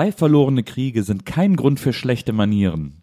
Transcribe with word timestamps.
Zwei 0.00 0.12
verlorene 0.12 0.62
Kriege 0.62 1.02
sind 1.02 1.26
kein 1.26 1.56
Grund 1.56 1.78
für 1.78 1.92
schlechte 1.92 2.32
Manieren. 2.32 3.02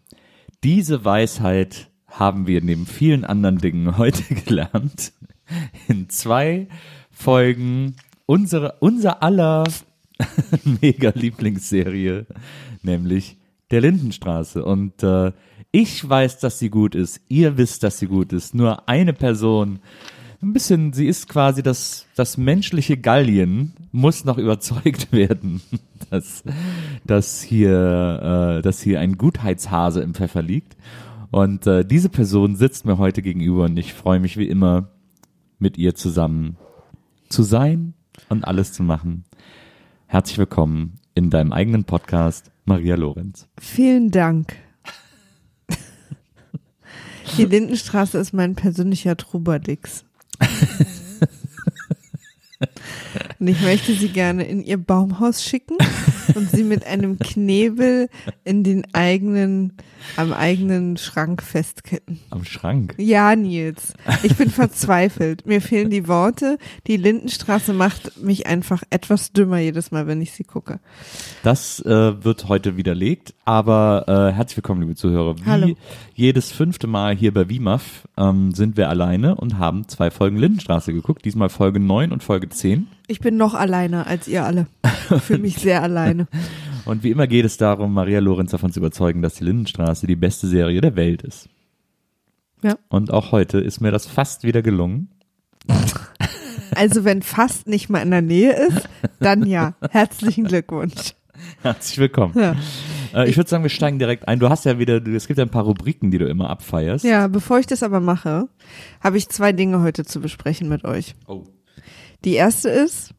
Diese 0.64 1.04
Weisheit 1.04 1.92
haben 2.08 2.48
wir 2.48 2.60
neben 2.60 2.86
vielen 2.86 3.24
anderen 3.24 3.58
Dingen 3.58 3.98
heute 3.98 4.34
gelernt. 4.34 5.12
In 5.86 6.08
zwei 6.08 6.66
Folgen 7.12 7.94
unsere, 8.26 8.78
unser 8.80 9.22
aller 9.22 9.62
mega 10.80 11.12
Lieblingsserie, 11.14 12.26
nämlich 12.82 13.36
der 13.70 13.82
Lindenstraße. 13.82 14.64
Und 14.64 15.04
äh, 15.04 15.30
ich 15.70 16.08
weiß, 16.08 16.40
dass 16.40 16.58
sie 16.58 16.68
gut 16.68 16.96
ist. 16.96 17.20
Ihr 17.28 17.56
wisst, 17.58 17.84
dass 17.84 18.00
sie 18.00 18.08
gut 18.08 18.32
ist. 18.32 18.56
Nur 18.56 18.88
eine 18.88 19.12
Person, 19.12 19.78
ein 20.40 20.52
bisschen, 20.52 20.92
sie 20.92 21.06
ist 21.06 21.28
quasi 21.28 21.62
das, 21.62 22.06
das 22.14 22.36
menschliche 22.36 22.96
Gallien, 22.96 23.72
muss 23.92 24.24
noch 24.24 24.38
überzeugt 24.38 25.12
werden, 25.12 25.60
dass, 26.10 26.44
dass 27.04 27.42
hier, 27.42 28.58
äh, 28.58 28.62
dass 28.62 28.80
hier 28.80 29.00
ein 29.00 29.18
Gutheitshase 29.18 30.00
im 30.00 30.14
Pfeffer 30.14 30.42
liegt. 30.42 30.76
Und 31.30 31.66
äh, 31.66 31.84
diese 31.84 32.08
Person 32.08 32.56
sitzt 32.56 32.86
mir 32.86 32.98
heute 32.98 33.20
gegenüber 33.20 33.64
und 33.64 33.76
ich 33.76 33.92
freue 33.92 34.20
mich 34.20 34.36
wie 34.36 34.48
immer, 34.48 34.88
mit 35.58 35.76
ihr 35.76 35.94
zusammen 35.94 36.56
zu 37.28 37.42
sein 37.42 37.94
und 38.28 38.44
alles 38.44 38.72
zu 38.72 38.82
machen. 38.82 39.24
Herzlich 40.06 40.38
willkommen 40.38 41.00
in 41.14 41.30
deinem 41.30 41.52
eigenen 41.52 41.84
Podcast, 41.84 42.50
Maria 42.64 42.94
Lorenz. 42.94 43.48
Vielen 43.60 44.10
Dank. 44.10 44.54
Die 47.36 47.44
Lindenstraße 47.44 48.16
ist 48.18 48.32
mein 48.32 48.54
persönlicher 48.54 49.16
Trubadix. 49.16 50.04
Und 53.38 53.46
ich 53.46 53.60
möchte 53.60 53.94
sie 53.94 54.08
gerne 54.08 54.44
in 54.44 54.62
ihr 54.62 54.78
Baumhaus 54.78 55.44
schicken 55.44 55.76
und 56.34 56.50
sie 56.50 56.64
mit 56.64 56.84
einem 56.86 57.18
Knebel 57.18 58.08
in 58.44 58.64
den 58.64 58.84
eigenen, 58.94 59.74
am 60.16 60.32
eigenen 60.32 60.96
Schrank 60.96 61.42
festketten. 61.42 62.20
Am 62.30 62.44
Schrank? 62.44 62.94
Ja, 62.98 63.34
Nils. 63.36 63.94
Ich 64.22 64.36
bin 64.36 64.50
verzweifelt. 64.50 65.46
Mir 65.46 65.60
fehlen 65.60 65.90
die 65.90 66.08
Worte. 66.08 66.58
Die 66.86 66.96
Lindenstraße 66.96 67.72
macht 67.72 68.22
mich 68.22 68.46
einfach 68.46 68.82
etwas 68.90 69.32
dümmer 69.32 69.58
jedes 69.58 69.90
Mal, 69.90 70.06
wenn 70.06 70.20
ich 70.20 70.32
sie 70.32 70.44
gucke. 70.44 70.80
Das 71.42 71.80
äh, 71.80 72.24
wird 72.24 72.48
heute 72.48 72.76
widerlegt, 72.76 73.34
aber 73.44 74.04
äh, 74.06 74.34
herzlich 74.34 74.58
willkommen, 74.58 74.82
liebe 74.82 74.94
Zuhörer. 74.94 75.38
Wie 75.38 75.44
Hallo. 75.44 75.76
jedes 76.14 76.52
fünfte 76.52 76.86
Mal 76.86 77.16
hier 77.16 77.32
bei 77.32 77.48
WIMAF 77.48 78.08
ähm, 78.16 78.52
sind 78.52 78.76
wir 78.76 78.88
alleine 78.88 79.34
und 79.36 79.58
haben 79.58 79.88
zwei 79.88 80.10
Folgen 80.10 80.36
Lindenstraße 80.36 80.92
geguckt. 80.92 81.24
Diesmal 81.24 81.48
Folge 81.48 81.80
9 81.80 82.12
und 82.12 82.22
Folge 82.22 82.48
10. 82.48 82.88
Ich 83.06 83.20
bin 83.20 83.36
noch 83.36 83.54
alleiner 83.54 84.06
als 84.06 84.28
ihr 84.28 84.44
alle. 84.44 84.66
Ich 85.10 85.22
fühle 85.22 85.38
mich 85.38 85.56
sehr 85.56 85.82
alleine. 85.82 86.28
Und 86.88 87.02
wie 87.02 87.10
immer 87.10 87.26
geht 87.26 87.44
es 87.44 87.58
darum, 87.58 87.92
Maria 87.92 88.18
Lorenz 88.18 88.50
davon 88.50 88.72
zu 88.72 88.80
überzeugen, 88.80 89.20
dass 89.20 89.34
die 89.34 89.44
Lindenstraße 89.44 90.06
die 90.06 90.16
beste 90.16 90.46
Serie 90.46 90.80
der 90.80 90.96
Welt 90.96 91.20
ist. 91.20 91.50
Ja. 92.62 92.78
Und 92.88 93.12
auch 93.12 93.30
heute 93.30 93.58
ist 93.58 93.82
mir 93.82 93.90
das 93.90 94.06
fast 94.06 94.42
wieder 94.42 94.62
gelungen. 94.62 95.10
Also 96.72 97.04
wenn 97.04 97.22
fast 97.22 97.66
nicht 97.66 97.88
mal 97.88 98.02
in 98.02 98.10
der 98.10 98.22
Nähe 98.22 98.52
ist, 98.52 98.88
dann 99.20 99.46
ja. 99.46 99.74
Herzlichen 99.90 100.44
Glückwunsch. 100.44 101.14
Herzlich 101.62 101.98
willkommen. 101.98 102.34
Ja. 102.38 102.54
Äh, 103.14 103.28
ich 103.28 103.36
würde 103.36 103.48
sagen, 103.48 103.64
wir 103.64 103.70
steigen 103.70 103.98
direkt 103.98 104.28
ein. 104.28 104.38
Du 104.38 104.48
hast 104.48 104.64
ja 104.64 104.78
wieder, 104.78 105.04
es 105.08 105.26
gibt 105.26 105.38
ja 105.38 105.44
ein 105.44 105.50
paar 105.50 105.64
Rubriken, 105.64 106.10
die 106.10 106.18
du 106.18 106.28
immer 106.28 106.50
abfeierst. 106.50 107.04
Ja, 107.04 107.26
bevor 107.26 107.58
ich 107.58 107.66
das 107.66 107.82
aber 107.82 108.00
mache, 108.00 108.48
habe 109.00 109.16
ich 109.16 109.28
zwei 109.30 109.52
Dinge 109.52 109.82
heute 109.82 110.04
zu 110.04 110.20
besprechen 110.20 110.68
mit 110.68 110.84
euch. 110.84 111.16
Oh. 111.26 111.44
Die 112.24 112.34
erste 112.34 112.68
ist, 112.68 113.14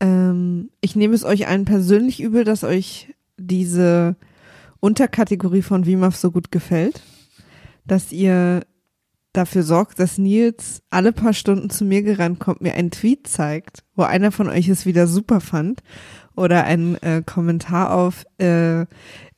ähm, 0.00 0.70
ich 0.80 0.96
nehme 0.96 1.14
es 1.14 1.24
euch 1.24 1.46
allen 1.46 1.64
persönlich 1.64 2.20
übel, 2.20 2.44
dass 2.44 2.64
euch 2.64 3.14
diese 3.36 4.16
Unterkategorie 4.80 5.62
von 5.62 5.86
WIMAF 5.86 6.16
so 6.16 6.30
gut 6.30 6.50
gefällt, 6.50 7.02
dass 7.86 8.12
ihr 8.12 8.62
dafür 9.34 9.62
sorgt, 9.64 9.98
dass 9.98 10.16
Nils 10.16 10.82
alle 10.90 11.12
paar 11.12 11.32
Stunden 11.32 11.68
zu 11.68 11.84
mir 11.84 12.02
gerannt 12.02 12.38
kommt, 12.38 12.60
mir 12.60 12.74
einen 12.74 12.90
Tweet 12.90 13.26
zeigt, 13.26 13.82
wo 13.96 14.02
einer 14.02 14.30
von 14.30 14.48
euch 14.48 14.68
es 14.68 14.86
wieder 14.86 15.06
super 15.06 15.40
fand 15.40 15.82
oder 16.36 16.64
einen 16.64 16.96
äh, 17.02 17.22
Kommentar 17.24 17.92
auf 17.92 18.24
äh, 18.38 18.86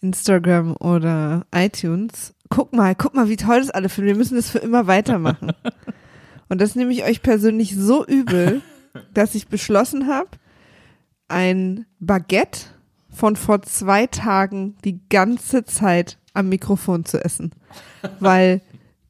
Instagram 0.00 0.76
oder 0.76 1.46
iTunes. 1.54 2.34
Guck 2.48 2.72
mal, 2.72 2.94
guck 2.94 3.14
mal, 3.14 3.28
wie 3.28 3.36
toll 3.36 3.60
das 3.60 3.70
alle 3.70 3.88
finden. 3.88 4.08
Wir 4.08 4.16
müssen 4.16 4.36
das 4.36 4.50
für 4.50 4.58
immer 4.58 4.86
weitermachen. 4.86 5.52
Und 6.48 6.60
das 6.60 6.76
nehme 6.76 6.92
ich 6.92 7.04
euch 7.04 7.22
persönlich 7.22 7.74
so 7.74 8.06
übel, 8.06 8.62
dass 9.14 9.34
ich 9.34 9.48
beschlossen 9.48 10.06
habe, 10.06 10.28
ein 11.28 11.86
Baguette 12.00 12.60
von 13.10 13.36
vor 13.36 13.62
zwei 13.62 14.06
Tagen 14.06 14.76
die 14.84 15.00
ganze 15.08 15.64
Zeit 15.64 16.18
am 16.34 16.48
Mikrofon 16.48 17.04
zu 17.04 17.22
essen. 17.24 17.52
Weil, 18.20 18.60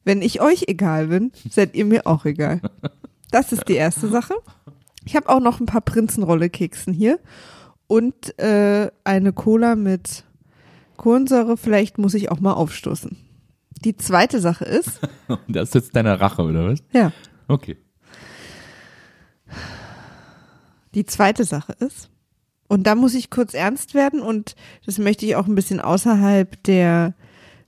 wenn 0.05 0.21
ich 0.21 0.41
euch 0.41 0.65
egal 0.67 1.07
bin, 1.07 1.31
seid 1.49 1.75
ihr 1.75 1.85
mir 1.85 2.07
auch 2.07 2.25
egal. 2.25 2.61
Das 3.31 3.51
ist 3.51 3.67
die 3.67 3.75
erste 3.75 4.07
Sache. 4.07 4.33
Ich 5.05 5.15
habe 5.15 5.27
auch 5.29 5.39
noch 5.41 5.59
ein 5.59 5.65
paar 5.65 5.81
Prinzenrolle-Keksen 5.81 6.93
hier 6.93 7.19
und 7.87 8.37
äh, 8.39 8.89
eine 9.03 9.33
Cola 9.33 9.75
mit 9.75 10.23
Kohlensäure. 10.95 11.57
Vielleicht 11.57 11.97
muss 11.97 12.13
ich 12.13 12.31
auch 12.31 12.39
mal 12.39 12.53
aufstoßen. 12.53 13.17
Die 13.83 13.95
zweite 13.97 14.39
Sache 14.39 14.65
ist, 14.65 15.01
Das 15.47 15.69
ist 15.69 15.75
jetzt 15.75 15.95
deine 15.95 16.19
Rache, 16.19 16.41
oder 16.43 16.69
was? 16.69 16.79
ja, 16.93 17.11
Okay. 17.49 17.77
Die 20.97 21.05
zweite 21.05 21.43
Sache 21.43 21.73
ist, 21.73 22.09
und 22.67 22.87
da 22.87 22.95
muss 22.95 23.13
ich 23.13 23.29
kurz 23.29 23.53
ernst 23.53 23.93
werden 23.93 24.19
und 24.19 24.55
das 24.83 24.97
möchte 24.97 25.27
ich 25.27 25.35
auch 25.35 25.45
ein 25.45 25.53
bisschen 25.53 25.79
außerhalb 25.79 26.63
der 26.63 27.13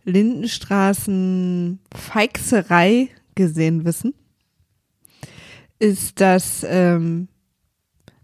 Lindenstraßen 0.04 1.78
Feixerei 1.94 3.10
gesehen 3.36 3.86
wissen, 3.86 4.16
ist, 5.78 6.20
dass 6.20 6.66
ähm, 6.68 7.28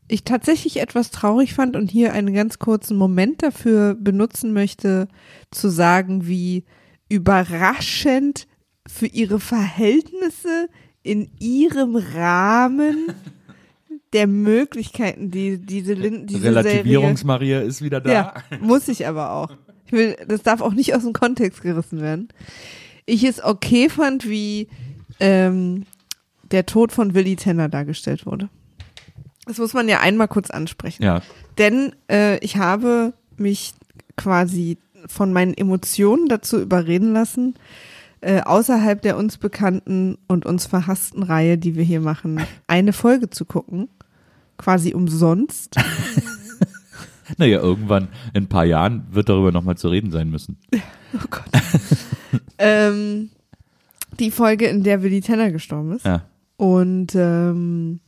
ich 0.08 0.24
tatsächlich 0.24 0.82
etwas 0.82 1.12
traurig 1.12 1.54
fand 1.54 1.76
und 1.76 1.92
hier 1.92 2.14
einen 2.14 2.34
ganz 2.34 2.58
kurzen 2.58 2.98
Moment 2.98 3.44
dafür 3.44 3.94
benutzen 3.94 4.54
möchte, 4.54 5.08
zu 5.52 5.70
sagen, 5.70 6.26
wie 6.26 6.66
überraschend 7.10 8.48
für 8.88 9.06
ihre 9.06 9.40
Verhältnisse 9.40 10.68
in 11.04 11.30
ihrem 11.38 11.96
Rahmen 11.96 13.14
der 14.16 14.28
Möglichkeiten, 14.28 15.30
die 15.30 15.58
diese 15.58 15.94
Linden, 15.94 16.26
diese 16.26 16.46
Relativierungsmaria 16.46 17.60
ist 17.60 17.82
wieder 17.82 18.00
da. 18.00 18.12
ja, 18.12 18.34
muss 18.62 18.88
ich 18.88 19.06
aber 19.06 19.32
auch. 19.32 19.52
Ich 19.86 19.92
will, 19.92 20.16
das 20.26 20.42
darf 20.42 20.62
auch 20.62 20.74
nicht 20.74 20.96
aus 20.96 21.04
dem 21.04 21.12
Kontext 21.12 21.62
gerissen 21.62 22.02
werden. 22.02 22.30
Ich 23.06 23.26
es 23.26 23.44
okay 23.44 23.90
fand, 23.90 24.28
wie 24.28 24.70
ähm, 25.20 25.86
der 26.52 26.66
Tod 26.66 26.94
von 26.94 27.14
Willy 27.14 27.36
Tenner 27.36 27.68
dargestellt 27.68 28.26
wurde. 28.26 28.50
Das 29.46 29.58
muss 29.58 29.74
man 29.74 29.90
ja 29.90 30.00
einmal 30.00 30.30
kurz 30.30 30.50
ansprechen. 30.50 31.04
Ja. 31.04 31.22
Denn 31.58 31.94
äh, 32.10 32.40
ich 32.40 32.56
habe 32.56 33.14
mich 33.36 33.74
quasi 34.16 34.78
von 35.08 35.34
meinen 35.34 35.54
Emotionen 35.54 36.30
dazu 36.30 36.60
überreden 36.60 37.12
lassen, 37.12 37.56
äh, 38.22 38.42
außerhalb 38.42 39.02
der 39.02 39.18
uns 39.18 39.38
bekannten 39.38 40.18
und 40.28 40.46
uns 40.46 40.66
verhassten 40.66 41.22
Reihe, 41.22 41.58
die 41.58 41.76
wir 41.76 41.84
hier 41.84 42.00
machen, 42.00 42.42
eine 42.66 42.94
Folge 42.94 43.30
zu 43.30 43.44
gucken. 43.44 43.90
Quasi 44.58 44.94
umsonst. 44.94 45.76
Naja, 47.38 47.60
irgendwann 47.60 48.10
in 48.36 48.44
ein 48.44 48.48
paar 48.50 48.66
Jahren 48.66 49.08
wird 49.10 49.30
darüber 49.30 49.52
nochmal 49.52 49.76
zu 49.78 49.90
reden 49.90 50.12
sein 50.12 50.30
müssen. 50.30 50.58
Oh 51.16 51.28
Gott. 51.32 51.46
ähm, 52.58 53.30
die 54.20 54.32
Folge, 54.32 54.68
in 54.68 54.84
der 54.84 55.02
Willy 55.02 55.22
Tenner 55.22 55.50
gestorben 55.52 55.94
ist. 55.94 56.06
Ja. 56.06 56.24
Und 56.58 57.16
ähm, 57.16 58.02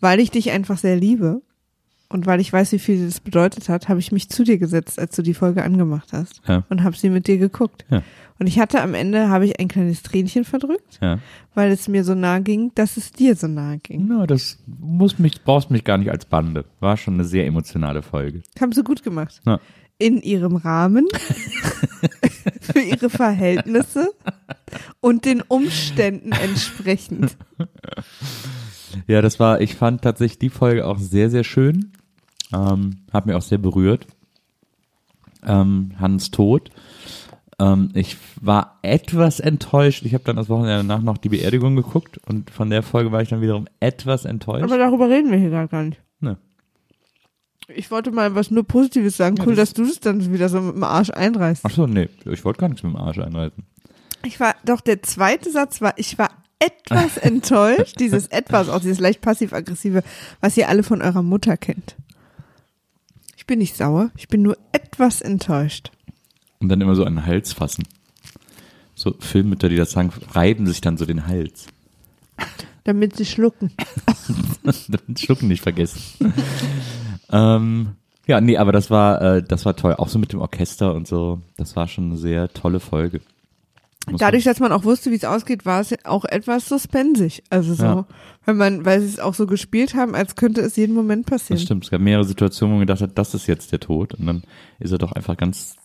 weil 0.00 0.18
ich 0.18 0.30
dich 0.32 0.50
einfach 0.50 0.76
sehr 0.78 0.96
liebe 0.96 1.42
und 2.08 2.26
weil 2.26 2.40
ich 2.40 2.52
weiß, 2.52 2.72
wie 2.72 2.80
viel 2.80 3.06
das 3.06 3.20
bedeutet 3.20 3.68
hat, 3.68 3.88
habe 3.88 4.00
ich 4.00 4.10
mich 4.10 4.28
zu 4.30 4.42
dir 4.42 4.58
gesetzt, 4.58 4.98
als 4.98 5.14
du 5.14 5.22
die 5.22 5.32
Folge 5.34 5.62
angemacht 5.62 6.08
hast 6.12 6.42
Ja. 6.48 6.64
und 6.70 6.82
habe 6.82 6.96
sie 6.96 7.08
mit 7.08 7.28
dir 7.28 7.38
geguckt. 7.38 7.84
Ja. 7.88 8.02
Und 8.40 8.46
ich 8.46 8.58
hatte 8.58 8.80
am 8.82 8.94
Ende, 8.94 9.28
habe 9.28 9.44
ich 9.44 9.60
ein 9.60 9.68
kleines 9.68 10.02
Tränchen 10.02 10.44
verdrückt, 10.44 10.98
Ja. 11.02 11.18
weil 11.54 11.70
es 11.70 11.86
mir 11.88 12.04
so 12.04 12.14
nahe 12.14 12.40
ging, 12.42 12.72
dass 12.74 12.96
es 12.96 13.12
dir 13.12 13.36
so 13.36 13.46
nahe 13.46 13.78
ging. 13.78 14.06
Na, 14.08 14.26
das 14.26 14.58
muss 14.66 15.18
mich, 15.18 15.42
brauchst 15.44 15.70
mich 15.70 15.84
gar 15.84 15.98
nicht 15.98 16.10
als 16.10 16.24
Bande. 16.24 16.64
War 16.80 16.96
schon 16.96 17.14
eine 17.14 17.24
sehr 17.24 17.46
emotionale 17.46 18.00
Folge. 18.02 18.42
Haben 18.58 18.72
sie 18.72 18.82
gut 18.82 19.02
gemacht. 19.02 19.40
Ja. 19.44 19.60
In 19.98 20.22
ihrem 20.22 20.56
Rahmen, 20.56 21.06
für 22.62 22.80
ihre 22.80 23.10
Verhältnisse 23.10 24.10
und 25.00 25.26
den 25.26 25.42
Umständen 25.42 26.32
entsprechend. 26.32 27.36
Ja, 29.06 29.20
das 29.20 29.38
war, 29.38 29.60
ich 29.60 29.74
fand 29.74 30.00
tatsächlich 30.00 30.38
die 30.38 30.48
Folge 30.48 30.86
auch 30.86 30.98
sehr, 30.98 31.28
sehr 31.28 31.44
schön. 31.44 31.92
Ähm, 32.54 33.00
hat 33.12 33.26
mir 33.26 33.36
auch 33.36 33.42
sehr 33.42 33.58
berührt. 33.58 34.06
Ähm, 35.46 35.92
Hans 35.98 36.30
Tod. 36.30 36.70
Ähm, 37.60 37.90
ich 37.92 38.16
war 38.40 38.78
etwas 38.82 39.38
enttäuscht. 39.38 40.04
Ich 40.06 40.14
habe 40.14 40.24
dann 40.24 40.36
das 40.36 40.48
Wochenende 40.48 40.78
danach 40.78 41.02
noch 41.02 41.18
die 41.18 41.28
Beerdigung 41.28 41.76
geguckt 41.76 42.18
und 42.26 42.50
von 42.50 42.70
der 42.70 42.82
Folge 42.82 43.12
war 43.12 43.20
ich 43.20 43.28
dann 43.28 43.42
wiederum 43.42 43.68
etwas 43.80 44.24
enttäuscht. 44.24 44.64
Aber 44.64 44.78
darüber 44.78 45.10
reden 45.10 45.30
wir 45.30 45.38
hier 45.38 45.50
gar 45.50 45.68
gar 45.68 45.82
nicht. 45.82 46.00
Ne. 46.20 46.38
Ich 47.68 47.90
wollte 47.90 48.10
mal 48.12 48.34
was 48.34 48.50
nur 48.50 48.64
Positives 48.64 49.18
sagen. 49.18 49.36
Ja, 49.36 49.44
cool, 49.46 49.54
das 49.54 49.74
dass 49.74 49.74
du 49.74 49.84
das 49.84 50.00
dann 50.00 50.32
wieder 50.32 50.48
so 50.48 50.60
mit 50.60 50.74
dem 50.74 50.84
Arsch 50.84 51.10
einreißt. 51.10 51.64
Ach 51.64 51.70
so, 51.70 51.86
nee, 51.86 52.08
ich 52.24 52.44
wollte 52.44 52.60
gar 52.60 52.68
nichts 52.68 52.82
mit 52.82 52.94
dem 52.94 52.96
Arsch 52.96 53.18
einreißen. 53.18 53.62
Ich 54.24 54.40
war, 54.40 54.54
doch 54.64 54.80
der 54.80 55.02
zweite 55.02 55.50
Satz 55.50 55.82
war, 55.82 55.94
ich 55.96 56.18
war 56.18 56.30
etwas 56.58 57.16
enttäuscht, 57.18 58.00
dieses 58.00 58.26
etwas, 58.28 58.70
auch 58.70 58.80
dieses 58.80 59.00
leicht 59.00 59.20
passiv-aggressive, 59.20 60.02
was 60.40 60.56
ihr 60.56 60.68
alle 60.68 60.82
von 60.82 61.02
eurer 61.02 61.22
Mutter 61.22 61.56
kennt. 61.58 61.96
Ich 63.36 63.46
bin 63.46 63.58
nicht 63.58 63.76
sauer, 63.76 64.10
ich 64.16 64.28
bin 64.28 64.42
nur 64.42 64.56
etwas 64.72 65.20
enttäuscht. 65.20 65.90
Und 66.60 66.68
dann 66.68 66.80
immer 66.80 66.94
so 66.94 67.04
an 67.04 67.16
den 67.16 67.26
Hals 67.26 67.52
fassen. 67.52 67.84
So 68.94 69.14
Filmmütter, 69.18 69.68
die 69.68 69.76
das 69.76 69.92
sagen, 69.92 70.12
reiben 70.32 70.66
sich 70.66 70.80
dann 70.80 70.96
so 70.98 71.06
den 71.06 71.26
Hals. 71.26 71.66
Damit 72.84 73.16
sie 73.16 73.24
schlucken. 73.26 73.72
Damit 74.62 75.18
Schlucken 75.20 75.48
nicht 75.48 75.62
vergessen. 75.62 76.00
ähm, 77.32 77.90
ja, 78.26 78.40
nee, 78.40 78.56
aber 78.58 78.72
das 78.72 78.90
war, 78.90 79.20
äh, 79.22 79.42
das 79.42 79.64
war 79.64 79.74
toll. 79.76 79.94
Auch 79.94 80.08
so 80.08 80.18
mit 80.18 80.32
dem 80.32 80.40
Orchester 80.40 80.94
und 80.94 81.08
so. 81.08 81.40
Das 81.56 81.76
war 81.76 81.88
schon 81.88 82.06
eine 82.10 82.16
sehr 82.16 82.48
tolle 82.52 82.80
Folge. 82.80 83.20
Muss 84.10 84.18
Dadurch, 84.20 84.44
dass 84.44 84.60
man 84.60 84.72
auch 84.72 84.84
wusste, 84.84 85.10
wie 85.10 85.16
es 85.16 85.24
ausgeht, 85.24 85.66
war 85.66 85.80
es 85.80 85.94
auch 86.04 86.24
etwas 86.24 86.68
suspensig. 86.68 87.42
Also 87.50 87.74
so, 87.74 87.84
Ja. 87.84 88.06
weil 88.44 88.54
man, 88.54 88.84
weil 88.84 89.00
sie 89.00 89.08
es 89.08 89.18
auch 89.20 89.34
so 89.34 89.46
gespielt 89.46 89.94
haben, 89.94 90.14
als 90.14 90.36
könnte 90.36 90.60
es 90.62 90.76
jeden 90.76 90.94
Moment 90.94 91.26
Das 91.30 91.42
passieren. 91.42 91.60
stimmt. 91.60 91.84
Es 91.84 91.90
gab 91.90 92.00
mehrere 92.00 92.24
Situationen, 92.24 92.74
wo 92.74 92.78
man 92.78 92.86
gedacht 92.86 93.02
hat, 93.02 93.16
das 93.18 93.34
ist 93.34 93.46
jetzt 93.46 93.72
der 93.72 93.80
Tod. 93.80 94.14
Und 94.14 94.26
dann 94.26 94.42
ist 94.78 94.92
er 94.92 94.98
doch 94.98 95.12
einfach 95.12 95.36
ganz 95.36 95.76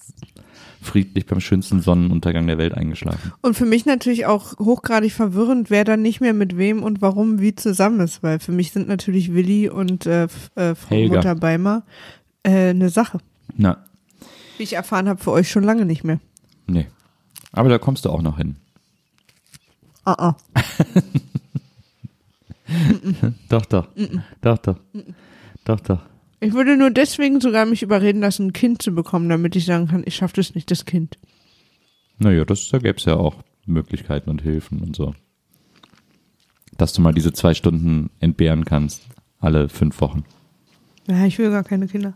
friedlich 0.85 1.25
beim 1.25 1.39
schönsten 1.39 1.81
Sonnenuntergang 1.81 2.47
der 2.47 2.57
Welt 2.57 2.73
eingeschlafen. 2.73 3.33
Und 3.41 3.55
für 3.55 3.65
mich 3.65 3.85
natürlich 3.85 4.25
auch 4.25 4.57
hochgradig 4.59 5.11
verwirrend, 5.11 5.69
wer 5.69 5.83
dann 5.83 6.01
nicht 6.01 6.21
mehr 6.21 6.33
mit 6.33 6.57
wem 6.57 6.83
und 6.83 7.01
warum 7.01 7.39
wie 7.39 7.55
zusammen 7.55 7.99
ist, 7.99 8.23
weil 8.23 8.39
für 8.39 8.51
mich 8.51 8.71
sind 8.71 8.87
natürlich 8.87 9.33
Willi 9.33 9.69
und 9.69 10.05
äh, 10.05 10.23
äh, 10.55 10.75
Frau 10.75 10.89
Helga. 10.89 11.15
Mutter 11.15 11.35
Beimer 11.35 11.83
äh, 12.43 12.69
eine 12.69 12.89
Sache. 12.89 13.19
Na, 13.57 13.85
Wie 14.57 14.63
ich 14.63 14.73
erfahren 14.73 15.09
habe, 15.09 15.21
für 15.23 15.31
euch 15.31 15.49
schon 15.49 15.63
lange 15.63 15.85
nicht 15.85 16.03
mehr. 16.03 16.19
nee. 16.67 16.87
Aber 17.51 17.69
da 17.69 17.77
kommst 17.77 18.03
du 18.03 18.09
auch 18.09 18.21
noch 18.21 18.35
hin. 18.37 18.57
Ah, 20.03 20.35
ah. 20.35 20.35
Doch, 23.49 23.65
doch. 23.65 23.87
Doch, 24.41 24.57
doch. 24.57 24.75
Doch, 25.63 25.79
doch. 25.79 25.99
Ich 26.45 26.53
würde 26.53 26.77
nur 26.77 26.91
deswegen 26.91 27.41
sogar 27.41 27.65
mich 27.65 27.81
überreden 27.81 28.21
lassen, 28.21 28.47
ein 28.47 28.53
Kind 28.53 28.81
zu 28.81 28.91
bekommen, 28.93 29.29
damit 29.29 29.55
ich 29.55 29.65
sagen 29.65 29.87
kann, 29.87 30.03
ich 30.05 30.15
schaffe 30.15 30.35
das 30.35 30.53
nicht, 30.53 30.69
das 30.69 30.85
Kind. 30.85 31.17
Naja, 32.19 32.45
das, 32.45 32.67
da 32.69 32.77
gäbe 32.77 32.97
es 32.97 33.05
ja 33.05 33.15
auch 33.15 33.37
Möglichkeiten 33.65 34.29
und 34.29 34.41
Hilfen 34.41 34.79
und 34.81 34.95
so. 34.95 35.15
Dass 36.77 36.93
du 36.93 37.01
mal 37.01 37.13
diese 37.13 37.33
zwei 37.33 37.53
Stunden 37.53 38.09
entbehren 38.19 38.63
kannst, 38.65 39.03
alle 39.39 39.69
fünf 39.69 39.99
Wochen. 40.01 40.23
Ja, 41.07 41.25
ich 41.25 41.37
will 41.39 41.49
gar 41.49 41.63
keine 41.63 41.87
Kinder. 41.87 42.13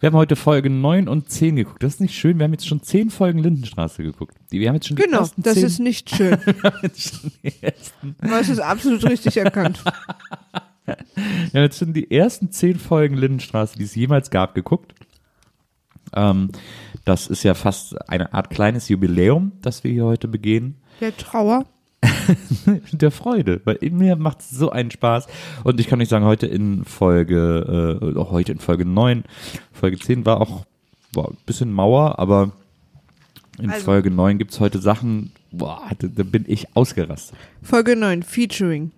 Wir 0.00 0.06
haben 0.06 0.16
heute 0.16 0.36
Folge 0.36 0.70
9 0.70 1.08
und 1.08 1.28
10 1.30 1.56
geguckt. 1.56 1.82
Das 1.82 1.94
ist 1.94 2.00
nicht 2.00 2.14
schön. 2.14 2.38
Wir 2.38 2.44
haben 2.44 2.52
jetzt 2.52 2.66
schon 2.68 2.82
10 2.82 3.10
Folgen 3.10 3.38
Lindenstraße 3.40 4.02
geguckt. 4.02 4.36
Die, 4.52 4.60
wir 4.60 4.68
haben 4.68 4.76
jetzt 4.76 4.86
schon 4.88 4.96
die 4.96 5.02
Genau, 5.02 5.20
ersten 5.20 5.42
das 5.42 5.54
10, 5.54 5.64
ist 5.64 5.78
nicht 5.80 6.10
schön. 6.14 6.38
wir 6.44 6.62
haben 6.62 6.78
jetzt 6.82 7.02
schon 7.20 7.32
die 7.42 7.52
ersten, 7.62 8.16
Das 8.20 8.48
ist 8.48 8.60
absolut 8.60 9.04
richtig 9.04 9.36
erkannt. 9.38 9.82
haben 10.88 11.52
jetzt 11.52 11.78
schon 11.78 11.92
die 11.92 12.10
ersten 12.10 12.50
10 12.50 12.78
Folgen 12.78 13.16
Lindenstraße, 13.16 13.78
die 13.78 13.84
es 13.84 13.94
jemals 13.94 14.30
gab, 14.30 14.54
geguckt. 14.54 14.94
Ähm, 16.14 16.50
das 17.04 17.26
ist 17.26 17.42
ja 17.42 17.54
fast 17.54 18.08
eine 18.08 18.32
Art 18.32 18.50
kleines 18.50 18.88
Jubiläum, 18.88 19.52
das 19.62 19.84
wir 19.84 19.92
hier 19.92 20.04
heute 20.04 20.28
begehen. 20.28 20.76
Der 21.00 21.16
Trauer. 21.16 21.64
der 22.92 23.10
Freude, 23.10 23.60
weil 23.64 23.76
in 23.76 23.98
mir 23.98 24.14
macht 24.16 24.40
es 24.40 24.50
so 24.50 24.70
einen 24.70 24.90
Spaß. 24.90 25.26
Und 25.64 25.80
ich 25.80 25.88
kann 25.88 26.00
euch 26.00 26.08
sagen, 26.08 26.24
heute 26.24 26.46
in 26.46 26.84
Folge, 26.84 28.00
äh, 28.02 28.18
heute 28.20 28.52
in 28.52 28.58
Folge 28.60 28.84
9, 28.84 29.24
Folge 29.72 29.98
10 29.98 30.24
war 30.24 30.40
auch 30.40 30.64
boah, 31.12 31.30
ein 31.30 31.36
bisschen 31.46 31.72
Mauer, 31.72 32.18
aber 32.18 32.52
in 33.58 33.70
Also- 33.70 33.84
Folge 33.84 34.10
9 34.10 34.38
gibt's 34.38 34.60
heute 34.60 34.78
Sachen, 34.78 35.32
boah, 35.50 35.82
da, 35.98 36.06
da 36.06 36.22
bin 36.22 36.44
ich 36.46 36.76
ausgerastet. 36.76 37.36
Folge 37.62 37.96
9, 37.96 38.22
Featuring. 38.22 38.92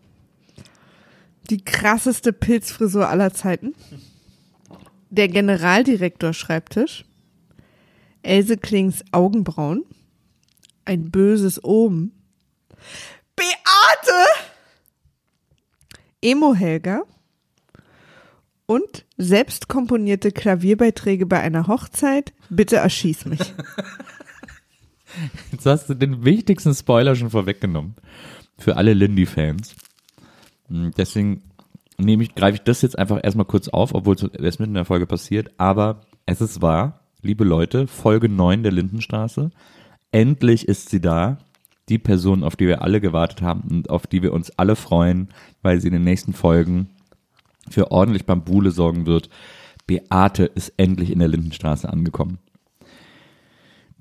Die 1.51 1.65
krasseste 1.65 2.33
Pilzfrisur 2.33 3.09
aller 3.09 3.35
Zeiten. 3.35 3.75
Der 5.11 5.27
Generaldirektor 5.27 6.33
Schreibtisch. 6.33 7.05
Else 8.23 8.57
Klings 8.57 9.03
Augenbrauen. 9.11 9.85
Ein 10.85 11.11
böses 11.11 11.63
Oben. 11.65 12.13
Beate! 13.35 14.27
Emo 16.23 16.55
Helga. 16.55 17.03
Und 18.67 19.05
selbst 19.17 19.67
komponierte 19.67 20.31
Klavierbeiträge 20.31 21.27
bei 21.27 21.41
einer 21.41 21.67
Hochzeit. 21.67 22.33
Bitte 22.49 22.77
erschieß 22.77 23.25
mich. 23.25 23.41
Jetzt 25.51 25.67
hast 25.67 25.89
du 25.89 25.95
den 25.95 26.25
wichtigsten 26.25 26.75
Spoiler 26.75 27.17
schon 27.17 27.31
vorweggenommen. 27.31 27.97
Für 28.57 28.77
alle 28.77 28.95
Lindy-Fans. 28.95 29.75
Hm, 30.71 30.93
Deswegen 30.97 31.43
nehme 31.99 32.23
ich, 32.23 32.35
greife 32.35 32.57
ich 32.57 32.63
das 32.63 32.83
jetzt 32.83 32.99
einfach 32.99 33.21
erstmal 33.23 33.47
kurz 33.47 33.69
auf, 33.69 33.95
obwohl 33.95 34.15
es 34.15 34.23
erst 34.23 34.61
mitten 34.61 34.73
in 34.73 34.77
der 34.77 34.85
Folge 34.85 35.07
passiert. 35.07 35.51
Aber 35.59 36.03
es 36.27 36.41
ist 36.41 36.63
wahr, 36.63 37.01
liebe 37.23 37.45
Leute, 37.45 37.87
Folge 37.87 38.29
9 38.29 38.63
der 38.63 38.73
Lindenstraße. 38.73 39.51
Endlich 40.13 40.67
ist 40.67 40.89
sie 40.89 41.01
da. 41.01 41.39
Die 41.89 41.99
Person, 41.99 42.45
auf 42.45 42.55
die 42.55 42.69
wir 42.69 42.83
alle 42.83 43.01
gewartet 43.01 43.43
haben 43.43 43.63
und 43.69 43.91
auf 43.91 44.07
die 44.07 44.23
wir 44.23 44.33
uns 44.33 44.57
alle 44.57 44.77
freuen, 44.77 45.31
weil 45.61 45.81
sie 45.81 45.89
in 45.89 45.95
den 45.95 46.05
nächsten 46.05 46.33
Folgen 46.33 46.89
für 47.69 47.91
ordentlich 47.91 48.27
Bambule 48.27 48.71
sorgen 48.71 49.07
wird. 49.07 49.29
Beate 49.89 50.45
ist 50.45 50.73
endlich 50.77 51.11
in 51.11 51.19
der 51.19 51.27
Lindenstraße 51.27 51.89
angekommen. 51.89 52.39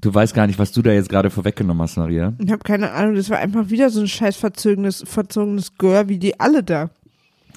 Du 0.02 0.14
weißt 0.14 0.34
gar 0.34 0.48
nicht, 0.48 0.60
was 0.60 0.72
du 0.72 0.82
da 0.82 0.92
jetzt 0.92 1.10
gerade 1.10 1.30
vorweggenommen 1.30 1.82
hast, 1.82 1.98
Maria. 1.98 2.34
Ich 2.40 2.52
habe 2.52 2.64
keine 2.64 2.92
Ahnung, 2.92 3.16
das 3.16 3.30
war 3.30 3.40
einfach 3.40 3.70
wieder 3.70 3.90
so 3.90 4.00
ein 4.00 4.08
scheiß 4.08 4.38
verzogenes, 4.38 5.04
verzogenes 5.06 5.78
Gör 5.78 6.08
wie 6.08 6.18
die 6.18 6.40
alle 6.40 6.64
da. 6.64 6.90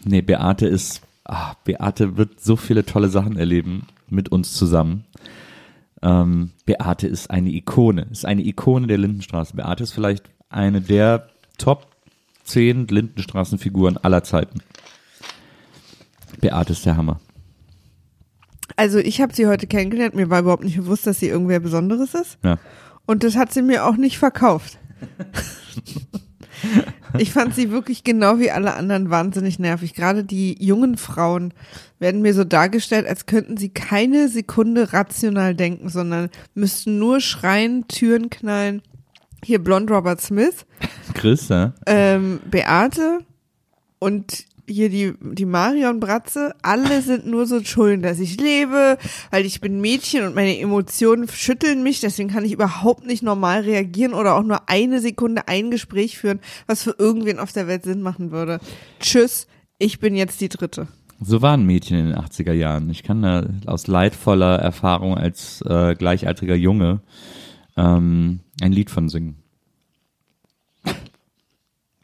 Nee, 0.04 0.22
Beate 0.22 0.66
ist, 0.66 1.02
ah, 1.24 1.54
Beate 1.64 2.16
wird 2.16 2.40
so 2.40 2.56
viele 2.56 2.84
tolle 2.84 3.08
Sachen 3.08 3.36
erleben 3.36 3.86
mit 4.08 4.30
uns 4.30 4.54
zusammen. 4.54 5.04
Ähm, 6.02 6.50
Beate 6.66 7.06
ist 7.06 7.30
eine 7.30 7.50
Ikone, 7.50 8.08
ist 8.10 8.26
eine 8.26 8.42
Ikone 8.42 8.88
der 8.88 8.98
Lindenstraße. 8.98 9.54
Beate 9.54 9.84
ist 9.84 9.92
vielleicht 9.92 10.24
eine 10.48 10.80
der 10.80 11.28
Top 11.58 11.86
10 12.44 12.88
Lindenstraßenfiguren 12.88 13.98
aller 13.98 14.24
Zeiten. 14.24 14.60
Beate 16.40 16.72
ist 16.72 16.84
der 16.84 16.96
Hammer. 16.96 17.20
Also 18.76 18.98
ich 18.98 19.20
habe 19.20 19.34
sie 19.34 19.46
heute 19.46 19.66
kennengelernt, 19.66 20.14
mir 20.14 20.30
war 20.30 20.40
überhaupt 20.40 20.64
nicht 20.64 20.76
bewusst, 20.76 21.06
dass 21.06 21.20
sie 21.20 21.28
irgendwer 21.28 21.60
Besonderes 21.60 22.14
ist. 22.14 22.38
Ja. 22.44 22.58
Und 23.06 23.24
das 23.24 23.36
hat 23.36 23.52
sie 23.52 23.62
mir 23.62 23.84
auch 23.84 23.96
nicht 23.96 24.18
verkauft. 24.18 24.78
ich 27.18 27.32
fand 27.32 27.54
sie 27.54 27.70
wirklich 27.70 28.04
genau 28.04 28.38
wie 28.38 28.50
alle 28.50 28.74
anderen 28.74 29.10
wahnsinnig 29.10 29.58
nervig. 29.58 29.94
Gerade 29.94 30.24
die 30.24 30.62
jungen 30.64 30.96
Frauen 30.96 31.52
werden 31.98 32.22
mir 32.22 32.34
so 32.34 32.44
dargestellt, 32.44 33.06
als 33.06 33.26
könnten 33.26 33.56
sie 33.56 33.70
keine 33.70 34.28
Sekunde 34.28 34.92
rational 34.92 35.54
denken, 35.54 35.88
sondern 35.88 36.30
müssten 36.54 36.98
nur 36.98 37.20
schreien, 37.20 37.86
Türen 37.88 38.30
knallen. 38.30 38.82
Hier 39.44 39.62
Blond 39.62 39.90
Robert 39.90 40.20
Smith, 40.20 40.66
Chris, 41.14 41.48
ja? 41.48 41.74
ähm, 41.86 42.38
Beate 42.48 43.18
und 43.98 44.44
hier 44.68 44.88
die, 44.88 45.14
die 45.20 45.44
Marion 45.44 46.00
Bratze, 46.00 46.54
alle 46.62 47.02
sind 47.02 47.26
nur 47.26 47.46
so 47.46 47.62
schuld, 47.62 48.04
dass 48.04 48.18
ich 48.18 48.40
lebe, 48.40 48.98
weil 49.30 49.44
ich 49.44 49.60
bin 49.60 49.80
Mädchen 49.80 50.24
und 50.24 50.34
meine 50.34 50.58
Emotionen 50.58 51.28
schütteln 51.28 51.82
mich, 51.82 52.00
deswegen 52.00 52.28
kann 52.30 52.44
ich 52.44 52.52
überhaupt 52.52 53.06
nicht 53.06 53.22
normal 53.22 53.62
reagieren 53.62 54.14
oder 54.14 54.36
auch 54.36 54.42
nur 54.42 54.68
eine 54.68 55.00
Sekunde 55.00 55.48
ein 55.48 55.70
Gespräch 55.70 56.18
führen, 56.18 56.40
was 56.66 56.82
für 56.82 56.94
irgendwen 56.98 57.38
auf 57.38 57.52
der 57.52 57.66
Welt 57.66 57.84
Sinn 57.84 58.02
machen 58.02 58.30
würde. 58.30 58.60
Tschüss, 59.00 59.46
ich 59.78 59.98
bin 59.98 60.14
jetzt 60.14 60.40
die 60.40 60.48
Dritte. 60.48 60.88
So 61.20 61.40
waren 61.42 61.64
Mädchen 61.64 61.98
in 61.98 62.06
den 62.06 62.16
80er 62.16 62.52
Jahren. 62.52 62.90
Ich 62.90 63.02
kann 63.02 63.22
da 63.22 63.46
aus 63.66 63.86
leidvoller 63.86 64.56
Erfahrung 64.56 65.16
als 65.16 65.62
äh, 65.62 65.94
gleichaltriger 65.94 66.56
Junge 66.56 67.00
ähm, 67.76 68.40
ein 68.60 68.72
Lied 68.72 68.90
von 68.90 69.08
singen. 69.08 69.36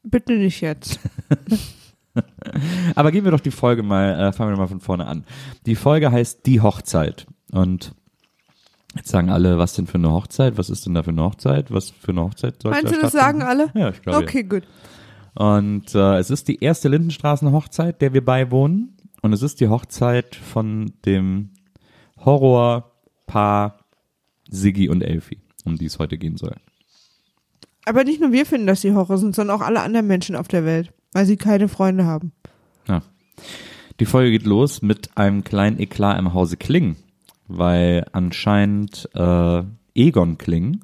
Bitte 0.03 0.35
nicht 0.35 0.61
jetzt. 0.61 1.00
Aber 2.95 3.12
gehen 3.12 3.25
wir 3.25 3.31
doch 3.31 3.41
die 3.41 3.50
Folge 3.50 3.83
mal, 3.83 4.29
äh, 4.29 4.33
fangen 4.33 4.53
wir 4.53 4.59
mal 4.59 4.69
von 4.69 4.81
vorne 4.81 5.07
an. 5.07 5.25
Die 5.67 5.75
Folge 5.75 6.11
heißt 6.11 6.47
Die 6.47 6.61
Hochzeit. 6.61 7.27
Und 7.53 7.95
jetzt 8.97 9.09
sagen 9.09 9.31
alle, 9.31 9.59
was 9.59 9.75
denn 9.75 9.87
für 9.87 9.99
eine 9.99 10.12
Hochzeit? 10.12 10.59
Was 10.59 10.71
ist 10.71 10.87
denn 10.87 10.95
da 10.95 11.03
für 11.03 11.11
eine 11.11 11.23
Hochzeit? 11.23 11.71
Was 11.71 11.91
für 11.91 12.12
eine 12.12 12.23
Hochzeit 12.23 12.62
soll 12.62 12.73
Meinst 12.73 12.93
da 12.93 12.97
du, 12.97 13.03
das 13.03 13.12
sagen 13.12 13.43
alle? 13.43 13.71
Ja, 13.75 13.91
ich 13.91 14.03
glaube. 14.03 14.19
Okay, 14.19 14.43
gut. 14.43 14.65
Ja. 14.65 15.57
Und 15.57 15.95
äh, 15.95 16.19
es 16.19 16.31
ist 16.31 16.49
die 16.49 16.62
erste 16.62 16.88
Lindenstraßen-Hochzeit, 16.88 18.00
der 18.03 18.12
wir 18.12 18.25
beiwohnen. 18.25 18.97
Und 19.23 19.33
es 19.33 19.43
ist 19.43 19.61
die 19.61 19.69
Hochzeit 19.69 20.35
von 20.35 20.93
dem 21.05 21.50
Horrorpaar 22.25 23.79
Siggi 24.50 24.88
und 24.88 25.03
Elfi, 25.03 25.41
um 25.65 25.77
die 25.77 25.87
es 25.87 25.99
heute 25.99 26.19
gehen 26.19 26.37
soll. 26.37 26.57
Aber 27.85 28.05
nicht 28.05 28.21
nur 28.21 28.33
wir 28.33 28.47
finden, 28.47 28.67
dass 28.67 28.81
sie 28.81 28.95
Horror 28.95 29.19
sind, 29.19 29.35
sondern 29.35 29.57
auch 29.57 29.65
alle 29.65 29.81
anderen 29.81 30.07
Menschen 30.07 30.37
auf 30.37 30.49
der 30.49 30.65
Welt, 30.65 30.93
weil 31.12 31.27
sie 31.27 31.37
keine 31.37 31.69
Freunde 31.69 32.05
haben. 32.05 32.33
Ja. 32.88 33.03
Die 34.00 34.07
Folge 34.07 34.31
geht 34.31 34.45
los 34.45 34.83
mit 34.83 35.17
einem 35.17 35.45
kleinen 35.45 35.81
Eklat 35.81 36.19
im 36.19 36.35
Hause 36.35 36.57
Kling, 36.57 36.97
weil 37.49 38.07
anscheinend 38.12 39.09
äh, 39.15 39.62
Egon 39.95 40.38
Kling, 40.38 40.81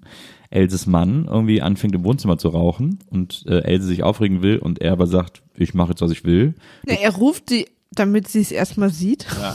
Elses 0.50 0.87
Mann, 0.87 1.26
irgendwie 1.26 1.62
anfängt 1.62 1.95
im 1.95 2.04
Wohnzimmer 2.04 2.38
zu 2.38 2.49
rauchen 2.49 2.99
und 3.11 3.45
äh, 3.47 3.61
Else 3.61 3.87
sich 3.87 4.02
aufregen 4.02 4.43
will 4.43 4.59
und 4.59 4.81
er 4.81 4.93
aber 4.93 5.07
sagt, 5.07 5.43
ich 5.57 5.75
mache 5.75 5.90
jetzt, 5.90 6.00
was 6.00 6.11
ich 6.11 6.25
will. 6.25 6.54
Ja, 6.87 6.95
er 6.95 7.14
ruft 7.14 7.50
sie, 7.50 7.66
damit 7.93 8.28
sie 8.28 8.40
es 8.40 8.50
erstmal 8.50 8.90
sieht. 8.90 9.26
Ja. 9.40 9.54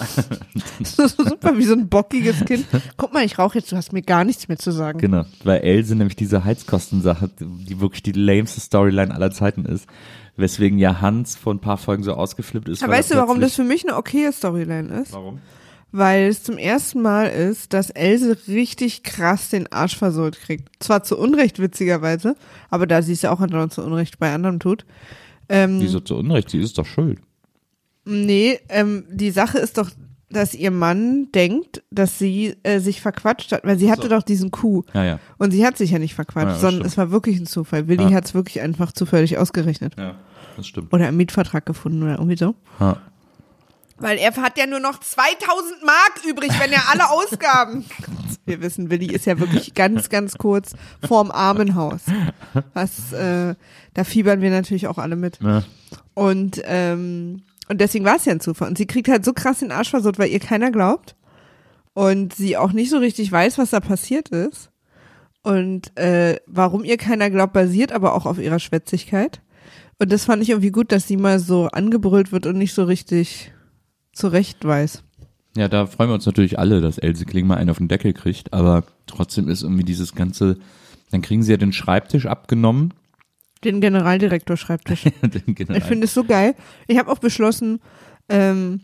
super 1.07 1.57
wie 1.57 1.63
so 1.63 1.73
ein 1.73 1.89
bockiges 1.89 2.45
Kind. 2.45 2.65
Guck 2.97 3.13
mal, 3.13 3.25
ich 3.25 3.37
rauche 3.37 3.57
jetzt, 3.57 3.71
du 3.71 3.75
hast 3.75 3.93
mir 3.93 4.01
gar 4.01 4.23
nichts 4.23 4.47
mehr 4.47 4.57
zu 4.57 4.71
sagen. 4.71 4.99
Genau, 4.99 5.25
weil 5.43 5.61
Else 5.61 5.95
nämlich 5.95 6.15
diese 6.15 6.43
Heizkostensache, 6.43 7.29
die 7.39 7.79
wirklich 7.79 8.03
die 8.03 8.13
lameste 8.13 8.59
Storyline 8.59 9.13
aller 9.13 9.31
Zeiten 9.31 9.65
ist. 9.65 9.87
Weswegen 10.39 10.79
ja 10.79 11.01
Hans 11.01 11.35
vor 11.35 11.53
ein 11.53 11.59
paar 11.59 11.77
Folgen 11.77 12.03
so 12.03 12.13
ausgeflippt 12.13 12.69
ist. 12.69 12.83
Aber 12.83 12.93
weißt 12.93 13.11
du, 13.11 13.15
warum 13.15 13.39
das 13.39 13.55
für 13.55 13.63
mich 13.63 13.87
eine 13.87 13.97
okaye 13.97 14.31
Storyline 14.31 15.01
ist? 15.01 15.13
Warum? 15.13 15.39
Weil 15.91 16.27
es 16.27 16.43
zum 16.43 16.57
ersten 16.57 17.01
Mal 17.01 17.25
ist, 17.25 17.73
dass 17.73 17.89
Else 17.89 18.37
richtig 18.47 19.01
krass 19.03 19.49
den 19.49 19.71
Arsch 19.71 19.97
versohlt 19.97 20.39
kriegt. 20.39 20.69
Zwar 20.79 21.03
zu 21.03 21.17
Unrecht, 21.17 21.59
witzigerweise, 21.59 22.35
aber 22.69 22.85
da 22.85 23.01
sie 23.01 23.13
es 23.13 23.23
ja 23.23 23.31
auch 23.31 23.39
andauernd 23.39 23.73
zu 23.73 23.81
Unrecht 23.81 24.19
bei 24.19 24.31
anderen 24.31 24.59
tut. 24.59 24.85
Ähm, 25.49 25.79
Wieso 25.81 25.99
zu 25.99 26.15
Unrecht? 26.15 26.51
Sie 26.51 26.59
ist 26.59 26.77
doch 26.77 26.85
schuld. 26.85 27.19
Nee, 28.05 28.59
ähm, 28.69 29.03
die 29.09 29.31
Sache 29.31 29.57
ist 29.57 29.77
doch, 29.79 29.89
dass 30.29 30.53
ihr 30.53 30.71
Mann 30.71 31.31
denkt, 31.33 31.83
dass 31.89 32.19
sie 32.19 32.55
äh, 32.63 32.79
sich 32.79 33.01
verquatscht 33.01 33.51
hat, 33.51 33.63
weil 33.63 33.79
sie 33.79 33.91
hatte 33.91 34.03
so. 34.03 34.09
doch 34.09 34.23
diesen 34.23 34.51
Coup. 34.51 34.85
Ja, 34.93 35.03
ja. 35.03 35.19
Und 35.37 35.51
sie 35.51 35.65
hat 35.65 35.77
sich 35.77 35.91
ja 35.91 35.99
nicht 35.99 36.13
verquatscht, 36.13 36.53
ja, 36.53 36.59
sondern 36.59 36.81
stimmt. 36.81 36.91
es 36.91 36.97
war 36.97 37.11
wirklich 37.11 37.39
ein 37.39 37.47
Zufall. 37.47 37.87
Willi 37.87 38.03
ja. 38.03 38.11
hat 38.11 38.25
es 38.25 38.33
wirklich 38.35 38.61
einfach 38.61 38.91
zufällig 38.91 39.37
ausgerechnet. 39.37 39.95
Ja, 39.97 40.15
das 40.57 40.67
stimmt. 40.67 40.93
Oder 40.93 41.09
im 41.09 41.17
Mietvertrag 41.17 41.65
gefunden 41.65 42.03
oder 42.03 42.13
irgendwie 42.13 42.37
so. 42.37 42.55
Ja. 42.79 42.97
Weil 43.97 44.17
er 44.17 44.35
hat 44.37 44.57
ja 44.57 44.65
nur 44.65 44.79
noch 44.79 44.99
2000 44.99 45.83
Mark 45.83 46.21
übrig, 46.27 46.51
wenn 46.59 46.71
er 46.71 46.89
alle 46.89 47.09
Ausgaben. 47.09 47.85
Wir 48.45 48.61
wissen, 48.61 48.89
Willi 48.89 49.13
ist 49.13 49.25
ja 49.25 49.39
wirklich 49.39 49.73
ganz, 49.75 50.09
ganz 50.09 50.37
kurz 50.37 50.73
vorm 51.05 51.29
Armenhaus. 51.29 52.01
Was, 52.73 53.13
äh, 53.13 53.53
da 53.93 54.03
fiebern 54.03 54.41
wir 54.41 54.49
natürlich 54.49 54.87
auch 54.87 54.97
alle 54.97 55.15
mit. 55.15 55.39
Ja. 55.39 55.63
Und, 56.15 56.59
ähm, 56.65 57.43
und 57.67 57.79
deswegen 57.79 58.05
war 58.05 58.15
es 58.15 58.25
ja 58.25 58.31
ein 58.31 58.39
Zufall. 58.39 58.69
Und 58.69 58.77
sie 58.79 58.87
kriegt 58.87 59.07
halt 59.07 59.23
so 59.23 59.33
krass 59.33 59.59
den 59.59 59.71
Arsch 59.71 59.91
versucht, 59.91 60.17
weil 60.17 60.29
ihr 60.29 60.39
keiner 60.39 60.71
glaubt. 60.71 61.15
Und 61.93 62.33
sie 62.33 62.57
auch 62.57 62.71
nicht 62.71 62.89
so 62.89 62.97
richtig 62.97 63.31
weiß, 63.31 63.59
was 63.59 63.69
da 63.69 63.81
passiert 63.81 64.29
ist. 64.29 64.71
Und 65.43 65.95
äh, 65.97 66.37
warum 66.47 66.83
ihr 66.83 66.97
keiner 66.97 67.29
glaubt, 67.29 67.53
basiert 67.53 67.91
aber 67.91 68.15
auch 68.15 68.25
auf 68.25 68.39
ihrer 68.39 68.59
Schwätzigkeit. 68.59 69.41
Und 69.99 70.11
das 70.11 70.25
fand 70.25 70.41
ich 70.41 70.49
irgendwie 70.49 70.71
gut, 70.71 70.91
dass 70.91 71.07
sie 71.07 71.17
mal 71.17 71.39
so 71.39 71.67
angebrüllt 71.67 72.31
wird 72.31 72.45
und 72.45 72.57
nicht 72.57 72.73
so 72.73 72.85
richtig 72.85 73.51
zurecht 74.13 74.63
weiß. 74.63 75.03
Ja, 75.57 75.67
da 75.67 75.87
freuen 75.87 76.09
wir 76.09 76.13
uns 76.13 76.25
natürlich 76.25 76.57
alle, 76.57 76.79
dass 76.79 76.97
Else 76.97 77.25
Kling 77.25 77.45
mal 77.45 77.57
einen 77.57 77.69
auf 77.69 77.79
den 77.79 77.89
Deckel 77.89 78.13
kriegt, 78.13 78.53
aber 78.53 78.83
trotzdem 79.07 79.49
ist 79.49 79.63
irgendwie 79.63 79.83
dieses 79.83 80.15
ganze, 80.15 80.57
dann 81.11 81.21
kriegen 81.21 81.43
sie 81.43 81.51
ja 81.51 81.57
den 81.57 81.73
Schreibtisch 81.73 82.27
abgenommen. 82.27 82.93
Den 83.63 83.81
Generaldirektor-Schreibtisch. 83.81 85.03
den 85.21 85.55
General. 85.55 85.77
Ich 85.77 85.83
finde 85.83 86.05
es 86.05 86.13
so 86.13 86.23
geil. 86.23 86.55
Ich 86.87 86.97
habe 86.97 87.11
auch 87.11 87.19
beschlossen, 87.19 87.81
ähm, 88.29 88.79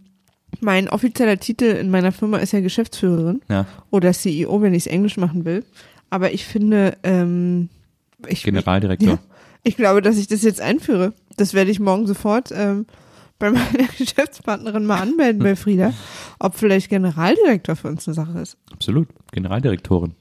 mein 0.60 0.90
offizieller 0.90 1.38
Titel 1.38 1.66
in 1.66 1.90
meiner 1.90 2.12
Firma 2.12 2.38
ist 2.38 2.52
ja 2.52 2.60
Geschäftsführerin 2.60 3.42
ja. 3.50 3.66
oder 3.90 4.12
CEO, 4.12 4.62
wenn 4.62 4.74
ich 4.74 4.86
es 4.86 4.88
Englisch 4.88 5.18
machen 5.18 5.46
will. 5.46 5.64
Aber 6.10 6.34
ich 6.34 6.46
finde, 6.46 6.98
ähm, 7.04 7.70
ich, 8.28 8.44
Generaldirektor. 8.44 9.14
Ja, 9.14 9.20
ich 9.66 9.76
glaube, 9.76 10.02
dass 10.02 10.18
ich 10.18 10.28
das 10.28 10.44
jetzt 10.44 10.62
einführe. 10.62 11.14
Das 11.38 11.54
werde 11.54 11.72
ich 11.72 11.80
morgen 11.80 12.08
sofort 12.08 12.52
ähm, 12.54 12.86
bei 13.40 13.50
meiner 13.50 13.88
Geschäftspartnerin 13.98 14.86
mal 14.86 15.02
anmelden 15.02 15.42
bei 15.42 15.56
Frieda, 15.56 15.92
ob 16.40 16.56
vielleicht 16.56 16.90
Generaldirektor 16.90 17.76
für 17.76 17.88
uns 17.88 18.08
eine 18.08 18.14
Sache 18.14 18.40
ist. 18.40 18.58
Absolut, 18.72 19.08
Generaldirektorin. 19.32 20.14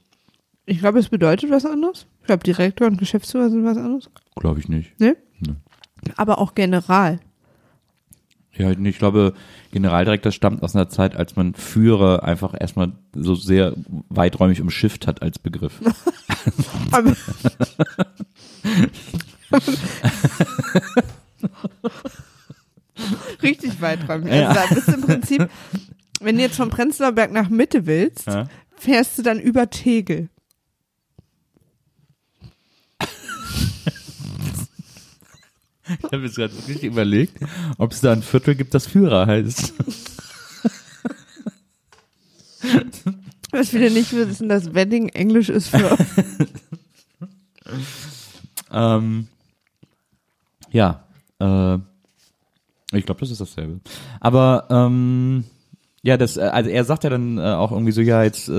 Ich 0.65 0.79
glaube, 0.79 0.97
es 0.97 1.09
bedeutet 1.09 1.51
was 1.51 1.65
anderes. 1.65 2.07
Ich 2.21 2.27
glaube, 2.27 2.43
Direktor 2.43 2.87
und 2.87 2.97
Geschäftsführer 2.97 3.51
sind 3.51 3.63
was 3.63 3.77
anderes. 3.77 4.09
Glaube 4.35 4.59
ich 4.59 4.67
nicht. 4.67 4.99
Ne? 4.99 5.15
Nee. 5.39 5.53
Aber 6.15 6.39
auch 6.39 6.55
General. 6.55 7.19
Ja, 8.53 8.71
ich 8.71 8.97
glaube, 8.97 9.33
Generaldirektor 9.71 10.31
stammt 10.31 10.63
aus 10.63 10.75
einer 10.75 10.89
Zeit, 10.89 11.15
als 11.15 11.35
man 11.35 11.53
Führer 11.53 12.23
einfach 12.23 12.55
erstmal 12.59 12.93
so 13.13 13.35
sehr 13.35 13.73
weiträumig 14.09 14.59
umschifft 14.59 15.05
hat 15.05 15.21
als 15.21 15.37
Begriff. 15.37 15.81
Richtig 23.41 23.81
weiträumig. 23.81 24.31
Also 24.31 24.53
da 24.53 24.65
bist 24.73 24.87
du 24.87 24.93
im 24.93 25.01
Prinzip, 25.01 25.49
wenn 26.21 26.37
du 26.37 26.41
jetzt 26.41 26.57
vom 26.57 26.69
Prenzlauer 26.69 27.11
Berg 27.11 27.31
nach 27.31 27.49
Mitte 27.49 27.85
willst, 27.85 28.27
ja. 28.27 28.47
fährst 28.75 29.17
du 29.17 29.23
dann 29.23 29.39
über 29.39 29.69
Tegel. 29.69 30.29
Ich 35.87 36.11
habe 36.11 36.23
jetzt 36.23 36.35
gerade 36.35 36.53
wirklich 36.53 36.83
überlegt, 36.83 37.37
ob 37.77 37.91
es 37.91 38.01
da 38.01 38.11
ein 38.11 38.23
Viertel 38.23 38.55
gibt, 38.55 38.73
das 38.73 38.87
Führer 38.87 39.27
heißt. 39.27 39.73
Was 43.51 43.69
viele 43.69 43.91
nicht 43.91 44.11
wissen, 44.13 44.49
dass 44.49 44.73
Wedding 44.73 45.09
Englisch 45.09 45.49
ist 45.49 45.69
für. 45.69 45.95
ähm, 48.71 49.27
ja, 50.75 51.05
äh, 51.39 51.79
ich 52.91 53.05
glaube, 53.05 53.21
das 53.21 53.31
ist 53.31 53.41
dasselbe. 53.41 53.79
Aber 54.19 54.67
ähm, 54.69 55.45
ja, 56.03 56.17
das, 56.17 56.37
äh, 56.37 56.41
also 56.41 56.69
er 56.69 56.83
sagt 56.83 57.03
ja 57.05 57.09
dann 57.09 57.37
äh, 57.37 57.41
auch 57.41 57.71
irgendwie 57.71 57.93
so, 57.93 58.01
ja, 58.01 58.23
jetzt 58.23 58.49
äh, 58.49 58.51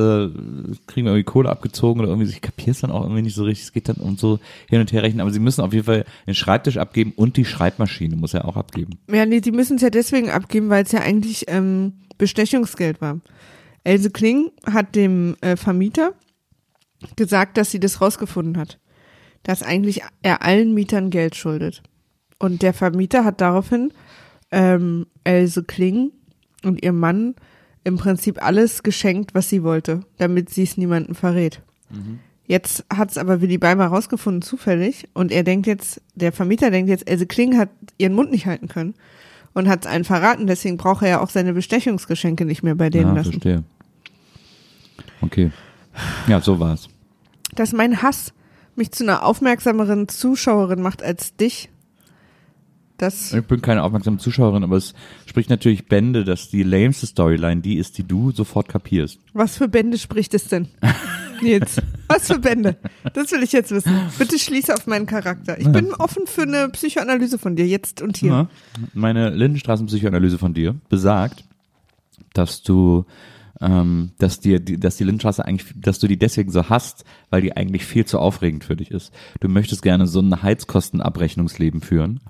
kriegen 0.87 1.07
wir 1.07 1.13
irgendwie 1.13 1.25
Kohle 1.25 1.51
abgezogen 1.51 2.01
oder 2.01 2.09
irgendwie, 2.09 2.29
ich 2.29 2.41
kapier's 2.41 2.81
dann 2.81 2.91
auch 2.91 3.03
irgendwie 3.03 3.23
nicht 3.23 3.37
so 3.37 3.45
richtig, 3.45 3.67
es 3.67 3.73
geht 3.73 3.89
dann 3.89 3.97
um 3.97 4.17
so 4.17 4.41
hin 4.69 4.81
und 4.81 4.93
her 4.93 5.03
rechnen, 5.03 5.21
aber 5.21 5.31
sie 5.31 5.39
müssen 5.39 5.61
auf 5.61 5.73
jeden 5.73 5.85
Fall 5.85 6.07
den 6.27 6.35
Schreibtisch 6.35 6.79
abgeben 6.79 7.13
und 7.15 7.37
die 7.37 7.45
Schreibmaschine 7.45 8.17
muss 8.17 8.35
er 8.35 8.47
auch 8.47 8.57
abgeben. 8.57 8.99
Ja, 9.13 9.27
nee, 9.27 9.41
die 9.41 9.53
müssen 9.53 9.77
es 9.77 9.83
ja 9.83 9.91
deswegen 9.91 10.31
abgeben, 10.31 10.71
weil 10.71 10.85
es 10.85 10.93
ja 10.93 11.01
eigentlich 11.01 11.45
ähm, 11.49 11.93
Bestechungsgeld 12.19 13.01
war. 13.01 13.21
Else 13.85 14.11
Kling 14.11 14.51
hat 14.65 14.97
dem 14.97 15.37
äh, 15.43 15.57
Vermieter 15.57 16.15
gesagt, 17.15 17.59
dass 17.59 17.71
sie 17.71 17.81
das 17.81 18.01
rausgefunden 18.01 18.57
hat, 18.57 18.81
dass 19.43 19.63
eigentlich 19.63 20.01
er 20.23 20.43
allen 20.43 20.75
Mietern 20.75 21.11
Geld 21.11 21.37
schuldet. 21.37 21.83
Und 22.38 22.62
der 22.62 22.75
Vermieter 22.75 23.25
hat 23.25 23.40
daraufhin 23.40 23.93
ähm, 24.50 25.07
Else 25.25 25.62
Kling 25.64 26.12
und 26.64 26.83
ihr 26.83 26.93
Mann 26.93 27.35
im 27.85 27.97
Prinzip 27.97 28.45
alles 28.45 28.83
geschenkt, 28.83 29.35
was 29.35 29.49
sie 29.49 29.62
wollte, 29.62 30.00
damit 30.19 30.50
sie 30.50 30.64
es 30.64 30.76
niemandem 30.76 31.14
verrät. 31.14 31.62
Mhm. 31.90 32.19
Jetzt 32.47 32.85
hat 32.93 33.11
es 33.11 33.19
aber 33.19 33.40
Willy 33.40 33.59
Beimer 33.59 33.87
rausgefunden, 33.87 34.43
zufällig, 34.43 35.09
und 35.14 35.33
er 35.33 35.43
denkt 35.43 35.66
jetzt, 35.66 36.00
der 36.14 36.33
Vermieter 36.33 36.71
denkt 36.71 36.88
jetzt, 36.88 37.09
Else 37.09 37.26
Kling 37.26 37.57
hat 37.59 37.71
ihren 37.99 38.14
Mund 38.14 38.31
nicht 38.31 38.47
halten 38.47 38.69
können 38.69 38.95
und 39.52 39.69
hat 39.69 39.85
es 39.85 39.90
einen 39.90 40.05
verraten, 40.05 40.47
deswegen 40.47 40.76
braucht 40.76 41.02
er 41.02 41.09
ja 41.09 41.21
auch 41.21 41.31
seine 41.31 41.55
Bestechungsgeschenke 41.55 42.45
nicht 42.45 42.62
mehr 42.62 42.75
bei 42.75 42.90
denen 42.90 43.09
ja, 43.09 43.14
lassen. 43.14 43.33
Verstehe. 43.33 43.64
Okay. 45.23 45.50
Ja, 46.28 46.40
so 46.40 46.61
war's. 46.61 46.88
Dass 47.55 47.73
mein 47.73 48.02
Hass 48.02 48.33
mich 48.76 48.93
zu 48.93 49.02
einer 49.02 49.25
aufmerksameren 49.25 50.09
Zuschauerin 50.09 50.83
macht 50.83 51.02
als 51.02 51.35
dich, 51.37 51.71
das 52.99 53.33
ich 53.33 53.45
bin 53.45 53.62
keine 53.62 53.83
aufmerksame 53.83 54.19
Zuschauerin, 54.19 54.65
aber 54.65 54.76
es 54.76 54.95
spricht 55.26 55.50
natürlich 55.50 55.87
Bände, 55.87 56.25
dass 56.25 56.49
die 56.49 56.62
lameste 56.62 57.07
Storyline 57.07 57.61
die 57.61 57.76
ist, 57.76 57.99
die 57.99 58.05
du 58.05 58.31
sofort 58.31 58.69
kapierst. 58.69 59.21
Was 59.33 59.57
für 59.57 59.69
Bände 59.69 59.99
spricht 59.99 60.35
es 60.35 60.49
denn? 60.49 60.69
Nils, 61.43 61.81
was 62.09 62.29
für 62.29 62.38
Bände? 62.38 62.76
Das 63.12 63.31
will 63.33 63.43
ich 63.43 63.53
jetzt 63.53 63.71
wissen. 63.71 63.93
Bitte 64.19 64.38
schließe 64.38 64.73
auf 64.73 64.87
meinen 64.87 65.07
Charakter. 65.07 65.61
Ich 65.61 65.69
bin 65.69 65.93
offen 65.93 66.26
für 66.26 66.43
eine 66.43 66.71
Psychoanalyse 66.71 67.38
von 67.38 67.57
dir, 67.57 67.67
jetzt 67.67 68.00
und 68.00 68.17
hier. 68.17 68.31
Ja, 68.31 68.49
meine 68.95 69.31
Lindenstraßen-Psychoanalyse 69.31 70.38
von 70.38 70.55
dir 70.55 70.75
besagt, 70.88 71.45
dass 72.33 72.62
du 72.62 73.05
ähm, 73.61 74.11
dass 74.19 74.41
dir, 74.41 74.61
dass 74.61 74.97
die 74.97 75.05
Lindenstraße 75.05 75.45
eigentlich, 75.45 75.73
dass 75.76 75.99
du 75.99 76.07
die 76.07 76.19
deswegen 76.19 76.50
so 76.50 76.69
hast, 76.69 77.05
weil 77.31 77.43
die 77.43 77.57
eigentlich 77.57 77.85
viel 77.85 78.05
zu 78.05 78.19
aufregend 78.19 78.65
für 78.65 78.76
dich 78.76 78.91
ist. 78.91 79.12
Du 79.41 79.49
möchtest 79.49 79.83
gerne 79.83 80.07
so 80.07 80.21
ein 80.21 80.43
Heizkostenabrechnungsleben 80.43 81.81
führen 81.81 82.21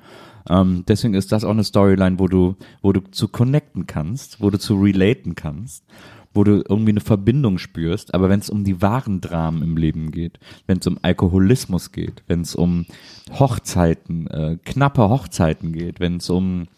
ähm, 0.49 0.85
deswegen 0.87 1.15
ist 1.15 1.33
das 1.33 1.45
auch 1.45 1.51
eine 1.51 1.65
Storyline, 1.65 2.19
wo 2.19 2.29
du, 2.29 2.57
wo 2.83 2.93
du 2.93 3.01
zu 3.11 3.29
connecten 3.29 3.87
kannst, 3.87 4.41
wo 4.41 4.51
du 4.51 4.59
zu 4.59 4.75
relaten 4.81 5.35
kannst, 5.35 5.85
wo 6.33 6.45
du 6.45 6.63
irgendwie 6.69 6.91
eine 6.91 7.01
Verbindung 7.01 7.59
spürst. 7.59 8.15
Aber 8.15 8.29
wenn 8.29 8.41
es 8.41 8.51
um 8.51 8.65
die 8.65 8.83
wahren 8.83 9.21
Dramen 9.21 9.63
im 9.63 9.77
Leben 9.77 10.11
geht, 10.11 10.39
wenn 10.67 10.79
es 10.79 10.87
um 10.87 10.99
Alkoholismus 11.03 11.93
geht, 11.93 12.23
wenn 12.27 12.43
es 12.43 12.55
um 12.55 12.87
Hochzeiten, 13.33 14.27
äh, 14.29 14.59
knappe 14.65 15.09
Hochzeiten 15.09 15.73
geht, 15.73 16.01
wenn 16.01 16.19
es 16.19 16.31
um 16.31 16.69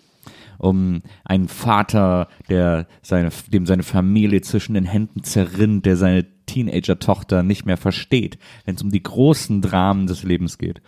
um 0.61 1.03
einen 1.25 1.47
Vater, 1.47 2.27
der 2.49 2.89
seine, 3.01 3.31
dem 3.53 3.65
seine 3.65 3.85
Familie 3.85 4.41
zwischen 4.41 4.75
den 4.75 4.85
Händen 4.85 5.23
zerrinnt, 5.23 5.87
der 5.87 5.97
seine 5.97 6.27
Teenager-Tochter 6.47 7.45
nicht 7.45 7.65
mehr 7.65 7.77
versteht, 7.77 8.39
wenn 8.65 8.75
es 8.75 8.83
um 8.83 8.91
die 8.91 9.03
großen 9.03 9.63
Dramen 9.63 10.09
des 10.09 10.25
Lebens 10.25 10.59
geht, 10.59 10.83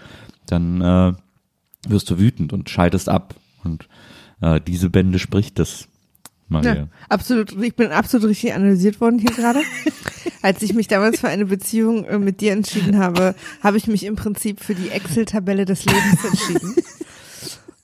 dann 0.46 0.80
äh, 0.80 1.12
wirst 1.88 2.10
du 2.10 2.18
wütend 2.18 2.52
und 2.52 2.70
schaltest 2.70 3.08
ab 3.08 3.34
und 3.64 3.88
Äh, 4.40 4.60
diese 4.60 4.90
Bände 4.90 5.18
spricht 5.18 5.58
das, 5.58 5.86
Maria. 6.48 6.74
Ja, 6.74 6.88
absolut. 7.08 7.52
Ich 7.62 7.76
bin 7.76 7.92
absolut 7.92 8.28
richtig 8.28 8.54
analysiert 8.54 9.00
worden 9.00 9.18
hier 9.18 9.32
gerade. 9.32 9.60
Als 10.42 10.62
ich 10.62 10.72
mich 10.72 10.88
damals 10.88 11.20
für 11.20 11.28
eine 11.28 11.46
Beziehung 11.46 12.04
äh, 12.06 12.18
mit 12.18 12.40
dir 12.40 12.52
entschieden 12.52 12.98
habe, 12.98 13.34
habe 13.62 13.76
ich 13.76 13.86
mich 13.86 14.04
im 14.04 14.16
Prinzip 14.16 14.60
für 14.60 14.74
die 14.74 14.88
Excel-Tabelle 14.90 15.64
des 15.64 15.84
Lebens 15.84 16.24
entschieden. 16.24 16.74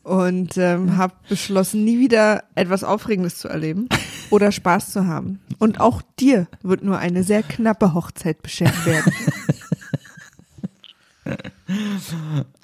Und 0.02 0.56
ähm, 0.56 0.96
habe 0.96 1.14
beschlossen, 1.28 1.84
nie 1.84 1.98
wieder 1.98 2.44
etwas 2.54 2.84
Aufregendes 2.84 3.38
zu 3.38 3.48
erleben 3.48 3.88
oder 4.30 4.52
Spaß 4.52 4.92
zu 4.92 5.06
haben. 5.06 5.40
Und 5.58 5.80
auch 5.80 6.00
dir 6.20 6.46
wird 6.62 6.84
nur 6.84 6.98
eine 6.98 7.24
sehr 7.24 7.42
knappe 7.42 7.92
Hochzeit 7.92 8.40
beschert 8.40 8.86
werden. 8.86 9.12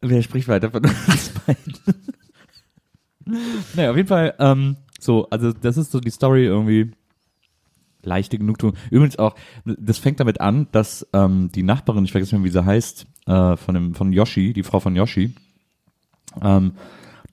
Wer 0.00 0.22
spricht 0.22 0.48
weiter 0.48 0.70
von 0.70 0.84
uns 1.08 1.30
beiden? 1.46 1.74
naja, 3.74 3.90
auf 3.90 3.96
jeden 3.96 4.08
Fall, 4.08 4.34
ähm, 4.38 4.76
so, 5.00 5.28
also 5.30 5.52
das 5.52 5.76
ist 5.76 5.90
so 5.90 6.00
die 6.00 6.10
Story 6.10 6.44
irgendwie 6.44 6.92
leichte 8.02 8.38
Genugtuung. 8.38 8.74
Übrigens 8.90 9.18
auch, 9.18 9.34
das 9.64 9.98
fängt 9.98 10.20
damit 10.20 10.40
an, 10.40 10.68
dass 10.72 11.06
ähm, 11.12 11.50
die 11.54 11.62
Nachbarin, 11.62 12.04
ich 12.04 12.12
vergesse 12.12 12.34
nicht 12.34 12.42
mehr, 12.42 12.48
wie 12.48 12.52
sie 12.52 12.64
heißt, 12.64 13.06
äh, 13.26 13.56
von 13.56 13.74
dem 13.74 13.94
von 13.94 14.12
Yoshi, 14.12 14.52
die 14.52 14.62
Frau 14.62 14.80
von 14.80 14.94
Yoshi, 14.94 15.34
ähm, 16.40 16.72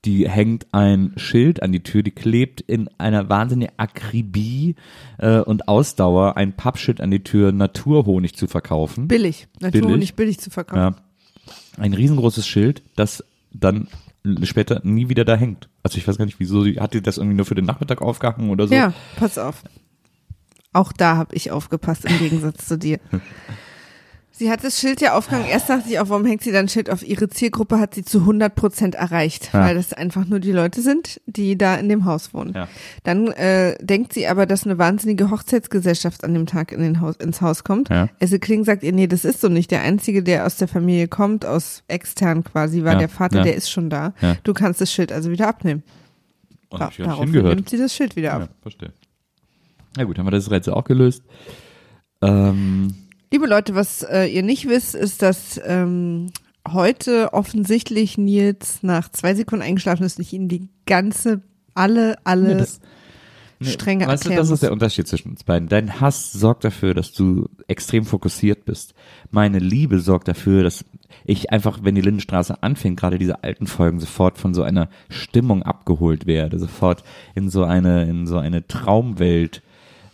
die 0.05 0.29
hängt 0.29 0.67
ein 0.73 1.13
Schild 1.15 1.63
an 1.63 1.71
die 1.71 1.81
Tür, 1.81 2.03
die 2.03 2.11
klebt 2.11 2.59
in 2.59 2.89
einer 2.97 3.29
wahnsinnigen 3.29 3.73
Akribie 3.77 4.75
äh, 5.17 5.39
und 5.39 5.69
Ausdauer 5.69 6.35
ein 6.35 6.53
Pappschild 6.53 6.99
an 6.99 7.09
die 7.09 7.23
Tür, 7.23 7.53
Naturhonig 7.53 8.35
zu 8.35 8.47
verkaufen. 8.47 9.07
Billig. 9.07 9.47
Naturhonig 9.61 10.15
billig 10.15 10.39
zu 10.39 10.49
verkaufen. 10.49 10.95
Ja. 10.95 11.03
Ein 11.77 11.93
riesengroßes 11.93 12.47
Schild, 12.47 12.83
das 12.95 13.23
dann 13.51 13.87
später 14.43 14.81
nie 14.83 15.09
wieder 15.09 15.25
da 15.25 15.35
hängt. 15.35 15.69
Also 15.83 15.97
ich 15.97 16.07
weiß 16.07 16.17
gar 16.17 16.25
nicht, 16.25 16.39
wieso, 16.39 16.65
hat 16.65 16.93
die 16.93 17.01
das 17.01 17.17
irgendwie 17.17 17.35
nur 17.35 17.45
für 17.45 17.55
den 17.55 17.65
Nachmittag 17.65 18.01
aufgehangen 18.01 18.49
oder 18.49 18.67
so? 18.67 18.73
Ja, 18.73 18.93
pass 19.17 19.37
auf. 19.37 19.63
Auch 20.71 20.91
da 20.91 21.17
habe 21.17 21.35
ich 21.35 21.51
aufgepasst 21.51 22.05
im 22.05 22.17
Gegensatz 22.17 22.67
zu 22.67 22.77
dir. 22.77 22.99
Sie 24.35 24.49
hat 24.49 24.63
das 24.63 24.79
Schild 24.79 24.99
ja 24.99 25.15
aufgehangen. 25.15 25.45
Erst 25.47 25.69
dachte 25.69 25.87
ich 25.89 25.99
auch, 25.99 26.09
warum 26.09 26.25
hängt 26.25 26.41
sie 26.41 26.51
dann 26.51 26.65
ein 26.65 26.69
Schild 26.69 26.89
auf? 26.89 27.03
Ihre 27.03 27.29
Zielgruppe 27.29 27.79
hat 27.79 27.93
sie 27.93 28.03
zu 28.03 28.21
100 28.21 28.55
Prozent 28.55 28.95
erreicht, 28.95 29.51
Ja. 29.53 29.61
weil 29.61 29.75
das 29.75 29.93
einfach 29.93 30.25
nur 30.25 30.39
die 30.39 30.51
Leute 30.51 30.81
sind, 30.81 31.21
die 31.27 31.55
da 31.55 31.75
in 31.75 31.87
dem 31.87 32.05
Haus 32.05 32.33
wohnen. 32.33 32.51
Ja. 32.55 32.67
Dann 33.03 33.27
äh, 33.27 33.77
denkt 33.79 34.11
sie 34.11 34.25
aber, 34.25 34.47
dass 34.47 34.65
eine 34.65 34.79
wahnsinnige 34.79 35.29
Hochzeitsgesellschaft 35.29 36.23
an 36.23 36.33
dem 36.33 36.47
Tag 36.47 36.71
in 36.71 36.81
den 36.81 36.99
Haus, 36.99 37.15
ins 37.17 37.41
Haus 37.41 37.63
kommt. 37.63 37.89
Ja. 37.89 38.09
Esse 38.17 38.39
Kling 38.39 38.63
sagt 38.63 38.81
ihr, 38.81 38.91
nee, 38.91 39.05
das 39.05 39.23
ist 39.23 39.39
so 39.39 39.49
nicht. 39.49 39.69
Der 39.69 39.81
Einzige, 39.83 40.23
der 40.23 40.47
aus 40.47 40.57
der 40.57 40.67
Familie 40.67 41.07
kommt, 41.07 41.45
aus 41.45 41.83
extern 41.87 42.43
quasi, 42.43 42.83
war 42.83 42.93
Ja, 42.93 42.99
der 42.99 43.09
Vater, 43.09 43.43
der 43.43 43.55
ist 43.55 43.69
schon 43.69 43.91
da. 43.91 44.13
Du 44.43 44.53
kannst 44.55 44.81
das 44.81 44.91
Schild 44.91 45.11
also 45.11 45.29
wieder 45.29 45.47
abnehmen. 45.47 45.83
Und 46.69 46.79
Da, 46.81 46.89
hingehört. 46.89 47.53
nimmt 47.53 47.69
sie 47.69 47.77
das 47.77 47.93
Schild 47.93 48.15
wieder 48.15 48.33
ab. 48.33 48.41
Ja, 48.41 48.47
verstehe. 48.63 48.93
Na 49.95 50.05
gut, 50.05 50.17
haben 50.17 50.25
wir 50.25 50.31
das 50.31 50.49
Rätsel 50.49 50.73
auch 50.73 50.85
gelöst. 50.85 51.21
Ähm, 52.23 52.95
Liebe 53.33 53.47
Leute, 53.47 53.73
was 53.73 54.03
äh, 54.03 54.27
ihr 54.27 54.43
nicht 54.43 54.69
wisst, 54.69 54.93
ist, 54.93 55.23
dass 55.23 55.59
ähm, 55.65 56.29
heute 56.71 57.33
offensichtlich 57.33 58.15
Nils 58.15 58.83
nach 58.83 59.09
zwei 59.09 59.33
Sekunden 59.33 59.65
eingeschlafen 59.65 60.03
ist 60.03 60.19
und 60.19 60.21
ich 60.21 60.33
Ihnen 60.33 60.49
die 60.49 60.69
ganze, 60.85 61.41
alle, 61.73 62.15
alle 62.25 62.49
nee, 62.49 62.59
das, 62.59 62.79
nee, 63.59 63.69
Strenge 63.69 64.05
weißt 64.05 64.27
du, 64.27 64.35
das 64.35 64.51
ist 64.51 64.61
der 64.61 64.71
Unterschied 64.71 65.07
zwischen 65.07 65.31
uns 65.31 65.43
beiden. 65.43 65.67
Dein 65.67 65.99
Hass 65.99 66.31
sorgt 66.31 66.63
dafür, 66.63 66.93
dass 66.93 67.11
du 67.11 67.49
extrem 67.67 68.05
fokussiert 68.05 68.65
bist. 68.65 68.93
Meine 69.31 69.57
Liebe 69.57 69.99
sorgt 69.99 70.27
dafür, 70.27 70.61
dass 70.61 70.85
ich 71.25 71.51
einfach, 71.51 71.79
wenn 71.81 71.95
die 71.95 72.01
Lindenstraße 72.01 72.61
anfängt, 72.61 72.99
gerade 72.99 73.17
diese 73.17 73.43
alten 73.43 73.65
Folgen, 73.65 73.99
sofort 73.99 74.37
von 74.37 74.53
so 74.53 74.61
einer 74.61 74.89
Stimmung 75.09 75.63
abgeholt 75.63 76.27
werde, 76.27 76.59
sofort 76.59 77.03
in 77.33 77.49
so 77.49 77.63
eine, 77.63 78.03
in 78.03 78.27
so 78.27 78.37
eine 78.37 78.67
Traumwelt 78.67 79.63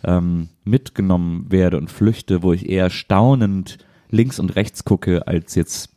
ähm, 0.04 0.48
mitgenommen 0.64 1.46
werde 1.50 1.76
und 1.76 1.90
flüchte, 1.90 2.42
wo 2.42 2.52
ich 2.52 2.68
eher 2.68 2.90
staunend 2.90 3.78
links 4.10 4.38
und 4.38 4.56
rechts 4.56 4.84
gucke, 4.84 5.26
als 5.26 5.54
jetzt 5.54 5.90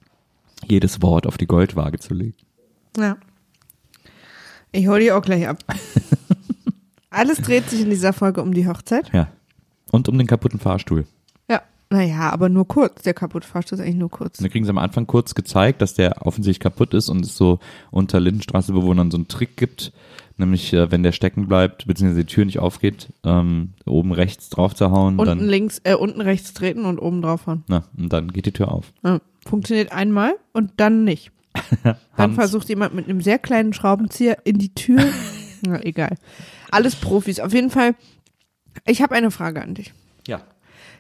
jedes 0.67 1.01
Wort 1.01 1.27
auf 1.27 1.37
die 1.37 1.47
Goldwaage 1.47 1.99
zu 1.99 2.13
legen. 2.13 2.37
Ja. 2.97 3.17
Ich 4.71 4.87
hole 4.87 4.99
die 4.99 5.11
auch 5.11 5.21
gleich 5.21 5.47
ab. 5.47 5.59
Alles 7.09 7.37
dreht 7.37 7.69
sich 7.69 7.81
in 7.81 7.89
dieser 7.89 8.13
Folge 8.13 8.41
um 8.41 8.53
die 8.53 8.67
Hochzeit. 8.67 9.11
Ja. 9.13 9.27
Und 9.91 10.09
um 10.09 10.17
den 10.17 10.27
kaputten 10.27 10.59
Fahrstuhl. 10.59 11.05
Ja. 11.93 11.97
Naja, 11.99 12.29
aber 12.32 12.49
nur 12.49 12.67
kurz. 12.67 13.03
Der 13.03 13.13
kaputte 13.13 13.47
Fahrstuhl 13.47 13.77
ist 13.77 13.84
eigentlich 13.84 13.95
nur 13.97 14.10
kurz. 14.10 14.39
Und 14.39 14.43
da 14.45 14.49
kriegen 14.49 14.65
sie 14.65 14.71
am 14.71 14.77
Anfang 14.77 15.08
kurz 15.08 15.36
gezeigt, 15.36 15.82
dass 15.82 15.93
der 15.93 16.25
offensichtlich 16.25 16.60
kaputt 16.60 16.93
ist 16.93 17.10
und 17.10 17.25
es 17.25 17.38
so 17.38 17.60
unter 17.91 18.19
Lindenstraßebewohnern 18.19 19.12
so 19.12 19.17
einen 19.17 19.27
Trick 19.27 19.58
gibt, 19.58 19.93
nämlich 20.38 20.73
äh, 20.73 20.91
wenn 20.91 21.03
der 21.03 21.12
stecken 21.12 21.47
bleibt, 21.47 21.86
beziehungsweise 21.86 22.25
die 22.25 22.34
Tür 22.34 22.45
nicht 22.45 22.60
aufgeht, 22.60 23.10
ähm, 23.23 23.73
oben 23.86 24.12
rechts 24.12 24.49
drauf 24.49 24.73
zu 24.75 24.91
hauen, 24.91 25.19
Unten 25.19 25.39
dann, 25.39 25.47
links, 25.47 25.79
äh, 25.84 25.93
unten 25.93 26.21
rechts 26.21 26.53
treten 26.53 26.86
und 26.86 26.99
oben 26.99 27.21
draufhauen. 27.21 27.63
na, 27.67 27.84
und 27.97 28.12
dann 28.12 28.34
geht 28.34 28.45
die 28.47 28.51
Tür 28.51 28.71
auf. 28.71 28.91
Ja. 29.03 29.19
Funktioniert 29.45 29.91
einmal 29.91 30.34
und 30.53 30.71
dann 30.77 31.03
nicht. 31.03 31.32
Dann 32.17 32.34
versucht 32.34 32.67
jemand 32.69 32.95
mit 32.95 33.08
einem 33.08 33.21
sehr 33.21 33.38
kleinen 33.38 33.73
Schraubenzieher 33.73 34.39
in 34.43 34.58
die 34.58 34.73
Tür. 34.73 35.03
Na, 35.62 35.79
egal. 35.84 36.15
Alles 36.71 36.95
Profis. 36.95 37.39
Auf 37.39 37.53
jeden 37.53 37.69
Fall, 37.69 37.93
ich 38.88 39.03
habe 39.03 39.13
eine 39.13 39.29
Frage 39.29 39.62
an 39.62 39.75
dich. 39.75 39.93
Ja. 40.27 40.41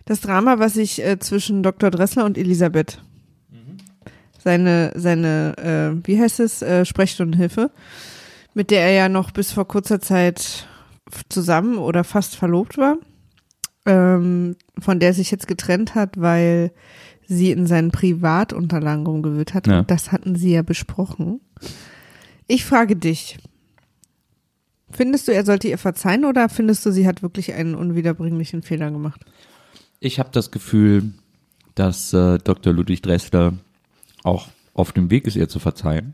Das 0.05 0.21
Drama, 0.21 0.59
was 0.59 0.73
sich 0.73 1.03
äh, 1.03 1.19
zwischen 1.19 1.63
Dr. 1.63 1.89
Dressler 1.91 2.25
und 2.25 2.37
Elisabeth, 2.37 3.01
seine, 4.43 4.91
seine, 4.95 5.57
äh, 5.57 6.07
wie 6.07 6.19
heißt 6.19 6.39
es, 6.41 6.61
äh, 6.61 6.85
Sprechstundenhilfe, 6.85 7.71
mit 8.53 8.71
der 8.71 8.81
er 8.81 8.91
ja 8.91 9.09
noch 9.09 9.31
bis 9.31 9.51
vor 9.51 9.67
kurzer 9.67 10.01
Zeit 10.01 10.67
zusammen 11.29 11.77
oder 11.77 12.03
fast 12.03 12.35
verlobt 12.35 12.77
war, 12.77 12.97
ähm, 13.85 14.55
von 14.79 14.99
der 14.99 15.09
er 15.09 15.13
sich 15.13 15.31
jetzt 15.31 15.47
getrennt 15.47 15.95
hat, 15.95 16.19
weil 16.19 16.71
sie 17.25 17.51
in 17.51 17.67
seinen 17.67 17.91
Privatunterlagen 17.91 19.05
rumgewühlt 19.05 19.53
hat. 19.53 19.67
Ja. 19.67 19.79
Und 19.79 19.91
das 19.91 20.11
hatten 20.11 20.35
sie 20.35 20.53
ja 20.53 20.61
besprochen. 20.61 21.39
Ich 22.47 22.65
frage 22.65 22.97
dich, 22.97 23.37
findest 24.91 25.27
du, 25.27 25.31
er 25.33 25.45
sollte 25.45 25.69
ihr 25.69 25.77
verzeihen 25.77 26.25
oder 26.25 26.49
findest 26.49 26.85
du, 26.85 26.91
sie 26.91 27.07
hat 27.07 27.23
wirklich 27.23 27.53
einen 27.53 27.75
unwiederbringlichen 27.75 28.61
Fehler 28.61 28.91
gemacht? 28.91 29.21
Ich 30.03 30.19
habe 30.19 30.29
das 30.33 30.51
Gefühl, 30.51 31.13
dass 31.75 32.11
äh, 32.13 32.37
Dr. 32.37 32.73
Ludwig 32.73 33.01
Dressler 33.01 33.53
auch 34.23 34.49
auf 34.73 34.91
dem 34.91 35.09
Weg 35.09 35.25
ist, 35.27 35.37
ihr 35.37 35.47
zu 35.47 35.59
verzeihen. 35.59 36.13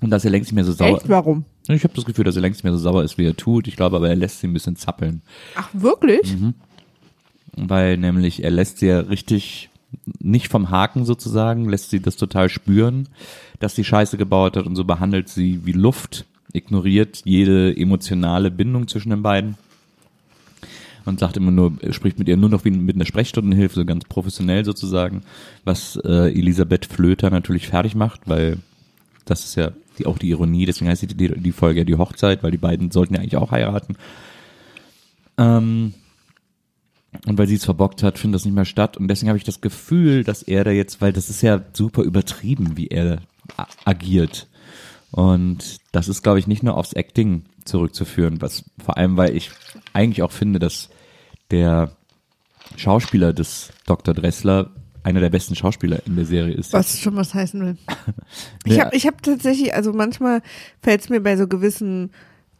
Und 0.00 0.10
dass 0.10 0.24
er 0.24 0.32
längst 0.32 0.50
nicht 0.50 0.56
mehr 0.56 0.64
so 0.64 0.72
sauer 0.72 0.96
Echt? 0.96 1.08
Warum? 1.08 1.44
Ich 1.68 1.84
habe 1.84 1.94
das 1.94 2.04
Gefühl, 2.04 2.24
dass 2.24 2.34
er 2.34 2.42
längst 2.42 2.58
nicht 2.58 2.64
mehr 2.64 2.72
so 2.72 2.78
sauer 2.80 3.04
ist, 3.04 3.18
wie 3.18 3.24
er 3.24 3.36
tut. 3.36 3.68
Ich 3.68 3.76
glaube 3.76 3.94
aber, 3.94 4.08
er 4.08 4.16
lässt 4.16 4.40
sie 4.40 4.48
ein 4.48 4.52
bisschen 4.52 4.74
zappeln. 4.74 5.22
Ach, 5.54 5.68
wirklich? 5.72 6.36
weil 7.54 7.98
nämlich 7.98 8.42
er 8.42 8.50
lässt 8.50 8.78
sie 8.78 8.86
ja 8.86 9.00
richtig 9.00 9.70
nicht 10.18 10.48
vom 10.48 10.70
Haken 10.70 11.04
sozusagen, 11.04 11.68
lässt 11.68 11.90
sie 11.90 12.00
das 12.00 12.16
total 12.16 12.48
spüren, 12.48 13.08
dass 13.60 13.74
sie 13.76 13.84
Scheiße 13.84 14.16
gebaut 14.16 14.56
hat 14.56 14.66
und 14.66 14.74
so 14.74 14.84
behandelt 14.84 15.28
sie 15.28 15.64
wie 15.66 15.72
Luft, 15.72 16.24
ignoriert 16.52 17.22
jede 17.24 17.76
emotionale 17.76 18.50
Bindung 18.50 18.88
zwischen 18.88 19.10
den 19.10 19.22
beiden 19.22 19.56
und 21.04 21.20
sagt 21.20 21.36
immer 21.36 21.50
nur, 21.50 21.72
spricht 21.90 22.18
mit 22.18 22.28
ihr 22.28 22.36
nur 22.36 22.48
noch 22.48 22.64
wie 22.64 22.70
mit 22.70 22.96
einer 22.96 23.04
Sprechstundenhilfe, 23.04 23.74
so 23.74 23.84
ganz 23.84 24.04
professionell 24.04 24.64
sozusagen, 24.64 25.22
was 25.64 25.96
äh, 26.04 26.30
Elisabeth 26.32 26.86
Flöter 26.86 27.30
natürlich 27.30 27.68
fertig 27.68 27.94
macht, 27.94 28.22
weil 28.26 28.58
das 29.24 29.44
ist 29.44 29.54
ja 29.54 29.72
die, 29.98 30.06
auch 30.06 30.18
die 30.18 30.30
Ironie, 30.30 30.66
deswegen 30.66 30.90
heißt 30.90 31.02
die, 31.02 31.14
die, 31.14 31.28
die 31.28 31.52
Folge 31.52 31.80
ja 31.80 31.84
die 31.84 31.96
Hochzeit, 31.96 32.42
weil 32.42 32.50
die 32.50 32.58
beiden 32.58 32.90
sollten 32.90 33.14
ja 33.14 33.20
eigentlich 33.20 33.36
auch 33.36 33.50
heiraten. 33.50 33.96
Ähm, 35.38 35.94
und 37.26 37.38
weil 37.38 37.46
sie 37.46 37.56
es 37.56 37.64
verbockt 37.64 38.02
hat, 38.02 38.18
findet 38.18 38.36
das 38.36 38.44
nicht 38.44 38.54
mehr 38.54 38.64
statt. 38.64 38.96
Und 38.96 39.08
deswegen 39.08 39.28
habe 39.28 39.38
ich 39.38 39.44
das 39.44 39.60
Gefühl, 39.60 40.24
dass 40.24 40.42
er 40.42 40.64
da 40.64 40.70
jetzt, 40.70 41.00
weil 41.00 41.12
das 41.12 41.28
ist 41.28 41.42
ja 41.42 41.60
super 41.72 42.02
übertrieben, 42.02 42.76
wie 42.76 42.88
er 42.88 43.18
agiert. 43.84 44.48
Und 45.12 45.78
das 45.92 46.08
ist, 46.08 46.22
glaube 46.22 46.38
ich, 46.38 46.46
nicht 46.46 46.62
nur 46.62 46.76
aufs 46.76 46.94
Acting 46.94 47.44
zurückzuführen, 47.64 48.40
was 48.40 48.64
vor 48.82 48.96
allem, 48.96 49.16
weil 49.16 49.36
ich 49.36 49.50
eigentlich 49.92 50.22
auch 50.22 50.32
finde, 50.32 50.58
dass 50.58 50.88
der 51.50 51.92
Schauspieler 52.76 53.32
des 53.32 53.70
Dr. 53.86 54.14
Dressler 54.14 54.70
einer 55.04 55.20
der 55.20 55.30
besten 55.30 55.54
Schauspieler 55.54 56.00
in 56.06 56.16
der 56.16 56.24
Serie 56.24 56.54
ist. 56.54 56.72
Was 56.72 56.98
schon 56.98 57.16
was 57.16 57.34
heißen 57.34 57.60
will. 57.60 57.76
Ich 58.64 58.80
habe 58.80 58.96
ich 58.96 59.06
hab 59.06 59.22
tatsächlich, 59.22 59.74
also 59.74 59.92
manchmal 59.92 60.40
fällt 60.80 61.02
es 61.02 61.08
mir 61.10 61.20
bei 61.20 61.36
so 61.36 61.46
gewissen 61.46 62.10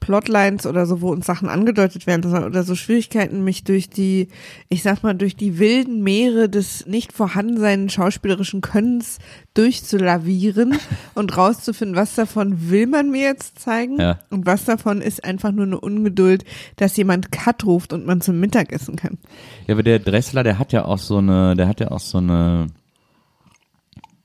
Plotlines 0.03 0.67
oder 0.67 0.85
so, 0.85 1.01
wo 1.01 1.11
uns 1.13 1.25
Sachen 1.27 1.49
angedeutet 1.49 2.07
werden 2.07 2.31
oder- 2.31 2.65
so 2.65 2.75
Schwierigkeiten, 2.75 3.45
mich 3.45 3.65
durch 3.65 3.89
die, 3.89 4.29
ich 4.69 4.83
sag 4.83 5.03
mal, 5.03 5.15
durch 5.15 5.37
die 5.37 5.59
wilden 5.59 6.03
Meere 6.03 6.49
des 6.49 6.87
nicht 6.87 7.13
vorhandensein 7.13 7.89
schauspielerischen 7.89 8.61
Könnens 8.61 9.19
durchzulavieren 9.55 10.77
und 11.15 11.37
rauszufinden, 11.37 11.97
was 11.97 12.15
davon 12.17 12.69
will 12.71 12.87
man 12.89 13.11
mir 13.11 13.23
jetzt 13.23 13.61
zeigen 13.61 13.99
Ja. 14.01 14.19
und 14.31 14.45
was 14.45 14.65
davon 14.65 15.01
ist 15.01 15.25
einfach 15.25 15.53
nur 15.53 15.67
eine 15.67 15.79
Ungeduld, 15.81 16.45
dass 16.77 16.97
jemand 16.97 17.31
Cut 17.33 17.65
ruft 17.65 17.93
und 17.93 18.05
man 18.05 18.21
zum 18.21 18.41
Mittagessen 18.41 18.97
kann. 18.97 19.19
Ja, 19.67 19.75
aber 19.75 19.83
der 19.85 20.01
Dressler, 20.01 20.43
der 20.43 20.59
hat 20.59 20.73
ja 20.73 20.85
auch 20.85 20.99
so 20.99 21.19
eine, 21.19 21.55
der 21.57 21.69
hat 21.69 21.81
ja 21.81 21.91
auch 21.91 22.01
so 22.01 22.19
eine, 22.19 22.67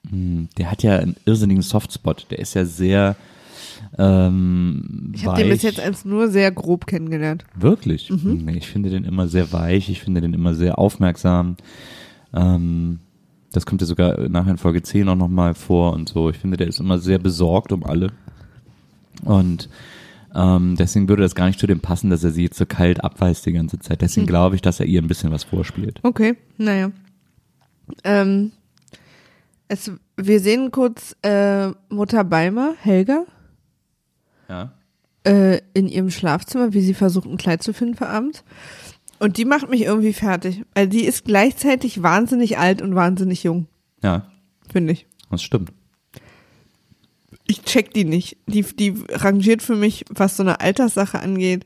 Hm, 0.10 0.48
Der 0.58 0.72
hat 0.72 0.84
ja 0.84 0.98
einen 1.00 1.18
irrsinnigen 1.26 1.62
Softspot. 1.64 2.28
Der 2.32 2.40
ist 2.40 2.54
ja 2.54 2.64
sehr 2.66 3.16
ähm, 3.98 5.12
Ich 5.16 5.26
habe 5.26 5.42
den 5.42 5.50
bis 5.50 5.62
jetzt 5.62 5.80
als 5.80 6.06
nur 6.06 6.28
sehr 6.30 6.52
grob 6.52 6.88
kennengelernt. 6.88 7.46
Wirklich? 7.56 8.10
Mhm. 8.10 8.48
Ich 8.50 8.68
finde 8.68 8.90
den 8.90 9.04
immer 9.04 9.28
sehr 9.28 9.52
weich, 9.54 9.90
ich 9.90 10.02
finde 10.02 10.22
den 10.22 10.34
immer 10.34 10.54
sehr 10.54 10.78
aufmerksam. 10.80 11.58
Ähm, 12.34 13.00
das 13.52 13.66
kommt 13.66 13.82
ja 13.82 13.88
sogar 13.88 14.28
nachher 14.30 14.52
in 14.52 14.58
Folge 14.58 14.82
10 14.84 15.08
auch 15.10 15.16
nochmal 15.16 15.54
vor 15.54 15.94
und 15.94 16.10
so. 16.10 16.30
Ich 16.30 16.38
finde, 16.38 16.58
der 16.58 16.68
ist 16.68 16.80
immer 16.80 17.00
sehr 17.00 17.18
besorgt 17.20 17.72
um 17.72 17.84
alle. 17.86 18.12
Und 19.24 19.70
ähm, 20.36 20.76
deswegen 20.78 21.10
würde 21.10 21.24
das 21.24 21.34
gar 21.34 21.48
nicht 21.48 21.60
zu 21.60 21.66
dem 21.66 21.80
passen, 21.80 22.10
dass 22.10 22.24
er 22.24 22.32
sie 22.32 22.44
jetzt 22.44 22.58
so 22.58 22.66
kalt 22.66 23.04
abweist 23.04 23.46
die 23.46 23.54
ganze 23.54 23.80
Zeit. 23.80 24.02
Deswegen 24.02 24.24
Hm. 24.26 24.28
glaube 24.28 24.56
ich, 24.56 24.62
dass 24.62 24.80
er 24.80 24.86
ihr 24.86 25.02
ein 25.02 25.08
bisschen 25.08 25.32
was 25.32 25.44
vorspielt. 25.44 26.00
Okay, 26.04 26.36
naja. 26.58 26.92
Ähm, 28.04 28.52
es, 29.70 29.92
wir 30.18 30.40
sehen 30.40 30.72
kurz 30.72 31.16
äh, 31.24 31.70
Mutter 31.90 32.24
Beimer, 32.26 32.74
Helga, 32.80 33.24
Ja. 34.50 34.72
äh, 35.26 35.60
in 35.74 35.88
ihrem 35.88 36.10
Schlafzimmer, 36.10 36.74
wie 36.74 36.82
sie 36.82 36.94
versucht, 36.94 37.28
ein 37.28 37.38
Kleid 37.38 37.64
zu 37.64 37.74
finden 37.74 37.96
für 37.96 38.08
Abend. 38.08 38.44
Und 39.20 39.38
die 39.38 39.46
macht 39.46 39.70
mich 39.70 39.82
irgendwie 39.82 40.14
fertig. 40.14 40.64
Weil 40.76 40.88
die 40.88 41.04
ist 41.06 41.26
gleichzeitig 41.26 42.04
wahnsinnig 42.04 42.58
alt 42.60 42.82
und 42.82 42.94
wahnsinnig 42.96 43.44
jung, 43.44 43.68
Ja, 44.04 44.30
finde 44.72 44.94
ich. 44.94 45.08
das 45.32 45.42
stimmt. 45.44 45.74
Ich 47.48 47.64
check 47.64 47.94
die 47.94 48.04
nicht. 48.06 48.38
Die, 48.48 48.62
die 48.64 48.94
rangiert 49.10 49.62
für 49.62 49.76
mich, 49.76 50.06
was 50.10 50.38
so 50.38 50.44
eine 50.44 50.60
Alterssache 50.60 51.20
angeht, 51.20 51.66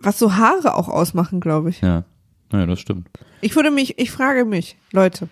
was 0.00 0.18
so 0.18 0.34
Haare 0.36 0.74
auch 0.74 0.88
ausmachen, 0.88 1.40
glaube 1.40 1.70
ich. 1.70 1.80
Ja. 1.80 2.04
Ja, 2.52 2.64
das 2.64 2.80
stimmt. 2.80 3.08
Ich 3.42 3.54
würde 3.54 3.70
mich, 3.70 3.98
ich 3.98 4.10
frage 4.10 4.44
mich, 4.46 4.76
Leute, 4.92 5.28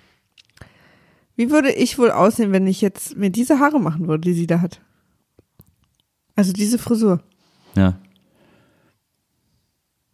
wie 1.35 1.51
würde 1.51 1.73
ich 1.73 1.99
wohl 1.99 2.11
aussehen, 2.11 2.53
wenn 2.53 2.67
ich 2.67 2.83
jetzt 2.83 3.17
mir 3.17 3.31
diese 3.31 3.59
Haare 3.59 3.81
machen 3.81 4.07
würde, 4.09 4.21
die 4.29 4.35
sie 4.35 4.47
da 4.47 4.61
hat? 4.61 4.81
Also 6.37 6.53
diese 6.53 6.79
Frisur. 6.79 7.21
Ja. 7.75 7.99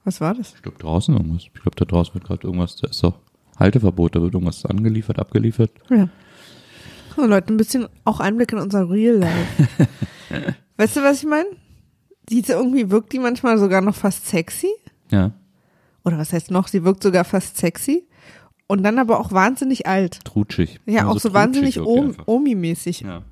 Was 0.04 0.20
war 0.20 0.34
das? 0.34 0.54
Ich 0.54 0.62
glaube 0.62 0.78
draußen 0.78 1.14
irgendwas. 1.14 1.42
Ich 1.42 1.52
glaube, 1.52 1.76
da 1.76 1.84
draußen 1.84 2.14
wird 2.14 2.24
gerade 2.24 2.46
irgendwas, 2.46 2.76
da 2.76 2.88
ist 2.88 3.02
doch 3.02 3.18
Halteverbot, 3.58 4.16
da 4.16 4.22
wird 4.22 4.34
irgendwas 4.34 4.64
angeliefert, 4.64 5.18
abgeliefert. 5.18 5.70
Ja. 5.90 6.08
So, 7.14 7.26
Leute, 7.26 7.52
ein 7.52 7.56
bisschen 7.56 7.88
auch 8.04 8.20
Einblick 8.20 8.52
in 8.52 8.58
unser 8.58 8.88
Real 8.88 9.16
Life. 9.16 9.88
weißt 10.76 10.96
du, 10.96 11.02
was 11.02 11.22
ich 11.22 11.28
meine? 11.28 11.48
Die 12.28 12.40
ist 12.40 12.48
irgendwie 12.48 12.90
wirkt 12.90 13.12
die 13.12 13.18
manchmal 13.18 13.58
sogar 13.58 13.80
noch 13.80 13.94
fast 13.94 14.26
sexy. 14.26 14.70
Ja. 15.10 15.32
Oder 16.04 16.18
was 16.18 16.32
heißt 16.32 16.50
noch? 16.50 16.68
Sie 16.68 16.84
wirkt 16.84 17.02
sogar 17.02 17.24
fast 17.24 17.56
sexy. 17.58 18.06
Und 18.66 18.82
dann 18.82 18.98
aber 18.98 19.20
auch 19.20 19.32
wahnsinnig 19.32 19.86
alt. 19.86 20.24
Trutschig. 20.24 20.80
Ja, 20.86 21.06
auch 21.06 21.18
so, 21.18 21.28
trutschig 21.28 21.34
wahnsinnig 21.34 21.74
die. 21.74 21.80
Omi-mäßig. 22.26 23.00
Ja. 23.00 23.22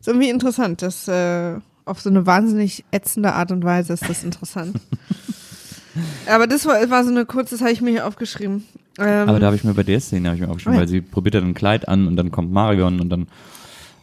Ist 0.00 0.08
irgendwie 0.08 0.30
interessant. 0.30 0.82
Das 0.82 1.06
äh, 1.06 1.60
auf 1.84 2.00
so 2.00 2.10
eine 2.10 2.26
wahnsinnig 2.26 2.84
ätzende 2.90 3.32
Art 3.34 3.50
und 3.52 3.64
Weise 3.64 3.92
ist 3.92 4.08
das 4.08 4.24
interessant. 4.24 4.76
Aber 6.30 6.46
das 6.46 6.64
war, 6.66 6.88
war 6.90 7.04
so 7.04 7.10
eine 7.10 7.26
kurze, 7.26 7.54
das 7.54 7.60
habe 7.60 7.72
ich 7.72 7.82
mir 7.82 7.90
hier 7.90 8.06
aufgeschrieben. 8.06 8.64
Ähm, 8.98 9.28
Aber 9.28 9.38
da 9.40 9.46
habe 9.46 9.56
ich 9.56 9.64
mir 9.64 9.74
bei 9.74 9.82
der 9.82 10.00
Szene 10.00 10.32
ich 10.34 10.40
mir 10.40 10.48
aufgeschrieben, 10.48 10.72
Oh 10.74 10.76
ja. 10.76 10.80
weil 10.80 10.88
sie 10.88 11.00
probiert 11.00 11.34
dann 11.34 11.44
ein 11.44 11.54
Kleid 11.54 11.88
an 11.88 12.06
und 12.06 12.16
dann 12.16 12.30
kommt 12.30 12.52
Marion 12.52 13.00
und 13.00 13.10
dann 13.10 13.26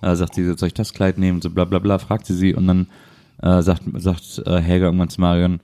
äh, 0.01 0.15
sagt 0.15 0.35
sie, 0.35 0.43
soll 0.55 0.67
ich 0.67 0.73
das 0.73 0.93
Kleid 0.93 1.17
nehmen? 1.17 1.37
Und 1.37 1.43
so 1.43 1.49
bla 1.49 1.65
bla 1.65 1.79
bla, 1.79 1.97
fragt 1.97 2.25
sie 2.27 2.35
sie 2.35 2.53
und 2.53 2.67
dann 2.67 2.87
äh, 3.41 3.61
sagt, 3.63 3.81
sagt 3.95 4.41
äh, 4.45 4.59
Helga 4.59 4.85
irgendwann 4.85 5.09
zu 5.09 5.21
Marion, 5.21 5.59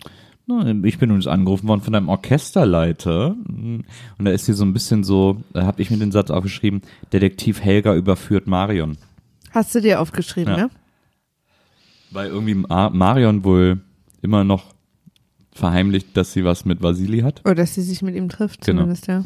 "Na, 0.47 0.62
ich 0.84 0.97
bin 0.97 1.10
übrigens 1.10 1.28
angerufen 1.28 1.67
worden 1.67 1.82
von 1.82 1.93
deinem 1.93 2.10
Orchesterleiter. 2.10 3.36
Und 3.47 3.86
da 4.19 4.32
ist 4.32 4.45
sie 4.45 4.54
so 4.54 4.63
ein 4.65 4.73
bisschen 4.73 5.04
so, 5.04 5.43
da 5.54 5.65
habe 5.65 5.82
ich 5.82 5.91
mir 5.91 5.97
den 5.97 6.12
Satz 6.12 6.32
aufgeschrieben, 6.32 6.82
Detektiv 7.13 7.62
Helga 7.62 7.93
überführt 7.95 8.47
Marion. 8.47 8.97
hast 9.51 9.75
du 9.75 9.82
dir 9.82 9.99
aufgeschrieben, 10.01 10.54
Ja. 10.54 10.60
ja? 10.60 10.69
Weil 12.15 12.30
irgendwie 12.30 12.56
Ma 12.56 12.89
Marion 12.89 13.43
wohl 13.43 13.82
immer 14.21 14.43
noch 14.43 14.73
verheimlicht, 15.51 16.15
dass 16.17 16.34
sie 16.34 16.43
was 16.43 16.65
mit 16.65 16.82
Vasili 16.82 17.19
hat. 17.19 17.41
Oder 17.45 17.56
dass 17.56 17.75
sie 17.75 17.82
sich 17.82 18.01
mit 18.01 18.15
ihm 18.15 18.30
trifft, 18.30 18.65
Genau. 18.65 18.82
zumindest, 18.82 19.08
ja. 19.08 19.23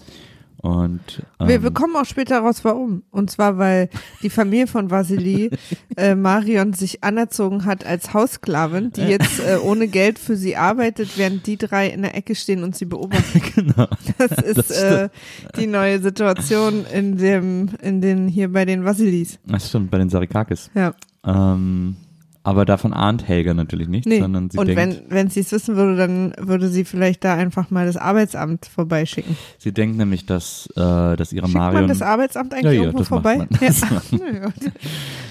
Und 0.62 1.23
ähm, 1.39 1.47
Wir, 1.47 1.63
wir 1.63 1.71
kommen 1.71 1.95
auch 1.95 2.06
später 2.06 2.39
raus, 2.39 2.65
warum. 2.65 3.04
Und 3.12 3.32
zwar, 3.32 3.58
weil 3.58 3.89
die 4.21 4.30
Familie 4.30 4.67
von 4.67 4.91
Vasili 4.91 5.52
äh, 5.95 6.15
Marion 6.15 6.73
sich 6.73 7.02
anerzogen 7.02 7.63
hat 7.63 7.86
als 7.86 8.13
Haussklavin, 8.13 8.91
die 8.91 9.04
jetzt 9.04 9.39
äh, 9.39 9.58
ohne 9.63 9.88
Geld 9.88 10.19
für 10.19 10.36
sie 10.36 10.58
arbeitet, 10.58 11.17
während 11.17 11.47
die 11.47 11.56
drei 11.56 11.88
in 11.88 12.02
der 12.02 12.13
Ecke 12.17 12.36
stehen 12.36 12.63
und 12.63 12.75
sie 12.75 12.86
beobachten. 12.86 13.41
genau. 13.56 13.88
Das 14.17 14.32
ist 14.43 14.71
äh, 14.71 15.08
die 15.56 15.67
neue 15.67 16.02
Situation 16.02 16.86
in 16.93 17.15
dem, 17.17 17.69
in 17.82 18.02
den 18.02 18.28
hier 18.28 18.52
bei 18.52 18.65
den 18.65 18.84
Vasilis. 18.84 19.39
Das 19.45 19.69
stimmt, 19.69 19.89
bei 19.89 19.97
den 19.97 20.10
Sarikakis. 20.10 20.69
Ja. 20.75 20.93
Ähm, 21.25 21.95
aber 22.43 22.65
davon 22.65 22.93
ahnt 22.93 23.28
Helga 23.28 23.54
natürlich 23.54 23.88
nichts, 23.88 24.08
Nee. 24.08 24.19
sondern 24.21 24.49
sie 24.49 24.58
und 24.58 24.67
denkt, 24.67 24.80
wenn, 25.10 25.12
wenn 25.15 25.30
sie 25.30 25.41
es 25.41 25.52
wissen 25.52 25.75
würde, 25.75 25.95
dann 25.97 26.34
würde 26.39 26.69
sie 26.69 26.86
vielleicht 26.86 27.23
da 27.23 27.36
einfach 27.36 27.69
mal 27.69 27.86
das 27.86 27.97
Arbeitsamt 27.97 28.65
vorbeischicken. 28.65 29.36
sie 29.58 29.71
denkt 29.73 29.97
nämlich, 29.97 30.25
dass, 30.25 30.67
äh, 30.75 31.15
dass 31.15 31.34
ihre 31.34 31.47
Schickt 31.47 31.58
Marion, 31.58 31.82
man 31.82 31.88
das 31.89 32.02
Arbeitsamt 32.02 32.54
eigentlich 32.54 32.65
Ja, 32.65 32.71
ja, 32.71 32.84
irgendwo 32.84 33.04
vorbei? 33.04 33.47
Ja. 33.62 33.69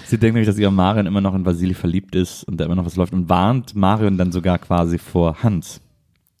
Sie 0.05 0.17
denkt 0.17 0.33
nämlich, 0.35 0.47
dass 0.47 0.57
ihre 0.57 0.71
Marion 0.71 1.05
immer 1.05 1.21
noch 1.21 1.35
in 1.35 1.45
Vasili 1.45 1.73
verliebt 1.73 2.15
ist 2.15 2.43
und 2.45 2.59
da 2.59 2.65
immer 2.65 2.75
noch 2.75 2.85
was 2.85 2.95
läuft 2.95 3.13
und 3.13 3.29
warnt 3.29 3.75
Marion 3.75 4.17
dann 4.17 4.31
sogar 4.31 4.57
quasi 4.57 4.97
vor 4.97 5.43
Hans. 5.43 5.81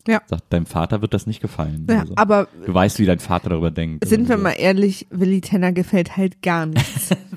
Ja. 0.07 0.21
Sagt, 0.27 0.51
deinem 0.51 0.65
Vater 0.65 1.01
wird 1.01 1.13
das 1.13 1.27
nicht 1.27 1.39
gefallen. 1.41 1.85
Ja, 1.89 1.99
Also, 1.99 2.13
aber 2.15 2.47
du 2.65 2.73
weißt, 2.73 2.97
wie 2.99 3.05
dein 3.05 3.19
Vater 3.19 3.49
darüber 3.49 3.69
denkt. 3.69 4.07
sind 4.07 4.27
wir 4.27 4.37
so. 4.37 4.43
mal 4.43 4.51
ehrlich, 4.57 5.05
Willi 5.11 5.41
Tenner 5.41 5.71
gefällt 5.71 6.17
halt 6.17 6.41
gar 6.41 6.65
nichts. 6.65 7.09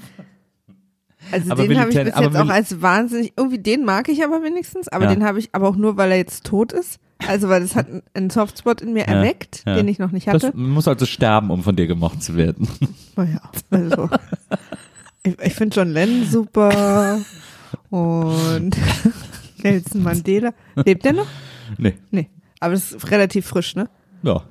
Also 1.32 1.50
Aber 1.52 1.66
den 1.66 1.78
habe 1.78 1.90
ich 1.90 1.96
bis 1.96 2.06
jetzt 2.06 2.16
auch 2.36 2.48
als 2.48 2.82
wahnsinnig, 2.82 3.32
irgendwie 3.36 3.58
den 3.58 3.84
mag 3.84 4.08
ich 4.08 4.22
aber 4.24 4.42
wenigstens, 4.42 4.88
aber 4.88 5.04
Ja. 5.04 5.14
den 5.14 5.24
habe 5.24 5.38
ich 5.38 5.48
aber 5.52 5.68
auch 5.68 5.76
nur, 5.76 5.96
weil 5.96 6.10
er 6.12 6.16
jetzt 6.18 6.44
tot 6.44 6.72
ist. 6.72 6.98
Also 7.28 7.48
weil 7.48 7.60
das 7.62 7.76
hat 7.76 7.86
einen- 8.14 8.30
Softspot 8.30 8.80
in 8.80 8.92
mir 8.92 9.06
Ja, 9.06 9.14
erweckt, 9.14 9.62
ja. 9.66 9.74
den 9.76 9.86
ich 9.88 9.98
noch 9.98 10.10
nicht 10.10 10.26
Das 10.26 10.42
hatte. 10.42 10.56
muss 10.56 10.88
also 10.88 11.06
sterben, 11.06 11.50
um 11.50 11.62
von 11.62 11.76
dir 11.76 11.86
gemocht 11.86 12.22
zu 12.22 12.36
werden. 12.36 12.68
Naja, 13.16 13.40
also. 13.70 14.08
ich 15.22 15.38
ich 15.40 15.54
finde 15.54 15.76
John 15.76 15.90
Lennon 15.90 16.24
super 16.26 17.20
und 17.90 18.70
Nelson 19.62 20.02
Mandela. 20.02 20.52
Lebt 20.84 21.04
der 21.04 21.12
noch? 21.12 21.26
nee, 21.78 21.94
Nee. 22.10 22.28
Aber 22.60 22.74
das 22.74 22.92
ist 22.92 23.10
relativ 23.10 23.46
frisch, 23.46 23.74
ne? 23.76 23.88
ja. 24.22 24.42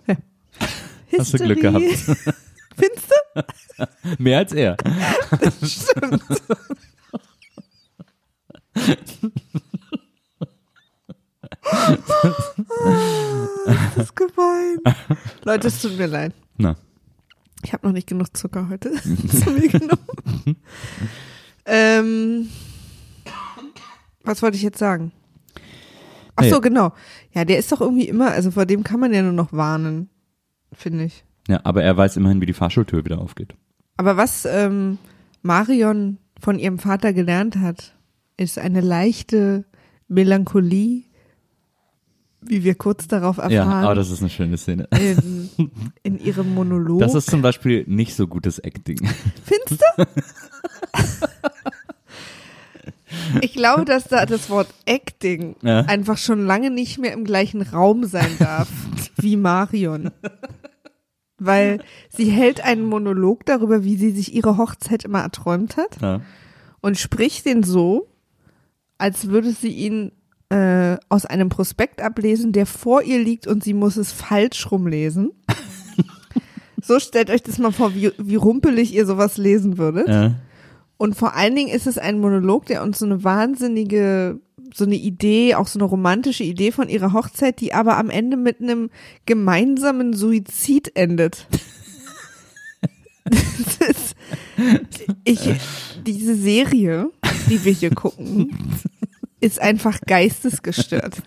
Hast 1.17 1.33
du 1.33 1.37
Glück 1.39 1.59
gehabt. 1.61 1.81
Findest 1.85 3.09
du? 3.09 3.15
Mehr 4.17 4.39
als 4.39 4.51
er. 4.53 4.77
Stimmt. 5.63 6.23
das 13.65 13.97
ist 13.97 14.15
gemein. 14.15 14.77
Leute, 15.43 15.67
es 15.67 15.81
tut 15.81 15.97
mir 15.97 16.07
leid. 16.07 16.33
Na, 16.57 16.75
Ich 17.63 17.73
habe 17.73 17.85
noch 17.87 17.93
nicht 17.93 18.07
genug 18.07 18.35
Zucker 18.35 18.69
heute 18.69 18.91
zu 19.01 19.49
mir 19.51 19.67
genommen. 19.69 20.57
ähm, 21.65 22.49
was 24.23 24.41
wollte 24.41 24.57
ich 24.57 24.63
jetzt 24.63 24.79
sagen? 24.79 25.11
Ach 26.35 26.45
so, 26.45 26.61
genau. 26.61 26.93
Ja, 27.33 27.45
der 27.45 27.57
ist 27.59 27.71
doch 27.71 27.81
irgendwie 27.81 28.07
immer, 28.07 28.31
also 28.31 28.51
vor 28.51 28.65
dem 28.65 28.83
kann 28.83 28.99
man 28.99 29.13
ja 29.13 29.21
nur 29.21 29.33
noch 29.33 29.51
warnen, 29.53 30.09
finde 30.73 31.05
ich. 31.05 31.23
Ja, 31.51 31.59
aber 31.63 31.83
er 31.83 31.95
weiß 31.97 32.17
immerhin, 32.17 32.41
wie 32.41 32.45
die 32.45 32.53
Fahrschultür 32.53 33.05
wieder 33.05 33.19
aufgeht. 33.19 33.53
Aber 33.97 34.17
was 34.17 34.45
ähm, 34.45 34.97
Marion 35.41 36.17
von 36.39 36.57
ihrem 36.57 36.79
Vater 36.79 37.13
gelernt 37.13 37.57
hat, 37.57 37.93
ist 38.37 38.57
eine 38.57 38.81
leichte 38.81 39.65
Melancholie, 40.07 41.03
wie 42.41 42.63
wir 42.63 42.73
kurz 42.75 43.07
darauf 43.07 43.37
Ja, 43.37 43.43
erfahren, 43.43 43.83
aber 43.85 43.95
das 43.95 44.09
ist 44.09 44.21
eine 44.21 44.29
schöne 44.31 44.57
Szene. 44.57 44.87
in, 44.99 45.49
in 46.03 46.19
ihrem 46.19 46.55
Monolog. 46.55 46.99
Das 46.99 47.13
ist 47.13 47.29
zum 47.29 47.41
Beispiel 47.43 47.83
nicht 47.87 48.15
so 48.15 48.25
gutes 48.27 48.57
Acting. 48.59 48.97
Findest 49.45 49.83
du? 49.97 50.05
Ich 53.41 53.53
glaube, 53.53 53.83
dass 53.85 54.05
da 54.05 54.25
das 54.25 54.49
Wort 54.49 54.73
Acting 54.85 55.55
Ja. 55.61 55.81
einfach 55.81 56.17
schon 56.17 56.45
lange 56.45 56.71
nicht 56.71 56.97
mehr 56.97 57.11
im 57.13 57.25
gleichen 57.25 57.61
Raum 57.61 58.05
sein 58.05 58.31
darf 58.39 58.69
wie 59.17 59.35
Marion. 59.35 60.11
Weil 61.43 61.79
sie 62.09 62.25
hält 62.29 62.63
einen 62.63 62.85
Monolog 62.85 63.45
darüber, 63.47 63.83
wie 63.83 63.95
sie 63.97 64.11
sich 64.11 64.35
ihre 64.35 64.57
Hochzeit 64.57 65.03
immer 65.05 65.21
erträumt 65.21 65.75
hat 65.75 65.99
Ja. 65.99 66.21
und 66.81 66.99
spricht 66.99 67.45
den 67.45 67.63
so, 67.63 68.07
als 68.99 69.27
würde 69.29 69.51
sie 69.51 69.69
ihn 69.69 70.11
äh, 70.49 70.97
aus 71.09 71.25
einem 71.25 71.49
Prospekt 71.49 71.99
ablesen, 72.01 72.51
der 72.51 72.67
vor 72.67 73.01
ihr 73.01 73.17
liegt 73.23 73.47
und 73.47 73.63
sie 73.63 73.73
muss 73.73 73.97
es 73.97 74.11
falsch 74.11 74.69
rumlesen. 74.69 75.31
so 76.81 76.99
stellt 76.99 77.29
euch 77.31 77.41
das 77.41 77.57
mal 77.57 77.71
vor, 77.71 77.95
wie, 77.95 78.11
wie 78.17 78.35
rumpelig 78.35 78.93
ihr 78.93 79.05
sowas 79.07 79.37
lesen 79.37 79.77
würdet. 79.79 80.07
Ja. 80.07 80.35
Und 80.97 81.15
vor 81.15 81.35
allen 81.35 81.55
Dingen 81.55 81.73
ist 81.73 81.87
es 81.87 81.97
ein 81.97 82.19
Monolog, 82.19 82.67
der 82.67 82.83
uns 82.83 82.99
so 82.99 83.05
eine 83.05 83.23
wahnsinnige, 83.23 84.39
so 84.73 84.85
eine 84.85 84.95
Idee, 84.95 85.55
auch 85.55 85.67
so 85.67 85.79
eine 85.79 85.85
romantische 85.85 86.43
Idee 86.43 86.71
von 86.71 86.89
ihrer 86.89 87.13
Hochzeit, 87.13 87.59
die 87.59 87.73
aber 87.73 87.97
am 87.97 88.09
Ende 88.09 88.37
mit 88.37 88.61
einem 88.61 88.89
gemeinsamen 89.25 90.13
Suizid 90.13 90.95
endet. 90.95 91.47
Ist, 93.87 94.15
ich, 95.23 95.39
diese 96.05 96.35
Serie, 96.35 97.09
die 97.49 97.63
wir 97.63 97.73
hier 97.73 97.93
gucken, 97.93 98.55
ist 99.39 99.61
einfach 99.61 99.99
geistesgestört. 100.01 101.21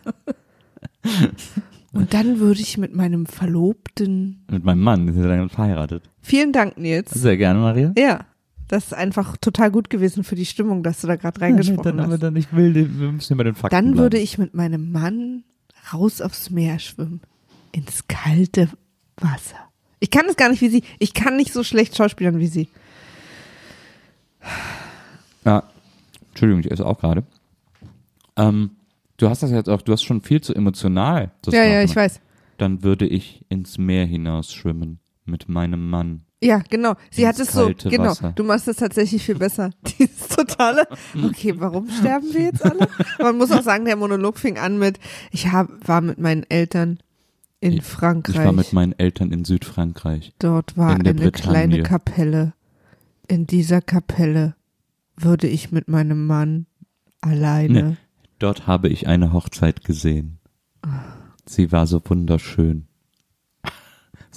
Und 1.92 2.12
dann 2.12 2.40
würde 2.40 2.60
ich 2.60 2.78
mit 2.78 2.94
meinem 2.94 3.26
Verlobten. 3.26 4.44
Mit 4.50 4.64
meinem 4.64 4.80
Mann, 4.80 5.06
wir 5.06 5.12
sind 5.12 5.24
dann 5.24 5.48
verheiratet. 5.48 6.02
Vielen 6.20 6.52
Dank, 6.52 6.78
Nils. 6.78 7.10
Sehr 7.12 7.36
gerne, 7.36 7.60
Maria. 7.60 7.92
Ja, 7.96 8.26
das 8.74 8.86
ist 8.86 8.92
einfach 8.92 9.36
total 9.36 9.70
gut 9.70 9.88
gewesen 9.88 10.24
für 10.24 10.34
die 10.34 10.44
Stimmung, 10.44 10.82
dass 10.82 11.00
du 11.00 11.06
da 11.06 11.14
gerade 11.14 11.40
reingesprochen 11.40 11.96
dann, 11.96 12.00
aber 12.00 12.14
hast. 12.14 12.22
dann, 12.24 12.34
ich 12.34 12.52
will, 12.52 12.74
wir 12.74 13.12
müssen 13.12 13.38
den 13.38 13.54
Fakten 13.54 13.74
Dann 13.74 13.84
bleiben. 13.92 13.98
würde 13.98 14.18
ich 14.18 14.36
mit 14.36 14.52
meinem 14.52 14.90
Mann 14.90 15.44
raus 15.92 16.20
aufs 16.20 16.50
Meer 16.50 16.80
schwimmen. 16.80 17.20
Ins 17.70 18.08
kalte 18.08 18.68
Wasser. 19.16 19.58
Ich 20.00 20.10
kann 20.10 20.26
es 20.28 20.34
gar 20.34 20.48
nicht 20.50 20.60
wie 20.60 20.70
sie. 20.70 20.82
Ich 20.98 21.14
kann 21.14 21.36
nicht 21.36 21.52
so 21.52 21.62
schlecht 21.62 21.96
schauspielern 21.96 22.40
wie 22.40 22.48
sie. 22.48 22.68
Ja, 25.44 25.62
Entschuldigung, 26.30 26.60
ich 26.64 26.70
esse 26.72 26.84
auch 26.84 26.98
gerade. 26.98 27.22
Ähm, 28.34 28.70
du 29.18 29.28
hast 29.28 29.44
das 29.44 29.52
jetzt 29.52 29.68
auch, 29.68 29.82
du 29.82 29.92
hast 29.92 30.02
schon 30.02 30.20
viel 30.20 30.40
zu 30.40 30.52
emotional. 30.52 31.30
Ja, 31.46 31.64
ja, 31.64 31.82
ich 31.84 31.94
weiß. 31.94 32.20
Dann 32.58 32.82
würde 32.82 33.06
ich 33.06 33.44
ins 33.48 33.78
Meer 33.78 34.04
hinaus 34.04 34.52
schwimmen 34.52 34.98
mit 35.24 35.48
meinem 35.48 35.88
Mann. 35.88 36.22
Ja, 36.44 36.62
genau. 36.68 36.94
Sie 37.10 37.26
hat 37.26 37.38
es 37.40 37.52
so, 37.52 37.70
genau. 37.84 38.10
Wasser. 38.10 38.32
Du 38.36 38.44
machst 38.44 38.68
es 38.68 38.76
tatsächlich 38.76 39.22
viel 39.24 39.36
besser. 39.36 39.70
Dieses 39.98 40.28
totale, 40.28 40.86
okay, 41.24 41.54
warum 41.58 41.88
sterben 41.90 42.32
wir 42.34 42.42
jetzt 42.42 42.64
alle? 42.64 42.86
Man 43.18 43.38
muss 43.38 43.50
auch 43.50 43.62
sagen, 43.62 43.84
der 43.86 43.96
Monolog 43.96 44.38
fing 44.38 44.58
an 44.58 44.78
mit, 44.78 44.98
ich 45.30 45.50
hab, 45.52 45.68
war 45.88 46.00
mit 46.00 46.18
meinen 46.18 46.44
Eltern 46.50 46.98
in 47.60 47.74
Ich- 47.74 47.82
Frankreich. 47.82 48.36
Ich 48.36 48.44
war 48.44 48.52
mit 48.52 48.72
meinen 48.74 48.92
Eltern 48.98 49.32
in 49.32 49.44
Südfrankreich. 49.44 50.32
Dort 50.38 50.76
war 50.76 50.90
eine 50.94 51.14
kleine 51.32 51.76
Bretagne. 51.78 51.82
Kapelle. 51.82 52.52
In 53.26 53.46
dieser 53.46 53.80
Kapelle 53.80 54.54
würde 55.16 55.46
ich 55.46 55.72
mit 55.72 55.88
meinem 55.88 56.26
Mann 56.26 56.66
alleine. 57.22 57.82
Nee. 57.82 57.96
Dort 58.38 58.66
habe 58.66 58.88
ich 58.88 59.06
eine 59.06 59.32
Hochzeit 59.32 59.82
gesehen. 59.84 60.40
Sie 61.46 61.72
war 61.72 61.86
so 61.86 62.02
wunderschön. 62.04 62.86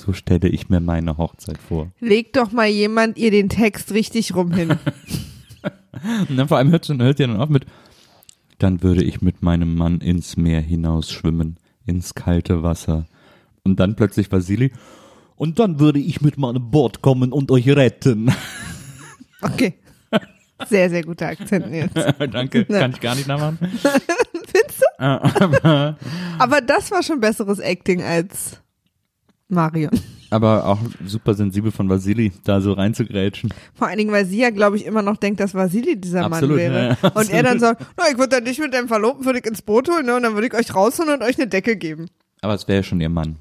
So 0.07 0.13
stelle 0.13 0.47
ich 0.47 0.69
mir 0.69 0.79
meine 0.79 1.17
Hochzeit 1.17 1.57
vor. 1.57 1.91
Legt 1.99 2.37
doch 2.37 2.53
mal 2.53 2.67
jemand 2.69 3.17
ihr 3.17 3.29
den 3.29 3.49
Text 3.49 3.91
richtig 3.91 4.33
rum 4.33 4.53
hin. 4.53 4.69
Und 6.29 6.37
dann 6.37 6.47
vor 6.47 6.57
allem 6.57 6.71
hört, 6.71 6.87
hört 6.87 7.19
ihr 7.19 7.27
dann 7.27 7.41
auf 7.41 7.49
mit, 7.49 7.65
dann 8.57 8.81
würde 8.81 9.03
ich 9.03 9.21
mit 9.21 9.43
meinem 9.43 9.75
Mann 9.75 9.99
ins 9.99 10.37
Meer 10.37 10.61
hinaus 10.61 11.11
schwimmen, 11.11 11.57
ins 11.85 12.15
kalte 12.15 12.63
Wasser. 12.63 13.05
Und 13.65 13.81
dann 13.81 13.97
plötzlich 13.97 14.31
Vasili, 14.31 14.71
und 15.35 15.59
dann 15.59 15.81
würde 15.81 15.99
ich 15.99 16.21
mit 16.21 16.37
meinem 16.37 16.71
Boot 16.71 17.01
kommen 17.01 17.33
und 17.33 17.51
euch 17.51 17.67
retten. 17.67 18.31
Okay. 19.39 19.75
Sehr, 20.67 20.89
sehr 20.89 21.03
guter 21.03 21.27
Akzent 21.27 21.71
jetzt. 21.71 21.93
Danke, 22.31 22.65
kann 22.65 22.89
ich 22.89 22.99
gar 22.99 23.13
nicht 23.13 23.27
nachmachen. 23.27 23.59
Findest 23.59 24.81
du? 24.81 24.97
aber, 24.97 25.95
Aber 26.39 26.61
das 26.61 26.89
war 26.89 27.03
schon 27.03 27.19
besseres 27.19 27.59
Acting 27.59 28.01
als 28.01 28.59
Marion. 29.49 29.91
aber 30.29 30.65
auch 30.65 30.79
super 31.05 31.33
sensibel 31.33 31.71
von 31.71 31.89
Vasili, 31.89 32.33
da 32.43 32.59
so 32.59 32.73
reinzugrätschen. 32.73 33.53
Vor 33.73 33.87
allen 33.87 33.97
Dingen, 33.97 34.11
weil 34.11 34.25
sie 34.25 34.39
ja, 34.39 34.49
glaube 34.49 34.75
ich, 34.75 34.85
immer 34.85 35.01
noch 35.01 35.15
denkt, 35.17 35.39
dass 35.39 35.53
Vasili 35.53 35.99
dieser 35.99 36.25
Absolut, 36.25 36.57
Mann 36.57 36.65
wäre. 36.65 36.87
ja, 36.89 36.97
ja, 37.01 37.09
und 37.15 37.29
er 37.29 37.43
dann 37.43 37.59
sagt, 37.59 37.85
na, 37.97 38.03
ich 38.11 38.17
würde 38.17 38.35
dann 38.35 38.45
dich 38.45 38.59
mit 38.59 38.73
deinem 38.73 38.89
Verlobten 38.89 39.25
würde 39.25 39.39
ich 39.39 39.45
ins 39.45 39.61
Boot 39.61 39.89
holen, 39.89 40.05
ne, 40.05 40.15
und 40.17 40.23
dann 40.23 40.33
würde 40.33 40.47
ich 40.47 40.53
euch 40.53 40.75
rausholen 40.75 41.13
und 41.13 41.23
euch 41.23 41.37
eine 41.37 41.47
Decke 41.47 41.77
geben. 41.77 42.07
Aber 42.41 42.53
es 42.55 42.67
wäre 42.67 42.83
schon 42.83 42.99
ihr 42.99 43.09
Mann. 43.09 43.37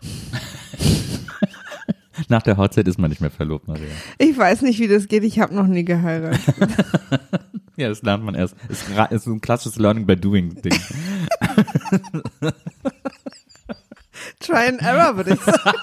Nach 2.28 2.42
der 2.42 2.56
Hochzeit 2.56 2.88
ist 2.88 2.98
man 2.98 3.10
nicht 3.10 3.20
mehr 3.20 3.30
verlobt, 3.30 3.68
Maria. 3.68 3.86
Ich 4.18 4.36
weiß 4.36 4.62
nicht, 4.62 4.80
wie 4.80 4.88
das 4.88 5.06
geht, 5.06 5.22
ich 5.22 5.38
habe 5.38 5.54
noch 5.54 5.66
nie 5.66 5.84
geheiratet. 5.84 6.40
Ja, 7.78 7.90
das 7.90 8.00
lernt 8.00 8.24
man 8.24 8.34
erst. 8.34 8.56
Ra- 8.94 9.04
ist 9.04 9.24
so 9.24 9.32
ein 9.32 9.42
klassisches 9.42 9.78
Learning 9.78 10.06
by 10.06 10.16
Doing 10.16 10.62
Ding. 10.62 10.72
Try 14.40 14.68
and 14.68 14.82
Error, 14.82 15.16
würde 15.16 15.34
ich 15.34 15.40
sagen. 15.40 15.78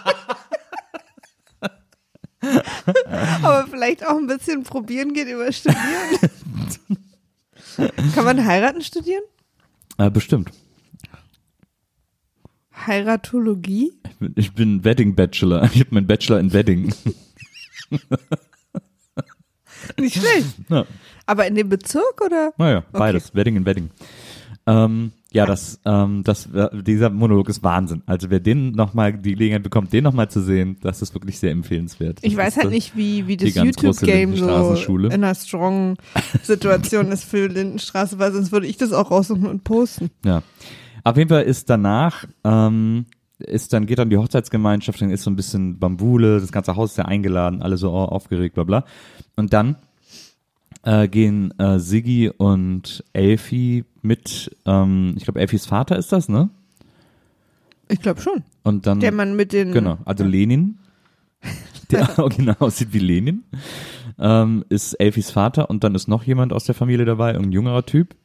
Aber 3.44 3.68
vielleicht 3.68 4.06
auch 4.06 4.18
ein 4.18 4.28
bisschen 4.28 4.64
probieren 4.64 5.14
geht 5.14 5.28
über 5.28 5.52
Studieren. 5.52 6.30
Kann 8.14 8.26
man 8.26 8.46
heiraten 8.46 8.82
studieren? 8.82 9.24
Äh, 9.98 10.10
bestimmt. 10.12 10.52
Heiratologie? 12.86 13.94
Ich 14.04 14.18
bin, 14.18 14.34
ich 14.36 14.54
bin 14.54 14.84
Wedding 14.84 15.16
Bachelor. 15.16 15.64
Ich 15.74 15.80
habe 15.80 15.96
meinen 15.96 16.08
Bachelor 16.08 16.40
in 16.40 16.52
Wedding. 16.54 16.94
Nicht 20.00 20.16
schlecht. 20.18 20.48
Ja, 20.70 20.86
Aber 21.26 21.48
in 21.48 21.56
dem 21.56 21.70
Bezirk 21.70 22.22
oder? 22.22 22.54
naja, 22.58 22.84
beides. 22.92 23.34
Wedding 23.36 23.56
in 23.58 23.66
Wedding. 23.66 23.90
Ähm, 24.66 25.12
ja, 25.34 25.46
das, 25.46 25.80
ähm, 25.84 26.24
das, 26.24 26.48
dieser 26.72 27.10
Monolog 27.10 27.50
ist 27.50 27.64
Wahnsinn. 27.64 28.04
Also 28.06 28.30
wer 28.30 28.40
den 28.40 28.72
nochmal 28.72 29.14
die 29.14 29.32
Gelegenheit 29.32 29.64
bekommt, 29.64 29.92
den 29.92 30.04
nochmal 30.04 30.30
zu 30.30 30.42
sehen, 30.42 30.78
das 30.82 31.02
ist 31.02 31.14
wirklich 31.16 31.40
sehr 31.40 31.52
empfehlenswert. 31.52 32.20
Ich 32.22 32.36
Das 32.36 32.46
weiß 32.46 32.58
ist 32.58 32.64
halt 32.64 32.70
nicht, 32.72 32.96
wie, 32.96 33.28
wie 33.28 33.38
das 33.38 33.56
YouTube-Game 33.56 34.36
so 34.36 34.76
in 34.76 35.12
einer 35.12 35.34
strong 35.34 35.98
Situation 36.44 37.12
ist 37.12 37.24
für 37.24 37.48
Lindenstraße, 37.48 38.20
weil 38.20 38.32
sonst 38.32 38.52
würde 38.52 38.68
ich 38.68 38.78
das 38.78 38.94
auch 38.94 39.10
raussuchen 39.10 39.48
und 39.48 39.64
posten. 39.64 40.12
Ja. 40.24 40.44
Auf 41.04 41.18
jeden 41.18 41.30
Fall 41.30 41.44
ist 41.44 41.70
danach, 41.70 42.26
ähm, 42.44 43.08
ist 43.40 43.74
dann, 43.74 43.88
geht 43.88 43.98
dann 43.98 44.12
die 44.12 44.18
Hochzeitsgemeinschaft, 44.18 45.02
dann 45.02 45.10
ist 45.10 45.24
so 45.24 45.32
ein 45.32 45.36
bisschen 45.36 45.80
Bambule, 45.80 46.40
das 46.40 46.52
ganze 46.52 46.76
Haus 46.76 46.92
ist 46.92 46.98
ja 46.98 47.06
eingeladen, 47.06 47.62
alle 47.62 47.78
so 47.78 47.92
oh, 47.92 48.06
aufgeregt, 48.06 48.54
bla 48.54 48.64
bla. 48.64 48.86
Und 49.36 49.52
dann 49.52 49.78
äh, 50.84 51.08
gehen 51.08 51.58
äh, 51.60 51.80
Siggi 51.80 52.30
und 52.30 53.04
Elfi 53.14 53.86
mit, 54.02 54.56
ähm, 54.66 55.14
ich 55.18 55.24
glaube 55.24 55.40
Elfis 55.40 55.66
Vater 55.66 55.98
ist 55.98 56.12
das, 56.12 56.30
ne? 56.30 56.50
Ich 57.90 58.02
glaube 58.02 58.22
schon. 58.22 58.44
Und 58.64 58.88
dann, 58.88 59.00
Der 59.00 59.12
Mann 59.12 59.36
mit 59.36 59.54
den. 59.54 59.72
genau, 59.72 59.98
also 60.06 60.24
Lenin, 60.24 60.78
der 61.92 62.18
original 62.20 62.56
aussieht 62.60 62.90
wie 62.94 63.00
Lenin, 63.00 63.44
ähm, 64.20 64.64
ist 64.70 64.94
Elfis 64.96 65.32
Vater 65.32 65.70
und 65.70 65.84
dann 65.84 65.96
ist 65.96 66.08
noch 66.08 66.24
jemand 66.24 66.54
aus 66.54 66.66
der 66.66 66.76
Familie 66.76 67.06
dabei, 67.06 67.36
ein 67.36 67.52
jüngerer 67.52 67.86
Typ 67.86 68.16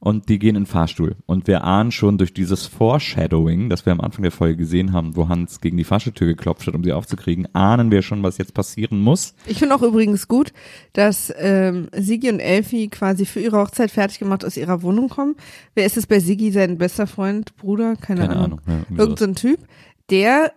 und 0.00 0.28
die 0.28 0.38
gehen 0.38 0.56
in 0.56 0.62
den 0.62 0.66
Fahrstuhl. 0.66 1.16
Und 1.26 1.46
wir 1.46 1.64
ahnen 1.64 1.92
schon 1.92 2.18
durch 2.18 2.34
dieses 2.34 2.66
Foreshadowing, 2.66 3.70
das 3.70 3.86
wir 3.86 3.92
am 3.92 4.00
Anfang 4.00 4.22
der 4.22 4.32
Folge 4.32 4.56
gesehen 4.56 4.92
haben, 4.92 5.16
wo 5.16 5.28
Hans 5.28 5.60
gegen 5.60 5.76
die 5.76 5.84
Fahrstuhltür 5.84 6.28
geklopft 6.28 6.66
hat, 6.66 6.74
um 6.74 6.84
sie 6.84 6.92
aufzukriegen, 6.92 7.48
ahnen 7.54 7.90
wir 7.90 8.02
schon, 8.02 8.22
was 8.22 8.38
jetzt 8.38 8.54
passieren 8.54 9.00
muss. 9.00 9.34
Ich 9.46 9.58
finde 9.58 9.74
auch 9.74 9.82
übrigens 9.82 10.28
gut, 10.28 10.52
dass 10.92 11.32
ähm, 11.38 11.88
Sigi 11.96 12.30
und 12.30 12.40
Elfi 12.40 12.88
quasi 12.88 13.24
für 13.24 13.40
ihre 13.40 13.58
Hochzeit 13.58 13.90
fertig 13.90 14.18
gemacht 14.18 14.44
aus 14.44 14.56
ihrer 14.56 14.82
Wohnung 14.82 15.08
kommen. 15.08 15.36
Wer 15.74 15.86
ist 15.86 15.96
es 15.96 16.06
bei 16.06 16.20
Sigi? 16.20 16.50
Sein 16.50 16.78
bester 16.78 17.06
Freund, 17.06 17.56
Bruder? 17.56 17.96
Keine, 17.96 18.22
Keine 18.22 18.36
Ahnung. 18.36 18.60
Ahnung. 18.66 18.84
Ja, 18.90 18.98
Irgend 18.98 19.18
so 19.18 19.24
ein 19.24 19.34
Typ, 19.34 19.60
der 20.10 20.52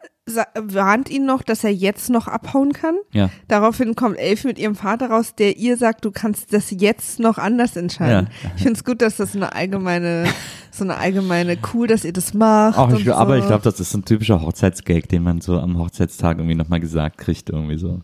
warnt 0.55 1.09
ihn 1.09 1.25
noch, 1.25 1.41
dass 1.41 1.63
er 1.63 1.71
jetzt 1.73 2.09
noch 2.09 2.27
abhauen 2.27 2.73
kann. 2.73 2.95
ja. 3.11 3.29
Daraufhin 3.47 3.95
kommt 3.95 4.17
Elfi 4.17 4.47
mit 4.47 4.59
ihrem 4.59 4.75
Vater 4.75 5.09
raus, 5.09 5.33
der 5.35 5.57
ihr 5.57 5.77
sagt, 5.77 6.05
du 6.05 6.11
kannst 6.11 6.53
das 6.53 6.71
jetzt 6.71 7.19
noch 7.19 7.37
anders 7.37 7.75
entscheiden. 7.75 8.27
Ja. 8.43 8.51
Ich 8.55 8.63
finde 8.63 8.77
es 8.77 8.83
gut, 8.83 9.01
dass 9.01 9.17
das 9.17 9.35
eine 9.35 9.53
allgemeine, 9.53 10.25
so 10.71 10.83
eine 10.83 10.97
allgemeine 10.97 11.57
cool, 11.73 11.87
dass 11.87 12.03
ihr 12.05 12.13
das 12.13 12.33
macht. 12.33 12.77
Auch 12.77 12.91
ich, 12.93 13.05
so. 13.05 13.13
aber 13.13 13.37
ich 13.37 13.45
glaube, 13.45 13.63
das 13.63 13.79
ist 13.79 13.91
so 13.91 13.99
ein 13.99 14.05
typischer 14.05 14.41
Hochzeitsgag, 14.41 15.07
den 15.09 15.23
man 15.23 15.41
so 15.41 15.59
am 15.59 15.77
Hochzeitstag 15.77 16.37
irgendwie 16.37 16.55
nochmal 16.55 16.79
gesagt 16.79 17.17
kriegt, 17.17 17.49
irgendwie 17.49 17.77
so. 17.77 18.01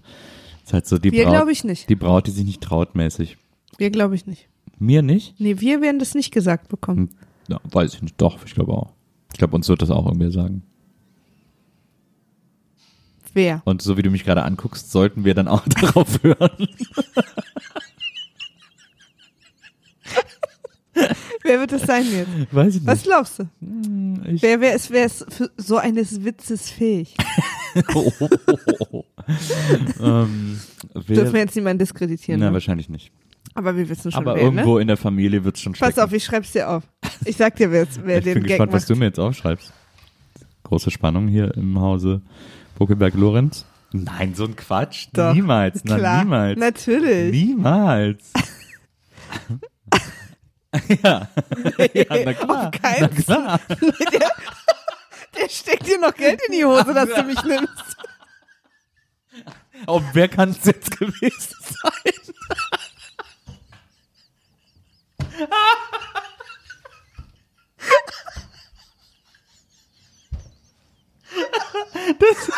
ist 0.64 0.74
halt 0.74 0.88
so 0.88 0.98
die 0.98 1.12
Wir 1.12 1.26
Braut, 1.26 1.34
glaube 1.34 1.52
ich 1.52 1.64
nicht. 1.64 1.90
die 1.90 1.96
Braut, 1.96 2.28
die 2.28 2.32
sich 2.32 2.46
nicht 2.46 2.62
traut 2.62 2.96
mäßig. 2.96 3.38
Wir 3.78 3.90
glaube 3.90 4.16
ich 4.16 4.26
nicht. 4.26 4.48
Mir 4.80 5.02
nicht? 5.02 5.40
Nee, 5.40 5.60
wir 5.60 5.82
werden 5.82 6.00
das 6.00 6.16
nicht 6.16 6.32
gesagt 6.32 6.70
bekommen. 6.70 7.10
Ja, 7.48 7.60
weiß 7.72 7.94
ich 7.96 8.02
nicht. 8.02 8.16
Doch, 8.20 8.40
ich 8.46 8.54
glaube 8.54 8.72
auch. 8.74 8.92
Ich 9.32 9.40
glaube, 9.40 9.56
uns 9.56 9.68
wird 9.68 9.82
das 9.82 9.92
auch 9.92 10.06
irgendwer 10.06 10.32
sagen. 10.32 10.64
Wer? 13.34 13.62
Und 13.66 13.82
so 13.82 13.98
wie 13.98 14.02
du 14.04 14.10
mich 14.10 14.24
gerade 14.24 14.44
anguckst, 14.44 14.92
sollten 14.92 15.26
wir 15.26 15.34
dann 15.34 15.48
auch 15.48 15.68
darauf 15.82 16.22
hören. 16.24 16.68
Wer 21.44 21.60
wird 21.60 21.74
es 21.74 21.82
sein 21.82 22.06
jetzt? 22.12 22.54
Weiß 22.54 22.76
ich 22.76 22.82
nicht. 22.82 22.88
Was 22.88 23.04
glaubst 23.04 23.40
du? 23.40 23.44
Ich, 24.32 24.42
Wer, 24.42 24.62
wer 24.62 24.76
ist, 24.76 24.92
wer 24.92 25.06
ist 25.06 25.26
für 25.34 25.50
so 25.58 25.78
eines 25.78 26.24
Witzes 26.24 26.70
fähig? 26.70 27.16
oh, 27.96 28.12
oh, 28.20 28.30
oh, 28.92 29.04
ähm, 30.00 30.60
wer, 30.94 31.16
Dürfen 31.16 31.34
wir 31.34 31.40
jetzt 31.42 31.56
niemanden 31.56 31.80
diskreditieren. 31.80 32.40
na, 32.40 32.48
ne? 32.48 32.54
wahrscheinlich 32.54 32.88
nicht. 32.90 33.12
Aber 33.56 33.76
wir 33.76 33.90
wissen 33.90 34.12
schon 34.12 34.22
Aber 34.22 34.36
wer, 34.36 34.44
ne? 34.44 34.62
irgendwo 34.62 34.78
in 34.78 34.88
der 34.88 34.98
Familie 34.98 35.44
wird 35.44 35.58
es 35.58 35.62
schon 35.62 35.74
Pass 35.74 35.94
stecken. 35.94 36.00
auf, 36.02 36.14
ich 36.14 36.24
schreib's 36.24 36.52
dir 36.54 36.70
auf. 36.70 36.84
Ich 37.26 37.36
sag 37.38 37.56
dir, 37.56 37.72
wer, 37.72 37.88
wer 38.04 38.20
ich 38.20 38.24
den 38.24 38.34
bin 38.36 38.44
Gag 38.44 38.50
gespannt, 38.52 38.72
was 38.72 38.84
macht. 38.84 38.90
du 38.92 38.96
mir 38.96 39.06
jetzt 39.06 39.20
aufschreibst. 39.20 39.74
Große 40.64 40.92
Spannung 40.92 41.28
hier 41.28 41.54
im 41.58 41.80
Hause 41.80 42.22
Buckelberg-Lorenz. 42.78 43.66
Nein, 43.92 44.34
so 44.34 44.46
ein 44.46 44.56
Quatsch. 44.56 45.08
Doch, 45.14 45.34
niemals. 45.34 45.84
Na, 45.84 45.98
Klar, 45.98 46.24
niemals. 46.24 46.60
natürlich. 46.60 47.32
Niemals. 47.32 48.32
ja. 51.04 51.30
ja, 51.94 52.06
na 52.26 52.34
klar. 52.34 52.68
Auf 52.68 52.72
keinen 52.82 53.02
na 53.02 53.08
klar. 53.10 53.60
Der 55.40 55.50
steckt 55.50 55.88
dir 55.88 56.00
noch 56.00 56.16
Geld 56.16 56.42
in 56.48 56.54
die 56.54 56.66
Hose, 56.66 56.94
dass 56.94 57.10
du 57.10 57.24
mich 57.24 57.44
nimmst. 57.44 57.98
Oh, 59.86 60.02
wer 60.14 60.28
kann 60.28 60.50
es 60.50 60.64
jetzt 60.66 60.98
gewesen 60.98 61.56
sein? 61.60 62.14
Das 72.20 72.50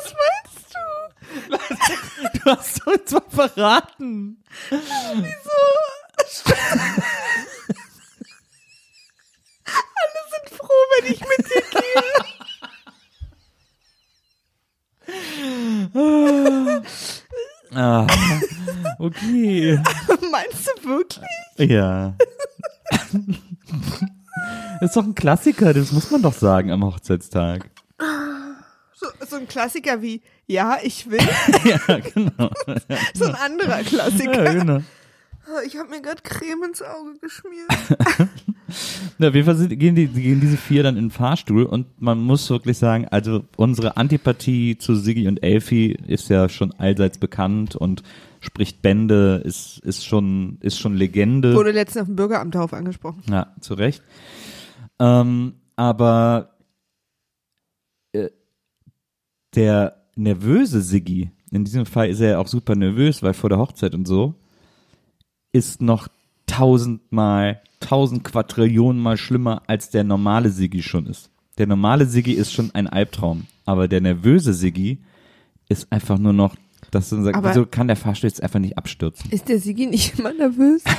Was 0.00 0.14
meinst 0.20 0.74
du? 0.74 2.38
Du 2.38 2.50
hast 2.50 2.86
uns 2.86 3.10
mal 3.12 3.22
verraten. 3.30 4.42
Wieso? 4.70 5.60
Alle 9.64 10.22
sind 10.30 10.48
froh, 10.58 10.84
wenn 11.00 11.12
ich 11.12 11.20
mit 11.20 11.42
dir 11.50 11.62
Ah, 17.74 18.06
okay. 18.98 19.20
gehe. 19.20 19.82
Meinst 20.30 20.68
du 20.68 20.84
wirklich? 20.88 21.24
Ja. 21.56 22.14
Das 22.80 23.12
ist 24.90 24.96
doch 24.96 25.04
ein 25.04 25.14
Klassiker, 25.14 25.72
das 25.74 25.92
muss 25.92 26.10
man 26.10 26.22
doch 26.22 26.34
sagen 26.34 26.70
am 26.70 26.84
Hochzeitstag. 26.84 27.70
So, 28.94 29.06
so 29.28 29.36
ein 29.36 29.48
Klassiker 29.48 30.00
wie 30.00 30.22
Ja, 30.46 30.78
ich 30.82 31.10
will. 31.10 31.18
Ja, 31.64 31.98
genau. 31.98 32.50
So 33.14 33.24
ein 33.26 33.34
anderer 33.34 33.82
Klassiker. 33.82 34.44
Ja, 34.44 34.52
genau. 34.52 34.82
Ich 35.66 35.76
habe 35.76 35.90
mir 35.90 36.00
gerade 36.00 36.22
Creme 36.22 36.64
ins 36.64 36.82
Auge 36.82 37.18
geschmiert. 37.20 37.68
Na, 39.18 39.28
auf 39.28 39.34
jeden 39.34 39.46
Fall 39.46 39.56
sind, 39.56 39.78
gehen, 39.78 39.94
die, 39.94 40.06
gehen 40.08 40.40
diese 40.40 40.56
vier 40.56 40.82
dann 40.82 40.96
in 40.96 41.04
den 41.06 41.10
Fahrstuhl 41.10 41.64
und 41.64 42.00
man 42.00 42.18
muss 42.20 42.48
wirklich 42.50 42.78
sagen, 42.78 43.06
also 43.08 43.44
unsere 43.56 43.96
Antipathie 43.96 44.78
zu 44.78 44.94
Siggi 44.94 45.28
und 45.28 45.42
Elfi 45.42 45.96
ist 46.06 46.28
ja 46.28 46.48
schon 46.48 46.72
allseits 46.72 47.18
bekannt 47.18 47.76
und 47.76 48.02
spricht 48.40 48.82
Bände, 48.82 49.42
ist, 49.44 49.78
ist 49.84 50.04
schon, 50.04 50.58
ist 50.60 50.78
schon 50.78 50.96
Legende. 50.96 51.54
Wurde 51.54 51.70
letztens 51.70 52.02
auf 52.02 52.06
dem 52.08 52.16
Bürgeramt 52.16 52.54
darauf 52.54 52.72
angesprochen. 52.72 53.22
Ja, 53.30 53.54
zu 53.60 53.74
Recht. 53.74 54.02
Ähm, 54.98 55.54
aber 55.76 56.56
äh, 58.12 58.30
der 59.54 60.02
nervöse 60.16 60.80
Siggi, 60.80 61.30
in 61.50 61.64
diesem 61.64 61.86
Fall 61.86 62.08
ist 62.08 62.20
er 62.20 62.30
ja 62.30 62.38
auch 62.38 62.48
super 62.48 62.74
nervös, 62.74 63.22
weil 63.22 63.34
vor 63.34 63.50
der 63.50 63.58
Hochzeit 63.58 63.94
und 63.94 64.06
so, 64.06 64.34
ist 65.52 65.82
noch 65.82 66.08
tausendmal, 66.52 67.60
tausend 67.80 68.24
Quadrillionen 68.24 69.00
mal 69.02 69.16
schlimmer, 69.16 69.62
als 69.66 69.90
der 69.90 70.04
normale 70.04 70.50
Siggi 70.50 70.82
schon 70.82 71.06
ist. 71.06 71.30
Der 71.58 71.66
normale 71.66 72.06
Siggi 72.06 72.32
ist 72.32 72.52
schon 72.52 72.70
ein 72.74 72.86
Albtraum, 72.86 73.46
aber 73.64 73.88
der 73.88 74.00
nervöse 74.00 74.54
Siggi 74.54 74.98
ist 75.68 75.90
einfach 75.92 76.18
nur 76.18 76.32
noch, 76.32 76.54
dass 76.90 77.08
du 77.08 77.22
sagst, 77.22 77.42
wieso 77.42 77.64
kann 77.66 77.86
der 77.86 77.96
Fahrstuhl 77.96 78.28
jetzt 78.28 78.42
einfach 78.42 78.58
nicht 78.58 78.76
abstürzen? 78.76 79.30
Ist 79.30 79.48
der 79.48 79.58
Sigi 79.58 79.86
nicht 79.86 80.18
immer 80.18 80.32
nervös? 80.32 80.82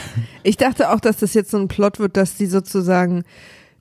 Ich 0.46 0.58
dachte 0.58 0.92
auch, 0.92 1.00
dass 1.00 1.18
das 1.18 1.34
jetzt 1.34 1.52
so 1.52 1.58
ein 1.58 1.70
Plot 1.70 2.00
wird, 2.00 2.18
dass 2.18 2.36
die 2.36 2.48
sozusagen 2.48 3.24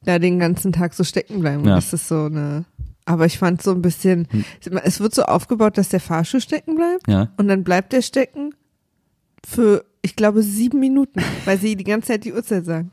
da 0.05 0.19
den 0.21 0.39
ganzen 0.39 0.73
Tag 0.73 0.95
so 0.95 1.03
stecken 1.05 1.41
bleiben. 1.41 1.65
Ja. 1.65 1.75
Das 1.75 1.93
ist 1.93 2.07
so 2.07 2.25
eine. 2.27 2.65
Aber 3.05 3.27
ich 3.27 3.37
fand 3.39 3.61
so 3.63 3.73
ein 3.73 3.83
bisschen, 3.83 4.29
es 4.85 5.01
wird 5.01 5.13
so 5.13 5.23
aufgebaut, 5.25 5.77
dass 5.77 5.89
der 5.89 5.99
Fahrstuhl 5.99 6.41
stecken 6.41 6.77
bleibt 6.77 7.09
Ja. 7.09 7.33
und 7.37 7.49
dann 7.49 7.65
bleibt 7.65 7.93
der 7.93 8.03
stecken 8.03 8.55
für, 9.45 9.85
ich 10.05 10.17
glaube, 10.17 10.43
sieben 10.43 10.81
Minuten, 10.81 11.21
weil 11.45 11.59
sie 11.59 11.77
die 11.77 11.85
ganze 11.85 12.09
Zeit 12.09 12.25
die 12.25 12.33
Uhrzeit 12.33 12.65
sagen. 12.65 12.91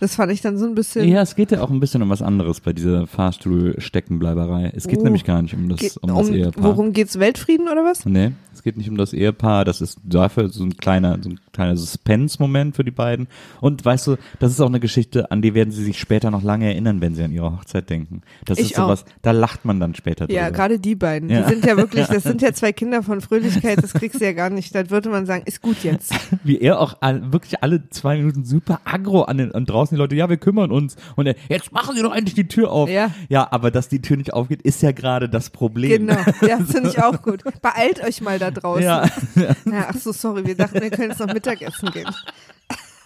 Das 0.00 0.16
fand 0.16 0.32
ich 0.32 0.40
dann 0.40 0.58
so 0.58 0.66
ein 0.66 0.74
bisschen. 0.74 1.08
Ja, 1.08 1.22
es 1.22 1.36
geht 1.36 1.50
ja 1.52 1.60
auch 1.60 1.70
ein 1.70 1.80
bisschen 1.80 2.02
um 2.02 2.08
was 2.10 2.20
anderes 2.22 2.60
bei 2.60 2.72
dieser 2.72 3.06
Fahrstuhl-Steckenbleiberei. 3.06 4.72
Es 4.74 4.86
geht 4.88 5.00
Oh. 5.00 5.04
nämlich 5.04 5.24
gar 5.24 5.42
nicht 5.42 5.54
um 5.54 5.68
das, 5.68 5.80
Geht, 5.80 5.96
um 6.00 6.14
das 6.16 6.28
Ehepaar. 6.30 6.64
worum 6.64 6.92
geht's? 6.92 7.18
Weltfrieden 7.18 7.68
oder 7.68 7.84
was? 7.84 8.04
Nee, 8.06 8.32
es 8.52 8.62
geht 8.62 8.76
nicht 8.76 8.88
um 8.90 8.96
das 8.96 9.12
Ehepaar, 9.12 9.64
das 9.64 9.80
ist 9.80 9.98
dafür 10.04 10.48
so 10.48 10.64
ein 10.64 10.76
kleiner, 10.76 11.18
so 11.20 11.30
ein 11.30 11.40
kleiner 11.52 11.76
Suspense-Moment 11.76 12.76
für 12.76 12.84
die 12.84 12.90
beiden. 12.90 13.28
Und 13.60 13.84
weißt 13.84 14.06
du, 14.08 14.16
das 14.38 14.52
ist 14.52 14.60
auch 14.60 14.66
eine 14.68 14.80
Geschichte, 14.80 15.30
an 15.30 15.42
die 15.42 15.54
werden 15.54 15.70
sie 15.72 15.84
sich 15.84 15.98
später 15.98 16.30
noch 16.30 16.42
lange 16.42 16.66
erinnern, 16.66 17.00
wenn 17.00 17.14
sie 17.14 17.22
an 17.24 17.32
ihre 17.32 17.52
Hochzeit 17.56 17.90
denken. 17.90 18.22
Das 18.44 18.58
Ich 18.58 18.66
ist 18.70 18.76
sowas, 18.76 19.04
da 19.22 19.32
lacht 19.32 19.64
man 19.64 19.80
dann 19.80 19.94
später 19.94 20.26
drüber. 20.26 20.38
Ja, 20.38 20.50
gerade 20.50 20.78
die 20.78 20.94
beiden. 20.94 21.28
Ja. 21.30 21.42
Die 21.42 21.48
sind 21.54 21.64
ja 21.64 21.76
wirklich, 21.76 22.06
das 22.08 22.22
sind 22.22 22.42
ja 22.42 22.52
zwei 22.52 22.72
Kinder 22.72 23.02
von 23.02 23.20
Fröhlichkeit, 23.20 23.82
das 23.82 23.92
kriegst 23.94 24.20
du 24.20 24.24
ja 24.24 24.32
gar 24.32 24.50
nicht. 24.50 24.74
Da 24.74 24.88
würde 24.90 25.08
man 25.08 25.26
sagen, 25.26 25.42
ist 25.46 25.60
gut 25.62 25.82
jetzt. 25.82 26.12
Wie 26.48 26.58
er 26.58 26.80
auch 26.80 26.96
all, 27.00 27.30
wirklich 27.30 27.62
alle 27.62 27.90
zwei 27.90 28.16
Minuten 28.16 28.42
super 28.42 28.80
aggro 28.84 29.22
an 29.22 29.36
den, 29.36 29.50
und 29.50 29.68
draußen 29.68 29.94
die 29.94 29.98
Leute, 29.98 30.16
ja, 30.16 30.30
wir 30.30 30.38
kümmern 30.38 30.72
uns. 30.72 30.96
Und 31.14 31.26
er, 31.26 31.34
jetzt 31.50 31.72
machen 31.72 31.94
Sie 31.94 32.02
doch 32.02 32.14
endlich 32.14 32.34
die 32.34 32.48
Tür 32.48 32.72
auf. 32.72 32.88
Ja. 32.88 33.10
Ja, 33.28 33.46
aber 33.50 33.70
dass 33.70 33.88
die 33.88 34.00
Tür 34.00 34.16
nicht 34.16 34.32
aufgeht, 34.32 34.62
ist 34.62 34.80
ja 34.80 34.92
gerade 34.92 35.28
das 35.28 35.50
Problem. 35.50 36.06
Genau, 36.06 36.18
ja, 36.40 36.56
finde 36.66 36.88
ich 36.88 37.02
auch 37.02 37.20
gut. 37.20 37.44
Beeilt 37.60 38.02
euch 38.02 38.22
mal 38.22 38.38
da 38.38 38.50
draußen. 38.50 38.82
Ja. 38.82 39.04
Ja, 39.66 39.88
ach 39.90 39.96
so, 39.96 40.12
sorry, 40.12 40.46
wir 40.46 40.56
dachten, 40.56 40.80
wir 40.80 40.90
können 40.90 41.10
jetzt 41.10 41.20
noch 41.20 41.32
Mittagessen 41.32 41.90
gehen. 41.90 42.08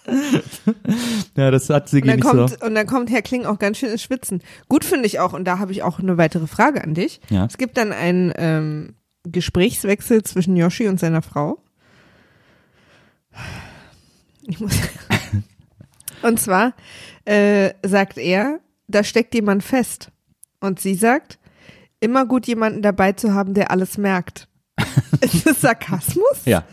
ja, 1.37 1.51
das 1.51 1.69
hat 1.69 1.89
sie 1.89 2.01
nicht 2.01 2.21
kommt, 2.21 2.51
so. 2.51 2.67
und 2.67 2.75
dann 2.75 2.87
kommt 2.87 3.11
Herr 3.11 3.23
Kling 3.23 3.45
auch 3.45 3.59
ganz 3.59 3.79
schön 3.79 3.91
ins 3.91 4.03
Schwitzen. 4.03 4.43
Gut 4.69 4.85
finde 4.85 5.07
ich 5.07 5.19
auch, 5.19 5.33
und 5.33 5.45
da 5.45 5.59
habe 5.59 5.73
ich 5.73 5.83
auch 5.83 5.99
eine 5.99 6.17
weitere 6.17 6.47
Frage 6.47 6.83
an 6.85 6.95
dich. 6.95 7.21
Ja. 7.31 7.47
Es 7.47 7.59
gibt 7.59 7.77
dann 7.77 7.93
einen 7.93 8.33
ähm, 8.37 8.95
Gesprächswechsel 9.25 10.23
zwischen 10.23 10.57
Yoshi 10.57 10.87
und 10.87 11.01
seiner 11.01 11.23
Frau. 11.23 11.59
Und 16.23 16.41
zwar 16.41 16.75
äh, 17.25 17.73
sagt 17.85 18.19
er, 18.19 18.61
da 18.89 19.03
steckt 19.05 19.35
jemand 19.35 19.63
fest. 19.65 20.11
Und 20.61 20.81
sie 20.81 20.95
sagt, 20.95 21.39
immer 22.01 22.27
gut 22.27 22.47
jemanden 22.47 22.83
dabei 22.83 23.13
zu 23.13 23.35
haben, 23.35 23.55
der 23.55 23.71
alles 23.71 23.99
merkt. 23.99 24.49
Ist 25.21 25.47
das 25.47 25.61
Sarkasmus? 25.61 26.45
Ja, 26.45 26.65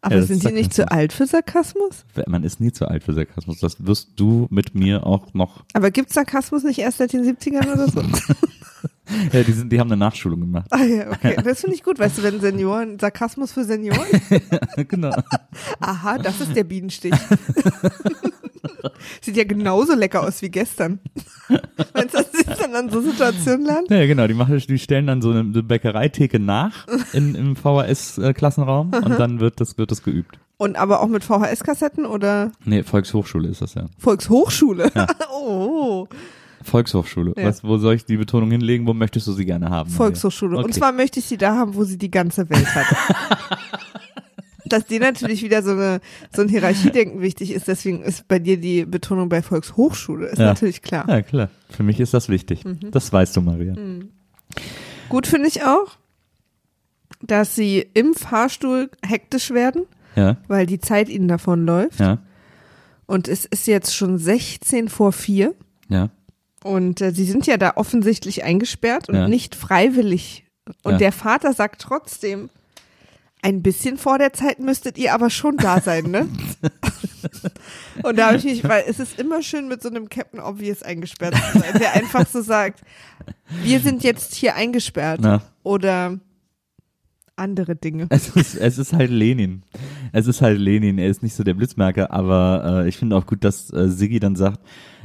Aber 0.00 0.16
Ja, 0.16 0.22
sind 0.22 0.36
ist 0.38 0.48
die 0.48 0.52
nicht 0.52 0.74
zu 0.74 0.90
alt 0.90 1.12
für 1.12 1.26
Sarkasmus? 1.26 2.04
man 2.26 2.44
ist 2.44 2.60
nie 2.60 2.72
zu 2.72 2.86
alt 2.86 3.02
für 3.04 3.12
Sarkasmus. 3.14 3.58
Das 3.60 3.84
wirst 3.86 4.10
du 4.16 4.46
mit 4.50 4.74
mir 4.74 5.06
auch 5.06 5.34
noch 5.34 5.64
Aber 5.72 5.90
gibt 5.90 6.12
Sarkasmus 6.12 6.62
nicht 6.64 6.78
erst 6.78 6.98
seit 6.98 7.12
den 7.12 7.24
70ern 7.24 7.72
oder 7.72 7.88
so? 7.88 8.02
Ja, 9.32 9.42
die, 9.42 9.52
sind, 9.52 9.70
die 9.72 9.80
haben 9.80 9.90
eine 9.90 9.98
Nachschulung 9.98 10.40
gemacht. 10.40 10.66
ah 10.70 10.82
ja, 10.82 11.10
okay. 11.10 11.36
Das 11.42 11.60
finde 11.60 11.76
ich 11.76 11.82
gut. 11.82 11.98
Weißt 11.98 12.18
du, 12.18 12.22
wenn 12.22 12.40
Senioren, 12.40 12.98
Sarkasmus 12.98 13.52
für 13.52 13.64
Senioren? 13.64 14.06
genau. 14.88 15.14
Aha, 15.80 16.18
das 16.18 16.40
ist 16.40 16.54
der 16.56 16.64
Bienenstich. 16.64 17.12
Sieht 19.20 19.36
ja 19.36 19.44
genauso 19.44 19.94
lecker 19.94 20.22
aus 20.22 20.42
wie 20.42 20.50
gestern. 20.50 21.00
Das 21.92 22.26
ist 22.32 22.60
dann 22.60 22.74
an 22.74 22.90
so 22.90 23.00
Situationen 23.00 23.66
lernen? 23.66 23.86
Ja, 23.90 24.06
genau. 24.06 24.26
Die, 24.26 24.34
machen, 24.34 24.58
die 24.58 24.78
stellen 24.78 25.06
dann 25.06 25.22
so 25.22 25.30
eine, 25.30 25.40
eine 25.40 25.62
Bäckereitheke 25.62 26.38
nach 26.38 26.86
in, 27.12 27.34
im 27.34 27.56
VHS-Klassenraum 27.56 28.92
und 28.92 29.18
dann 29.18 29.40
wird 29.40 29.60
das, 29.60 29.78
wird 29.78 29.90
das 29.90 30.02
geübt. 30.02 30.38
Und 30.58 30.76
aber 30.76 31.00
auch 31.00 31.08
mit 31.08 31.22
VHS-Kassetten 31.24 32.06
oder 32.06 32.52
Nee, 32.64 32.82
Volkshochschule 32.82 33.48
ist 33.48 33.60
das 33.60 33.74
ja. 33.74 33.86
Volkshochschule? 33.98 34.90
oh, 35.32 36.06
Volkshochschule. 36.66 37.32
Ja. 37.36 37.44
Was, 37.46 37.64
wo 37.64 37.78
soll 37.78 37.94
ich 37.94 38.04
die 38.04 38.16
Betonung 38.16 38.50
hinlegen? 38.50 38.86
Wo 38.86 38.92
möchtest 38.94 39.26
du 39.26 39.32
sie 39.32 39.46
gerne 39.46 39.70
haben? 39.70 39.88
Volkshochschule. 39.90 40.58
Und 40.58 40.64
Okay. 40.64 40.74
zwar 40.74 40.92
möchte 40.92 41.18
ich 41.20 41.24
sie 41.26 41.36
da 41.38 41.54
haben, 41.56 41.74
wo 41.74 41.84
sie 41.84 41.96
die 41.98 42.10
ganze 42.10 42.48
Welt 42.50 42.74
hat. 42.74 42.86
Dass 44.68 44.84
dir 44.84 44.98
natürlich 44.98 45.42
wieder 45.44 45.62
so, 45.62 45.70
eine, 45.70 46.00
so 46.34 46.42
ein 46.42 46.48
Hierarchiedenken 46.48 47.20
wichtig 47.20 47.52
ist, 47.52 47.68
deswegen 47.68 48.02
ist 48.02 48.26
bei 48.26 48.40
dir 48.40 48.56
die 48.56 48.84
Betonung 48.84 49.28
bei 49.28 49.40
Volkshochschule, 49.40 50.26
ist 50.26 50.38
Ja. 50.40 50.46
natürlich 50.46 50.82
klar. 50.82 51.08
Ja, 51.08 51.22
klar. 51.22 51.50
Für 51.70 51.84
mich 51.84 52.00
ist 52.00 52.12
das 52.14 52.28
wichtig. 52.28 52.64
Mhm. 52.64 52.90
Das 52.90 53.12
weißt 53.12 53.36
du, 53.36 53.42
Maria. 53.42 53.74
Gut 55.08 55.28
finde 55.28 55.46
ich 55.46 55.62
auch, 55.62 55.96
dass 57.22 57.54
sie 57.54 57.86
im 57.94 58.14
Fahrstuhl 58.14 58.90
hektisch 59.06 59.50
werden, 59.52 59.82
Ja, 60.16 60.36
weil 60.48 60.66
die 60.66 60.80
Zeit 60.80 61.08
ihnen 61.08 61.28
davon 61.28 61.64
läuft. 61.64 62.00
ja, 62.00 62.18
Und 63.06 63.28
es 63.28 63.44
ist 63.44 63.68
jetzt 63.68 63.94
schon 63.94 64.18
16 64.18 64.88
vor 64.88 65.12
4 65.12 65.54
ja. 65.88 66.10
Und 66.66 67.00
äh, 67.00 67.12
sie 67.12 67.24
sind 67.24 67.46
ja 67.46 67.56
da 67.56 67.72
offensichtlich 67.76 68.44
eingesperrt 68.44 69.08
und 69.08 69.14
Ja. 69.14 69.28
nicht 69.28 69.54
freiwillig. 69.54 70.44
Und 70.82 70.92
Ja. 70.92 70.98
der 70.98 71.12
Vater 71.12 71.52
sagt 71.52 71.80
trotzdem, 71.80 72.50
ein 73.42 73.62
bisschen 73.62 73.96
vor 73.98 74.18
der 74.18 74.32
Zeit 74.32 74.58
müsstet 74.58 74.98
ihr 74.98 75.14
aber 75.14 75.30
schon 75.30 75.56
da 75.56 75.80
sein, 75.80 76.10
ne? 76.10 76.26
und 78.02 78.18
da 78.18 78.28
habe 78.28 78.38
ich 78.38 78.44
mich, 78.44 78.64
weil 78.64 78.84
es 78.88 78.98
ist 78.98 79.18
immer 79.20 79.42
schön 79.42 79.68
mit 79.68 79.82
so 79.82 79.88
einem 79.88 80.08
Captain 80.08 80.40
Obvious 80.40 80.82
eingesperrt 80.82 81.34
zu 81.52 81.58
sein, 81.60 81.78
der 81.78 81.94
einfach 81.94 82.26
so 82.26 82.40
sagt, 82.42 82.80
wir 83.62 83.78
sind 83.80 84.02
jetzt 84.02 84.34
hier 84.34 84.56
eingesperrt 84.56 85.20
Na. 85.22 85.42
oder 85.62 86.18
andere 87.36 87.76
Dinge. 87.76 88.06
Es 88.08 88.30
ist, 88.30 88.54
es 88.56 88.78
ist 88.78 88.92
halt 88.94 89.10
Lenin. 89.10 89.62
es 90.12 90.26
ist 90.26 90.40
halt 90.40 90.58
Lenin, 90.58 90.98
er 90.98 91.08
ist 91.08 91.22
nicht 91.22 91.34
so 91.34 91.44
der 91.44 91.54
Blitzmerker, 91.54 92.10
aber 92.10 92.82
äh, 92.84 92.88
ich 92.88 92.96
finde 92.96 93.16
auch 93.16 93.26
gut, 93.26 93.44
dass 93.44 93.70
äh, 93.72 93.88
Siggi 93.88 94.18
dann 94.18 94.34
sagt, 94.36 94.60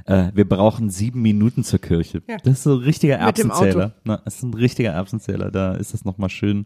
äh, 0.06 0.32
wir 0.34 0.48
brauchen 0.48 0.90
sieben 0.90 1.22
Minuten 1.22 1.64
zur 1.64 1.80
Kirche. 1.80 2.22
Ja. 2.28 2.38
Das 2.44 2.54
ist 2.54 2.64
so 2.64 2.74
ein 2.76 2.80
richtiger 2.80 3.16
Erbsenzähler. 3.16 3.94
Na, 4.04 4.22
das 4.24 4.36
ist 4.36 4.44
ein 4.44 4.54
richtiger 4.54 4.92
Erbsenzähler, 4.92 5.52
da 5.52 5.76
ist 5.76 5.94
das 5.94 6.06
nochmal 6.06 6.30
schön 6.30 6.66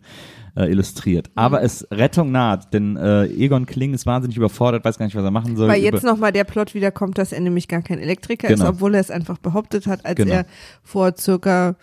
äh, 0.56 0.70
illustriert. 0.72 1.30
Aber 1.36 1.62
es 1.62 1.88
Rettung 1.92 2.32
naht, 2.32 2.74
denn 2.74 2.98
äh, 2.98 3.26
Egon 3.26 3.66
Kling 3.66 3.94
ist 3.94 4.06
wahnsinnig 4.06 4.38
überfordert, 4.38 4.86
weiß 4.86 4.98
gar 4.98 5.06
nicht, 5.06 5.16
was 5.16 5.24
er 5.24 5.32
machen 5.32 5.56
soll. 5.58 5.68
Weil 5.70 5.82
jetzt 5.82 6.04
nochmal 6.04 6.32
der 6.32 6.44
Plot 6.44 6.74
wieder 6.74 6.92
kommt, 6.92 7.18
dass 7.18 7.32
er 7.32 7.42
nämlich 7.42 7.68
gar 7.68 7.82
kein 7.82 8.00
Elektriker 8.00 8.48
Genau. 8.48 8.64
ist, 8.64 8.70
obwohl 8.70 8.94
er 8.96 9.02
es 9.02 9.12
einfach 9.12 9.38
behauptet 9.38 9.88
hat, 9.88 10.06
als 10.06 10.16
Genau. 10.16 10.34
er 10.34 10.46
vor 10.84 11.14
circa 11.18 11.76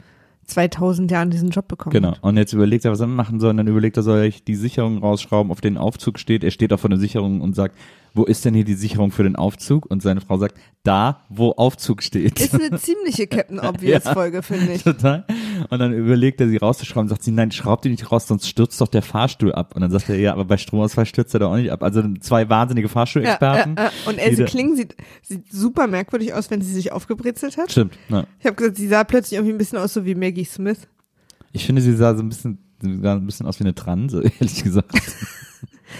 2000 0.46 1.10
Jahren 1.10 1.30
diesen 1.30 1.50
Job 1.50 1.68
bekommen 1.68 1.92
Genau. 1.92 2.14
Und 2.20 2.36
jetzt 2.36 2.52
überlegt 2.52 2.84
er, 2.84 2.90
was 2.90 3.00
er 3.00 3.06
machen 3.06 3.40
soll. 3.40 3.50
Und 3.50 3.58
dann 3.58 3.68
überlegt 3.68 3.96
er, 3.96 4.02
soll 4.02 4.24
ich 4.24 4.44
die 4.44 4.56
Sicherung 4.56 4.98
rausschrauben, 4.98 5.52
auf 5.52 5.60
den 5.60 5.78
Aufzug 5.78 6.18
steht. 6.18 6.44
Er 6.44 6.50
steht 6.50 6.72
auf 6.72 6.80
vor 6.80 6.90
der 6.90 6.98
Sicherung 6.98 7.40
und 7.40 7.54
sagt, 7.54 7.76
wo 8.14 8.24
ist 8.24 8.44
denn 8.44 8.54
hier 8.54 8.64
die 8.64 8.74
Sicherung 8.74 9.10
für 9.10 9.22
den 9.22 9.36
Aufzug? 9.36 9.86
Und 9.86 10.02
seine 10.02 10.20
Frau 10.20 10.36
sagt, 10.38 10.56
da, 10.82 11.24
wo 11.28 11.50
Aufzug 11.52 12.02
steht. 12.02 12.38
Ist 12.40 12.54
eine 12.54 12.70
ziemliche 12.78 13.26
Captain 13.26 13.58
Obvious 13.60 14.04
Ja. 14.04 14.12
Folge, 14.12 14.42
finde 14.42 14.72
ich. 14.72 14.82
Total. 14.82 15.24
Und 15.70 15.78
dann 15.78 15.92
überlegt 15.92 16.40
er, 16.40 16.48
sie 16.48 16.56
rauszuschrauben, 16.56 17.08
sagt 17.08 17.22
sie, 17.22 17.30
nein, 17.30 17.50
schraub 17.52 17.82
die 17.82 17.88
nicht 17.88 18.10
raus, 18.12 18.26
sonst 18.26 18.48
stürzt 18.48 18.80
doch 18.80 18.88
der 18.88 19.02
Fahrstuhl 19.02 19.52
ab. 19.52 19.74
Und 19.74 19.80
dann 19.82 19.90
sagt 19.90 20.08
er, 20.08 20.16
ja, 20.18 20.32
aber 20.32 20.44
bei 20.44 20.56
Stromausfall 20.56 21.06
stürzt 21.06 21.32
er 21.34 21.40
doch 21.40 21.50
auch 21.52 21.56
nicht 21.56 21.70
ab. 21.72 21.82
Also 21.82 22.02
zwei 22.20 22.48
wahnsinnige 22.48 22.88
Ja, 22.88 22.92
Fahrstuhlexperten. 22.92 23.76
ja, 23.76 23.84
ja. 23.84 23.90
Und 24.06 24.18
Else 24.18 24.36
die 24.36 24.42
da- 24.42 24.48
Kling 24.48 24.76
sieht, 24.76 24.96
sieht 25.22 25.50
super 25.52 25.86
merkwürdig 25.86 26.34
aus, 26.34 26.50
wenn 26.50 26.60
sie 26.60 26.72
sich 26.72 26.92
aufgebrezelt 26.92 27.56
hat. 27.56 27.70
Stimmt. 27.70 27.96
Ja. 28.08 28.24
Ich 28.40 28.46
habe 28.46 28.56
gesagt, 28.56 28.76
sie 28.76 28.88
sah 28.88 29.04
plötzlich 29.04 29.38
irgendwie 29.38 29.54
ein 29.54 29.58
bisschen 29.58 29.78
aus 29.78 29.94
so 29.94 30.04
wie 30.04 30.14
Maggie 30.14 30.44
Smith. 30.44 30.88
Ich 31.52 31.64
finde, 31.66 31.80
sie 31.82 31.94
sah 31.94 32.14
so 32.14 32.22
ein 32.22 32.28
bisschen, 32.28 32.58
sie 32.80 32.98
sah 33.00 33.14
ein 33.14 33.24
bisschen 33.26 33.46
aus 33.46 33.58
wie 33.60 33.64
eine 33.64 33.74
Transe, 33.74 34.22
ehrlich 34.40 34.62
gesagt. 34.64 34.90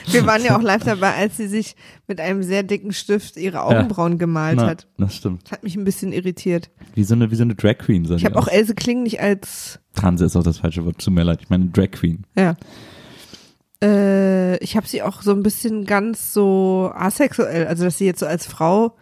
Wir 0.06 0.26
waren 0.26 0.44
ja 0.44 0.56
auch 0.56 0.62
live 0.62 0.84
dabei, 0.84 1.14
als 1.14 1.36
sie 1.36 1.46
sich 1.48 1.76
mit 2.06 2.20
einem 2.20 2.42
sehr 2.42 2.62
dicken 2.62 2.92
Stift 2.92 3.36
ihre 3.36 3.62
Augenbrauen 3.62 4.18
gemalt 4.18 4.56
Na, 4.56 4.66
hat. 4.66 4.86
das 4.98 5.16
stimmt. 5.16 5.50
Hat 5.50 5.62
mich 5.62 5.76
ein 5.76 5.84
bisschen 5.84 6.12
irritiert. 6.12 6.70
Wie 6.94 7.04
so 7.04 7.14
eine, 7.14 7.30
wie 7.30 7.34
so 7.34 7.42
eine 7.42 7.54
Drag 7.54 7.78
Queen. 7.78 8.04
Ich 8.12 8.24
habe 8.24 8.38
auch. 8.38 8.48
Else 8.48 8.74
Kling 8.74 9.02
nicht 9.02 9.20
als 9.20 9.80
Transe 9.94 10.24
ist 10.24 10.36
auch 10.36 10.42
das 10.42 10.58
falsche 10.58 10.84
Wort. 10.84 10.98
Tut 10.98 11.14
mir 11.14 11.22
leid. 11.22 11.40
Ich 11.42 11.50
meine 11.50 11.66
Drag 11.66 11.90
Queen. 11.90 12.24
Ja. 12.36 12.56
Äh, 13.82 14.56
ich 14.58 14.76
habe 14.76 14.86
sie 14.86 15.02
auch 15.02 15.22
so 15.22 15.32
ein 15.32 15.42
bisschen 15.42 15.84
ganz 15.84 16.32
so 16.32 16.92
asexuell, 16.94 17.66
also 17.66 17.84
dass 17.84 17.98
sie 17.98 18.06
jetzt 18.06 18.20
so 18.20 18.26
als 18.26 18.46
Frau 18.46 18.96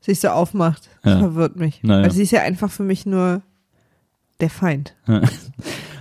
sich 0.00 0.20
so 0.20 0.28
aufmacht. 0.28 0.88
Ja. 1.04 1.18
verwirrt 1.18 1.56
mich. 1.56 1.82
Naja. 1.82 2.04
Also 2.04 2.16
sie 2.16 2.22
ist 2.22 2.30
ja 2.30 2.42
einfach 2.42 2.70
für 2.70 2.82
mich 2.82 3.06
nur 3.06 3.42
der 4.40 4.50
Feind. 4.50 4.94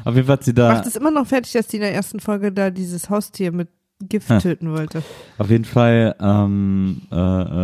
Auf 0.05 0.15
jeden 0.15 0.27
Fall 0.27 0.33
hat 0.33 0.43
sie 0.43 0.53
da. 0.53 0.73
Macht 0.73 0.85
es 0.85 0.95
immer 0.95 1.11
noch 1.11 1.27
fertig, 1.27 1.53
dass 1.53 1.67
die 1.67 1.77
in 1.77 1.81
der 1.81 1.93
ersten 1.93 2.19
Folge 2.19 2.51
da 2.51 2.69
dieses 2.69 3.09
Haustier 3.09 3.51
mit 3.51 3.69
Gift 4.01 4.29
Ja. 4.29 4.39
töten 4.39 4.71
wollte. 4.71 5.01
Auf 5.37 5.49
jeden 5.49 5.65
Fall 5.65 6.15
ähm, 6.19 7.03
äh, 7.11 7.15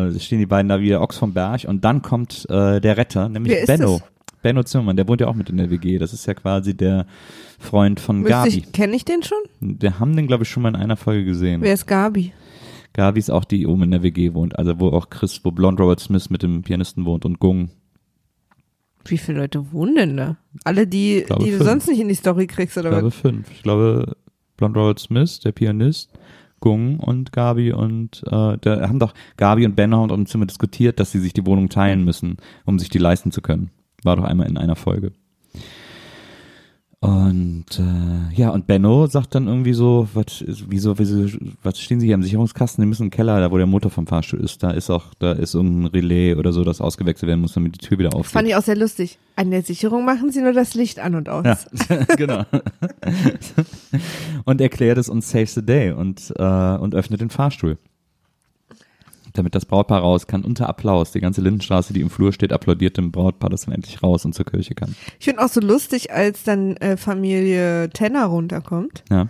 äh, 0.07 0.19
stehen 0.19 0.39
die 0.39 0.45
beiden 0.45 0.69
da 0.69 0.79
wie 0.79 0.87
der 0.89 1.01
Ochs 1.01 1.17
vom 1.17 1.33
Berg 1.33 1.65
und 1.67 1.83
dann 1.83 2.01
kommt 2.01 2.45
äh, 2.49 2.79
der 2.79 2.97
Retter, 2.97 3.27
nämlich 3.29 3.65
Benno. 3.65 3.99
das? 3.99 4.09
Benno 4.41 4.63
Zimmermann, 4.63 4.95
der 4.95 5.05
wohnt 5.09 5.19
ja 5.19 5.27
auch 5.27 5.35
mit 5.35 5.49
in 5.49 5.57
der 5.57 5.69
WG. 5.69 5.97
Das 5.97 6.13
ist 6.13 6.25
ja 6.25 6.33
quasi 6.33 6.73
der 6.75 7.05
Freund 7.59 7.99
von 7.99 8.19
Müsste 8.19 8.29
Gabi. 8.31 8.49
ich, 8.49 8.71
kenne 8.71 8.95
ich 8.95 9.03
den 9.03 9.21
schon? 9.21 9.37
Wir 9.59 9.99
haben 9.99 10.15
den, 10.15 10.27
glaube 10.27 10.43
ich, 10.43 10.49
schon 10.49 10.63
mal 10.63 10.69
in 10.69 10.75
einer 10.77 10.95
Folge 10.95 11.25
gesehen. 11.25 11.61
Wer 11.61 11.73
ist 11.73 11.87
Gabi? 11.87 12.31
Gabi 12.93 13.19
ist 13.19 13.29
auch 13.31 13.43
die, 13.43 13.57
die 13.59 13.67
oben 13.67 13.83
in 13.83 13.91
der 13.91 14.01
WG 14.01 14.33
wohnt. 14.33 14.57
Also 14.57 14.79
wo 14.79 14.89
auch 14.89 15.09
Chris, 15.09 15.41
wo 15.43 15.51
Blond 15.51 15.79
Robert 15.81 15.99
Smith 15.99 16.29
mit 16.29 16.41
dem 16.41 16.61
Pianisten 16.61 17.03
wohnt 17.05 17.25
und 17.25 17.39
Gung. 17.39 17.69
Wie 19.05 19.17
viele 19.17 19.39
Leute 19.39 19.71
wohnen 19.73 19.95
denn 19.95 20.17
da? 20.17 20.37
Alle, 20.63 20.87
die, 20.87 21.23
glaube, 21.25 21.43
die 21.43 21.51
du 21.51 21.57
fünf. 21.57 21.69
sonst 21.69 21.87
nicht 21.89 21.99
in 21.99 22.07
die 22.07 22.15
Story 22.15 22.47
kriegst, 22.47 22.77
Ich 22.77 22.81
oder 22.81 22.91
glaube 22.91 23.07
was? 23.07 23.15
fünf. 23.15 23.51
Ich 23.51 23.61
glaube 23.63 24.15
Blond 24.57 24.75
Robert 24.77 24.99
Smith, 24.99 25.39
der 25.41 25.51
Pianist, 25.51 26.11
Gung 26.59 26.99
und 26.99 27.31
Gabi 27.31 27.71
und 27.71 28.23
äh, 28.25 28.57
da 28.59 28.87
haben 28.87 28.99
doch 28.99 29.13
Gabi 29.37 29.65
und 29.65 29.75
haben 29.75 30.11
im 30.19 30.25
Zimmer 30.25 30.45
diskutiert, 30.45 30.99
dass 30.99 31.11
sie 31.11 31.19
sich 31.19 31.33
die 31.33 31.45
Wohnung 31.45 31.69
teilen 31.69 32.03
müssen, 32.03 32.37
um 32.65 32.79
sich 32.79 32.89
die 32.89 32.97
leisten 32.97 33.31
zu 33.31 33.41
können. 33.41 33.71
War 34.03 34.15
doch 34.15 34.23
einmal 34.23 34.47
in 34.47 34.57
einer 34.57 34.75
Folge. 34.75 35.13
Und 37.01 37.79
äh, 37.79 38.35
ja, 38.35 38.49
und 38.49 38.67
Benno 38.67 39.07
sagt 39.07 39.33
dann 39.33 39.47
irgendwie 39.47 39.71
so, 39.71 40.09
was 40.13 40.43
wieso, 40.67 40.99
wieso, 40.99 41.29
was 41.63 41.79
stehen 41.79 42.01
Sie 42.01 42.07
hier 42.07 42.15
im 42.15 42.23
Sicherungskasten? 42.23 42.81
Die 42.81 42.87
müssen 42.87 43.03
im 43.03 43.09
Keller, 43.09 43.39
da 43.39 43.51
wo 43.51 43.57
der 43.57 43.67
Motor 43.67 43.89
vom 43.89 44.05
Fahrstuhl 44.05 44.41
ist, 44.41 44.63
da 44.63 44.71
ist 44.71 44.89
auch, 44.89 45.13
da 45.17 45.31
ist 45.31 45.53
irgendein 45.53 45.85
Relais 45.85 46.35
oder 46.35 46.51
so, 46.51 46.65
das 46.65 46.81
ausgewechselt 46.81 47.29
werden 47.29 47.39
muss, 47.39 47.53
damit 47.53 47.75
die 47.75 47.87
Tür 47.87 47.99
wieder 47.99 48.13
aufgeht. 48.13 48.33
fand 48.33 48.49
ich 48.49 48.55
auch 48.57 48.63
sehr 48.63 48.75
lustig. 48.75 49.17
An 49.37 49.49
der 49.49 49.61
Sicherung 49.61 50.03
machen 50.03 50.33
sie 50.33 50.41
nur 50.41 50.51
das 50.51 50.73
Licht 50.73 50.99
an 50.99 51.15
und 51.15 51.29
aus. 51.29 51.45
Ja, 51.45 52.03
genau. 52.17 52.43
und 54.43 54.59
erklärt 54.59 54.97
es 54.97 55.07
uns 55.07 55.29
Saves 55.29 55.53
the 55.53 55.65
Day 55.65 55.93
und, 55.93 56.33
äh, 56.37 56.43
und 56.43 56.95
öffnet 56.95 57.21
den 57.21 57.29
Fahrstuhl. 57.29 57.77
Damit 59.39 59.55
das 59.55 59.65
Brautpaar 59.65 60.01
raus 60.01 60.27
kann, 60.27 60.43
unter 60.43 60.67
Applaus. 60.67 61.13
Die 61.13 61.21
ganze 61.21 61.39
Lindenstraße, 61.39 61.93
die 61.93 62.01
im 62.01 62.09
Flur 62.09 62.33
steht, 62.33 62.51
applaudiert 62.51 62.97
dem 62.97 63.13
Brautpaar, 63.13 63.49
das 63.49 63.61
dann 63.61 63.73
endlich 63.73 64.03
raus 64.03 64.25
und 64.25 64.35
zur 64.35 64.45
Kirche 64.45 64.75
kann. 64.75 64.93
Ich 65.17 65.23
finde 65.23 65.41
auch 65.41 65.47
so 65.47 65.61
lustig, 65.61 66.11
als 66.11 66.43
dann 66.43 66.75
äh, 66.75 66.97
Familie 66.97 67.89
Tenner 67.89 68.25
runterkommt 68.25 69.05
Ja, 69.09 69.29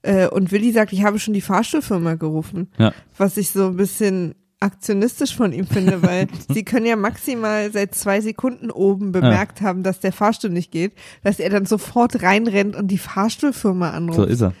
äh, 0.00 0.28
und 0.28 0.50
Willi 0.50 0.72
sagt, 0.72 0.94
ich 0.94 1.04
habe 1.04 1.18
schon 1.18 1.34
die 1.34 1.42
Fahrstuhlfirma 1.42 2.14
gerufen, 2.14 2.68
ja, 2.78 2.94
was 3.18 3.36
ich 3.36 3.50
so 3.50 3.66
ein 3.66 3.76
bisschen 3.76 4.34
aktionistisch 4.60 5.36
von 5.36 5.52
ihm 5.52 5.66
finde, 5.66 6.02
weil 6.02 6.26
sie 6.48 6.64
können 6.64 6.86
ja 6.86 6.96
maximal 6.96 7.70
seit 7.70 7.94
zwei 7.94 8.22
Sekunden 8.22 8.70
oben 8.70 9.12
bemerkt 9.12 9.60
haben, 9.60 9.82
dass 9.82 10.00
der 10.00 10.12
Fahrstuhl 10.12 10.50
nicht 10.50 10.70
geht, 10.70 10.92
dass 11.22 11.38
er 11.38 11.50
dann 11.50 11.66
sofort 11.66 12.22
reinrennt 12.22 12.76
und 12.76 12.88
die 12.88 12.96
Fahrstuhlfirma 12.96 13.90
anruft. 13.90 14.16
so 14.16 14.24
ist 14.24 14.40
er. 14.40 14.54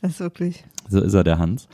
Das 0.00 0.12
ist 0.12 0.20
wirklich. 0.20 0.64
So 0.88 1.02
ist 1.02 1.12
er, 1.12 1.24
der 1.24 1.38
Hans. 1.38 1.68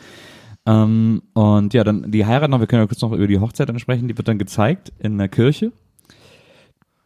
Ähm, 0.65 1.23
und 1.35 1.75
ja, 1.75 1.83
dann 1.85 2.11
die 2.13 2.25
Heirat 2.25 2.51
noch, 2.51 2.61
wir 2.61 2.67
können 2.67 2.83
ja 2.83 2.87
kurz 2.87 3.01
noch 3.03 3.13
über 3.13 3.27
die 3.27 3.39
Hochzeit 3.39 3.69
dann 3.69 3.79
sprechen, 3.79 4.09
die 4.09 4.17
wird 4.17 4.29
dann 4.29 4.39
gezeigt 4.39 4.93
in 4.99 5.19
der 5.19 5.29
Kirche. 5.29 5.73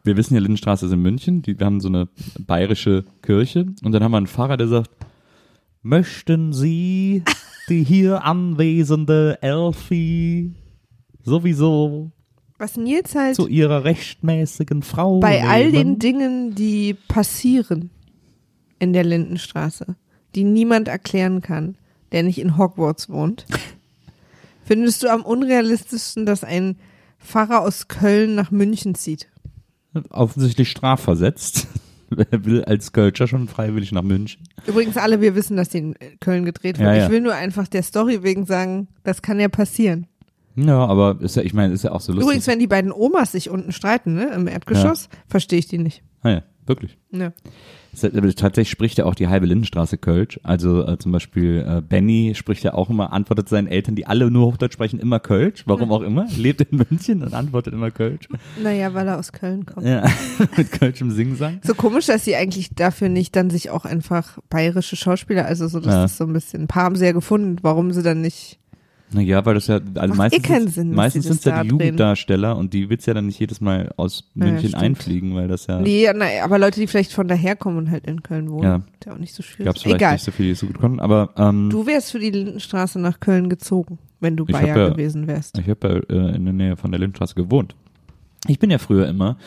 Wir 0.03 0.15
wissen 0.15 0.35
ja, 0.35 0.39
Lindenstraße 0.39 0.85
ist 0.85 0.91
in 0.91 1.01
München, 1.01 1.41
die, 1.41 1.59
wir 1.59 1.65
haben 1.65 1.81
so 1.81 1.89
eine 1.89 2.07
bayerische 2.39 3.05
Kirche 3.21 3.65
und 3.83 3.91
dann 3.91 4.03
haben 4.03 4.11
wir 4.11 4.17
einen 4.17 4.27
Pfarrer, 4.27 4.57
der 4.57 4.67
sagt, 4.67 4.91
möchten 5.81 6.53
Sie 6.53 7.23
die 7.67 7.83
hier 7.83 8.23
anwesende 8.23 9.39
Elfie 9.41 10.53
sowieso 11.23 12.11
Was 12.57 12.77
Nils 12.77 13.15
halt 13.15 13.35
zu 13.35 13.47
ihrer 13.47 13.83
rechtmäßigen 13.83 14.81
Frau 14.83 15.19
bei 15.19 15.43
all 15.43 15.71
den 15.71 15.87
nehmen? 15.87 15.99
Dingen, 15.99 16.55
die 16.55 16.93
passieren 16.93 17.89
in 18.79 18.93
der 18.93 19.03
Lindenstraße, 19.03 19.95
die 20.35 20.43
niemand 20.43 20.87
erklären 20.87 21.41
kann, 21.41 21.75
der 22.11 22.23
nicht 22.23 22.39
in 22.39 22.57
Hogwarts 22.57 23.09
wohnt, 23.09 23.45
findest 24.65 25.03
du 25.03 25.09
am 25.09 25.23
unrealistischsten, 25.23 26.25
dass 26.25 26.43
ein 26.43 26.77
Pfarrer 27.19 27.61
aus 27.61 27.87
Köln 27.87 28.35
nach 28.35 28.51
München 28.51 28.95
zieht? 28.95 29.27
offensichtlich 30.09 30.69
strafversetzt. 30.69 31.67
Wer 32.09 32.45
will 32.45 32.63
als 32.63 32.93
Kölscher 32.93 33.27
schon 33.27 33.47
freiwillig 33.49 33.91
nach 33.91 34.01
München? 34.01 34.41
Übrigens 34.65 34.95
alle, 34.95 35.19
wir 35.19 35.35
wissen, 35.35 35.57
dass 35.57 35.69
die 35.69 35.79
in 35.79 35.95
Köln 36.21 36.45
gedreht 36.45 36.79
wird. 36.79 36.87
Ja, 36.87 36.95
ja. 36.95 37.05
Ich 37.05 37.11
will 37.11 37.19
nur 37.19 37.35
einfach 37.35 37.67
der 37.67 37.83
Story 37.83 38.23
wegen 38.23 38.45
sagen, 38.45 38.87
das 39.03 39.21
kann 39.21 39.39
ja 39.39 39.49
passieren. 39.49 40.07
Ja, 40.55 40.85
aber 40.85 41.19
ist 41.19 41.35
ja, 41.35 41.43
ich 41.43 41.53
meine, 41.53 41.73
ist 41.73 41.83
ja 41.83 41.91
auch 41.91 42.01
so 42.01 42.13
lustig. 42.13 42.25
Übrigens, 42.25 42.47
wenn 42.47 42.59
die 42.59 42.67
beiden 42.67 42.91
Omas 42.93 43.33
sich 43.33 43.49
unten 43.49 43.73
streiten, 43.73 44.15
ne, 44.15 44.31
im 44.33 44.47
Erdgeschoss, 44.47 45.09
verstehe 45.27 45.59
ich 45.59 45.67
die 45.67 45.77
nicht. 45.79 46.01
Ah 46.21 46.29
ja, 46.29 46.43
wirklich. 46.65 46.97
Ne. 47.11 47.33
Tatsächlich 47.99 48.69
spricht 48.69 48.97
ja 48.97 49.05
auch 49.05 49.15
die 49.15 49.27
halbe 49.27 49.45
Lindenstraße 49.45 49.97
Kölsch. 49.97 50.39
Also 50.43 50.85
äh, 50.87 50.97
zum 50.97 51.11
Beispiel 51.11 51.65
äh, 51.67 51.81
Benny 51.81 52.33
spricht 52.35 52.63
ja 52.63 52.73
auch 52.73 52.89
immer, 52.89 53.11
antwortet 53.13 53.49
seinen 53.49 53.67
Eltern, 53.67 53.95
die 53.95 54.05
alle 54.07 54.29
nur 54.31 54.45
Hochdeutsch 54.47 54.73
sprechen, 54.73 54.99
immer 54.99 55.19
Kölsch. 55.19 55.63
Warum 55.65 55.91
auch 55.91 56.01
immer. 56.01 56.27
Lebt 56.35 56.61
in 56.61 56.77
München 56.89 57.23
und 57.23 57.33
antwortet 57.33 57.73
immer 57.73 57.91
Kölsch. 57.91 58.27
Naja, 58.61 58.93
weil 58.93 59.07
er 59.07 59.17
aus 59.19 59.31
Köln 59.31 59.65
kommt. 59.65 59.85
Ja, 59.85 60.05
mit 60.57 60.71
Kölsch 60.71 61.01
im 61.01 61.11
Singsang. 61.11 61.59
So 61.63 61.73
komisch, 61.75 62.05
dass 62.07 62.23
sie 62.25 62.35
eigentlich 62.35 62.69
dafür 62.75 63.09
nicht 63.09 63.35
dann 63.35 63.49
sich 63.49 63.69
auch 63.69 63.85
einfach 63.85 64.37
bayerische 64.49 64.95
Schauspieler, 64.95 65.45
also 65.45 65.67
so, 65.67 65.79
das 65.79 65.93
Ja. 65.93 66.05
ist 66.05 66.17
so 66.17 66.25
ein 66.25 66.33
bisschen, 66.33 66.63
ein 66.63 66.67
paar 66.67 66.83
haben 66.83 66.95
sie 66.95 67.05
ja 67.05 67.11
gefunden, 67.11 67.57
warum 67.61 67.91
sie 67.91 68.03
dann 68.03 68.21
nicht, 68.21 68.59
Naja, 69.11 69.45
weil 69.45 69.53
das 69.53 69.67
ja, 69.67 69.75
also 69.95 70.07
Macht 70.09 70.17
meistens, 70.17 70.43
eh 70.43 70.47
keinen 70.47 70.67
Sinn, 70.67 70.91
meistens 70.91 71.25
sind 71.25 71.37
es 71.37 71.43
ja 71.45 71.63
die. 71.63 71.69
Jugenddarsteller 71.69 72.57
und 72.57 72.73
die 72.73 72.89
willst 72.89 73.07
ja 73.07 73.13
dann 73.13 73.27
nicht 73.27 73.39
jedes 73.39 73.61
Mal 73.61 73.91
aus 73.95 74.29
München 74.33 74.69
stimmt. 74.69 74.75
einfliegen, 74.83 75.33
weil 75.33 75.47
das 75.47 75.67
ja, 75.67 75.79
nee, 75.79 76.07
na, 76.13 76.25
aber 76.43 76.59
Leute, 76.59 76.79
die 76.81 76.87
vielleicht 76.87 77.13
von 77.13 77.27
daher 77.27 77.55
kommen 77.55 77.77
und 77.77 77.89
halt 77.89 78.05
in 78.05 78.21
Köln 78.21 78.49
wohnen, 78.49 78.63
Ja. 78.63 78.75
ist 78.99 79.05
ja 79.05 79.13
auch 79.13 79.17
nicht 79.17 79.33
so 79.33 79.43
schwierig. 79.43 79.65
gab 79.67 79.75
es 79.77 79.81
vielleicht 79.83 80.01
Egal, 80.01 80.13
nicht 80.13 80.23
so 80.25 80.31
viele, 80.31 80.49
die 80.49 80.55
so 80.55 80.67
gut 80.67 80.77
konnten. 80.79 80.99
Aber 80.99 81.29
ähm, 81.37 81.69
du 81.69 81.85
wärst 81.85 82.11
für 82.11 82.19
die 82.19 82.31
Lindenstraße 82.31 82.99
nach 82.99 83.21
Köln 83.21 83.47
gezogen, 83.49 83.97
wenn 84.19 84.35
du 84.35 84.45
Bayer 84.45 84.77
ja- 84.77 84.89
gewesen 84.89 85.25
wärst. 85.27 85.57
ich 85.57 85.69
habe 85.69 86.03
ja 86.09 86.15
äh, 86.15 86.35
in 86.35 86.43
der 86.43 86.53
Nähe 86.53 86.75
von 86.75 86.91
der 86.91 86.99
Lindenstraße 86.99 87.35
gewohnt. 87.35 87.75
Ich 88.47 88.59
bin 88.59 88.69
ja 88.69 88.77
früher 88.77 89.07
immer 89.07 89.37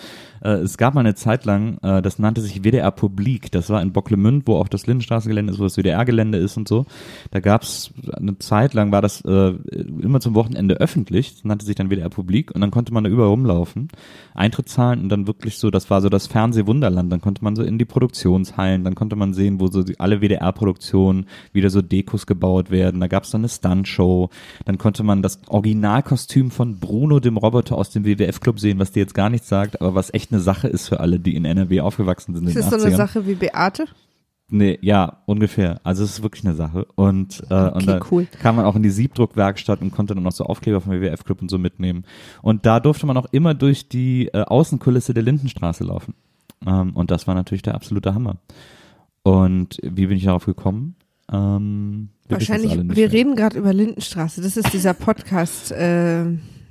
äh, 0.42 0.50
es 0.50 0.78
gab 0.78 0.94
mal 0.94 1.00
eine 1.00 1.14
Zeit 1.14 1.44
lang, 1.44 1.78
äh, 1.82 2.02
das 2.02 2.18
nannte 2.18 2.40
sich 2.40 2.62
WDR 2.62 2.90
Publik. 2.90 3.50
Das 3.52 3.70
war 3.70 3.82
in 3.82 3.92
Bocklemünd, 3.92 4.46
wo 4.46 4.56
auch 4.56 4.68
das 4.68 4.86
Lindenstraßengelände 4.86 5.52
ist, 5.52 5.58
wo 5.58 5.64
das 5.64 5.76
WDR-Gelände 5.76 6.38
ist 6.38 6.56
und 6.56 6.68
so. 6.68 6.86
Da 7.30 7.40
gab 7.40 7.62
es 7.62 7.92
eine 8.12 8.38
Zeit 8.38 8.74
lang, 8.74 8.92
war 8.92 9.02
das 9.02 9.22
äh, 9.22 9.54
immer 10.02 10.20
zum 10.20 10.34
Wochenende 10.34 10.76
öffentlich. 10.76 11.34
Das 11.34 11.44
nannte 11.44 11.66
sich 11.66 11.76
dann 11.76 11.90
WDR 11.90 12.10
Publik 12.10 12.50
und 12.54 12.60
dann 12.60 12.70
konnte 12.70 12.92
man 12.92 13.04
da 13.04 13.10
überall 13.10 13.30
rumlaufen. 13.30 13.88
Eintritt 14.34 14.68
zahlen 14.68 15.02
und 15.02 15.08
dann 15.08 15.26
wirklich 15.26 15.58
so, 15.58 15.70
das 15.70 15.90
war 15.90 16.00
so 16.00 16.08
das 16.08 16.26
Fernsehwunderland. 16.26 17.12
Dann 17.12 17.20
konnte 17.20 17.44
man 17.44 17.56
so 17.56 17.62
in 17.62 17.78
die 17.78 17.84
Produktionshallen, 17.84 18.84
dann 18.84 18.94
konnte 18.94 19.16
man 19.16 19.34
sehen, 19.34 19.60
wo 19.60 19.68
so 19.68 19.82
die, 19.82 20.00
alle 20.00 20.20
WDR-Produktionen 20.20 21.26
wieder 21.52 21.70
so 21.70 21.82
Dekos 21.82 22.26
gebaut 22.26 22.70
werden. 22.70 23.00
Da 23.00 23.06
gab 23.06 23.24
es 23.24 23.30
dann 23.30 23.42
eine 23.42 23.48
Stuntshow. 23.48 24.30
Dann 24.64 24.78
konnte 24.78 25.02
man 25.02 25.22
das 25.22 25.40
Originalkostüm 25.48 26.50
von 26.50 26.78
Bruno, 26.78 27.20
dem 27.20 27.36
Roboter 27.36 27.76
aus 27.76 27.90
dem 27.90 28.04
WWF-Club 28.04 28.58
sehen, 28.58 28.78
was 28.80 28.90
dir 28.92 29.00
jetzt 29.00 29.14
gar 29.14 29.30
nichts 29.30 29.48
sagt, 29.48 29.80
aber 29.80 29.94
was 29.94 30.12
echt 30.12 30.32
eine 30.32 30.40
Sache 30.40 30.66
ist 30.66 30.88
für 30.88 30.98
alle, 31.00 31.20
die 31.20 31.36
in 31.36 31.44
NRW 31.44 31.80
aufgewachsen 31.82 32.34
sind. 32.34 32.48
Ist 32.48 32.56
das 32.56 32.70
so 32.70 32.86
eine 32.86 32.96
Sache 32.96 33.26
wie 33.26 33.34
Beate? 33.34 33.86
Nee, 34.52 34.78
ja, 34.82 35.22
ungefähr. 35.26 35.80
Also 35.84 36.02
es 36.02 36.10
ist 36.10 36.22
wirklich 36.22 36.44
eine 36.44 36.54
Sache. 36.54 36.84
Und, 36.96 37.44
äh, 37.50 37.54
okay, 37.54 37.72
und 37.74 37.86
da 37.86 38.00
cool. 38.10 38.26
kam 38.40 38.56
man 38.56 38.64
auch 38.64 38.74
in 38.74 38.82
die 38.82 38.90
Siebdruckwerkstatt 38.90 39.80
und 39.80 39.92
konnte 39.92 40.14
dann 40.14 40.24
noch 40.24 40.32
so 40.32 40.44
Aufkleber 40.44 40.80
vom 40.80 40.92
WWF 40.92 41.24
Club 41.24 41.40
und 41.40 41.50
so 41.50 41.58
mitnehmen. 41.58 42.04
Und 42.42 42.66
da 42.66 42.80
durfte 42.80 43.06
man 43.06 43.16
auch 43.16 43.26
immer 43.30 43.54
durch 43.54 43.88
die 43.88 44.26
äh, 44.26 44.42
Außenkulisse 44.42 45.14
der 45.14 45.22
Lindenstraße 45.22 45.84
laufen. 45.84 46.14
Ähm, 46.66 46.96
und 46.96 47.12
das 47.12 47.28
war 47.28 47.36
natürlich 47.36 47.62
der 47.62 47.76
absolute 47.76 48.12
Hammer. 48.12 48.38
Und 49.22 49.78
wie 49.82 50.06
bin 50.06 50.16
ich 50.16 50.24
darauf 50.24 50.46
gekommen? 50.46 50.96
Ähm, 51.32 52.08
wir 52.26 52.38
Wahrscheinlich, 52.38 52.74
wir 52.76 52.84
mehr. 52.84 53.12
reden 53.12 53.36
gerade 53.36 53.56
über 53.56 53.72
Lindenstraße. 53.72 54.42
Das 54.42 54.56
ist 54.56 54.72
dieser 54.72 54.94
Podcast. 54.94 55.70
Äh, 55.70 56.24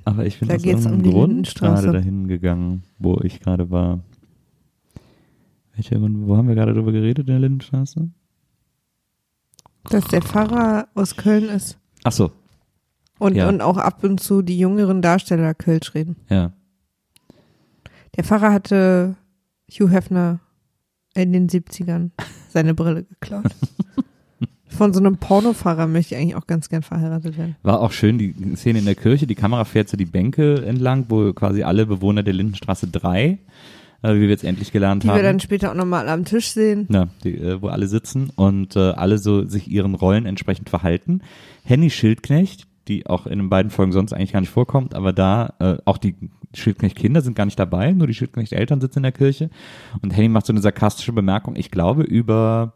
Aber 0.04 0.26
ich 0.26 0.38
bin 0.38 0.48
Da 0.48 0.54
aus 0.56 0.62
um 0.62 0.68
irgendeinem 0.68 1.02
die 1.02 1.10
Grund 1.10 1.54
gerade 1.54 1.92
dahin 1.92 2.26
gegangen, 2.28 2.82
wo 2.98 3.20
ich 3.22 3.40
gerade 3.40 3.70
war. 3.70 4.00
Welcher 5.74 5.98
Grund, 5.98 6.26
wo 6.26 6.36
haben 6.36 6.48
wir 6.48 6.54
gerade 6.54 6.74
drüber 6.74 6.92
geredet 6.92 7.20
in 7.28 7.32
der 7.34 7.38
Lindenstraße? 7.40 8.10
dass 9.84 10.04
der 10.08 10.20
Pfarrer 10.20 10.88
aus 10.94 11.16
Köln 11.16 11.44
ist. 11.48 11.78
Ach 12.04 12.12
so, 12.12 12.30
Und, 13.18 13.34
Ja. 13.34 13.48
und 13.48 13.62
auch 13.62 13.78
ab 13.78 14.04
und 14.04 14.20
zu 14.20 14.42
die 14.42 14.58
jüngeren 14.58 15.00
Darsteller 15.02 15.54
Kölsch 15.54 15.94
reden. 15.94 16.16
ja. 16.28 16.52
Der 18.16 18.24
Pfarrer 18.24 18.52
hatte 18.52 19.16
Hugh 19.70 19.88
Hefner 19.90 20.40
in 21.14 21.32
den 21.32 21.48
70ern 21.48 22.10
seine 22.48 22.74
Brille 22.74 23.04
geklaut. 23.04 23.44
Von 24.70 24.92
so 24.92 25.00
einem 25.00 25.16
Pornofahrer 25.16 25.86
möchte 25.86 26.14
ich 26.14 26.20
eigentlich 26.20 26.36
auch 26.36 26.46
ganz 26.46 26.68
gern 26.68 26.82
verheiratet 26.82 27.36
werden. 27.36 27.56
War 27.62 27.80
auch 27.80 27.92
schön, 27.92 28.18
die 28.18 28.34
Szene 28.56 28.78
in 28.78 28.84
der 28.84 28.94
Kirche, 28.94 29.26
die 29.26 29.34
Kamera 29.34 29.64
fährt 29.64 29.88
so 29.88 29.96
die 29.96 30.04
Bänke 30.06 30.64
entlang, 30.64 31.06
wo 31.08 31.32
quasi 31.32 31.62
alle 31.62 31.86
Bewohner 31.86 32.22
der 32.22 32.34
Lindenstraße 32.34 32.86
3, 32.88 33.38
äh, 34.02 34.14
wie 34.14 34.20
wir 34.22 34.28
jetzt 34.28 34.44
endlich 34.44 34.72
gelernt 34.72 35.02
Die 35.02 35.08
haben. 35.08 35.16
wir 35.16 35.22
dann 35.22 35.40
später 35.40 35.70
auch 35.70 35.74
nochmal 35.76 36.08
am 36.08 36.24
Tisch 36.24 36.52
sehen. 36.52 36.86
Ja, 36.90 37.08
die, 37.24 37.36
äh, 37.36 37.60
wo 37.60 37.68
alle 37.68 37.86
sitzen 37.88 38.30
und 38.34 38.76
äh, 38.76 38.90
alle 38.92 39.18
so 39.18 39.44
sich 39.46 39.68
ihren 39.70 39.94
Rollen 39.94 40.24
entsprechend 40.26 40.70
verhalten. 40.70 41.20
Henny 41.64 41.90
Schildknecht, 41.90 42.66
die 42.88 43.06
auch 43.06 43.26
in 43.26 43.38
den 43.38 43.50
beiden 43.50 43.70
Folgen 43.70 43.92
sonst 43.92 44.12
eigentlich 44.12 44.32
gar 44.32 44.40
nicht 44.40 44.50
vorkommt, 44.50 44.94
aber 44.94 45.12
da 45.12 45.54
äh, 45.58 45.76
auch 45.84 45.98
die 45.98 46.14
Schildknecht-Kinder 46.54 47.20
sind 47.22 47.36
gar 47.36 47.44
nicht 47.44 47.58
dabei, 47.58 47.92
nur 47.92 48.06
die 48.06 48.14
Schildknecht-Eltern 48.14 48.80
sitzen 48.80 49.00
in 49.00 49.02
der 49.04 49.12
Kirche. 49.12 49.50
Und 50.02 50.10
Henny 50.16 50.28
macht 50.28 50.46
so 50.46 50.52
eine 50.52 50.60
sarkastische 50.60 51.12
Bemerkung, 51.12 51.54
ich 51.56 51.70
glaube 51.70 52.02
über 52.02 52.72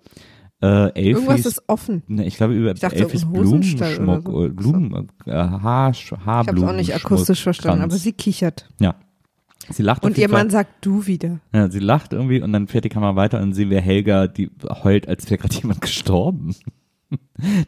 äh, 0.95 1.09
Irgendwas 1.11 1.37
Elfis, 1.37 1.47
ist 1.47 1.63
offen. 1.69 2.03
ne, 2.07 2.25
ich 2.27 2.37
glaube 2.37 2.55
über 2.55 2.73
Ich 2.73 2.81
dachte, 2.81 2.97
Elfis 2.97 3.25
Blumenschmuck, 3.25 4.27
so. 4.27 4.49
Blumen, 4.49 5.09
äh, 5.27 5.33
Haar, 5.33 5.91
Ich 5.91 6.11
habe 6.11 6.21
es 6.21 6.27
Haarblumen. 6.27 6.69
auch 6.69 6.73
nicht 6.75 6.95
akustisch 6.95 7.43
verstanden, 7.43 7.83
aber 7.83 7.97
sie 7.97 8.13
kichert. 8.13 8.69
ja. 8.81 8.95
Sie 9.71 9.83
lacht 9.83 10.05
Und 10.05 10.19
ihr. 10.19 10.29
Mann 10.29 10.51
sagt 10.51 10.85
du 10.85 11.07
wieder. 11.07 11.41
Ja, 11.55 11.71
sie 11.71 11.79
lacht 11.79 12.13
irgendwie 12.13 12.43
und 12.43 12.53
dann 12.53 12.67
fährt 12.69 12.85
die 12.85 12.91
Kamera 12.91 13.17
weiter 13.17 13.41
und 13.41 13.55
sehen 13.55 13.71
wir 13.71 13.81
Helga, 13.81 14.27
die 14.27 14.51
heult, 14.85 15.09
als 15.09 15.31
wäre 15.31 15.39
gerade 15.39 15.55
jemand 15.63 15.81
gestorben. 15.81 16.55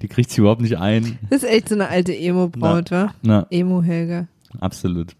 die 0.02 0.08
kriegt 0.08 0.30
sie 0.30 0.42
überhaupt 0.42 0.60
nicht 0.60 0.76
ein. 0.76 1.18
Das 1.30 1.42
ist 1.42 1.48
echt 1.48 1.70
so 1.70 1.74
eine 1.74 1.88
alte 1.88 2.14
Emo-Braut, 2.14 2.90
wa? 2.90 3.14
Na, 3.22 3.46
Emo-Helga. 3.50 4.26
absolut. 4.60 5.16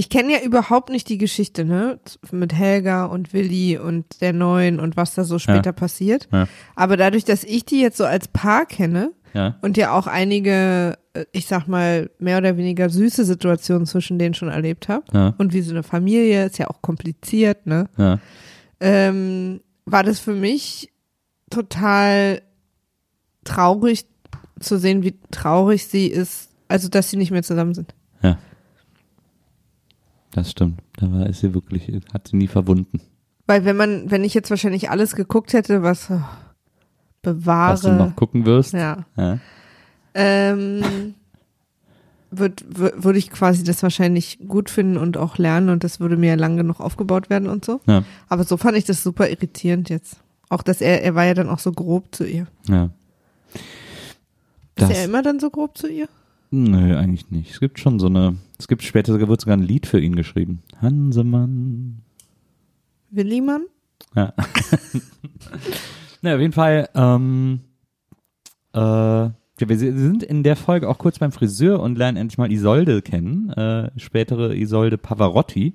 Ich 0.00 0.08
kenne 0.08 0.32
ja 0.32 0.40
überhaupt 0.40 0.88
nicht 0.88 1.10
die 1.10 1.18
Geschichte, 1.18 1.66
ne? 1.66 2.00
Mit 2.30 2.54
Helga 2.54 3.04
und 3.04 3.34
Willi 3.34 3.76
und 3.76 4.22
der 4.22 4.32
Neuen 4.32 4.80
und 4.80 4.96
was 4.96 5.14
da 5.14 5.24
so 5.24 5.38
später 5.38 5.72
passiert. 5.74 6.26
Ja. 6.32 6.48
Aber 6.74 6.96
dadurch, 6.96 7.26
dass 7.26 7.44
ich 7.44 7.66
die 7.66 7.82
jetzt 7.82 7.98
so 7.98 8.06
als 8.06 8.26
Paar 8.28 8.64
kenne 8.64 9.12
Ja, 9.34 9.58
und 9.60 9.76
ja 9.76 9.92
auch 9.92 10.06
einige, 10.06 10.96
äh, 11.12 11.26
ich 11.32 11.46
sag 11.46 11.68
mal, 11.68 12.08
mehr 12.18 12.38
oder 12.38 12.56
weniger 12.56 12.88
süße 12.88 13.26
Situationen 13.26 13.84
zwischen 13.84 14.18
denen 14.18 14.32
schon 14.32 14.48
erlebt 14.48 14.88
habe 14.88 15.04
ja, 15.12 15.34
und 15.36 15.52
wie 15.52 15.60
so 15.60 15.72
eine 15.72 15.82
Familie, 15.82 16.46
ist 16.46 16.56
ja 16.56 16.68
auch 16.68 16.80
kompliziert, 16.80 17.66
ne? 17.66 17.84
ja. 17.98 18.18
ähm, 18.80 19.60
war 19.84 20.02
das 20.02 20.18
für 20.18 20.32
mich 20.32 20.94
total 21.50 22.40
traurig 23.44 24.06
zu 24.60 24.78
sehen, 24.78 25.02
wie 25.02 25.20
traurig 25.30 25.86
sie 25.88 26.06
ist, 26.06 26.48
also 26.68 26.88
dass 26.88 27.10
sie 27.10 27.18
nicht 27.18 27.32
mehr 27.32 27.42
zusammen 27.42 27.74
sind. 27.74 27.94
ja. 28.22 28.38
Das 30.32 30.50
stimmt. 30.50 30.80
Da 30.96 31.10
war 31.12 31.26
ist 31.26 31.40
sie 31.40 31.54
wirklich, 31.54 31.90
hat 32.12 32.28
sie 32.28 32.36
nie 32.36 32.46
verwunden. 32.48 33.00
Weil 33.46 33.64
wenn 33.64 33.76
man, 33.76 34.10
wenn 34.10 34.22
ich 34.24 34.34
jetzt 34.34 34.50
wahrscheinlich 34.50 34.90
alles 34.90 35.16
geguckt 35.16 35.52
hätte, 35.52 35.82
was 35.82 36.08
oh, 36.10 36.20
bewahre, 37.22 37.72
Was 37.72 37.80
du 37.82 37.92
noch 37.92 38.14
gucken 38.16 38.46
wirst. 38.46 38.72
ja, 38.72 39.04
Ja. 39.16 39.38
ähm, 40.14 41.14
würde 42.30 42.62
würd, 42.68 43.02
würde 43.04 43.18
ich 43.18 43.30
quasi 43.30 43.64
das 43.64 43.82
wahrscheinlich 43.82 44.38
gut 44.46 44.70
finden 44.70 44.96
und 44.96 45.16
auch 45.16 45.36
lernen 45.36 45.68
und 45.68 45.82
das 45.82 45.98
würde 45.98 46.16
mir 46.16 46.36
lang 46.36 46.56
genug 46.56 46.78
aufgebaut 46.80 47.28
werden 47.28 47.48
und 47.48 47.64
so. 47.64 47.80
Ja. 47.86 48.04
Aber 48.28 48.44
so 48.44 48.56
fand 48.56 48.76
ich 48.76 48.84
das 48.84 49.02
super 49.02 49.28
irritierend 49.28 49.90
jetzt. 49.90 50.18
Auch 50.48 50.62
dass 50.62 50.80
er, 50.80 51.02
er 51.02 51.14
war 51.16 51.24
ja 51.24 51.34
dann 51.34 51.48
auch 51.48 51.58
so 51.58 51.72
grob 51.72 52.14
zu 52.14 52.24
ihr. 52.24 52.46
ja. 52.68 52.90
Ist 54.76 54.88
Das, 54.88 54.90
er 54.90 55.04
immer 55.06 55.22
dann 55.22 55.40
so 55.40 55.50
grob 55.50 55.76
zu 55.76 55.88
ihr? 55.88 56.08
Nö, 56.50 56.96
eigentlich 56.96 57.30
nicht. 57.30 57.50
Es 57.50 57.60
gibt 57.60 57.78
schon 57.78 57.98
so 57.98 58.06
eine, 58.06 58.36
es 58.58 58.68
gibt 58.68 58.82
später 58.82 59.12
sogar, 59.12 59.28
wird 59.28 59.40
sogar 59.40 59.56
ein 59.56 59.62
Lied 59.62 59.86
für 59.86 60.00
ihn 60.00 60.16
geschrieben. 60.16 60.62
Hansemann. 60.80 62.02
Willimann? 63.10 63.64
Ja. 64.14 64.32
Na, 66.22 66.34
auf 66.34 66.40
jeden 66.40 66.52
Fall, 66.52 66.88
ähm, 66.94 67.60
äh, 68.72 68.78
wir 68.78 69.78
sind 69.78 70.22
in 70.22 70.42
der 70.42 70.56
Folge 70.56 70.88
auch 70.88 70.98
kurz 70.98 71.18
beim 71.18 71.32
Friseur 71.32 71.80
und 71.80 71.98
lernen 71.98 72.16
endlich 72.16 72.38
mal 72.38 72.50
Isolde 72.50 73.02
kennen, 73.02 73.50
äh, 73.50 73.90
spätere 73.96 74.56
Isolde 74.56 74.96
Pavarotti, 74.98 75.74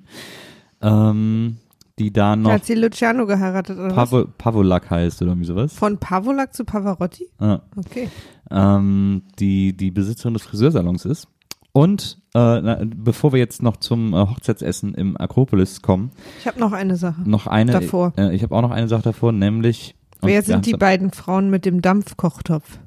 ähm, 0.82 1.58
die 1.98 2.12
da 2.12 2.36
noch 2.36 2.50
Hat 2.52 2.64
sie 2.66 2.74
Luciano 2.74 3.26
geheiratet 3.26 3.78
oder 3.78 3.96
was? 3.96 4.10
Pavo, 4.10 4.26
Pavolak 4.38 4.90
heißt 4.90 5.22
oder 5.22 5.30
irgendwie 5.32 5.46
sowas. 5.46 5.72
Von 5.74 5.98
Pavolak 5.98 6.54
zu 6.54 6.64
Pavarotti? 6.64 7.28
Ja. 7.40 7.62
Okay. 7.76 8.08
ähm, 8.50 9.22
die 9.38 9.76
die 9.76 9.90
Besitzerin 9.90 10.34
des 10.34 10.42
Friseursalons 10.42 11.04
ist. 11.04 11.28
Und 11.72 12.18
äh, 12.34 12.60
na, 12.60 12.80
bevor 12.84 13.32
wir 13.32 13.38
jetzt 13.38 13.62
noch 13.62 13.76
zum 13.76 14.14
äh, 14.14 14.16
Hochzeitsessen 14.16 14.94
im 14.94 15.16
Akropolis 15.20 15.82
kommen, 15.82 16.10
Ich 16.38 16.46
habe 16.46 16.58
noch 16.58 16.72
eine 16.72 16.96
Sache. 16.96 17.20
noch 17.28 17.46
eine. 17.46 17.72
Davor. 17.72 18.12
Äh, 18.16 18.34
ich 18.34 18.42
habe 18.42 18.54
auch 18.54 18.62
noch 18.62 18.70
eine 18.70 18.88
Sache 18.88 19.02
davor, 19.02 19.32
nämlich. 19.32 19.94
Wer 20.22 20.42
sind 20.42 20.64
die 20.66 20.72
beiden 20.72 21.10
Frauen 21.10 21.50
mit 21.50 21.66
dem 21.66 21.82
Dampfkochtopf? 21.82 22.78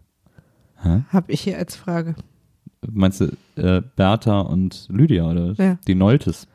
Hä? 0.82 1.02
Habe 1.10 1.32
ich 1.32 1.42
hier 1.42 1.58
als 1.58 1.76
Frage. 1.76 2.16
Meinst 2.90 3.22
du 3.22 3.26
äh, 3.56 3.82
Bertha 3.96 4.40
und 4.40 4.88
Lydia 4.90 5.30
oder 5.30 5.50
was? 5.50 5.58
Ja. 5.58 5.78
Die 5.88 5.96
Noltes? 5.96 6.48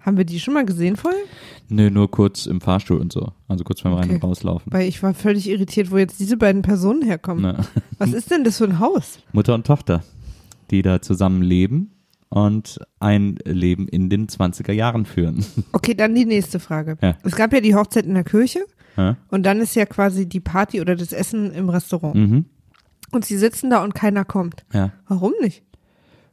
Haben 0.00 0.16
wir 0.16 0.24
die 0.24 0.38
schon 0.38 0.54
mal 0.54 0.64
gesehen 0.64 0.96
vorher? 0.96 1.20
Nö, 1.68 1.90
nur 1.90 2.10
kurz 2.10 2.46
im 2.46 2.60
Fahrstuhl 2.60 2.98
und 2.98 3.12
so. 3.12 3.32
Also 3.48 3.64
kurz 3.64 3.82
beim 3.82 3.94
Rein- 3.94 4.04
Okay. 4.04 4.14
und 4.14 4.24
Rauslaufen. 4.24 4.72
Weil 4.72 4.86
ich 4.88 5.02
war 5.02 5.12
völlig 5.12 5.48
irritiert, 5.48 5.90
wo 5.90 5.98
jetzt 5.98 6.20
diese 6.20 6.36
beiden 6.36 6.62
Personen 6.62 7.02
herkommen. 7.02 7.42
Ne. 7.42 7.64
Was 7.98 8.12
ist 8.12 8.30
denn 8.30 8.44
das 8.44 8.58
für 8.58 8.64
ein 8.64 8.78
Haus? 8.78 9.18
Mutter 9.32 9.54
und 9.54 9.66
Tochter, 9.66 10.04
die 10.70 10.82
da 10.82 11.02
zusammen 11.02 11.42
leben 11.42 11.90
und 12.28 12.78
ein 13.00 13.38
Leben 13.44 13.88
in 13.88 14.08
den 14.08 14.28
20er 14.28 14.72
Jahren 14.72 15.04
führen. 15.04 15.44
Okay, 15.72 15.94
dann 15.94 16.14
die 16.14 16.24
nächste 16.26 16.60
Frage. 16.60 16.96
Ja. 17.02 17.16
Es 17.24 17.34
gab 17.34 17.52
ja 17.52 17.60
die 17.60 17.74
Hochzeit 17.74 18.06
in 18.06 18.14
der 18.14 18.24
Kirche 18.24 18.60
Ja? 18.96 19.16
und 19.30 19.44
dann 19.44 19.60
ist 19.60 19.74
ja 19.74 19.84
quasi 19.84 20.26
die 20.28 20.40
Party 20.40 20.80
oder 20.80 20.94
das 20.94 21.12
Essen 21.12 21.52
im 21.52 21.68
Restaurant. 21.68 22.14
mhm. 22.14 22.44
Und 23.10 23.24
sie 23.24 23.38
sitzen 23.38 23.70
da 23.70 23.82
und 23.82 23.94
keiner 23.94 24.24
kommt. 24.26 24.64
Ja. 24.72 24.92
Warum 25.08 25.32
nicht? 25.40 25.62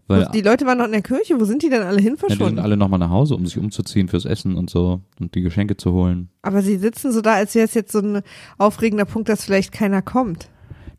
Weil 0.07 0.29
die 0.33 0.41
Leute 0.41 0.67
waren 0.67 0.77
noch 0.77 0.85
in 0.85 0.91
der 0.91 1.01
Kirche, 1.01 1.39
wo 1.39 1.45
sind 1.45 1.63
die 1.63 1.69
denn 1.69 1.81
alle 1.81 1.97
hin 1.97 1.97
ja, 1.97 2.01
die 2.01 2.09
sind 2.09 2.19
verschwunden? 2.19 2.59
alle 2.59 2.77
nochmal 2.77 2.99
nach 2.99 3.09
Hause, 3.09 3.35
um 3.35 3.45
sich 3.45 3.57
umzuziehen 3.57 4.07
fürs 4.07 4.25
Essen 4.25 4.55
und 4.55 4.69
so 4.69 5.01
und 5.19 5.33
die 5.33 5.41
Geschenke 5.41 5.77
zu 5.77 5.93
holen. 5.93 6.29
Aber 6.43 6.61
sie 6.61 6.77
sitzen 6.77 7.11
so 7.11 7.21
da, 7.21 7.33
als 7.33 7.55
wäre 7.55 7.65
es 7.65 7.73
jetzt 7.73 7.91
so 7.91 7.99
ein 7.99 8.21
aufregender 8.59 9.05
Punkt, 9.05 9.29
dass 9.29 9.43
vielleicht 9.43 9.71
keiner 9.71 10.03
kommt. 10.03 10.49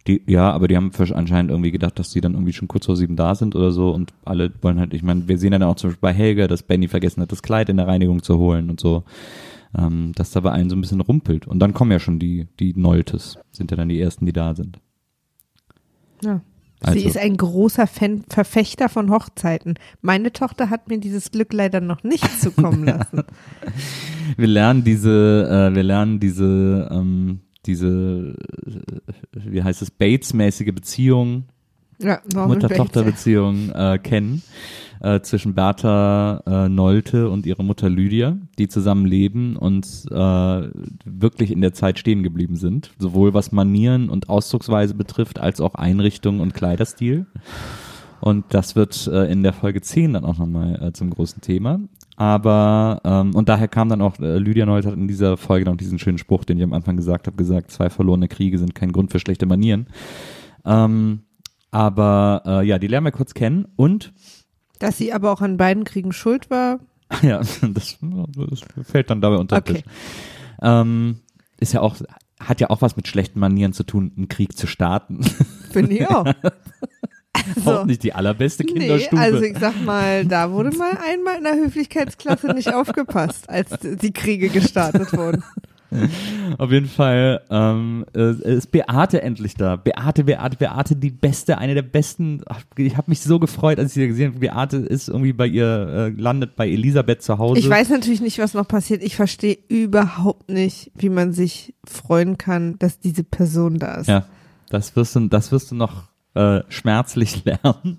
Die, 0.09 0.23
ja, 0.27 0.51
aber 0.51 0.69
die 0.69 0.77
haben 0.77 0.91
anscheinend 1.15 1.51
irgendwie 1.51 1.71
gedacht, 1.71 1.99
dass 1.99 2.11
die 2.11 2.21
dann 2.21 2.35
irgendwie 2.35 2.53
schon 2.53 2.69
kurz 2.69 2.87
vor 2.87 2.97
sieben 2.97 3.17
da 3.17 3.35
sind 3.35 3.55
oder 3.55 3.71
so 3.71 3.91
und 3.91 4.13
alle 4.25 4.53
wollen 4.63 4.79
halt, 4.79 4.95
ich 4.95 5.03
meine, 5.03 5.29
wir 5.29 5.39
sehen 5.39 5.53
dann 5.53 5.63
auch 5.63 5.77
zum 5.77 5.91
Beispiel 5.91 6.01
bei 6.01 6.13
Helga, 6.13 6.49
dass 6.49 6.63
Benny 6.65 6.89
vergessen 6.89 7.23
hat, 7.23 7.33
das 7.33 7.43
Kleid 7.43 7.69
in 7.69 7.77
der 7.77 7.87
Reinigung 7.87 8.23
zu 8.23 8.39
holen 8.39 8.71
und 8.71 8.81
so, 8.81 9.05
ähm, 9.77 10.13
dass 10.17 10.33
da 10.33 10.41
bei 10.41 10.51
allen 10.51 10.71
so 10.71 10.77
ein 10.77 10.81
bisschen 10.81 11.01
rumpelt. 11.01 11.47
Und 11.47 11.61
dann 11.61 11.75
kommen 11.75 11.93
ja 11.93 11.99
schon 11.99 12.19
die, 12.19 12.47
die 12.59 12.75
Noltes, 12.75 13.39
sind 13.53 13.71
ja 13.71 13.77
dann 13.77 13.89
die 13.89 14.01
ersten, 14.01 14.27
die 14.27 14.33
da 14.33 14.55
sind. 14.55 14.79
Ja. 16.23 16.41
Also, 16.83 16.99
Sie 16.99 17.07
ist 17.07 17.17
ein 17.17 17.37
großer 17.37 17.87
Fan, 17.87 18.25
Verfechter 18.29 18.89
von 18.89 19.11
Hochzeiten. 19.11 19.75
Meine 20.03 20.33
Tochter 20.33 20.69
hat 20.71 20.89
mir 20.89 20.99
dieses 20.99 21.31
Glück 21.31 21.53
leider 21.53 21.81
noch 21.81 22.03
nicht 22.03 22.29
zukommen 22.41 22.85
lassen. 22.85 23.25
wir 24.37 24.47
lernen 24.47 24.85
diese, 24.85 25.71
äh, 25.71 25.75
wir 25.75 25.83
lernen 25.83 26.21
diese, 26.21 26.89
ähm, 26.91 27.41
diese, 27.65 28.37
äh, 28.67 29.11
wie 29.33 29.63
heißt 29.63 29.83
es, 29.83 29.91
Bates-mäßige 29.91 30.75
Beziehung, 30.75 31.45
Ja, 31.99 32.21
Mutter-Tochter-Beziehung 32.35 33.71
äh, 33.71 33.99
kennen 34.03 34.43
äh, 35.01 35.21
zwischen 35.21 35.55
Bertha 35.55 36.43
äh, 36.47 36.69
Nolte 36.69 37.31
und 37.31 37.47
ihrer 37.47 37.63
Mutter 37.63 37.89
Lydia, 37.89 38.37
die 38.59 38.69
zusammen 38.69 39.07
leben 39.07 39.57
und 39.57 39.87
äh, 40.11 40.69
wirklich 41.05 41.51
in 41.51 41.61
der 41.61 41.73
Zeit 41.73 41.99
stehen 41.99 42.23
geblieben 42.23 42.57
sind, 42.57 42.93
sowohl 42.99 43.35
was 43.35 43.53
Manieren 43.53 44.09
und 44.09 44.29
Ausdrucksweise 44.29 44.95
betrifft, 44.95 45.39
als 45.39 45.61
auch 45.61 45.75
Einrichtung 45.75 46.41
und 46.41 46.55
Kleiderstil. 46.55 47.27
Und 48.21 48.47
das 48.49 48.77
wird 48.77 49.07
äh, 49.09 49.31
in 49.31 49.43
der 49.43 49.53
Folge 49.53 49.83
10 49.83 50.15
dann 50.15 50.25
auch 50.25 50.39
nochmal 50.39 50.83
äh, 50.83 50.93
zum 50.93 51.11
großen 51.11 51.43
Thema. 51.43 51.81
Aber, 52.17 53.03
ähm, 53.05 53.35
und 53.35 53.51
daher 53.51 53.69
kam 53.69 53.91
dann 53.91 54.01
auch, 54.01 54.19
äh, 54.19 54.39
Lydia 54.39 54.65
Neult 54.65 54.87
hat 54.87 54.95
in 54.95 55.07
dieser 55.07 55.37
Folge 55.37 55.67
noch 55.67 55.77
diesen 55.77 55.99
schönen 55.99 56.17
Spruch, 56.17 56.45
den 56.45 56.57
ich 56.57 56.65
am 56.65 56.73
Anfang 56.73 56.97
gesagt 56.97 57.27
habe, 57.27 57.37
gesagt, 57.37 57.71
zwei 57.71 57.91
verlorene 57.91 58.27
Kriege 58.27 58.59
sind 58.59 58.75
kein 58.75 58.93
Grund 58.93 59.13
für 59.13 59.21
schlechte 59.21 59.45
Manieren. 59.45 59.87
Ähm, 60.65 61.21
aber 61.77 62.43
äh, 62.47 62.67
ja, 62.67 62.79
die 62.79 62.87
lernen 62.87 63.05
wir 63.07 63.13
kurz 63.13 63.35
kennen 63.35 63.69
und 63.77 64.15
Dass 64.79 64.97
sie 64.97 65.13
aber 65.13 65.31
auch 65.31 65.43
an 65.43 65.59
beiden 65.59 65.85
Kriegen 65.85 66.11
schuld 66.13 66.49
war. 66.49 66.81
ja, 67.23 67.39
das, 67.39 67.99
das 68.01 68.65
fällt 68.83 69.11
dann 69.11 69.21
dabei 69.21 69.37
unter 69.37 69.61
den 69.61 69.77
Okay. 69.77 69.83
Tisch. 69.83 69.93
Ähm, 70.63 71.21
ist 71.61 71.75
ja 71.75 71.83
auch, 71.83 71.97
hat 72.41 72.61
ja 72.63 72.71
auch 72.71 72.81
was 72.81 72.97
mit 72.97 73.09
schlechten 73.09 73.41
Manieren 73.41 73.75
zu 73.75 73.85
tun, 73.85 74.11
einen 74.17 74.29
Krieg 74.29 74.57
zu 74.57 74.67
starten. 74.67 75.21
Finde 75.71 75.97
ich 75.97 76.09
auch. 76.09 76.25
auch 76.25 76.33
Also, 77.67 77.85
nicht 77.85 78.03
die 78.03 78.15
allerbeste 78.15 78.65
nee, 78.65 78.73
Kinderstube. 78.73 79.21
also 79.21 79.43
ich 79.43 79.59
sag 79.59 79.79
mal, 79.85 80.25
da 80.25 80.51
wurde 80.51 80.75
mal 80.79 80.97
einmal 81.07 81.37
in 81.37 81.45
der 81.45 81.57
Höflichkeitsklasse 81.57 82.55
nicht 82.55 82.73
aufgepasst, 82.73 83.51
als 83.51 83.69
die 83.83 84.13
Kriege 84.15 84.49
gestartet 84.49 85.13
wurden. 85.13 85.45
Auf 86.59 86.71
jeden 86.71 86.89
Fall 86.89 87.43
ähm, 87.51 88.05
äh, 88.15 88.33
ist 88.57 88.71
Beate 88.71 89.23
endlich 89.23 89.55
da. 89.55 89.77
Beate, 89.77 90.25
Beate, 90.25 90.57
Beate, 90.57 90.97
die 90.97 91.11
beste, 91.11 91.59
eine 91.59 91.75
der 91.75 91.83
besten. 91.83 92.43
Ich 92.77 92.97
habe 92.97 93.11
mich 93.11 93.21
so 93.21 93.39
gefreut, 93.39 93.79
als 93.79 93.89
ich 93.89 93.95
sie 93.95 94.09
gesehen 94.09 94.31
habe. 94.31 94.41
Beate 94.41 94.79
ist 94.79 95.09
irgendwie 95.09 95.33
bei 95.33 95.47
ihr, 95.47 95.67
äh, 96.17 96.21
landet 96.21 96.57
bei 96.57 96.69
Elisabeth 96.69 97.23
zu 97.23 97.39
Hause. 97.39 97.59
Ich 97.61 97.69
weiß 97.69 97.91
natürlich 97.91 98.21
nicht, 98.21 98.39
was 98.39 98.55
noch 98.55 98.69
passiert. 98.69 99.03
Ich 99.03 99.17
verstehe 99.17 99.59
überhaupt 99.69 100.49
nicht, 100.51 100.93
wie 100.95 101.09
man 101.09 101.33
sich 101.33 101.75
freuen 101.85 102.39
kann, 102.39 102.79
dass 102.79 102.99
diese 102.99 103.25
Person 103.25 103.79
da 103.79 103.97
ist. 103.97 104.09
Ja, 104.09 104.27
das 104.71 104.97
wirst 104.97 105.17
du, 105.17 105.29
das 105.29 105.53
wirst 105.53 105.71
du 105.71 105.75
noch 105.75 106.05
äh, 106.35 106.63
schmerzlich 106.69 107.45
lernen. 107.47 107.99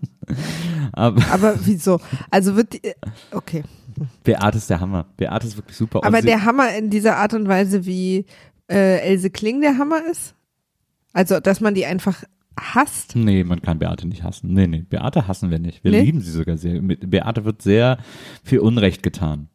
Aber 0.93 1.21
Aber 1.31 1.55
wieso? 1.65 1.99
Also 2.29 2.55
wird 2.55 2.73
die, 2.73 2.81
okay. 3.31 3.63
Beate 4.23 4.57
ist 4.57 4.69
der 4.69 4.79
Hammer. 4.79 5.05
Beate 5.17 5.47
ist 5.47 5.57
wirklich 5.57 5.77
super. 5.77 6.03
Aber 6.03 6.21
der 6.21 6.45
Hammer 6.45 6.75
in 6.75 6.89
dieser 6.89 7.17
Art 7.17 7.33
und 7.33 7.47
Weise, 7.47 7.85
wie 7.85 8.25
äh, 8.69 8.99
Else 8.99 9.29
Kling 9.29 9.61
der 9.61 9.77
Hammer 9.77 10.01
ist? 10.09 10.35
Also, 11.13 11.39
dass 11.39 11.61
man 11.61 11.73
die 11.73 11.85
einfach 11.85 12.23
hasst? 12.59 13.15
Nee, 13.15 13.43
man 13.43 13.61
kann 13.61 13.79
Beate 13.79 14.07
nicht 14.07 14.23
hassen. 14.23 14.53
Nee, 14.53 14.67
nee, 14.67 14.81
Beate 14.87 15.27
hassen 15.27 15.49
wir 15.51 15.59
nicht. 15.59 15.83
Wir 15.83 15.91
Nee? 15.91 16.01
lieben 16.01 16.21
sie 16.21 16.31
sogar 16.31 16.57
sehr. 16.57 16.79
Beate 16.81 17.45
wird 17.45 17.61
sehr 17.61 17.97
viel 18.43 18.59
Unrecht 18.59 19.03
getan. 19.03 19.49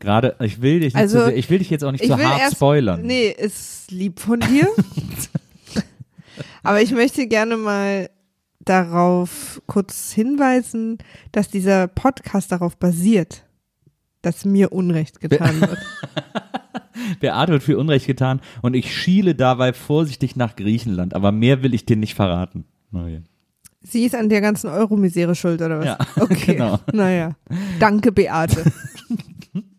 Gerade, 0.00 0.36
ich 0.40 0.60
will 0.60 0.80
dich 0.80 0.92
nicht 0.92 0.94
Hm. 0.94 1.00
Also, 1.00 1.18
sehr, 1.26 1.36
ich 1.36 1.48
will 1.48 1.58
dich 1.58 1.70
jetzt 1.70 1.82
auch 1.82 1.92
nicht 1.92 2.02
ich 2.04 2.10
zu 2.10 2.18
hart 2.18 2.40
erst- 2.40 2.56
spoilern. 2.56 3.02
Nee, 3.02 3.28
ist 3.30 3.90
lieb 3.90 4.20
von 4.20 4.40
dir. 4.40 4.68
Aber 6.62 6.80
ich 6.82 6.92
möchte 6.92 7.26
gerne 7.26 7.56
mal 7.56 8.10
darauf 8.64 9.62
kurz 9.66 10.12
hinweisen, 10.12 10.98
dass 11.32 11.48
dieser 11.48 11.88
Podcast 11.88 12.52
darauf 12.52 12.76
basiert, 12.76 13.44
dass 14.22 14.44
mir 14.44 14.72
Unrecht 14.72 15.20
getan 15.20 15.60
wird. 15.60 15.78
Beate 17.20 17.52
wird 17.52 17.62
viel 17.62 17.76
Unrecht 17.76 18.06
getan 18.06 18.40
und 18.62 18.74
ich 18.74 18.94
schiele 18.94 19.34
dabei 19.34 19.72
vorsichtig 19.72 20.36
nach 20.36 20.56
Griechenland, 20.56 21.14
aber 21.14 21.32
mehr 21.32 21.62
will 21.62 21.74
ich 21.74 21.84
dir 21.84 21.96
nicht 21.96 22.14
verraten. 22.14 22.64
Okay. 22.92 23.22
Sie 23.84 24.04
ist 24.04 24.14
an 24.14 24.28
der 24.28 24.40
ganzen 24.40 24.68
Euromisere 24.68 25.34
schuld, 25.34 25.60
oder 25.60 25.80
was? 25.80 25.86
Ja, 25.86 25.98
okay. 26.20 26.52
genau. 26.54 26.78
Naja. 26.92 27.36
Danke, 27.80 28.12
Beate. 28.12 28.64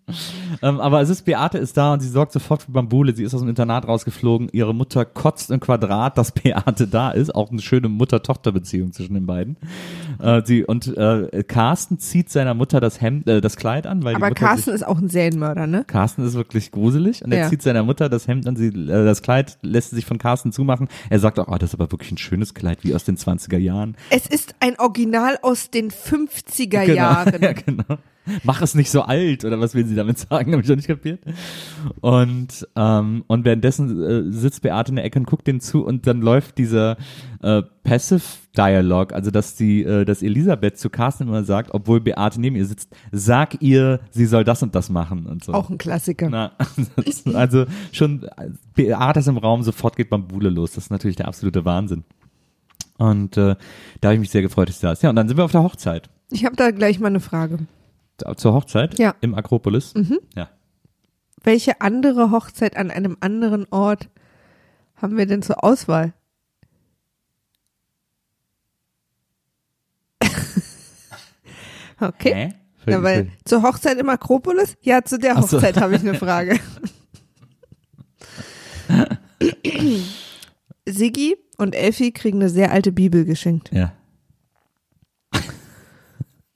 Ähm, 0.61 0.79
aber 0.79 1.01
es 1.01 1.09
ist, 1.09 1.23
Beate 1.25 1.57
ist 1.57 1.75
da 1.77 1.93
und 1.93 1.99
sie 2.01 2.07
sorgt 2.07 2.31
sofort 2.31 2.61
für 2.61 2.71
Bambule. 2.71 3.15
Sie 3.15 3.23
ist 3.23 3.33
aus 3.33 3.41
dem 3.41 3.49
Internat 3.49 3.87
rausgeflogen. 3.87 4.49
Ihre 4.53 4.73
Mutter 4.73 5.03
kotzt 5.03 5.49
im 5.51 5.59
Quadrat, 5.59 6.17
dass 6.17 6.31
Beate 6.43 6.87
da 6.87 7.09
ist. 7.11 7.33
Auch 7.33 7.51
eine 7.51 7.59
schöne 7.61 7.89
Mutter-Tochter-Beziehung 7.89 8.93
zwischen 8.93 9.15
den 9.15 9.25
beiden. 9.25 9.57
Äh, 10.21 10.43
sie, 10.45 10.63
und 10.63 10.95
äh, 10.95 11.43
Carsten 11.47 11.97
zieht 11.99 12.29
seiner 12.29 12.53
Mutter 12.53 12.79
das 12.79 13.01
Hemd, 13.01 13.27
äh, 13.27 13.41
das 13.41 13.55
Kleid 13.57 13.87
an, 13.87 14.03
weil 14.03 14.15
Aber 14.15 14.29
Carsten 14.31 14.65
sich, 14.71 14.75
ist 14.75 14.83
auch 14.87 14.99
ein 14.99 15.09
Serienmörder, 15.09 15.65
ne? 15.67 15.83
Carsten 15.85 16.23
ist 16.25 16.35
wirklich 16.35 16.71
gruselig 16.71 17.25
und 17.25 17.31
er 17.31 17.39
Ja. 17.39 17.49
zieht 17.49 17.61
seiner 17.63 17.83
Mutter 17.83 18.07
das 18.07 18.27
Hemd 18.27 18.47
an, 18.47 18.55
sie, 18.55 18.67
äh, 18.67 19.05
das 19.05 19.21
Kleid 19.23 19.57
lässt 19.63 19.89
sich 19.89 20.05
von 20.05 20.17
Carsten 20.19 20.51
zumachen. 20.51 20.87
Er 21.09 21.19
sagt 21.19 21.39
auch, 21.39 21.47
oh, 21.47 21.57
das 21.57 21.71
ist 21.71 21.73
aber 21.79 21.91
wirklich 21.91 22.11
ein 22.11 22.17
schönes 22.19 22.53
Kleid, 22.53 22.83
wie 22.83 22.93
aus 22.93 23.03
den 23.05 23.17
20er 23.17 23.57
Jahren. 23.57 23.95
Es 24.11 24.27
ist 24.27 24.55
ein 24.59 24.79
Original 24.79 25.39
aus 25.41 25.71
den 25.71 25.89
50er 25.91 26.85
Genau, 26.85 26.93
Jahren. 26.95 27.41
ja, 27.41 27.53
genau. 27.53 27.97
Mach 28.43 28.61
es 28.61 28.75
nicht 28.75 28.89
so 28.89 29.01
alt, 29.01 29.43
oder 29.43 29.59
was 29.59 29.75
will 29.75 29.85
sie 29.85 29.95
damit 29.95 30.17
sagen? 30.17 30.51
Habe 30.51 30.61
ich 30.61 30.69
noch 30.69 30.75
nicht 30.75 30.87
kapiert. 30.87 31.19
Und, 32.01 32.67
ähm, 32.75 33.23
und 33.27 33.45
währenddessen 33.45 34.03
äh, 34.03 34.31
sitzt 34.31 34.61
Beate 34.61 34.91
in 34.91 34.95
der 34.95 35.05
Ecke 35.05 35.19
und 35.19 35.25
guckt 35.25 35.47
denen 35.47 35.59
zu 35.59 35.85
und 35.85 36.07
dann 36.07 36.21
läuft 36.21 36.57
dieser 36.57 36.97
äh, 37.41 37.61
Passive 37.83 38.21
Dialog, 38.57 39.13
also 39.13 39.31
dass 39.31 39.55
die, 39.55 39.83
äh, 39.83 40.05
dass 40.05 40.21
Elisabeth 40.21 40.77
zu 40.77 40.89
Carsten 40.89 41.27
immer 41.27 41.43
sagt, 41.43 41.73
obwohl 41.73 41.99
Beate 41.99 42.39
neben 42.39 42.55
ihr 42.55 42.65
sitzt, 42.65 42.95
sag 43.11 43.61
ihr, 43.61 43.99
sie 44.11 44.25
soll 44.25 44.43
das 44.43 44.63
und 44.63 44.75
das 44.75 44.89
machen 44.89 45.25
und 45.25 45.43
so. 45.43 45.53
Auch 45.53 45.69
ein 45.69 45.77
Klassiker. 45.77 46.29
Na, 46.29 46.51
also 47.33 47.65
schon 47.91 48.27
Beate 48.75 49.19
ist 49.19 49.27
im 49.27 49.37
Raum, 49.37 49.63
sofort 49.63 49.95
geht 49.95 50.09
Bambule 50.09 50.49
los. 50.49 50.73
Das 50.73 50.85
ist 50.85 50.89
natürlich 50.91 51.17
der 51.17 51.27
absolute 51.27 51.65
Wahnsinn. 51.65 52.03
Und 52.97 53.37
äh, 53.37 53.55
da 54.01 54.07
habe 54.07 54.13
ich 54.15 54.19
mich 54.19 54.29
sehr 54.29 54.41
gefreut, 54.41 54.69
dass 54.69 54.79
sie 54.79 54.85
da 54.85 54.93
ist. 54.93 55.03
Ja, 55.03 55.09
und 55.09 55.15
dann 55.15 55.27
sind 55.27 55.37
wir 55.37 55.43
auf 55.43 55.51
der 55.51 55.63
Hochzeit. 55.63 56.09
Ich 56.29 56.45
habe 56.45 56.55
da 56.55 56.71
gleich 56.71 56.99
mal 56.99 57.07
eine 57.07 57.19
Frage. 57.19 57.59
Zur 58.37 58.53
Hochzeit? 58.53 58.99
Ja. 58.99 59.15
Im 59.21 59.35
Akropolis? 59.35 59.93
Mhm. 59.95 60.19
Ja. 60.35 60.49
Welche 61.43 61.81
andere 61.81 62.31
Hochzeit 62.31 62.77
an 62.77 62.91
einem 62.91 63.17
anderen 63.19 63.65
Ort 63.71 64.09
haben 64.95 65.17
wir 65.17 65.25
denn 65.25 65.41
zur 65.41 65.63
Auswahl? 65.63 66.13
okay. 71.99 72.33
Hä? 72.33 72.53
Ja, 72.85 73.01
weil 73.01 73.29
zur 73.45 73.63
Hochzeit 73.63 73.97
im 73.97 74.09
Akropolis? 74.09 74.75
Ja, 74.81 75.03
zu 75.03 75.17
der 75.17 75.37
Ach 75.37 75.43
so. 75.43 75.57
Hochzeit 75.57 75.77
habe 75.77 75.95
ich 75.95 76.01
eine 76.01 76.15
Frage. 76.15 76.59
Siggi 80.85 81.37
und 81.57 81.75
Elfi 81.75 82.11
kriegen 82.11 82.39
eine 82.39 82.49
sehr 82.49 82.71
alte 82.71 82.91
Bibel 82.91 83.25
geschenkt. 83.25 83.71
ja. 83.73 83.93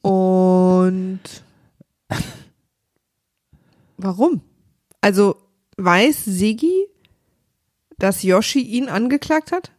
Und 0.01 1.19
warum? 3.97 4.41
Also 5.01 5.35
weiß 5.77 6.25
Siggi, 6.25 6.87
dass 7.97 8.23
Yoshi 8.23 8.61
ihn 8.61 8.89
angeklagt 8.89 9.51
hat? 9.51 9.71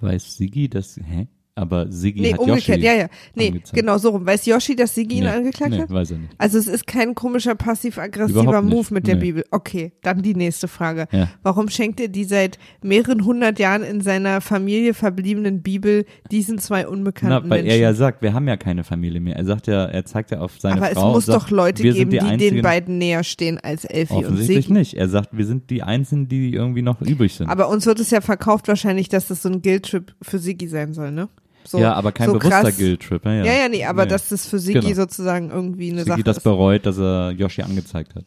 Weiß 0.00 0.36
Sigi 0.36 0.68
das, 0.68 0.96
hä? 0.96 1.28
Aber 1.56 1.86
Sigi 1.92 2.20
Nee, 2.20 2.32
hat 2.32 2.40
umgekehrt, 2.40 2.78
Yoshi 2.78 2.84
ja, 2.84 2.94
ja. 2.94 3.06
Nee, 3.36 3.46
angezeigt. 3.48 3.74
genau 3.74 3.96
so 3.98 4.08
rum. 4.10 4.26
Weiß 4.26 4.44
Yoshi, 4.44 4.74
dass 4.74 4.92
Siggi 4.92 5.18
ihn 5.18 5.22
Nee, 5.24 5.30
angeklagt 5.30 5.70
nee, 5.70 5.82
hat? 5.82 5.90
weiß 5.90 6.10
er 6.10 6.18
nicht. 6.18 6.32
Also 6.36 6.58
es 6.58 6.66
ist 6.66 6.84
kein 6.86 7.14
komischer 7.14 7.54
passiv-aggressiver. 7.54 8.60
Move 8.60 8.88
mit 8.92 9.06
der 9.06 9.14
Nee. 9.14 9.20
Bibel. 9.20 9.44
Okay, 9.52 9.92
dann 10.02 10.20
die 10.22 10.34
nächste 10.34 10.66
Frage. 10.66 11.06
Ja. 11.12 11.28
Warum 11.44 11.68
schenkt 11.68 12.00
er 12.00 12.08
die 12.08 12.24
seit 12.24 12.58
mehreren 12.82 13.24
hundert 13.24 13.60
Jahren 13.60 13.84
in 13.84 14.00
seiner 14.00 14.40
Familie 14.40 14.94
verbliebenen 14.94 15.62
Bibel 15.62 16.06
diesen 16.32 16.58
zwei 16.58 16.88
unbekannten 16.88 17.44
Na, 17.48 17.50
weil 17.50 17.62
Menschen? 17.62 17.70
er 17.70 17.76
ja 17.76 17.94
sagt, 17.94 18.22
wir 18.22 18.32
haben 18.34 18.48
ja 18.48 18.56
keine 18.56 18.82
Familie 18.82 19.20
mehr. 19.20 19.36
Er 19.36 19.44
sagt 19.44 19.68
ja, 19.68 19.84
er 19.84 20.04
zeigt 20.04 20.32
ja 20.32 20.40
auf 20.40 20.58
seine 20.58 20.78
Aber 20.78 20.88
es 20.90 20.94
Frau. 20.98 21.06
und 21.08 21.12
muss 21.12 21.26
sagt, 21.26 21.40
doch 21.40 21.50
Leute 21.50 21.84
geben, 21.84 22.10
die, 22.10 22.18
die, 22.18 22.36
den 22.36 22.62
beiden 22.62 22.98
näher 22.98 23.22
stehen 23.22 23.58
als 23.62 23.84
Elfi 23.84 24.12
und 24.14 24.24
Offensichtlich 24.24 24.64
Siggi. 24.66 24.72
nicht. 24.78 24.94
Er 24.94 25.08
sagt, 25.08 25.28
wir 25.36 25.46
sind 25.46 25.70
die 25.70 25.84
Einzigen, 25.84 26.26
die 26.28 26.52
irgendwie 26.52 26.82
noch 26.82 27.00
übrig 27.00 27.32
sind. 27.34 27.48
Aber 27.48 27.68
uns 27.68 27.86
wird 27.86 28.00
es 28.00 28.10
ja 28.10 28.20
verkauft 28.20 28.66
wahrscheinlich, 28.66 29.08
dass 29.08 29.28
das 29.28 29.42
so 29.42 29.48
ein 29.48 29.62
Guilt-Trip 29.62 30.12
für 30.20 30.40
Siggi 30.40 30.66
sein 30.66 30.92
soll, 30.94 31.12
ne? 31.12 31.28
So, 31.66 31.78
ja, 31.78 31.94
aber 31.94 32.12
kein 32.12 32.26
so 32.26 32.34
bewusster 32.34 32.60
krass. 32.62 32.76
Guilt-Trip. 32.76 33.24
Ja, 33.24 33.32
ja. 33.32 33.44
Ja, 33.44 33.52
ja, 33.54 33.68
nee, 33.68 33.84
aber 33.84 34.04
Nee. 34.04 34.10
dass 34.10 34.28
das 34.28 34.46
für 34.46 34.58
Siggi 34.58 34.80
Genau. 34.80 34.94
sozusagen 34.94 35.50
irgendwie 35.50 35.90
eine 35.90 36.00
Sigi 36.00 36.10
Sache 36.10 36.22
das 36.24 36.36
ist. 36.38 36.42
bereut, 36.44 36.84
dass 36.86 36.98
er 36.98 37.30
Yoshi 37.32 37.62
angezeigt 37.62 38.14
hat. 38.14 38.24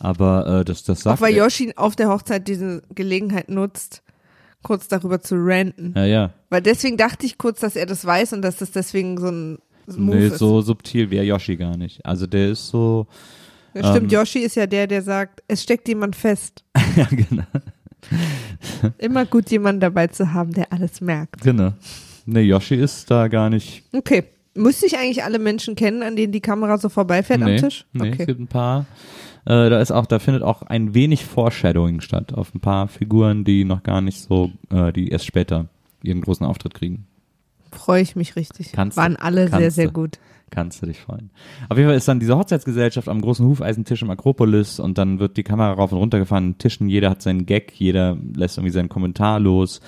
Aber 0.00 0.60
äh, 0.60 0.64
das, 0.64 0.82
das 0.84 1.00
sagt 1.02 1.18
Auch 1.18 1.22
weil 1.22 1.32
er. 1.34 1.44
Yoshi 1.44 1.72
auf 1.76 1.96
der 1.96 2.08
Hochzeit 2.08 2.46
diese 2.48 2.82
Gelegenheit 2.94 3.48
nutzt, 3.48 4.02
kurz 4.62 4.88
darüber 4.88 5.20
zu 5.20 5.36
ranten. 5.38 5.94
Ja, 5.96 6.04
ja. 6.04 6.30
Weil 6.50 6.60
deswegen 6.62 6.96
dachte 6.96 7.24
ich 7.26 7.38
kurz, 7.38 7.60
dass 7.60 7.76
er 7.76 7.86
das 7.86 8.04
weiß 8.04 8.32
und 8.34 8.42
dass 8.42 8.56
das 8.56 8.70
deswegen 8.72 9.18
so 9.18 9.28
ein 9.28 9.58
Move 9.86 10.16
Nee, 10.16 10.26
ist. 10.28 10.38
so 10.38 10.60
subtil 10.62 11.10
wäre 11.10 11.24
Yoshi 11.24 11.56
gar 11.56 11.76
nicht. 11.76 12.04
Also 12.04 12.26
der 12.26 12.50
ist 12.50 12.68
so, 12.68 13.06
Ja, 13.74 13.90
stimmt, 13.90 14.12
ähm, 14.12 14.18
Yoshi 14.18 14.38
ist 14.40 14.56
ja 14.56 14.66
der, 14.66 14.86
der 14.86 15.02
sagt, 15.02 15.42
es 15.48 15.62
steckt 15.62 15.86
jemand 15.88 16.16
fest. 16.16 16.64
ja 16.96 17.06
genau. 17.10 17.44
Immer 18.98 19.24
gut, 19.26 19.50
jemanden 19.50 19.80
dabei 19.80 20.06
zu 20.08 20.32
haben, 20.32 20.52
der 20.52 20.72
alles 20.72 21.00
merkt. 21.00 21.40
Genau. 21.42 21.72
Ne, 22.26 22.40
Yoshi 22.40 22.74
ist 22.74 23.10
da 23.10 23.28
gar 23.28 23.50
nicht. 23.50 23.84
Okay. 23.92 24.24
Müsste 24.56 24.86
ich 24.86 24.96
eigentlich 24.96 25.24
alle 25.24 25.40
Menschen 25.40 25.74
kennen, 25.74 26.02
an 26.04 26.14
denen 26.14 26.32
die 26.32 26.40
Kamera 26.40 26.78
so 26.78 26.88
vorbeifährt 26.88 27.40
nee, 27.40 27.56
am 27.56 27.56
Tisch? 27.56 27.86
Nee, 27.92 28.08
es 28.08 28.14
okay. 28.14 28.26
gibt 28.26 28.40
ein 28.40 28.46
paar. 28.46 28.86
Äh, 29.46 29.68
da 29.68 29.80
ist 29.80 29.90
auch, 29.90 30.06
da 30.06 30.20
findet 30.20 30.44
auch 30.44 30.62
ein 30.62 30.94
wenig 30.94 31.24
Foreshadowing 31.24 32.00
statt 32.00 32.32
auf 32.32 32.54
ein 32.54 32.60
paar 32.60 32.86
Figuren, 32.86 33.44
die 33.44 33.64
noch 33.64 33.82
gar 33.82 34.00
nicht 34.00 34.20
so, 34.20 34.52
äh, 34.70 34.92
die 34.92 35.08
erst 35.08 35.26
später 35.26 35.66
ihren 36.02 36.20
großen 36.20 36.46
Auftritt 36.46 36.72
kriegen. 36.74 37.06
Freue 37.72 38.00
ich 38.00 38.14
mich 38.14 38.36
richtig. 38.36 38.72
Kannst 38.72 38.96
du, 38.96 39.02
Waren 39.02 39.16
alle 39.16 39.48
sehr, 39.48 39.58
kannst 39.58 39.76
sehr 39.76 39.86
du. 39.86 39.92
gut. 39.92 40.18
Kannst 40.50 40.80
du 40.80 40.86
dich 40.86 41.00
freuen. 41.00 41.30
Auf 41.68 41.76
jeden 41.76 41.88
Fall 41.88 41.96
ist 41.96 42.06
dann 42.06 42.20
diese 42.20 42.36
Hochzeitsgesellschaft 42.36 43.08
am 43.08 43.20
großen 43.20 43.44
Hufeisentisch 43.44 44.02
im 44.02 44.10
Akropolis 44.10 44.78
und 44.78 44.98
dann 44.98 45.18
wird 45.18 45.36
die 45.36 45.42
Kamera 45.42 45.72
rauf 45.72 45.90
und 45.90 45.98
runter 45.98 46.20
gefahren, 46.20 46.58
Tischen, 46.58 46.88
jeder 46.88 47.10
hat 47.10 47.22
seinen 47.22 47.44
Gag, 47.44 47.72
jeder 47.74 48.16
lässt 48.36 48.56
irgendwie 48.56 48.72
seinen 48.72 48.88
Kommentar 48.88 49.40
los. 49.40 49.80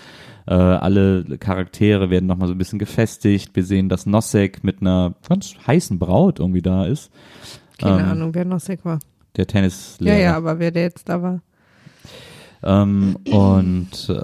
Äh, 0.46 0.54
alle 0.54 1.24
Charaktere 1.38 2.10
werden 2.10 2.26
nochmal 2.26 2.48
so 2.48 2.54
ein 2.54 2.58
bisschen 2.58 2.78
gefestigt. 2.78 3.56
Wir 3.56 3.64
sehen, 3.64 3.88
dass 3.88 4.06
Nosek 4.06 4.62
mit 4.62 4.80
einer 4.80 5.14
ganz 5.28 5.54
heißen 5.66 5.98
Braut 5.98 6.38
irgendwie 6.38 6.62
da 6.62 6.86
ist. 6.86 7.10
Keine 7.78 8.02
Ähm, 8.02 8.08
Ahnung, 8.08 8.34
wer 8.34 8.44
Nosek 8.44 8.84
war. 8.84 9.00
Der 9.36 9.46
Tennislehrer. 9.46 10.16
Ja, 10.16 10.22
ja, 10.22 10.36
aber 10.36 10.58
wer 10.58 10.70
der 10.70 10.84
jetzt 10.84 11.08
da 11.08 11.20
war. 11.20 11.42
Ähm, 12.62 13.16
und 13.30 14.08
äh, 14.08 14.14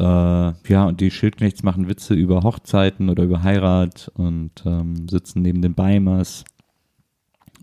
ja, 0.72 0.84
und 0.86 1.00
die 1.00 1.10
Schildknechts 1.10 1.62
machen 1.62 1.88
Witze 1.88 2.14
über 2.14 2.42
Hochzeiten 2.42 3.10
oder 3.10 3.24
über 3.24 3.42
Heirat 3.42 4.10
und 4.14 4.50
ähm, 4.64 5.06
sitzen 5.08 5.42
neben 5.42 5.60
den 5.60 5.74
Beimers. 5.74 6.44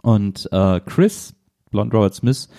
Und 0.04 0.48
äh, 0.52 0.80
Chris, 0.86 1.34
Blond 1.72 1.94
Robert 1.94 2.14
Smith, 2.14 2.50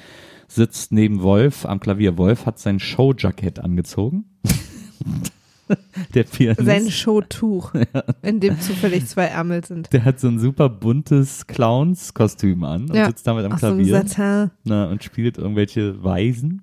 sitzt 0.49 0.93
neben 0.93 1.23
Wolf 1.23 1.65
am 1.65 1.79
Klavier. 1.79 2.19
Wolf 2.19 2.47
hat 2.47 2.59
sein 2.59 2.81
Showjackett 2.81 3.59
angezogen. 3.61 4.25
Der 6.15 6.25
Pianist. 6.25 6.65
Sein 6.65 6.91
Showtuch, 6.91 7.73
in 8.23 8.41
dem 8.41 8.61
zufällig 8.61 9.07
zwei 9.07 9.25
Ärmel 9.25 9.65
sind. 9.65 9.93
der 9.93 10.05
hat 10.05 10.19
so 10.21 10.29
ein 10.29 10.39
super 10.39 10.69
buntes 10.69 11.47
Clowns-Kostüm 11.47 12.65
an 12.65 12.83
und 12.91 12.95
Ja. 12.95 13.07
sitzt 13.07 13.27
damit 13.27 13.45
am 13.45 13.53
Ach, 13.53 13.59
so 13.59 13.69
Klavier. 13.69 14.03
Satin. 14.07 14.51
na, 14.65 14.87
und 14.87 15.03
spielt 15.05 15.39
irgendwelche 15.39 16.03
Weisen. 16.03 16.63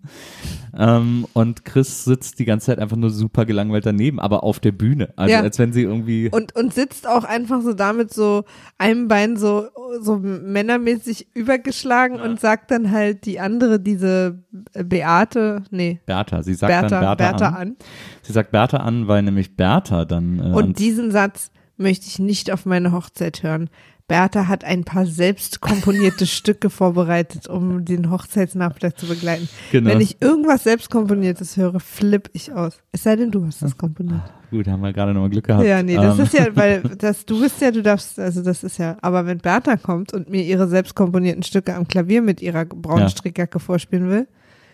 Ähm, 0.77 1.25
und 1.33 1.65
Chris 1.65 2.03
sitzt 2.05 2.39
die 2.39 2.45
ganze 2.45 2.67
Zeit 2.67 2.79
einfach 2.79 2.97
nur 2.97 3.09
super 3.09 3.45
gelangweilt 3.45 3.85
daneben, 3.85 4.19
aber 4.19 4.43
auf 4.43 4.59
der 4.59 4.71
Bühne. 4.71 5.09
Also 5.15 5.33
Ja. 5.33 5.41
als 5.41 5.57
wenn 5.59 5.73
sie 5.73 5.81
irgendwie. 5.83 6.29
Und, 6.31 6.55
und 6.55 6.73
sitzt 6.73 7.07
auch 7.07 7.23
einfach 7.23 7.61
so 7.61 7.73
damit 7.73 8.13
so 8.13 8.43
einem 8.77 9.07
Bein 9.07 9.37
so, 9.37 9.67
so 10.01 10.17
männermäßig 10.19 11.27
übergeschlagen 11.33 12.19
und 12.19 12.39
sagt 12.39 12.71
dann 12.71 12.91
halt 12.91 13.25
die 13.25 13.39
andere, 13.39 13.79
diese 13.79 14.39
Beate, 14.73 15.63
nee, 15.71 15.99
Bertha, 16.05 16.43
sie 16.43 16.53
sagt 16.53 16.71
Bertha, 16.71 16.87
dann 16.89 17.17
Bertha, 17.17 17.31
Bertha 17.31 17.47
an. 17.49 17.55
an. 17.69 17.75
Sie 18.21 18.33
sagt 18.33 18.51
Bertha 18.51 18.77
an, 18.77 18.96
weil 19.07 19.21
nämlich 19.21 19.55
Bertha 19.57 20.05
dann. 20.05 20.39
Äh, 20.39 20.55
Und 20.55 20.79
diesen 20.79 21.11
Satz 21.11 21.51
möchte 21.75 22.07
ich 22.07 22.17
nicht 22.17 22.51
auf 22.51 22.65
meine 22.65 22.91
Hochzeit 22.93 23.43
hören. 23.43 23.69
Bertha 24.07 24.47
hat 24.47 24.63
ein 24.63 24.85
paar 24.85 25.05
selbst 25.05 25.59
komponierte 25.59 26.25
Stücke 26.37 26.69
vorbereitet, 26.69 27.47
um 27.49 27.83
den 27.83 28.09
Hochzeitsnachmittag 28.09 28.93
zu 28.95 29.05
begleiten. 29.05 29.49
Genau. 29.73 29.89
Wenn 29.89 29.99
ich 29.99 30.21
irgendwas 30.21 30.63
selbst 30.63 30.89
komponiertes 30.89 31.57
höre, 31.57 31.81
flipp 31.81 32.29
ich 32.31 32.53
aus. 32.53 32.81
Es 32.93 33.03
sei 33.03 33.17
denn, 33.17 33.31
du 33.31 33.45
hast 33.45 33.61
das 33.61 33.77
komponiert. 33.77 34.21
Gut, 34.49 34.65
haben 34.69 34.79
wir 34.81 34.93
gerade 34.93 35.13
nochmal 35.13 35.29
Glück 35.29 35.45
gehabt. 35.47 35.65
Ja, 35.65 35.83
nee, 35.83 35.97
das 35.97 36.17
Ähm, 36.17 36.23
ist 36.23 36.33
ja, 36.33 36.45
weil 36.55 36.81
das, 36.97 37.25
du 37.25 37.41
bist 37.41 37.59
ja, 37.59 37.69
du 37.69 37.83
darfst, 37.83 38.17
also 38.17 38.41
das 38.41 38.63
ist 38.63 38.77
ja, 38.77 38.95
aber 39.01 39.25
wenn 39.25 39.39
Bertha 39.39 39.75
kommt 39.75 40.13
und 40.13 40.29
mir 40.29 40.41
ihre 40.41 40.69
selbst 40.69 40.95
komponierten 40.95 41.43
Stücke 41.43 41.75
am 41.75 41.85
Klavier 41.85 42.21
mit 42.21 42.41
ihrer 42.41 42.63
braunen 42.63 43.01
Ja. 43.03 43.09
Strickjacke 43.09 43.59
vorspielen 43.59 44.09
will, 44.09 44.27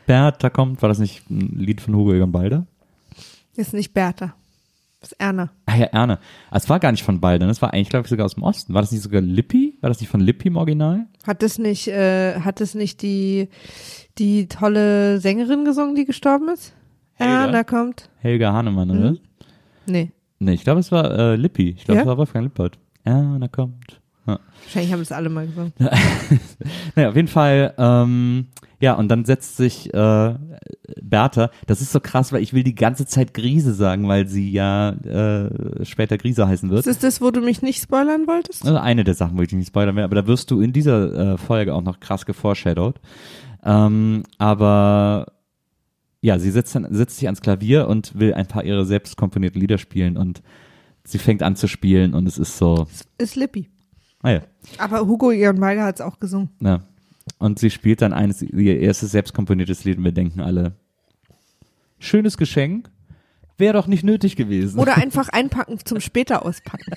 Bertha 0.05 0.49
kommt, 0.51 0.81
war 0.83 0.89
das 0.89 0.99
nicht 0.99 1.27
ein 1.31 1.55
Lied 1.57 1.81
von 1.81 1.95
Hugo 1.95 2.13
Egon 2.13 2.31
Balder? 2.31 2.67
Ist 3.55 3.73
nicht 3.73 3.93
Bertha. 3.93 4.33
ist 5.01 5.13
Erna. 5.19 5.51
Ah 5.65 5.75
ja, 5.75 5.85
Erne. 5.87 6.19
Ah, 6.49 6.57
Es 6.57 6.69
war 6.69 6.79
gar 6.79 6.91
nicht 6.91 7.03
von 7.03 7.19
Balder, 7.19 7.45
ne? 7.45 7.51
es 7.51 7.61
war 7.61 7.73
eigentlich, 7.73 7.89
glaube 7.89 8.05
ich, 8.05 8.09
sogar 8.09 8.25
aus 8.25 8.35
dem 8.35 8.43
Osten. 8.43 8.73
War 8.73 8.81
das 8.81 8.91
nicht 8.91 9.01
sogar 9.01 9.21
Lippi? 9.21 9.77
War 9.81 9.89
das 9.89 9.99
nicht 9.99 10.09
von 10.09 10.21
Lippi 10.21 10.47
im 10.47 10.55
Original? 10.57 11.07
Hat 11.27 11.43
es 11.43 11.57
nicht, 11.59 11.87
äh, 11.89 12.39
hat 12.39 12.61
es 12.61 12.73
nicht 12.75 13.01
die, 13.01 13.49
die 14.17 14.47
tolle 14.47 15.19
Sängerin 15.19 15.65
gesungen, 15.65 15.95
die 15.95 16.05
gestorben 16.05 16.49
ist? 16.49 16.73
Helga? 17.15 17.45
Erna 17.45 17.63
kommt. 17.63 18.09
Helga 18.19 18.53
Hahnemann, 18.53 18.89
oder? 18.91 19.11
Mhm. 19.11 19.19
Nee. 19.85 20.11
Nee, 20.39 20.53
ich 20.53 20.63
glaube, 20.63 20.79
es 20.79 20.91
war 20.91 21.11
äh, 21.11 21.35
Lippi. 21.35 21.69
Ich 21.77 21.85
glaube, 21.85 21.97
Ja? 21.97 22.01
es 22.03 22.07
war 22.07 22.17
Wolfgang 22.17 22.45
Lippert. 22.45 22.77
Erna 23.03 23.47
kommt. 23.49 23.99
Ja. 24.25 24.39
Wahrscheinlich 24.63 24.93
haben 24.93 25.01
es 25.01 25.11
alle 25.11 25.29
mal 25.29 25.45
gesungen. 25.45 25.73
Naja, 26.95 27.09
auf 27.09 27.15
jeden 27.15 27.27
Fall, 27.27 27.73
ähm, 27.77 28.47
ja, 28.83 28.95
und 28.95 29.07
dann 29.07 29.23
setzt 29.23 29.55
sich 29.55 29.93
äh, 29.93 30.35
Bertha, 31.01 31.51
das 31.67 31.79
ist 31.79 31.93
so 31.93 32.01
krass, 32.01 32.33
weil 32.33 32.43
ich 32.43 32.51
will 32.53 32.63
die 32.63 32.75
ganze 32.75 33.05
Zeit 33.05 33.33
Grise 33.33 33.73
sagen, 33.73 34.09
weil 34.09 34.27
sie 34.27 34.51
ja 34.51 34.89
äh, 34.89 35.85
später 35.85 36.17
Grise 36.17 36.45
heißen 36.49 36.69
wird. 36.69 36.79
Ist 36.85 36.87
das 36.87 36.99
das, 36.99 37.21
wo 37.21 37.31
du 37.31 37.39
mich 37.39 37.61
nicht 37.61 37.81
spoilern 37.81 38.27
wolltest? 38.27 38.65
Also 38.65 38.77
eine 38.77 39.05
der 39.05 39.13
Sachen, 39.13 39.37
wo 39.37 39.41
ich 39.41 39.47
dich 39.47 39.57
nicht 39.57 39.69
spoilern 39.69 39.95
will, 39.95 40.03
aber 40.03 40.15
da 40.15 40.27
wirst 40.27 40.51
du 40.51 40.59
in 40.59 40.73
dieser 40.73 41.33
äh, 41.33 41.37
Folge 41.37 41.73
auch 41.73 41.81
noch 41.81 42.01
krass 42.01 42.25
geforeshadowed. 42.25 42.99
Ähm, 43.63 44.23
aber 44.37 45.31
ja, 46.19 46.37
sie 46.37 46.51
setzt, 46.51 46.75
dann, 46.75 46.85
setzt 46.93 47.15
sich 47.17 47.27
ans 47.29 47.39
Klavier 47.39 47.87
und 47.87 48.19
will 48.19 48.33
ein 48.33 48.47
paar 48.47 48.65
ihre 48.65 48.85
selbst 48.85 49.15
komponierten 49.15 49.61
Lieder 49.61 49.77
spielen 49.77 50.17
und 50.17 50.41
sie 51.05 51.19
fängt 51.19 51.41
an 51.41 51.55
zu 51.55 51.67
spielen 51.69 52.13
und 52.13 52.27
es 52.27 52.37
ist 52.37 52.57
so, 52.57 52.85
Ist 53.17 53.37
Lippi. 53.37 53.69
ah 54.23 54.31
ja, 54.31 54.41
Aber 54.77 55.07
Hugo 55.07 55.31
Egon 55.31 55.61
Balder 55.61 55.83
hat 55.85 55.95
es 55.95 56.01
auch 56.01 56.19
gesungen. 56.19 56.49
ja. 56.59 56.81
Und 57.39 57.59
sie 57.59 57.69
spielt 57.69 58.01
dann 58.01 58.13
eines, 58.13 58.41
ihr 58.41 58.79
erstes 58.79 59.11
selbst 59.11 59.33
komponiertes 59.33 59.83
Lied 59.83 59.97
und 59.97 60.03
wir 60.03 60.11
denken 60.11 60.39
alle, 60.41 60.73
schönes 61.99 62.37
Geschenk, 62.37 62.89
wäre 63.57 63.73
doch 63.73 63.87
nicht 63.87 64.03
nötig 64.03 64.35
gewesen. 64.35 64.79
Oder 64.79 64.97
einfach 64.97 65.29
einpacken 65.29 65.77
zum 65.83 65.99
später 65.99 66.45
auspacken. 66.45 66.93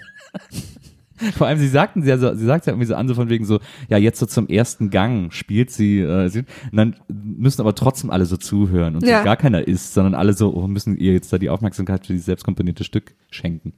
Vor 1.37 1.47
allem, 1.47 1.59
sie 1.59 1.69
sagten 1.69 2.03
sie 2.03 2.11
ja 2.11 2.19
so, 2.19 2.35
sie 2.35 2.45
sagt 2.45 2.67
ja 2.67 2.73
irgendwie 2.73 2.87
so 2.89 2.95
an, 2.95 3.09
so 3.09 3.15
von 3.15 3.31
wegen 3.31 3.47
so, 3.47 3.59
ja, 3.89 3.97
jetzt 3.97 4.19
so 4.19 4.27
zum 4.27 4.49
ersten 4.49 4.91
Gang 4.91 5.33
spielt 5.33 5.71
sie, 5.71 6.01
äh, 6.01 6.29
sie 6.29 6.41
und 6.41 6.77
dann 6.77 6.97
müssen 7.09 7.63
aber 7.63 7.75
trotzdem 7.75 8.11
alle 8.11 8.27
so 8.27 8.37
zuhören 8.37 8.97
und 8.97 9.07
Ja. 9.07 9.21
so 9.21 9.25
gar 9.25 9.37
keiner 9.37 9.67
ist, 9.67 9.95
sondern 9.95 10.15
alle 10.15 10.35
so, 10.35 10.55
oh, 10.55 10.67
müssen 10.67 10.97
ihr 10.99 11.15
jetzt 11.15 11.33
da 11.33 11.39
die 11.39 11.49
Aufmerksamkeit 11.49 12.07
für 12.07 12.13
dieses 12.13 12.27
selbstkomponierte 12.27 12.85
Stück 12.85 13.15
schenken. 13.31 13.73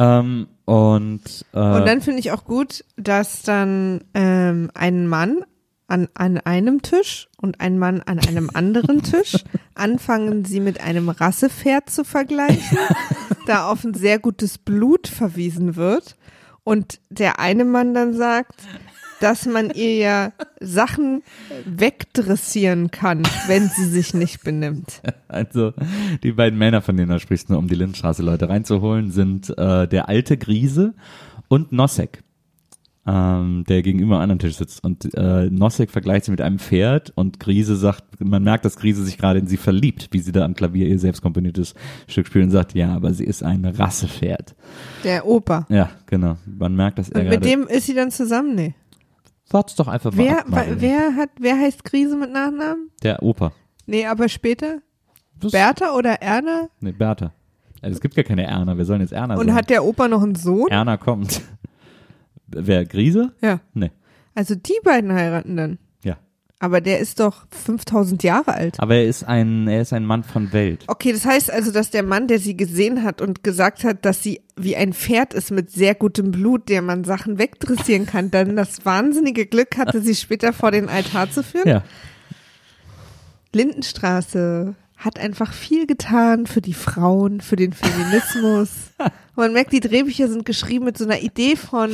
Ähm, 0.00 0.48
und, 0.64 1.44
äh, 1.52 1.58
Und 1.58 1.86
dann 1.86 2.00
finde 2.00 2.20
ich 2.20 2.32
auch 2.32 2.44
gut, 2.44 2.84
dass 2.96 3.42
dann 3.42 4.02
ähm, 4.14 4.70
ein 4.74 5.06
Mann 5.06 5.44
an, 5.88 6.08
an 6.14 6.38
einem 6.38 6.80
Tisch 6.80 7.28
und 7.36 7.60
ein 7.60 7.78
Mann 7.78 8.00
an 8.00 8.18
einem 8.18 8.50
anderen 8.54 9.02
Tisch 9.02 9.44
anfangen, 9.74 10.44
sie 10.46 10.60
mit 10.60 10.80
einem 10.80 11.10
Rassepferd 11.10 11.90
zu 11.90 12.04
vergleichen, 12.04 12.78
da 13.46 13.68
auf 13.70 13.84
ein 13.84 13.94
sehr 13.94 14.18
gutes 14.18 14.56
Blut 14.56 15.06
verwiesen 15.06 15.76
wird. 15.76 16.16
Und 16.64 17.00
der 17.10 17.38
eine 17.40 17.64
Mann 17.64 17.92
dann 17.92 18.14
sagt, 18.14 18.62
dass 19.20 19.46
man 19.46 19.70
ihr 19.70 19.96
ja 19.96 20.32
Sachen 20.60 21.22
wegdressieren 21.64 22.90
kann, 22.90 23.22
wenn 23.46 23.68
sie 23.68 23.84
sich 23.84 24.14
nicht 24.14 24.42
benimmt. 24.42 25.02
Also, 25.28 25.72
die 26.24 26.32
beiden 26.32 26.58
Männer, 26.58 26.82
von 26.82 26.96
denen 26.96 27.10
du 27.10 27.20
sprichst, 27.20 27.50
nur 27.50 27.58
um 27.58 27.68
die 27.68 27.76
Lindenstraße 27.76 28.22
Leute 28.22 28.48
reinzuholen, 28.48 29.10
sind 29.12 29.56
äh, 29.56 29.86
der 29.86 30.08
alte 30.08 30.36
Grise 30.36 30.94
und 31.48 31.72
Nosek, 31.72 32.22
ähm, 33.06 33.64
der 33.68 33.82
gegenüber 33.82 34.16
am 34.16 34.22
anderen 34.22 34.38
Tisch 34.40 34.56
sitzt. 34.56 34.82
Und 34.82 35.14
äh, 35.14 35.48
Nosek 35.50 35.90
vergleicht 35.90 36.24
sie 36.24 36.30
mit 36.30 36.40
einem 36.40 36.58
Pferd 36.58 37.12
und 37.14 37.40
Grise 37.40 37.76
sagt, 37.76 38.20
man 38.20 38.42
merkt, 38.42 38.64
dass 38.64 38.76
Grise 38.76 39.04
sich 39.04 39.18
gerade 39.18 39.38
in 39.38 39.46
sie 39.46 39.56
verliebt, 39.56 40.08
wie 40.10 40.18
sie 40.20 40.32
da 40.32 40.44
am 40.44 40.54
Klavier 40.54 40.88
ihr 40.88 40.98
selbst 40.98 41.22
komponiertes 41.22 41.74
Stück 42.08 42.26
spielt 42.26 42.46
und 42.46 42.50
sagt, 42.50 42.74
ja, 42.74 42.94
aber 42.94 43.12
sie 43.14 43.24
ist 43.24 43.42
ein 43.42 43.64
Rassepferd. 43.64 44.54
Der 45.04 45.26
Opa. 45.26 45.66
Ja, 45.68 45.90
genau. 46.06 46.36
Man 46.46 46.74
merkt, 46.74 46.98
dass 46.98 47.08
er 47.08 47.22
Und 47.22 47.28
mit 47.28 47.44
dem 47.44 47.66
ist 47.66 47.86
sie 47.86 47.94
dann 47.94 48.10
zusammen? 48.10 48.54
Nee. 48.54 48.74
Wart's 49.50 49.74
doch 49.74 49.88
einfach 49.88 50.12
mal 50.12 50.24
Wer, 50.24 50.38
ab, 50.40 50.66
wer 50.76 51.16
hat, 51.16 51.30
wer 51.40 51.56
heißt 51.58 51.84
Krise 51.84 52.16
mit 52.16 52.30
Nachnamen? 52.32 52.90
Der 53.02 53.22
Opa. 53.22 53.52
Nee, 53.86 54.06
aber 54.06 54.28
später? 54.28 54.78
Was? 55.40 55.52
Bertha 55.52 55.94
oder 55.96 56.22
Erna? 56.22 56.68
Nee, 56.80 56.92
Bertha. 56.92 57.32
Also, 57.82 57.94
es 57.94 58.00
gibt 58.00 58.14
gar 58.14 58.24
keine 58.24 58.46
Erna, 58.46 58.76
wir 58.76 58.84
sollen 58.84 59.00
jetzt 59.00 59.12
Erna 59.12 59.34
Und 59.34 59.46
sagen. 59.46 59.54
hat 59.54 59.70
der 59.70 59.84
Opa 59.84 60.06
noch 60.06 60.22
einen 60.22 60.34
Sohn? 60.34 60.68
Erna 60.70 60.96
kommt. 60.96 61.40
Wer, 62.46 62.84
Grise? 62.84 63.32
Ja. 63.40 63.60
Nee. 63.74 63.90
Also 64.34 64.54
die 64.54 64.78
beiden 64.84 65.12
heiraten 65.12 65.56
dann. 65.56 65.78
Aber 66.62 66.82
der 66.82 66.98
ist 66.98 67.20
doch 67.20 67.46
5000 67.64 68.22
Jahre 68.22 68.52
alt. 68.52 68.78
Aber 68.80 68.94
er 68.94 69.06
ist 69.06 69.24
ein, 69.24 69.66
er 69.66 69.80
ist 69.80 69.94
ein 69.94 70.04
Mann 70.04 70.22
von 70.22 70.52
Welt. 70.52 70.84
Okay, 70.88 71.10
das 71.10 71.24
heißt 71.24 71.50
also, 71.50 71.72
dass 71.72 71.88
der 71.88 72.02
Mann, 72.02 72.28
der 72.28 72.38
sie 72.38 72.54
gesehen 72.54 73.02
hat 73.02 73.22
und 73.22 73.42
gesagt 73.42 73.82
hat, 73.82 74.04
dass 74.04 74.22
sie 74.22 74.42
wie 74.56 74.76
ein 74.76 74.92
Pferd 74.92 75.32
ist 75.32 75.50
mit 75.50 75.70
sehr 75.70 75.94
gutem 75.94 76.30
Blut, 76.30 76.68
der 76.68 76.82
man 76.82 77.04
Sachen 77.04 77.38
wegdressieren 77.38 78.04
kann, 78.04 78.30
dann 78.30 78.56
das 78.56 78.84
wahnsinnige 78.84 79.46
Glück 79.46 79.78
hatte, 79.78 80.02
sie 80.02 80.14
später 80.14 80.52
vor 80.52 80.70
den 80.70 80.90
Altar 80.90 81.30
zu 81.30 81.42
führen. 81.42 81.66
Ja. 81.66 81.82
Lindenstraße 83.54 84.74
hat 84.98 85.18
einfach 85.18 85.54
viel 85.54 85.86
getan 85.86 86.46
für 86.46 86.60
die 86.60 86.74
Frauen, 86.74 87.40
für 87.40 87.56
den 87.56 87.72
Feminismus. 87.72 88.68
Man 89.34 89.54
merkt, 89.54 89.72
die 89.72 89.80
Drehbücher 89.80 90.28
sind 90.28 90.44
geschrieben 90.44 90.84
mit 90.84 90.98
so 90.98 91.04
einer 91.04 91.22
Idee 91.22 91.56
von, 91.56 91.90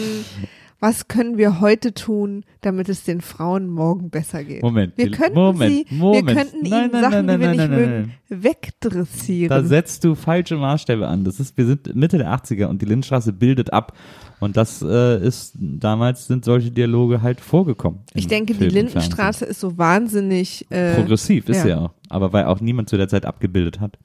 was 0.78 1.08
können 1.08 1.38
wir 1.38 1.60
heute 1.60 1.94
tun, 1.94 2.44
damit 2.60 2.88
es 2.88 3.04
den 3.04 3.20
Frauen 3.22 3.68
morgen 3.68 4.10
besser 4.10 4.44
geht? 4.44 4.62
Moment, 4.62 4.96
Wir 4.96 5.06
die- 5.06 5.10
könnten 5.12 5.34
Moment, 5.34 5.72
sie, 5.88 5.94
Moment. 5.94 6.26
wir 6.28 6.34
könnten 6.34 6.56
Nein, 6.68 6.82
ihnen 6.84 6.90
nein, 6.92 7.02
Sachen, 7.02 7.26
nein, 7.26 7.40
die 7.40 7.46
wir 7.46 7.50
nicht 7.52 7.70
mögen, 7.70 8.12
Da 8.28 8.42
wegdressieren. 8.42 9.66
setzt 9.66 10.04
du 10.04 10.14
falsche 10.14 10.56
Maßstäbe 10.56 11.06
an. 11.06 11.24
Das 11.24 11.40
ist, 11.40 11.56
wir 11.56 11.66
sind 11.66 11.94
Mitte 11.94 12.18
der 12.18 12.30
80er 12.32 12.66
und 12.66 12.82
die 12.82 12.86
Lindenstraße 12.86 13.32
bildet 13.32 13.72
ab. 13.72 13.96
Und 14.38 14.56
das 14.58 14.82
äh, 14.82 15.26
ist, 15.26 15.54
damals 15.58 16.26
sind 16.26 16.44
solche 16.44 16.70
Dialoge 16.70 17.22
halt 17.22 17.40
vorgekommen. 17.40 18.00
Ich 18.12 18.26
denke, 18.26 18.52
die 18.52 18.58
Film 18.58 18.68
und 18.68 18.74
Lindenstraße 18.74 19.46
ist 19.46 19.60
so 19.60 19.78
wahnsinnig, 19.78 20.66
äh, 20.70 20.94
Progressiv 20.94 21.48
ist 21.48 21.56
ja. 21.58 21.62
sie 21.62 21.74
auch. 21.74 21.90
Aber 22.10 22.32
weil 22.34 22.44
auch 22.44 22.60
niemand 22.60 22.90
zu 22.90 22.98
der 22.98 23.08
Zeit 23.08 23.24
abgebildet 23.24 23.80
hat. 23.80 23.98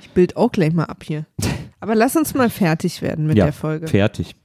ich 0.00 0.10
bild 0.10 0.36
auch 0.36 0.52
gleich 0.52 0.72
mal 0.72 0.84
ab 0.84 1.02
hier. 1.02 1.26
Aber 1.80 1.96
lass 1.96 2.14
uns 2.16 2.34
mal 2.34 2.50
fertig 2.50 3.02
werden 3.02 3.26
mit 3.26 3.36
ja, 3.36 3.44
der 3.46 3.52
Folge. 3.52 3.88
fertig. 3.88 4.36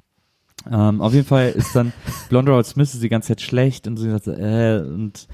Ähm, 0.71 1.01
auf 1.01 1.13
jeden 1.13 1.25
Fall 1.25 1.49
ist 1.49 1.75
dann 1.75 1.93
Blonde 2.29 2.51
Robert 2.51 2.65
Smith 2.67 2.93
ist 2.93 3.01
die 3.03 3.09
ganze 3.09 3.29
Zeit 3.29 3.41
schlecht 3.41 3.87
und 3.87 3.97
sie 3.97 4.09
sagt, 4.09 4.25
so, 4.25 4.31
äh, 4.33 4.79
und 4.81 5.27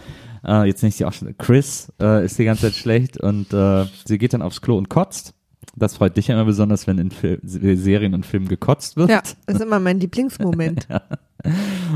äh, 0.46 0.64
jetzt 0.66 0.82
nicht 0.84 0.96
sie 0.98 1.06
auch 1.06 1.14
schon, 1.14 1.36
Chris 1.38 1.92
äh, 2.02 2.24
ist 2.26 2.38
die 2.40 2.46
ganze 2.46 2.64
Zeit 2.64 2.76
schlecht 2.76 3.18
und 3.18 3.52
äh, 3.54 3.86
sie 4.06 4.18
geht 4.18 4.34
dann 4.34 4.42
aufs 4.42 4.62
Klo 4.62 4.78
und 4.78 4.90
kotzt. 4.90 5.34
Das 5.76 5.98
freut 5.98 6.16
dich 6.16 6.28
ja 6.28 6.36
immer 6.36 6.46
besonders, 6.46 6.88
wenn 6.88 7.00
in 7.00 7.12
Fil 7.12 7.40
Serien 7.44 8.14
und 8.14 8.26
Filmen 8.26 8.48
gekotzt 8.48 8.96
wird. 8.96 9.10
Ja, 9.10 9.22
das 9.46 9.56
ist 9.56 9.62
immer 9.62 9.80
mein 9.80 10.00
Lieblingsmoment. 10.00 10.88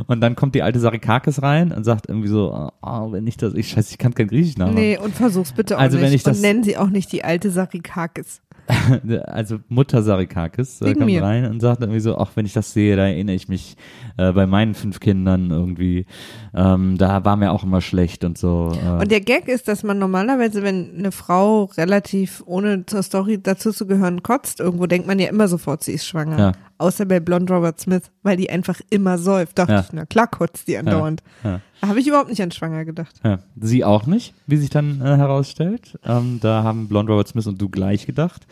Und 0.07 0.21
dann 0.21 0.35
kommt 0.35 0.53
die 0.53 0.61
alte 0.61 0.79
Sarikakis 0.79 1.41
rein 1.41 1.71
und 1.71 1.83
sagt 1.83 2.07
irgendwie 2.07 2.27
so, 2.27 2.69
oh, 2.83 3.11
wenn 3.11 3.25
ich 3.25 3.35
das, 3.35 3.55
ich 3.55 3.69
scheiße, 3.69 3.91
ich 3.93 3.97
kann 3.97 4.13
kein 4.13 4.27
Griechisch 4.27 4.57
Namen. 4.57 4.75
Nee, 4.75 4.95
und 4.97 5.15
versuch's 5.15 5.53
bitte 5.53 5.75
auch 5.77 5.81
Also 5.81 5.97
nicht. 5.97 6.05
wenn 6.05 6.13
ich 6.13 6.21
das- 6.21 6.37
und 6.37 6.41
nennen 6.43 6.63
sie 6.63 6.77
auch 6.77 6.89
nicht 6.89 7.11
die 7.11 7.23
alte 7.23 7.49
Sarikakis. 7.49 8.41
Also 9.25 9.59
Mutter 9.67 10.03
Sarikakis 10.03 10.81
äh, 10.81 10.93
kommt 10.93 11.05
mir. 11.05 11.23
rein 11.23 11.45
und 11.45 11.59
sagt 11.59 11.81
irgendwie 11.81 11.99
so, 11.99 12.17
ach, 12.17 12.31
wenn 12.35 12.45
ich 12.45 12.53
das 12.53 12.73
sehe, 12.73 12.95
da 12.95 13.07
erinnere 13.07 13.35
ich 13.35 13.47
mich 13.49 13.75
äh, 14.17 14.31
bei 14.31 14.45
meinen 14.45 14.75
fünf 14.75 14.99
Kindern 14.99 15.49
irgendwie, 15.51 16.05
ähm, 16.53 16.97
da 16.97 17.25
war 17.25 17.35
mir 17.35 17.51
auch 17.51 17.63
immer 17.63 17.81
schlecht 17.81 18.23
und 18.23 18.37
so. 18.37 18.71
Äh, 18.83 19.01
Und 19.01 19.11
der 19.11 19.21
Gag 19.21 19.47
ist, 19.47 19.67
dass 19.67 19.83
man 19.83 19.97
normalerweise, 19.99 20.63
wenn 20.63 20.97
eine 20.97 21.11
Frau 21.11 21.65
relativ 21.77 22.43
ohne 22.45 22.85
zur 22.85 23.03
Story 23.03 23.41
dazu 23.41 23.71
zu 23.71 23.87
gehören 23.87 24.23
kotzt, 24.23 24.59
irgendwo 24.59 24.85
denkt 24.85 25.07
man 25.07 25.19
ja 25.19 25.29
immer 25.29 25.47
sofort, 25.47 25.83
sie 25.83 25.93
ist 25.93 26.05
schwanger. 26.05 26.37
Ja. 26.39 26.51
Außer 26.77 27.05
bei 27.05 27.19
Blonde 27.19 27.53
Robert 27.53 27.79
Smith, 27.79 28.03
weil 28.23 28.37
die 28.37 28.49
einfach 28.49 28.79
immer 28.89 29.17
säuft. 29.17 29.57
Dachte 29.59 29.73
Ja. 29.73 29.79
ich, 29.81 29.87
na 29.93 30.05
klar 30.05 30.27
kotzt 30.27 30.67
die 30.67 30.77
andauernd. 30.77 31.23
ja. 31.43 31.59
Habe 31.81 31.99
ich 31.99 32.07
überhaupt 32.07 32.29
nicht 32.29 32.41
an 32.41 32.51
schwanger 32.51 32.83
gedacht. 32.85 33.15
Ja, 33.23 33.39
sie 33.59 33.83
auch 33.85 34.05
nicht, 34.05 34.33
wie 34.47 34.57
sich 34.57 34.69
dann 34.69 34.99
äh, 35.01 35.15
herausstellt. 35.17 35.97
Ähm, 36.05 36.39
da 36.41 36.63
haben 36.63 36.87
Blonde 36.87 37.11
Robert 37.11 37.27
Smith 37.29 37.47
und 37.47 37.61
du 37.61 37.69
gleich 37.69 38.05
gedacht. 38.05 38.45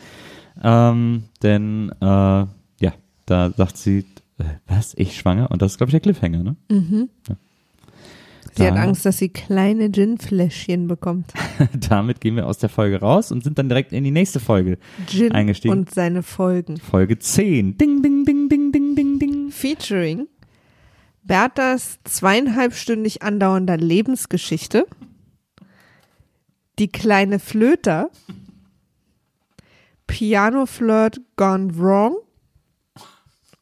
Ähm, 0.62 1.24
denn, 1.42 1.90
äh, 2.00 2.04
ja, 2.06 2.92
da 3.26 3.50
sagt 3.56 3.76
sie, 3.76 4.04
äh, 4.38 4.44
was, 4.66 4.94
ich 4.96 5.16
schwanger? 5.16 5.50
Und 5.50 5.60
das 5.62 5.72
ist, 5.72 5.78
glaube 5.78 5.88
ich, 5.90 5.92
der 5.92 6.00
Cliffhanger, 6.00 6.42
ne? 6.42 6.56
Sie 8.54 8.66
hat 8.66 8.74
Da- 8.76 8.82
Angst, 8.82 9.04
dass 9.06 9.18
sie 9.18 9.28
kleine 9.28 9.90
Gin-Fläschchen 9.92 10.88
bekommt. 10.88 11.32
Damit 11.88 12.20
gehen 12.20 12.34
wir 12.36 12.46
aus 12.46 12.58
der 12.58 12.68
Folge 12.68 12.98
raus 13.00 13.30
und 13.30 13.44
sind 13.44 13.58
dann 13.58 13.68
direkt 13.68 13.92
in 13.92 14.02
die 14.04 14.10
nächste 14.10 14.40
Folge. 14.40 14.78
Gin 15.06 15.32
Eingestiegen. 15.32 15.76
und 15.78 15.94
seine 15.94 16.22
Folgen. 16.22 16.78
Folge 16.78 17.18
10. 17.18 17.76
Ding, 17.78 18.02
ding, 18.02 18.24
ding, 18.24 18.48
ding, 18.48 18.72
ding, 18.72 18.94
ding, 18.96 19.18
ding. 19.18 19.50
Featuring 19.50 20.26
Berthas 21.28 21.98
zweieinhalbstündig 22.04 23.22
andauernder 23.22 23.76
Lebensgeschichte, 23.76 24.86
die 26.78 26.88
kleine 26.88 27.38
Flöter, 27.38 28.10
Piano 30.06 30.64
Flirt 30.66 31.20
Gone 31.36 31.78
Wrong 31.78 32.16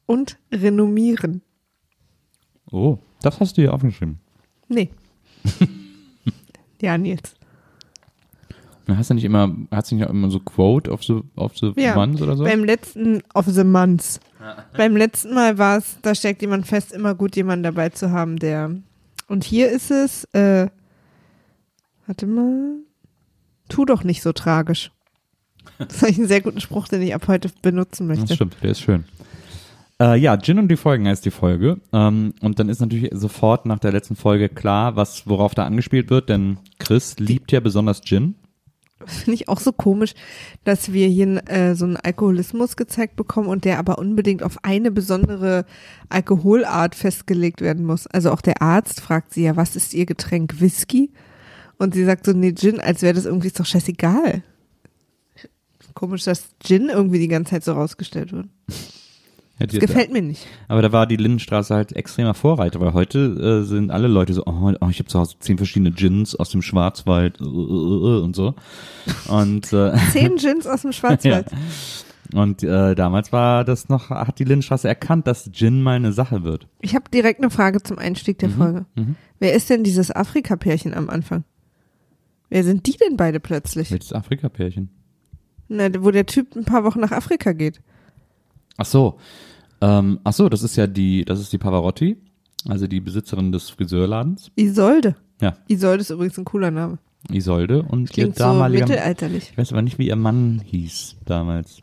und 0.06 0.38
Renommieren. 0.52 1.42
Oh, 2.70 2.98
das 3.20 3.40
hast 3.40 3.58
du 3.58 3.62
ja 3.62 3.72
aufgeschrieben. 3.72 4.20
Nee. 4.68 4.90
ja, 6.80 6.96
Nils. 6.96 7.36
Hast 8.89 9.11
du 9.11 9.14
nicht 9.14 9.24
immer, 9.24 9.53
hast 9.72 9.91
du 9.91 9.97
nicht 9.97 10.07
auch 10.07 10.11
immer 10.11 10.30
so 10.30 10.39
Quote 10.39 10.91
of 10.91 11.03
the, 11.03 11.20
of 11.34 11.57
the 11.59 11.72
Ja, 11.76 11.95
month 11.97 12.20
oder 12.22 12.37
so? 12.37 12.45
Beim 12.45 12.62
letzten 12.64 13.22
of 13.34 13.47
the 13.47 13.64
months. 13.64 14.20
Beim 14.76 14.97
letzten 14.97 15.34
Mal 15.34 15.59
war 15.59 15.78
es, 15.78 15.97
da 16.03 16.14
steckt 16.14 16.41
jemand 16.43 16.66
fest, 16.66 16.93
immer 16.93 17.14
gut 17.16 17.34
jemanden 17.34 17.64
dabei 17.64 17.89
zu 17.89 18.12
haben, 18.12 18.39
der. 18.39 18.70
Und 19.28 19.43
hier 19.43 19.70
ist 19.70 19.91
es, 19.91 20.24
äh, 20.34 20.68
warte 22.07 22.26
mal, 22.26 22.76
tu 23.68 23.84
doch 23.84 24.05
nicht 24.05 24.22
so 24.22 24.32
tragisch. 24.32 24.93
Das 25.78 25.97
ist 25.97 26.05
eigentlich 26.05 26.18
ein 26.18 26.28
sehr 26.28 26.41
guten 26.43 26.61
Spruch, 26.61 26.87
den 26.87 27.03
ich 27.03 27.12
ab 27.12 27.26
heute 27.26 27.51
benutzen 27.62 28.09
Das 28.09 28.18
möchte. 28.18 28.34
stimmt, 28.34 28.57
der 28.62 28.70
ist 28.70 28.80
schön. 28.80 29.05
Äh, 30.01 30.16
ja, 30.20 30.37
Gin 30.37 30.59
und 30.61 30.68
die 30.68 30.76
Folgen 30.76 31.09
heißt 31.09 31.24
die 31.24 31.30
Folge. 31.32 31.80
Ähm, 31.93 32.34
und 32.41 32.61
dann 32.61 32.68
ist 32.68 32.80
natürlich 32.80 33.11
sofort 33.14 33.66
nach 33.66 33.78
der 33.80 33.91
letzten 33.93 34.14
Folge 34.14 34.49
klar, 34.49 34.95
was, 34.95 35.26
worauf 35.26 35.55
da 35.57 35.64
angespielt 35.66 36.09
wird, 36.11 36.28
denn 36.28 36.59
Chris 36.78 37.18
liebt 37.18 37.51
ja 37.51 37.59
besonders 37.61 38.01
Gin. 38.03 38.37
Finde 39.05 39.34
ich 39.34 39.49
auch 39.49 39.61
so 39.61 39.72
komisch, 39.72 40.14
dass 40.64 40.92
wir 40.92 41.07
hier 41.07 41.42
äh, 41.51 41.74
so 41.74 41.84
einen 41.84 41.99
Alkoholismus 41.99 42.76
gezeigt 42.76 43.16
bekommen 43.16 43.49
und 43.49 43.66
der 43.66 43.78
aber 43.78 43.99
unbedingt 43.99 44.42
auf 44.42 44.57
eine 44.62 44.90
besondere 44.90 45.66
Alkoholart 46.09 46.94
festgelegt 46.94 47.61
werden 47.61 47.84
muss. 47.84 48.07
Also 48.07 48.30
auch 48.30 48.40
der 48.40 48.62
Arzt 48.62 49.03
fragt 49.03 49.34
sie 49.34 49.42
ja, 49.44 49.57
was 49.57 49.76
ist 49.76 49.92
ihr 49.92 50.07
Getränk? 50.07 50.61
Whisky? 50.61 51.11
Und 51.76 51.92
sie 51.92 52.05
sagt 52.05 52.24
so, 52.24 52.32
nee, 52.32 52.55
Gin, 52.55 52.80
als 52.80 53.03
wäre 53.03 53.12
das 53.12 53.26
irgendwie 53.26 53.49
ist 53.49 53.61
doch 53.61 53.66
scheißegal. 53.66 54.42
Komisch, 55.92 56.24
dass 56.24 56.49
Gin 56.61 56.88
irgendwie 56.88 57.18
die 57.18 57.28
ganze 57.28 57.51
Zeit 57.51 57.64
so 57.64 57.72
rausgestellt 57.74 58.32
wird. 58.32 58.49
Ja, 59.59 59.66
Das 59.66 59.78
gefällt 59.78 60.12
mir 60.12 60.22
nicht. 60.22 60.46
Aber 60.68 60.82
da 60.82 60.92
war 60.92 61.07
die 61.07 61.16
Lindenstraße 61.16 61.74
halt 61.74 61.92
extremer 61.92 62.34
Vorreiter, 62.34 62.80
weil 62.80 62.92
heute 62.92 63.62
äh, 63.62 63.64
sind 63.64 63.90
alle 63.90 64.07
Leute 64.07 64.34
so, 64.34 64.44
oh, 64.44 64.72
oh 64.80 64.88
ich 64.90 64.98
habe 64.98 65.09
zu 65.09 65.18
Hause 65.18 65.36
zehn 65.38 65.57
verschiedene 65.57 65.92
Gins 65.92 66.34
aus 66.34 66.50
dem 66.50 66.61
Schwarzwald 66.61 67.40
äh, 67.40 67.44
äh, 67.44 67.48
äh, 67.48 68.20
und 68.22 68.36
so. 68.36 68.54
Und 69.28 69.72
äh, 69.72 69.96
Zehn 70.12 70.36
Gins 70.36 70.66
aus 70.66 70.82
dem 70.82 70.92
Schwarzwald. 70.92 71.46
und 72.34 72.62
äh, 72.62 72.94
damals 72.94 73.32
war 73.32 73.64
das 73.64 73.88
noch, 73.88 74.11
hat 74.11 74.38
die 74.38 74.44
Lindenstraße 74.44 74.88
erkannt, 74.88 75.26
dass 75.26 75.50
Gin 75.52 75.82
mal 75.82 75.96
eine 75.96 76.12
Sache 76.12 76.44
wird. 76.44 76.66
Ich 76.82 76.94
habe 76.94 77.09
direkt 77.12 77.40
eine 77.40 77.50
Frage 77.50 77.82
zum 77.82 77.98
Einstieg 77.98 78.38
der 78.38 78.50
Folge. 78.50 78.84
mhm. 78.94 79.16
Wer 79.38 79.54
ist 79.54 79.68
denn 79.70 79.84
dieses 79.84 80.11
Afrika-Pärchen 80.14 80.94
am 80.94 81.11
Anfang? 81.11 81.44
Wer 82.48 82.62
sind 82.64 82.86
die 82.86 82.96
denn 82.96 83.16
beide 83.16 83.40
plötzlich? 83.40 83.90
Welches 83.90 84.12
Afrika-Pärchen? 84.12 84.90
Na, 85.68 85.88
wo 85.98 86.11
der 86.11 86.26
Typ 86.26 86.54
ein 86.57 86.64
paar 86.64 86.84
Wochen 86.84 87.00
nach 87.00 87.11
Afrika 87.12 87.52
geht. 87.52 87.80
Ach 88.77 88.87
so. 88.87 89.18
Ähm, 89.81 90.20
ach 90.24 90.33
so, 90.33 90.49
das 90.49 90.62
ist 90.62 90.77
ja 90.77 90.87
die, 90.87 91.24
das 91.24 91.41
ist 91.41 91.53
die 91.53 91.59
Pavarotti, 91.59 92.16
also 92.68 92.87
die 92.87 93.01
Besitzerin 93.01 93.53
des 93.53 93.70
Friseurladens. 93.70 94.51
Isolde. 94.57 95.16
Ja. 95.41 95.57
Isolde 95.68 96.01
ist 96.01 96.11
übrigens 96.11 96.39
ein 96.39 96.45
cooler 96.47 96.70
Name. 96.70 96.99
Isolde 97.31 97.83
und 97.83 98.03
ihr 98.11 98.24
Klingt 98.24 98.37
so 98.39 98.45
damaliger, 98.45 98.87
mittelalterlich. 98.87 99.51
ich 99.53 99.59
weiß 99.59 99.72
aber 99.72 99.83
nicht, 99.83 99.99
wie 99.99 100.09
ihr 100.09 100.16
Mann 100.16 100.62
hieß 100.64 101.16
damals, 101.24 101.83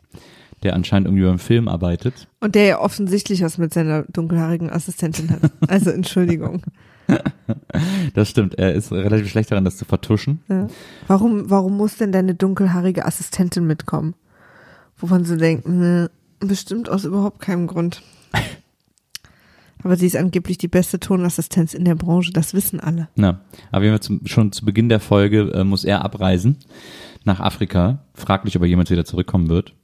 der 0.62 0.74
anscheinend 0.74 1.06
irgendwie 1.08 1.24
beim 1.24 1.38
Film 1.38 1.68
arbeitet. 1.68 2.26
Und 2.40 2.54
der 2.54 2.64
ja 2.64 2.80
offensichtlich 2.80 3.42
was 3.42 3.58
mit 3.58 3.72
seiner 3.74 4.04
dunkelhaarigen 4.04 4.70
Assistentin 4.70 5.30
hat. 5.30 5.52
Also 5.68 5.90
Entschuldigung. 5.90 6.62
Das 8.14 8.30
stimmt, 8.30 8.54
er 8.54 8.72
ist 8.72 8.90
relativ 8.92 9.28
schlecht 9.28 9.50
daran, 9.50 9.64
das 9.66 9.76
zu 9.76 9.84
vertuschen. 9.84 10.40
Ja. 10.48 10.68
Warum, 11.06 11.50
warum 11.50 11.76
muss 11.76 11.96
denn 11.98 12.12
deine 12.12 12.34
dunkelhaarige 12.34 13.04
Assistentin 13.04 13.66
mitkommen? 13.66 14.14
Wovon 14.96 15.24
sie 15.24 15.36
denken, 15.36 15.78
ne, 15.78 16.10
bestimmt 16.46 16.88
aus 16.88 17.04
überhaupt 17.04 17.40
keinem 17.40 17.66
Grund. 17.66 18.02
Aber 19.82 19.96
sie 19.96 20.06
ist 20.06 20.16
angeblich 20.16 20.56
die 20.56 20.68
beste 20.68 20.98
Tonassistenz 20.98 21.74
in 21.74 21.84
der 21.84 21.94
Branche, 21.94 22.32
das 22.32 22.54
wissen 22.54 22.80
alle. 22.80 23.08
Na, 23.16 23.40
aber 23.70 23.84
wir 23.84 24.00
zum, 24.00 24.26
schon 24.26 24.50
zu 24.50 24.64
Beginn 24.64 24.88
der 24.88 25.00
Folge 25.00 25.50
äh, 25.54 25.62
muss 25.64 25.84
er 25.84 26.02
abreisen 26.04 26.56
nach 27.24 27.40
Afrika. 27.40 27.98
Fraglich, 28.14 28.56
ob 28.56 28.62
er 28.62 28.68
jemals 28.68 28.90
wieder 28.90 29.04
zurückkommen 29.04 29.48
wird. 29.50 29.74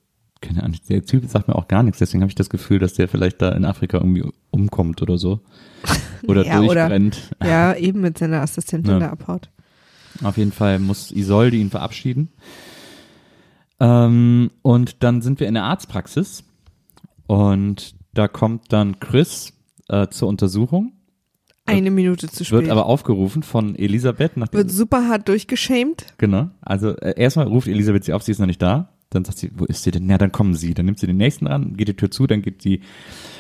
Keine 0.41 0.63
Ahnung, 0.63 0.79
der 0.89 1.05
Typ 1.05 1.29
sagt 1.29 1.49
mir 1.49 1.55
auch 1.57 1.69
gar 1.69 1.83
nichts, 1.83 1.99
deswegen 1.99 2.23
habe 2.23 2.31
ich 2.31 2.35
das 2.35 2.49
Gefühl, 2.49 2.79
dass 2.79 2.95
der 2.95 3.09
vielleicht 3.09 3.43
da 3.43 3.51
in 3.53 3.67
Afrika 3.67 3.99
irgendwie 3.99 4.25
umkommt 4.51 5.03
oder 5.03 5.19
so. 5.19 5.41
Oder 6.27 6.45
Ja, 6.47 6.61
oder- 6.61 6.75
durchbrennt. 6.89 7.31
Ja, 7.43 7.75
eben 7.75 8.01
mit 8.03 8.19
seiner 8.19 8.43
Assistentin 8.43 8.93
Ja. 8.93 8.99
da 9.01 9.09
abhaut. 9.11 9.49
Auf 10.23 10.37
jeden 10.37 10.53
Fall 10.53 10.79
muss 10.79 11.11
Isolde 11.13 11.57
ihn 11.57 11.71
verabschieden. 11.71 12.29
Ähm, 13.81 14.51
und 14.63 15.03
dann 15.03 15.23
sind 15.23 15.41
wir 15.41 15.49
in 15.49 15.55
der 15.55 15.65
Arztpraxis 15.65 16.45
und 17.31 17.95
da 18.13 18.27
kommt 18.27 18.73
dann 18.73 18.99
Chris 18.99 19.53
äh, 19.89 20.09
zur 20.09 20.27
Untersuchung, 20.29 20.95
Eine 21.65 21.93
Minute 21.93 22.27
zu 22.27 22.45
spät. 22.45 22.63
wird 22.63 22.71
aber 22.71 22.87
aufgerufen 22.87 23.45
von 23.45 23.77
Elisabeth, 23.77 24.37
nachdem 24.37 24.59
wird 24.59 24.71
super 24.73 25.07
hart 25.07 25.29
durchgeschämt. 25.29 26.07
Genau. 26.19 26.51
Also 26.61 26.97
äh, 26.97 27.15
erstmal 27.17 27.47
ruft 27.47 27.69
Elisabeth 27.69 28.03
sie 28.03 28.15
auf, 28.15 28.25
sie 28.25 28.33
ist 28.33 28.41
noch 28.41 28.49
nicht 28.49 28.61
da. 28.61 28.95
Dann 29.11 29.25
sagt 29.25 29.39
sie, 29.39 29.53
wo 29.55 29.65
ist 29.65 29.85
sie 29.85 29.93
denn? 29.93 30.11
Ja, 30.11 30.19
dann 30.19 30.33
kommen 30.33 30.55
sie. 30.55 30.75
Dann 30.75 30.87
nimmt 30.87 30.99
sie 30.99 31.07
den 31.07 31.19
nächsten 31.19 31.47
ran, 31.47 31.77
geht 31.77 31.87
die 31.87 31.95
Tür 31.95 32.11
zu, 32.11 32.27
dann 32.27 32.43
geht 32.43 32.65
die 32.65 32.81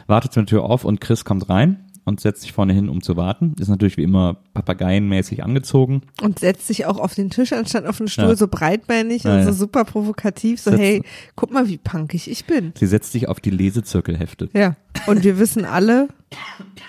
Wartezimmertür 0.07 0.63
auf 0.63 0.85
und 0.85 1.01
Chris 1.01 1.25
kommt 1.25 1.49
rein 1.49 1.90
und 2.11 2.21
setzt 2.21 2.43
sich 2.43 2.53
vorne 2.53 2.73
hin, 2.75 2.89
um 2.89 3.03
zu 3.03 3.17
warten. 3.17 3.55
Ist 3.59 3.69
natürlich 3.69 3.97
wie 3.97 4.03
immer 4.03 4.37
papageienmäßig 4.53 5.43
angezogen. 5.45 6.03
Und 6.21 6.41
setzt 6.41 6.67
sich 6.67 6.85
auch 6.87 6.99
auf 6.99 7.15
den 7.15 7.31
Tisch 7.31 7.53
anstatt 7.53 7.87
auf 7.87 7.99
den 7.99 8.09
Stuhl, 8.09 8.25
Ja. 8.31 8.37
so 8.37 8.49
breitbeinig 8.49 9.23
Ja, 9.25 9.37
und 9.39 9.45
so 9.45 9.53
super 9.53 9.85
provokativ, 9.85 10.61
so 10.61 10.71
Setzt- 10.71 10.83
hey, 10.83 11.03
guck 11.37 11.53
mal, 11.53 11.69
wie 11.69 11.79
punkig 11.79 12.31
ich 12.31 12.45
bin. 12.45 12.73
Sie 12.77 12.87
setzt 12.87 13.13
sich 13.13 13.29
auf 13.29 13.41
die 13.41 13.51
Lesezirkelhefte. 13.51 14.51
Ja. 14.53 14.77
Und 15.07 15.23
wir 15.25 15.39
wissen 15.39 15.65
alle, 15.65 16.09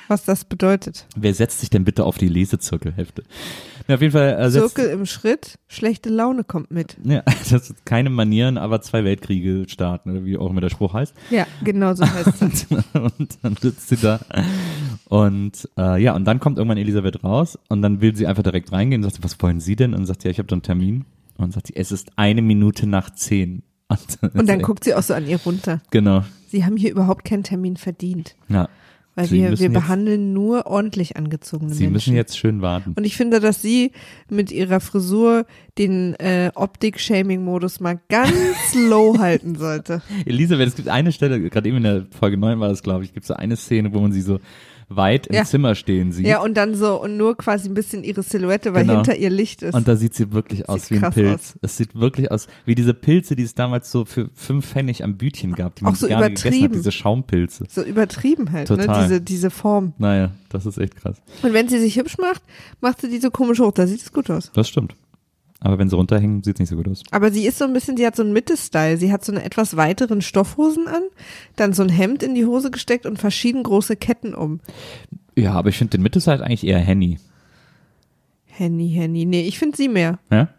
was 0.08 0.26
das 0.26 0.44
bedeutet. 0.44 1.06
Wer 1.16 1.34
setzt 1.34 1.60
sich 1.62 1.70
denn 1.70 1.86
bitte 1.86 2.04
auf 2.04 2.18
die 2.18 2.28
Lesezirkelhefte? 2.28 3.24
Ja, 3.88 3.96
auf 3.96 4.02
jeden 4.02 4.12
Fall 4.14 4.38
äh, 4.40 4.50
Zirkel 4.52 4.88
im 4.90 5.06
Schritt, 5.06 5.58
schlechte 5.68 6.10
Laune 6.10 6.44
kommt 6.44 6.72
mit. 6.72 6.98
Ja, 7.04 7.22
das 7.50 7.68
sind 7.68 7.86
keine 7.86 8.10
Manieren, 8.10 8.58
aber 8.58 8.82
zwei 8.82 9.04
Weltkriege 9.04 9.66
starten, 9.68 10.12
oder 10.12 10.26
wie 10.26 10.38
auch 10.38 10.50
immer 10.50 10.62
der 10.62 10.70
Spruch 10.70 10.94
heißt. 10.94 11.14
Ja, 11.30 11.46
genau 11.64 11.94
so 11.94 12.06
heißt 12.06 12.42
es. 12.42 12.66
und 12.94 13.38
dann 13.42 13.56
sitzt 13.60 13.90
sie 13.90 13.98
da. 13.98 14.20
Und 15.12 15.68
äh, 15.78 16.02
ja, 16.02 16.16
und 16.16 16.24
dann 16.24 16.40
kommt 16.40 16.58
irgendwann 16.58 16.78
Elisabeth 16.78 17.22
raus 17.22 17.60
und 17.68 17.82
dann 17.82 18.00
will 18.00 18.16
sie 18.16 18.28
einfach 18.28 18.44
direkt 18.44 18.72
reingehen 18.72 19.04
und 19.04 19.12
sagt, 19.12 19.22
was 19.26 19.42
wollen 19.42 19.60
Sie 19.60 19.76
denn? 19.76 19.94
Und 19.94 20.06
sagt 20.06 20.22
sie, 20.22 20.30
ja, 20.30 20.32
ich 20.32 20.38
habe 20.40 20.48
da 20.48 20.54
einen 20.56 20.62
Termin. 20.64 21.04
Und 21.38 21.52
sagt 21.52 21.68
sie, 21.68 21.76
es 21.76 21.92
ist 21.92 22.12
eine 22.16 22.42
Minute 22.42 22.88
nach 22.88 23.10
zehn. 23.10 23.62
Und, 23.90 24.34
Und 24.36 24.48
dann 24.48 24.62
guckt 24.62 24.86
sie 24.86 24.94
auch 24.96 25.04
so 25.04 25.14
an 25.14 25.28
ihr 25.28 25.38
runter. 25.42 25.82
Genau. 25.92 26.24
Sie 26.48 26.64
haben 26.64 26.78
hier 26.78 26.92
überhaupt 26.92 27.26
keinen 27.26 27.44
Termin 27.44 27.76
verdient. 27.76 28.36
Ja. 28.48 28.70
Weil 29.16 29.26
Sie 29.28 29.36
wir, 29.40 29.50
wir 29.52 29.58
jetzt- 29.58 29.74
behandeln 29.74 30.32
nur 30.32 30.66
ordentlich 30.68 31.18
angezogene 31.18 31.74
Sie 31.74 31.82
Menschen. 31.84 31.92
müssen 31.94 32.16
jetzt 32.16 32.38
schön 32.38 32.62
warten. 32.62 32.94
Und 32.96 33.04
ich 33.04 33.18
finde, 33.18 33.42
dass 33.42 33.62
sie 33.62 33.92
mit 34.30 34.50
ihrer 34.54 34.80
Frisur 34.80 35.46
den 35.78 36.14
äh, 36.22 36.52
Optik-Shaming-Modus 36.56 37.82
mal 37.82 38.00
ganz 38.08 38.32
low 38.90 39.18
halten 39.20 39.56
sollte. 39.56 40.02
Elisabeth, 40.26 40.70
es 40.70 40.76
gibt 40.76 40.88
eine 40.88 41.12
Stelle, 41.12 41.42
gerade 41.50 41.68
eben 41.68 41.78
in 41.78 41.84
der 41.84 42.06
Folge 42.18 42.38
9 42.38 42.62
war 42.62 42.70
das, 42.70 42.82
glaube 42.84 43.04
ich, 43.04 43.14
gibt 43.14 43.26
es 43.26 43.28
so 43.28 43.34
eine 43.34 43.58
Szene, 43.58 43.94
wo 43.94 44.00
man 44.00 44.14
sie 44.14 44.22
so 44.22 44.40
weit 44.96 45.28
im 45.28 45.36
Ja. 45.36 45.46
Zimmer 45.46 45.76
stehen 45.76 46.12
sieht. 46.12 46.26
Ja, 46.28 46.42
und 46.42 46.56
dann 46.56 46.76
so, 46.76 47.02
und 47.02 47.18
nur 47.18 47.36
quasi 47.38 47.70
ein 47.70 47.74
bisschen 47.74 48.04
ihre 48.04 48.24
Silhouette, 48.24 48.74
weil 48.74 48.84
Genau. 48.84 48.96
hinter 48.96 49.16
ihr 49.16 49.30
Licht 49.30 49.62
ist. 49.62 49.74
Und 49.74 49.88
da 49.88 49.96
sieht 49.96 50.14
sie 50.14 50.32
wirklich 50.32 50.68
aus 50.70 50.88
Sieht 50.88 51.02
wie 51.02 51.06
ein 51.06 51.12
Pilz. 51.14 51.56
Es 51.62 51.78
sieht 51.78 51.96
wirklich 51.96 52.32
aus 52.32 52.48
wie 52.66 52.76
diese 52.76 52.94
Pilze, 52.94 53.36
die 53.36 53.44
es 53.44 53.56
damals 53.56 53.92
so 53.92 54.06
für 54.06 54.30
fünf 54.34 54.66
Pfennig 54.68 55.04
am 55.04 55.18
Bütchen 55.18 55.54
gab, 55.56 55.76
die 55.76 55.84
man 55.84 55.94
Auch 55.94 55.98
so 55.98 56.08
gerne 56.08 56.26
gegessen 56.28 56.46
hat, 56.48 56.54
übertrieben. 56.54 56.74
diese 56.74 56.92
Schaumpilze. 56.92 57.66
so 57.70 57.82
übertrieben 57.84 58.52
halt, 58.52 58.70
ne? 58.70 58.78
Total. 58.78 59.04
Diese, 59.04 59.22
diese 59.22 59.50
Form. 59.50 59.94
Naja, 59.98 60.32
das 60.50 60.66
ist 60.66 60.78
echt 60.78 60.96
krass. 60.96 61.18
Und 61.42 61.54
wenn 61.54 61.68
sie 61.70 61.80
sich 61.80 61.98
hübsch 61.98 62.18
macht, 62.18 62.42
macht 62.82 63.02
sie 63.02 63.10
die 63.10 63.20
so 63.20 63.32
komisch 63.32 63.60
hoch. 63.60 63.72
Da 63.72 63.88
sieht 63.88 64.02
es 64.02 64.12
gut 64.12 64.30
aus. 64.30 64.52
Das 64.54 64.68
stimmt. 64.70 64.96
Aber 65.64 65.78
wenn 65.78 65.90
sie 65.90 65.96
runterhängen, 65.96 66.42
sieht's 66.44 66.60
nicht 66.60 66.70
so 66.70 66.76
gut 66.76 66.88
aus. 66.88 67.04
Aber 67.12 67.32
sie 67.32 67.46
ist 67.46 67.60
so 67.60 67.66
ein 67.66 67.74
bisschen, 67.74 67.96
sie 67.96 68.06
hat 68.06 68.16
so 68.16 68.24
einen 68.24 68.34
Mitte-Style. 68.34 68.98
Sie 68.98 69.12
hat 69.14 69.24
so 69.24 69.32
eine 69.32 69.44
etwas 69.44 69.78
weiteren 69.78 70.22
Stoffhosen 70.22 70.88
an, 70.88 71.04
dann 71.56 71.74
so 71.74 71.84
ein 71.84 71.90
Hemd 71.90 72.24
in 72.24 72.34
die 72.34 72.46
Hose 72.46 72.72
gesteckt 72.72 73.06
und 73.06 73.20
verschieden 73.20 73.62
große 73.62 73.96
Ketten 73.96 74.34
um. 74.34 74.60
Ja, 75.36 75.54
aber 75.54 75.70
ich 75.70 75.78
finde 75.78 75.92
den 75.92 76.02
Mittelside 76.02 76.44
eigentlich 76.44 76.66
eher 76.66 76.80
Henny. 76.80 77.20
Henny, 78.48 78.90
Henny. 78.90 79.26
Nee, 79.26 79.44
ich 79.44 79.60
finde 79.60 79.78
sie 79.78 79.88
mehr. 79.88 80.20
Ja? 80.32 80.50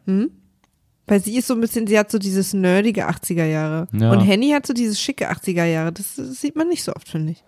Weil 1.07 1.20
sie 1.20 1.36
ist 1.36 1.48
so 1.48 1.55
ein 1.55 1.61
bisschen, 1.61 1.86
sie 1.88 1.98
hat 1.98 2.11
so 2.11 2.18
dieses 2.18 2.55
nerdige 2.55 3.09
80er 3.09 3.44
Jahre. 3.44 3.88
Ja. 3.92 4.12
Und 4.12 4.20
Henny 4.20 4.50
hat 4.50 4.66
so 4.66 4.72
dieses 4.72 5.00
schicke 5.00 5.30
80er 5.30 5.64
Jahre. 5.64 5.92
Das, 5.92 6.14
das 6.14 6.40
sieht 6.40 6.55
man 6.57 6.68
nicht 6.68 6.84
so 6.84 6.94
oft, 6.94 7.09
finde 7.09 7.32
ich. 7.32 7.44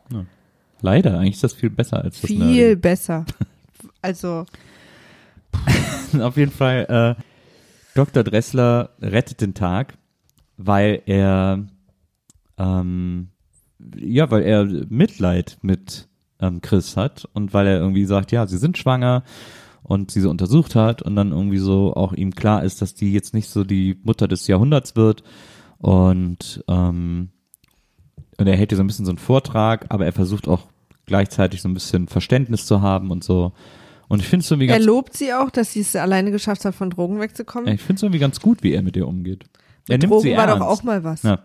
Leider, 0.83 1.19
eigentlich 1.19 1.37
ist 1.37 1.45
das 1.45 1.53
viel 1.55 1.71
besser 1.71 2.03
als 2.03 2.21
das 2.21 2.29
Viel 2.29 2.41
Nerdige. 2.41 2.77
besser. 2.77 3.25
Also, 4.03 4.45
Auf 6.21 6.37
jeden 6.37 6.53
Fall, 6.53 7.17
äh, 7.19 7.23
Dr. 7.95 8.25
Dressler 8.25 8.91
rettet 9.01 9.41
den 9.41 9.55
Tag, 9.55 9.97
weil 10.57 11.03
er, 11.07 11.67
ähm, 12.59 13.29
ja, 13.97 14.31
weil 14.31 14.43
er 14.43 14.65
Mitleid 14.65 15.59
mit 15.63 16.09
ähm, 16.41 16.61
Chris 16.61 16.97
hat 16.97 17.29
und 17.33 17.55
weil 17.55 17.67
er 17.67 17.79
irgendwie 17.79 18.05
sagt, 18.05 18.33
ja, 18.33 18.47
sie 18.47 18.59
sind 18.59 18.79
schwanger 18.79 19.23
und 19.83 20.11
sie 20.11 20.21
so 20.21 20.31
untersucht 20.31 20.75
hat 20.75 21.03
und 21.03 21.15
dann 21.17 21.33
irgendwie 21.33 21.59
so 21.59 21.95
auch 21.95 22.13
ihm 22.13 22.35
klar 22.35 22.65
ist, 22.65 22.83
dass 22.83 22.95
die 22.95 23.13
jetzt 23.13 23.35
nicht 23.35 23.49
so 23.49 23.65
die 23.65 24.01
Mutter 24.03 24.29
des 24.29 24.47
Jahrhunderts 24.47 24.97
wird 24.97 25.23
und 25.79 26.65
ähm, 26.69 27.31
und 28.37 28.47
er 28.49 28.57
hält 28.57 28.71
hier 28.71 28.77
so 28.77 28.83
ein 28.83 28.87
bisschen 28.87 29.05
so 29.05 29.13
einen 29.13 29.19
Vortrag, 29.19 29.87
aber 29.91 30.07
er 30.07 30.13
versucht 30.13 30.49
auch 30.49 30.67
gleichzeitig 31.07 31.63
so 31.63 31.69
ein 31.69 31.75
bisschen 31.75 32.09
Verständnis 32.09 32.67
zu 32.67 32.83
haben 32.83 33.11
und 33.11 33.23
so. 33.23 33.53
Und 34.15 34.21
ich 34.21 34.29
finde 34.29 34.45
es 34.45 34.51
irgendwie 34.51 34.69
er 34.69 34.77
ganz 34.77 34.87
lobt 34.87 35.17
sie 35.17 35.33
auch, 35.33 35.51
dass 35.51 35.73
sie 35.73 35.81
es 35.81 35.95
alleine 35.97 36.31
geschafft 36.31 36.65
hat, 36.65 36.75
von 36.75 36.91
Drogen 36.91 37.21
wegzukommen. 37.21 37.73
ich 37.75 37.81
finde 37.81 37.97
es 37.99 38.03
irgendwie 38.03 38.21
ganz 38.21 38.41
gut, 38.41 38.63
wie 38.63 38.73
er 38.73 38.83
mit 38.83 38.97
ihr 38.97 39.07
umgeht. 39.07 39.45
Er 39.89 39.99
nimmt 39.99 40.13
Drogen 40.13 40.23
sie 40.23 40.37
war 40.37 40.47
ernst. 40.49 40.61
doch 40.61 40.67
auch 40.67 40.83
mal 40.83 41.05
was. 41.05 41.23
Ja. 41.23 41.43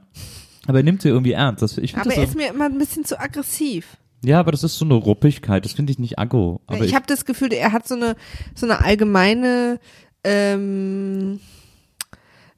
Aber 0.68 0.80
er 0.80 0.84
nimmt 0.84 1.02
sie 1.02 1.10
irgendwie 1.10 1.34
ernst. 1.34 1.62
Das, 1.62 1.78
ich 1.78 1.96
Aber 1.96 2.06
das 2.06 2.18
er 2.18 2.24
ist 2.24 2.36
mir 2.36 2.50
immer 2.50 2.66
ein 2.66 2.78
bisschen 2.78 3.04
zu 3.04 3.20
aggressiv. 3.20 3.98
ja, 4.24 4.40
aber 4.40 4.52
das 4.52 4.64
ist 4.64 4.78
so 4.78 4.86
eine 4.86 4.94
Ruppigkeit. 4.94 5.66
Das 5.66 5.74
finde 5.74 5.92
ich 5.92 6.00
nicht 6.00 6.20
aggro. 6.20 6.62
Aber 6.68 6.86
ich 6.86 6.96
habe 6.96 7.06
das 7.08 7.26
Gefühl, 7.26 7.52
er 7.54 7.72
hat 7.72 7.88
so 7.88 7.96
eine 7.96 8.16
so 8.56 8.66
eine 8.66 8.84
allgemeine 8.84 9.80
ähm, 10.24 11.40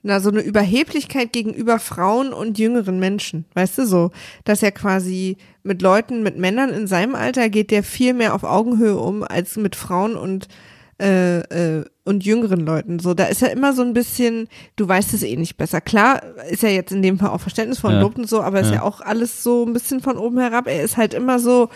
na 0.04 0.20
so 0.20 0.30
eine 0.30 0.41
Überheblichkeit 0.41 1.32
gegenüber 1.34 1.78
Frauen 1.80 2.34
und 2.34 2.58
jüngeren 2.58 2.99
Menschen, 2.99 3.45
weißt 3.54 3.78
du 3.80 3.86
so, 3.86 4.12
dass 4.45 4.64
er 4.64 4.72
quasi 4.72 5.38
mit 5.64 5.82
Leuten, 5.82 6.24
mit 6.24 6.38
Männern 6.38 6.70
in 6.72 6.88
seinem 6.88 7.14
Alter 7.16 7.49
geht 7.49 7.70
der 7.72 7.84
viel 7.84 8.14
mehr 8.14 8.34
auf 8.34 8.43
Augenhöhe 8.43 8.97
um 8.97 9.24
als 9.24 9.58
mit 9.58 9.76
Frauen 9.76 10.16
und 10.16 10.47
äh, 10.99 11.39
äh, 11.80 11.86
und 12.04 12.24
jüngeren 12.26 12.60
Leuten. 12.66 12.99
So, 12.99 13.14
da 13.16 13.26
ist 13.26 13.41
er 13.41 13.52
immer 13.52 13.74
so 13.74 13.82
ein 13.82 13.93
bisschen, 13.93 14.47
du 14.76 14.88
weißt 14.88 15.14
es 15.16 15.24
eh 15.24 15.36
nicht 15.36 15.58
besser. 15.58 15.82
Klar 15.82 16.22
ist 16.49 16.64
er 16.64 16.74
jetzt 16.74 16.91
in 16.91 17.02
dem 17.02 17.18
Fall 17.18 17.30
auch 17.30 17.41
verständnisvoll 17.41 17.93
und 17.93 17.99
Ja. 18.02 18.06
und 18.06 18.30
so, 18.30 18.41
aber 18.41 18.60
ist 18.62 18.70
Ja. 18.70 18.76
ja 18.76 18.82
auch 18.84 19.02
alles 19.02 19.41
so 19.43 19.66
ein 19.66 19.74
bisschen 19.74 19.99
von 19.99 20.18
oben 20.18 20.39
herab. 20.39 20.68
Er 20.68 20.84
ist 20.84 20.97
halt 20.97 21.14
immer 21.16 21.39
so, 21.39 21.70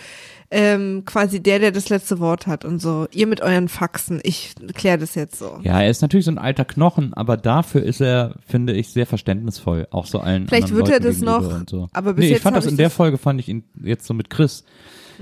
ähm, 0.51 1.03
quasi 1.05 1.41
der, 1.41 1.59
der 1.59 1.71
das 1.71 1.89
letzte 1.89 2.19
Wort 2.19 2.47
hat 2.47 2.65
und 2.65 2.79
so. 2.79 3.07
Ihr 3.11 3.27
mit 3.27 3.41
euren 3.41 3.67
Faxen, 3.67 4.19
ich 4.23 4.53
kläre 4.73 4.97
das 4.97 5.15
jetzt 5.15 5.39
so. 5.39 5.59
ja, 5.63 5.81
er 5.81 5.89
ist 5.89 6.01
natürlich 6.01 6.25
so 6.25 6.31
ein 6.31 6.37
alter 6.37 6.65
Knochen, 6.65 7.13
aber 7.13 7.37
dafür 7.37 7.83
ist 7.83 8.01
er, 8.01 8.35
finde 8.47 8.73
ich, 8.73 8.89
sehr 8.89 9.05
verständnisvoll. 9.05 9.87
Auch 9.91 10.05
so 10.05 10.19
allen 10.19 10.47
Vielleicht 10.47 10.73
wird 10.73 10.87
er 10.87 10.99
Leuten 10.99 11.03
das 11.05 11.15
gegenüber 11.19 11.59
noch, 11.59 11.63
so. 11.69 11.87
aber 11.93 12.13
bis 12.13 12.21
nee, 12.21 12.25
ich 12.27 12.31
jetzt 12.33 12.43
fand 12.43 12.55
hab 12.55 12.61
das 12.61 12.65
ich 12.65 12.71
in 12.71 12.77
der 12.77 12.87
das-. 12.87 12.95
Folge, 12.95 13.17
fand 13.17 13.39
ich 13.39 13.49
ihn 13.49 13.63
jetzt 13.83 14.05
so 14.05 14.13
mit 14.13 14.29
Chris. 14.29 14.63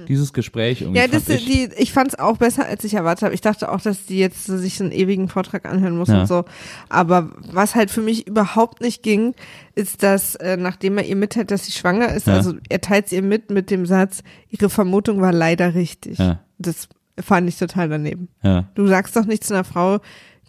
Dieses 0.07 0.33
Gespräch 0.33 0.81
irgendwie. 0.81 0.99
Ja, 0.99 1.07
das, 1.07 1.27
ich, 1.29 1.45
die, 1.45 1.69
ich 1.77 1.93
fand 1.93 2.09
es 2.13 2.19
auch 2.19 2.37
besser, 2.37 2.65
als 2.65 2.83
ich 2.83 2.93
erwartet 2.93 3.23
habe. 3.23 3.33
Ich 3.33 3.41
dachte 3.41 3.71
auch, 3.71 3.81
dass 3.81 4.05
die 4.05 4.17
jetzt 4.19 4.45
so 4.45 4.57
sich 4.57 4.77
so 4.77 4.83
einen 4.83 4.91
ewigen 4.93 5.29
Vortrag 5.29 5.65
anhören 5.65 5.97
muss 5.97 6.09
Ja. 6.09 6.21
und 6.21 6.27
so. 6.27 6.45
Aber 6.89 7.31
was 7.51 7.75
halt 7.75 7.91
für 7.91 8.01
mich 8.01 8.27
überhaupt 8.27 8.81
nicht 8.81 9.03
ging, 9.03 9.33
ist, 9.75 10.03
dass 10.03 10.35
äh, 10.35 10.57
nachdem 10.57 10.97
er 10.97 11.05
ihr 11.05 11.15
mitteilt, 11.15 11.51
dass 11.51 11.65
sie 11.65 11.71
schwanger 11.71 12.13
ist, 12.13 12.27
Ja. 12.27 12.33
also 12.35 12.53
er 12.69 12.81
teilt 12.81 13.11
ihr 13.11 13.21
mit 13.21 13.49
mit 13.49 13.69
dem 13.71 13.85
Satz, 13.85 14.23
ihre 14.49 14.69
Vermutung 14.69 15.21
war 15.21 15.31
leider 15.33 15.73
richtig. 15.75 16.17
Ja. 16.17 16.39
Das 16.57 16.87
fand 17.19 17.47
ich 17.47 17.57
total 17.57 17.89
daneben. 17.89 18.27
ja. 18.41 18.69
Du 18.75 18.87
sagst 18.87 19.15
doch 19.15 19.25
nicht 19.25 19.43
zu 19.43 19.53
einer 19.53 19.63
Frau, 19.63 19.99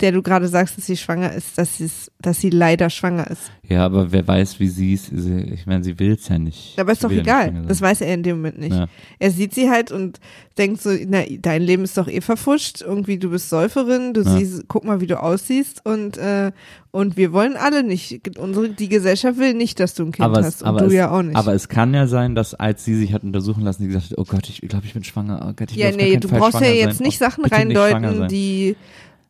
der 0.01 0.12
du 0.12 0.22
gerade 0.22 0.49
sagst, 0.49 0.76
dass 0.76 0.86
sie 0.86 0.97
schwanger 0.97 1.32
ist, 1.32 1.57
dass 1.57 1.76
sie 1.78 1.88
dass 2.20 2.40
sie 2.40 2.51
leider 2.51 2.90
schwanger 2.90 3.30
ist. 3.30 3.53
ja, 3.68 3.84
aber 3.84 4.11
wer 4.11 4.26
weiß, 4.26 4.59
wie 4.59 4.68
sie 4.68 4.95
es, 4.95 5.11
ich 5.12 5.66
meine, 5.66 5.84
sie 5.84 5.99
will 5.99 6.12
es 6.12 6.28
ja 6.28 6.38
nicht. 6.38 6.78
Aber 6.80 6.90
ist 6.92 7.05
doch 7.05 7.11
nicht 7.11 7.20
egal. 7.20 7.64
Das 7.68 7.80
weiß 7.80 8.01
er 8.01 8.14
in 8.14 8.22
dem 8.22 8.36
Moment 8.38 8.59
nicht. 8.59 8.72
Ja. 8.74 8.86
Er 9.18 9.30
sieht 9.30 9.55
sie 9.55 9.68
halt 9.70 9.92
und 9.92 10.18
denkt 10.59 10.80
so, 10.80 10.90
na, 11.07 11.20
dein 11.40 11.62
Leben 11.62 11.84
ist 11.84 11.97
doch 11.99 12.09
eh 12.09 12.20
verfuscht. 12.22 12.80
Irgendwie, 12.80 13.18
du 13.18 13.30
bist 13.30 13.51
Säuferin, 13.51 14.14
du 14.14 14.22
Ja. 14.22 14.36
siehst, 14.38 14.64
guck 14.68 14.84
mal, 14.84 15.01
wie 15.01 15.07
du 15.07 15.20
aussiehst 15.22 15.84
und, 15.84 16.16
äh, 16.16 16.51
und 16.90 17.16
wir 17.16 17.32
wollen 17.32 17.57
alle 17.57 17.82
nicht. 17.84 18.20
Unsere, 18.38 18.70
die 18.70 18.88
Gesellschaft 18.88 19.38
will 19.38 19.53
nicht, 19.55 19.78
dass 19.80 19.95
du 19.95 20.05
ein 20.05 20.12
Kind 20.12 20.24
aber 20.24 20.38
hast 20.38 20.57
es, 20.57 20.62
und 20.62 20.80
du 20.80 20.86
es, 20.86 20.92
ja 20.92 21.11
auch 21.11 21.22
nicht. 21.22 21.36
Aber 21.36 21.53
es 21.55 21.68
kann 21.68 21.92
ja 21.95 22.07
sein, 22.07 22.34
dass 22.34 22.55
als 22.55 22.84
sie 22.84 22.95
sich 22.97 23.12
hat 23.12 23.22
untersuchen 23.22 23.62
lassen, 23.64 23.82
sie 23.82 23.88
gesagt 23.88 24.11
hat, 24.12 24.18
oh 24.18 24.24
Gott, 24.24 24.49
ich 24.49 24.61
glaube, 24.62 24.86
ich 24.86 24.95
bin 24.95 25.05
schwanger. 25.05 25.45
Oh 25.49 25.53
Gott, 25.55 25.70
ich 25.72 25.76
ja, 25.76 25.90
nee, 25.92 26.16
du 26.16 26.28
brauchst 26.28 26.61
ja 26.61 26.66
jetzt 26.68 26.99
sein. 26.99 27.07
nicht 27.07 27.20
Oh, 27.20 27.24
Sachen 27.26 27.42
nicht 27.42 27.55
schwanger 27.55 27.74
reindeuten, 27.76 28.18
sein. 28.18 28.28
die, 28.28 28.76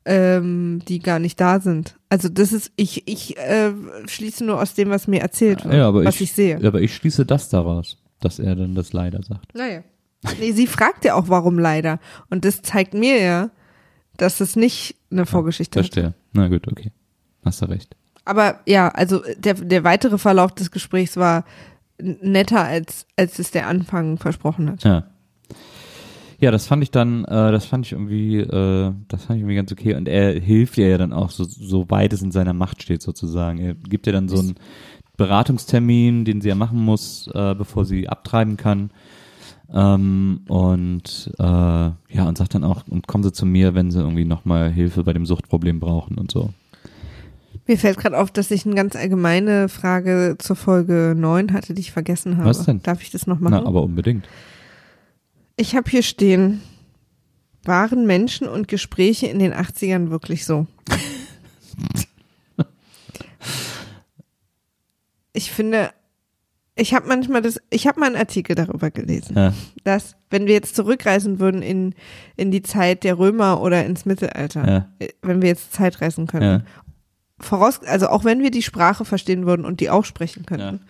ähm, 0.04 0.82
die 0.86 0.98
gar 0.98 1.18
nicht 1.18 1.40
da 1.40 1.60
sind. 1.60 1.96
Also 2.08 2.28
das 2.28 2.52
ist, 2.52 2.72
ich, 2.76 3.08
ich 3.08 3.36
äh, 3.38 3.72
schließe 4.06 4.44
nur 4.44 4.60
aus 4.60 4.74
dem, 4.74 4.90
was 4.90 5.06
mir 5.08 5.20
erzählt 5.20 5.64
wird, 5.64 5.74
ja, 5.74 5.88
aber 5.88 6.04
was 6.04 6.16
ich, 6.16 6.22
ich, 6.22 6.32
sehe. 6.32 6.64
Aber 6.64 6.80
ich 6.80 6.94
schließe 6.94 7.24
das 7.24 7.48
daraus, 7.48 7.96
dass 8.20 8.38
er 8.38 8.54
dann 8.54 8.74
das 8.74 8.92
leider 8.92 9.22
sagt. 9.22 9.54
Naja. 9.54 9.82
Nee, 10.40 10.52
sie 10.52 10.66
fragt 10.66 11.04
ja 11.04 11.14
auch, 11.14 11.28
warum 11.28 11.58
leider. 11.58 12.00
Und 12.30 12.44
das 12.44 12.62
zeigt 12.62 12.94
mir 12.94 13.20
ja, 13.20 13.50
dass 14.16 14.40
es 14.40 14.56
nicht 14.56 14.96
eine 15.10 15.26
Vorgeschichte 15.26 15.80
ist. 15.80 15.92
Verstehe. 15.92 16.14
Na 16.32 16.48
gut, 16.48 16.66
okay. 16.68 16.92
Hast 17.44 17.60
du 17.60 17.66
recht. 17.66 17.96
Aber 18.24 18.60
ja, 18.66 18.88
also 18.88 19.22
der, 19.36 19.54
der 19.54 19.84
weitere 19.84 20.16
Verlauf 20.16 20.52
des 20.52 20.70
Gesprächs 20.70 21.16
war 21.16 21.44
netter, 21.98 22.64
als, 22.64 23.06
als 23.16 23.38
es 23.38 23.50
der 23.50 23.66
Anfang 23.66 24.18
versprochen 24.18 24.70
hat. 24.70 24.84
Ja. 24.84 25.04
Ja, 26.44 26.50
das 26.50 26.66
fand 26.66 26.82
ich 26.82 26.90
dann, 26.90 27.24
äh, 27.24 27.52
das 27.52 27.64
fand 27.64 27.86
ich 27.86 27.92
irgendwie, 27.92 28.36
äh, 28.36 28.92
das 29.08 29.24
fand 29.24 29.38
ich 29.38 29.40
irgendwie 29.40 29.54
ganz 29.54 29.72
okay. 29.72 29.94
Und 29.94 30.06
er 30.06 30.38
hilft 30.38 30.76
ihr 30.76 30.88
ja 30.88 30.98
dann 30.98 31.14
auch, 31.14 31.30
so, 31.30 31.44
so 31.44 31.88
weit 31.88 32.12
es 32.12 32.20
in 32.20 32.32
seiner 32.32 32.52
Macht 32.52 32.82
steht, 32.82 33.00
sozusagen. 33.00 33.60
Er 33.60 33.74
gibt 33.74 34.06
ihr 34.06 34.12
dann 34.12 34.28
so 34.28 34.40
einen 34.40 34.56
Beratungstermin, 35.16 36.26
den 36.26 36.42
sie 36.42 36.50
ja 36.50 36.54
machen 36.54 36.78
muss, 36.78 37.30
äh, 37.32 37.54
bevor 37.54 37.86
sie 37.86 38.10
abtreiben 38.10 38.58
kann. 38.58 38.90
Ähm, 39.72 40.42
und 40.48 41.32
äh, 41.38 41.42
ja, 41.42 42.28
und 42.28 42.36
sagt 42.36 42.54
dann 42.54 42.64
auch, 42.64 42.82
und 42.90 43.06
kommen 43.06 43.24
Sie 43.24 43.32
zu 43.32 43.46
mir, 43.46 43.74
wenn 43.74 43.90
Sie 43.90 44.00
irgendwie 44.00 44.26
nochmal 44.26 44.70
Hilfe 44.70 45.02
bei 45.02 45.14
dem 45.14 45.24
Suchtproblem 45.24 45.80
brauchen 45.80 46.18
und 46.18 46.30
so. 46.30 46.50
Mir 47.66 47.78
fällt 47.78 47.96
gerade 47.96 48.18
auf, 48.18 48.30
dass 48.30 48.50
ich 48.50 48.66
eine 48.66 48.74
ganz 48.74 48.96
allgemeine 48.96 49.70
Frage 49.70 50.36
zur 50.38 50.56
Folge 50.56 51.14
9 51.16 51.54
hatte, 51.54 51.72
die 51.72 51.80
ich 51.80 51.92
vergessen 51.92 52.36
habe. 52.36 52.50
Was 52.50 52.66
denn? 52.66 52.82
Darf 52.82 53.00
ich 53.00 53.10
das 53.10 53.26
noch 53.26 53.40
machen? 53.40 53.62
Na, 53.62 53.66
aber 53.66 53.82
unbedingt. 53.82 54.28
Ich 55.56 55.74
habe 55.76 55.90
hier 55.90 56.02
stehen, 56.02 56.60
waren 57.64 58.06
Menschen 58.06 58.48
und 58.48 58.68
Gespräche 58.68 59.26
in 59.26 59.38
den 59.38 59.52
80ern 59.54 60.10
wirklich 60.10 60.44
so? 60.44 60.66
ich 65.32 65.50
finde, 65.52 65.90
ich 66.76 66.92
habe 66.94 67.06
manchmal 67.06 67.42
das, 67.42 67.60
ich 67.70 67.86
habe 67.86 68.00
mal 68.00 68.06
einen 68.06 68.16
Artikel 68.16 68.56
darüber 68.56 68.90
gelesen, 68.90 69.36
Ja. 69.36 69.54
dass 69.84 70.16
wenn 70.30 70.46
wir 70.46 70.54
jetzt 70.54 70.74
zurückreisen 70.76 71.38
würden 71.38 71.62
in, 71.62 71.94
in 72.36 72.50
die 72.50 72.62
Zeit 72.62 73.04
der 73.04 73.18
Römer 73.18 73.60
oder 73.60 73.84
ins 73.86 74.04
Mittelalter, 74.04 74.68
Ja. 74.68 74.88
äh, 74.98 75.08
wenn 75.22 75.40
wir 75.40 75.48
jetzt 75.48 75.72
Zeitreisen 75.72 76.26
können, 76.26 76.64
Ja. 76.64 76.66
voraus, 77.38 77.80
also 77.84 78.08
auch 78.08 78.24
wenn 78.24 78.42
wir 78.42 78.50
die 78.50 78.62
Sprache 78.62 79.04
verstehen 79.04 79.46
würden 79.46 79.64
und 79.64 79.80
die 79.80 79.90
auch 79.90 80.04
sprechen 80.04 80.46
könnten, 80.46 80.80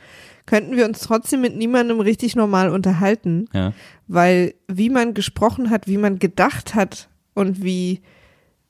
könnten 0.46 0.76
wir 0.76 0.84
uns 0.84 1.00
trotzdem 1.00 1.40
mit 1.40 1.56
niemandem 1.56 2.00
richtig 2.00 2.36
normal 2.36 2.68
unterhalten, 2.70 3.46
Ja. 3.52 3.72
weil 4.08 4.54
wie 4.68 4.90
man 4.90 5.14
gesprochen 5.14 5.70
hat, 5.70 5.86
wie 5.88 5.96
man 5.98 6.18
gedacht 6.18 6.74
hat 6.74 7.08
und 7.34 7.62
wie, 7.62 8.02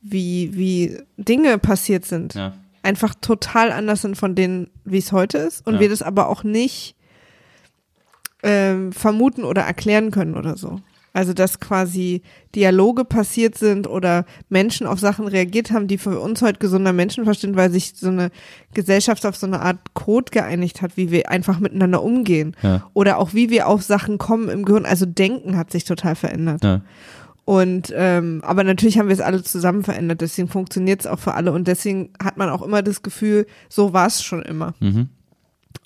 wie, 0.01 0.51
wie 0.55 0.99
Dinge 1.17 1.59
passiert 1.59 2.05
sind, 2.05 2.35
Ja. 2.35 2.55
einfach 2.83 3.15
total 3.21 3.73
anders 3.73 4.03
sind 4.03 4.17
von 4.17 4.35
denen, 4.35 4.71
wie 4.85 4.99
es 4.99 5.11
heute 5.13 5.39
ist 5.39 5.67
und 5.67 5.75
Ja. 5.75 5.81
wir 5.81 5.89
das 5.89 6.03
aber 6.03 6.29
auch 6.29 6.45
nicht 6.45 6.95
ähm, 8.43 8.93
vermuten 8.93 9.45
oder 9.45 9.63
erklären 9.63 10.11
können 10.11 10.37
oder 10.37 10.57
so. 10.57 10.81
Also 11.15 11.33
dass 11.33 11.61
quasi 11.61 12.23
Dialoge 12.55 13.05
passiert 13.05 13.57
sind 13.57 13.87
oder 13.87 14.27
Menschen 14.49 14.87
auf 14.87 14.99
Sachen 14.99 15.29
reagiert 15.29 15.71
haben, 15.71 15.87
die 15.87 15.97
für 15.97 16.19
uns 16.21 16.43
heute 16.43 16.59
gesunder 16.59 16.93
Menschenverstand, 16.93 17.57
weil 17.57 17.71
sich 17.71 17.95
so 17.95 18.09
eine 18.09 18.31
Gesellschaft 18.75 19.25
auf 19.25 19.37
so 19.37 19.47
eine 19.47 19.61
Art 19.61 19.79
Code 19.95 20.33
geeinigt 20.33 20.83
hat, 20.83 20.97
wie 20.97 21.13
wir 21.13 21.31
einfach 21.31 21.61
miteinander 21.61 22.03
umgehen. 22.03 22.57
Ja. 22.63 22.91
Oder 22.95 23.19
auch 23.19 23.33
wie 23.33 23.49
wir 23.49 23.69
auf 23.69 23.83
Sachen 23.83 24.19
kommen 24.19 24.49
im 24.49 24.65
Gehirn. 24.65 24.85
Also 24.85 25.07
Denken 25.07 25.57
hat 25.57 25.71
sich 25.71 25.85
total 25.85 26.17
verändert. 26.17 26.65
Ja. 26.65 26.83
Und 27.45 27.93
ähm, 27.95 28.41
aber 28.43 28.65
natürlich 28.65 28.99
haben 28.99 29.09
wir 29.09 29.15
es 29.15 29.21
alle 29.21 29.43
zusammen 29.43 29.85
verändert, 29.85 30.23
deswegen 30.23 30.49
funktioniert 30.49 31.01
es 31.01 31.07
auch 31.07 31.19
für 31.19 31.35
alle 31.35 31.53
und 31.53 31.69
deswegen 31.69 32.11
hat 32.23 32.39
man 32.39 32.49
auch 32.49 32.63
immer 32.63 32.83
das 32.83 33.03
Gefühl, 33.03 33.47
so 33.69 33.93
war 33.93 34.07
es 34.07 34.23
schon 34.23 34.43
immer. 34.43 34.73
Mhm. 34.81 35.11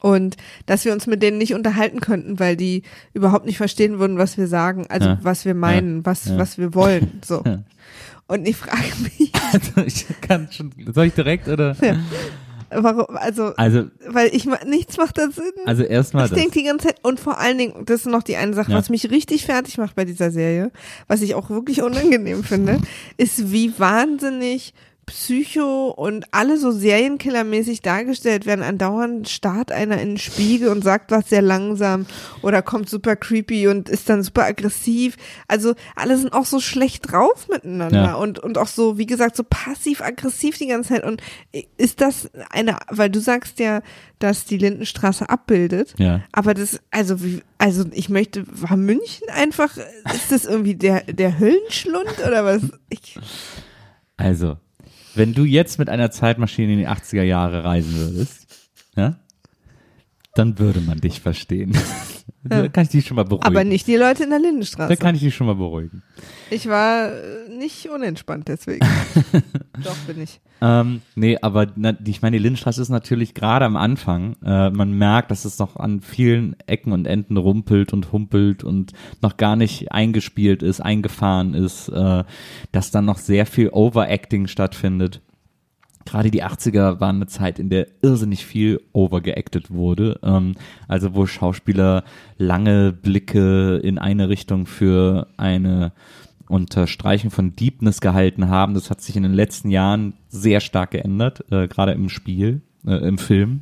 Und 0.00 0.36
dass 0.66 0.84
wir 0.84 0.92
uns 0.92 1.06
mit 1.06 1.22
denen 1.22 1.38
nicht 1.38 1.54
unterhalten 1.54 2.00
könnten, 2.00 2.38
weil 2.38 2.56
die 2.56 2.82
überhaupt 3.14 3.46
nicht 3.46 3.56
verstehen 3.56 3.98
würden, 3.98 4.16
was 4.18 4.36
wir 4.36 4.46
sagen, 4.46 4.86
also 4.88 5.08
Ja. 5.08 5.18
was 5.22 5.44
wir 5.44 5.54
meinen, 5.54 6.06
was, 6.06 6.26
Ja. 6.26 6.38
was 6.38 6.56
wir 6.58 6.74
wollen. 6.74 7.20
So. 7.24 7.42
Ja. 7.44 7.62
Und 8.28 8.46
ich 8.46 8.56
frage 8.56 8.82
mich, 9.02 9.32
Also 9.52 9.80
ich 9.86 10.06
kann 10.20 10.48
schon, 10.52 10.72
soll 10.94 11.06
ich 11.06 11.14
direkt 11.14 11.48
oder? 11.48 11.74
warum, 12.70 13.16
also, 13.16 13.54
Also, 13.56 13.84
weil 14.06 14.28
ich 14.34 14.46
nichts 14.66 14.98
macht 14.98 15.16
da 15.18 15.30
Sinn. 15.30 15.44
also 15.64 15.82
erstmal 15.82 16.26
Ich 16.26 16.32
denke 16.32 16.58
die 16.58 16.64
ganze 16.64 16.88
Zeit, 16.88 16.98
und 17.02 17.18
vor 17.18 17.38
allen 17.40 17.56
Dingen, 17.58 17.84
das 17.86 18.00
ist 18.00 18.06
noch 18.06 18.22
die 18.22 18.36
eine 18.36 18.52
Sache, 18.54 18.70
Ja. 18.72 18.76
was 18.78 18.90
mich 18.90 19.10
richtig 19.10 19.46
fertig 19.46 19.78
macht 19.78 19.94
bei 19.96 20.04
dieser 20.04 20.30
Serie, 20.30 20.70
was 21.06 21.22
ich 21.22 21.34
auch 21.34 21.48
wirklich 21.50 21.82
unangenehm 21.82 22.44
finde, 22.44 22.78
ist, 23.16 23.50
wie 23.50 23.72
wahnsinnig 23.78 24.74
Psycho 25.08 25.88
und 25.88 26.26
alle 26.32 26.58
so 26.58 26.70
Serienkillermäßig 26.70 27.80
dargestellt 27.82 28.46
werden. 28.46 28.62
Andauernd 28.62 29.28
starrt 29.28 29.72
einer 29.72 30.00
in 30.00 30.10
den 30.10 30.18
Spiegel 30.18 30.68
und 30.68 30.84
sagt 30.84 31.10
was 31.10 31.28
sehr 31.28 31.42
langsam 31.42 32.06
oder 32.42 32.62
kommt 32.62 32.88
super 32.88 33.16
creepy 33.16 33.68
und 33.68 33.88
ist 33.88 34.08
dann 34.08 34.22
super 34.22 34.44
aggressiv. 34.44 35.16
Also 35.48 35.74
alle 35.96 36.16
sind 36.16 36.32
auch 36.32 36.46
so 36.46 36.60
schlecht 36.60 37.10
drauf 37.10 37.48
miteinander 37.48 38.04
Ja. 38.04 38.14
und, 38.14 38.38
und 38.38 38.58
auch 38.58 38.68
so, 38.68 38.98
wie 38.98 39.06
gesagt, 39.06 39.36
so 39.36 39.44
passiv-aggressiv 39.48 40.58
die 40.58 40.66
ganze 40.68 40.90
Zeit. 40.94 41.04
Und 41.04 41.20
ist 41.76 42.00
das 42.00 42.30
eine, 42.50 42.78
weil 42.88 43.10
du 43.10 43.20
sagst 43.20 43.58
ja, 43.58 43.82
dass 44.18 44.44
die 44.44 44.58
Lindenstraße 44.58 45.28
abbildet. 45.28 45.94
Ja. 45.98 46.22
Aber 46.32 46.54
das, 46.54 46.80
also 46.90 47.22
wie, 47.22 47.42
also 47.58 47.84
ich 47.92 48.08
möchte, 48.08 48.44
war 48.48 48.76
München 48.76 49.28
einfach, 49.30 49.76
ist 49.76 50.30
das 50.30 50.44
irgendwie 50.44 50.74
der, 50.74 51.02
der 51.04 51.38
Höllenschlund 51.38 52.14
oder 52.26 52.44
was? 52.44 52.62
Ich, 52.88 53.18
Also, 54.16 54.56
wenn 55.14 55.34
du 55.34 55.44
jetzt 55.44 55.78
mit 55.78 55.88
einer 55.88 56.10
Zeitmaschine 56.10 56.72
in 56.72 56.78
die 56.78 56.88
80er 56.88 57.22
Jahre 57.22 57.64
reisen 57.64 57.94
würdest, 57.96 58.46
ja, 58.96 59.16
dann 60.38 60.58
würde 60.58 60.80
man 60.80 60.98
dich 60.98 61.20
verstehen. 61.20 61.76
da 62.44 62.68
kann 62.68 62.84
ich 62.84 62.90
dich 62.90 63.06
schon 63.06 63.16
mal 63.16 63.24
beruhigen. 63.24 63.46
aber 63.46 63.64
nicht 63.64 63.86
die 63.86 63.96
Leute 63.96 64.24
in 64.24 64.30
der 64.30 64.38
Da 64.38 64.44
Lindenstraße. 64.44 64.96
kann 64.96 65.14
ich 65.14 65.22
dich 65.22 65.34
schon 65.34 65.48
mal 65.48 65.56
beruhigen. 65.56 66.02
Ich 66.50 66.68
war 66.68 67.12
äh, 67.12 67.48
nicht 67.58 67.88
unentspannt 67.90 68.48
deswegen. 68.48 68.86
Doch 69.84 69.96
bin 70.06 70.22
ich. 70.22 70.40
Ähm, 70.60 71.02
nee, 71.14 71.38
aber 71.40 71.66
na, 71.76 71.92
die, 71.92 72.10
ich 72.10 72.22
meine, 72.22 72.36
die 72.36 72.42
Lindenstraße 72.42 72.80
ist 72.82 72.88
natürlich 72.88 73.34
gerade 73.34 73.64
am 73.64 73.76
Anfang. 73.76 74.36
Äh, 74.44 74.70
man 74.70 74.92
merkt, 74.92 75.30
dass 75.30 75.44
es 75.44 75.58
noch 75.58 75.76
an 75.76 76.00
vielen 76.00 76.56
Ecken 76.66 76.92
und 76.92 77.06
Enden 77.06 77.36
rumpelt 77.36 77.92
und 77.92 78.12
humpelt 78.12 78.64
und 78.64 78.92
noch 79.20 79.36
gar 79.36 79.56
nicht 79.56 79.92
eingespielt 79.92 80.62
ist, 80.62 80.80
eingefahren 80.80 81.54
ist, 81.54 81.88
äh, 81.88 82.24
dass 82.72 82.90
dann 82.90 83.04
noch 83.04 83.18
sehr 83.18 83.46
viel 83.46 83.70
Overacting 83.70 84.46
stattfindet. 84.46 85.20
Gerade 86.08 86.30
die 86.30 86.42
80er 86.42 87.00
waren 87.00 87.16
eine 87.16 87.26
Zeit, 87.26 87.58
in 87.58 87.68
der 87.68 87.86
irrsinnig 88.00 88.46
viel 88.46 88.80
overgeacted 88.94 89.70
wurde. 89.70 90.18
Ähm, 90.22 90.54
also 90.88 91.14
wo 91.14 91.26
Schauspieler 91.26 92.02
lange 92.38 92.94
Blicke 92.94 93.76
in 93.76 93.98
eine 93.98 94.30
Richtung 94.30 94.64
für 94.64 95.26
eine 95.36 95.92
Unterstreichung 96.48 97.30
von 97.30 97.54
Deepness 97.54 98.00
gehalten 98.00 98.48
haben. 98.48 98.72
Das 98.72 98.88
hat 98.88 99.02
sich 99.02 99.16
in 99.16 99.22
den 99.22 99.34
letzten 99.34 99.68
Jahren 99.68 100.14
sehr 100.30 100.60
stark 100.60 100.92
geändert, 100.92 101.44
äh, 101.52 101.68
gerade 101.68 101.92
im 101.92 102.08
Spiel, 102.08 102.62
äh, 102.86 103.06
im 103.06 103.18
Film. 103.18 103.60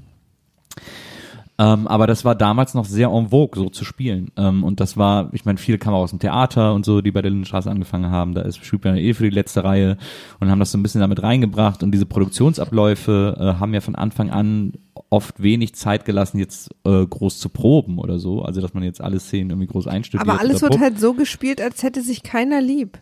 Ähm, 1.58 1.86
aber 1.86 2.06
das 2.06 2.24
war 2.24 2.34
damals 2.34 2.74
noch 2.74 2.84
sehr 2.84 3.08
en 3.08 3.30
vogue, 3.30 3.58
so 3.58 3.70
zu 3.70 3.84
spielen. 3.84 4.30
Ähm, 4.36 4.62
und 4.62 4.78
das 4.80 4.96
war, 4.96 5.30
ich 5.32 5.44
meine, 5.44 5.58
viele 5.58 5.78
kamen 5.78 5.96
aus 5.96 6.10
dem 6.10 6.18
Theater 6.18 6.74
und 6.74 6.84
so, 6.84 7.00
die 7.00 7.10
bei 7.10 7.22
der 7.22 7.30
Lindenstraße 7.30 7.70
angefangen 7.70 8.10
haben. 8.10 8.34
Da 8.34 8.42
ist 8.42 8.62
Spielplan 8.64 8.96
eh 8.98 9.14
für 9.14 9.24
die 9.24 9.34
letzte 9.34 9.64
Reihe 9.64 9.96
und 10.38 10.50
haben 10.50 10.58
das 10.58 10.70
so 10.72 10.78
ein 10.78 10.82
bisschen 10.82 11.00
damit 11.00 11.22
reingebracht. 11.22 11.82
Und 11.82 11.92
diese 11.92 12.04
Produktionsabläufe 12.04 13.36
äh, 13.38 13.60
haben 13.60 13.72
ja 13.72 13.80
von 13.80 13.94
Anfang 13.94 14.30
an 14.30 14.74
oft 15.08 15.42
wenig 15.42 15.74
Zeit 15.74 16.04
gelassen, 16.04 16.38
jetzt 16.38 16.70
äh, 16.84 17.06
groß 17.06 17.38
zu 17.38 17.48
proben 17.48 17.98
oder 17.98 18.18
so. 18.18 18.42
Also, 18.42 18.60
dass 18.60 18.74
man 18.74 18.82
jetzt 18.82 19.00
alle 19.00 19.18
Szenen 19.18 19.50
irgendwie 19.50 19.68
groß 19.68 19.86
einstudiert. 19.86 20.28
Aber 20.28 20.40
alles 20.40 20.60
wird 20.60 20.78
halt 20.78 21.00
so 21.00 21.14
gespielt, 21.14 21.62
als 21.62 21.82
hätte 21.82 22.02
sich 22.02 22.22
keiner 22.22 22.60
lieb. 22.60 22.98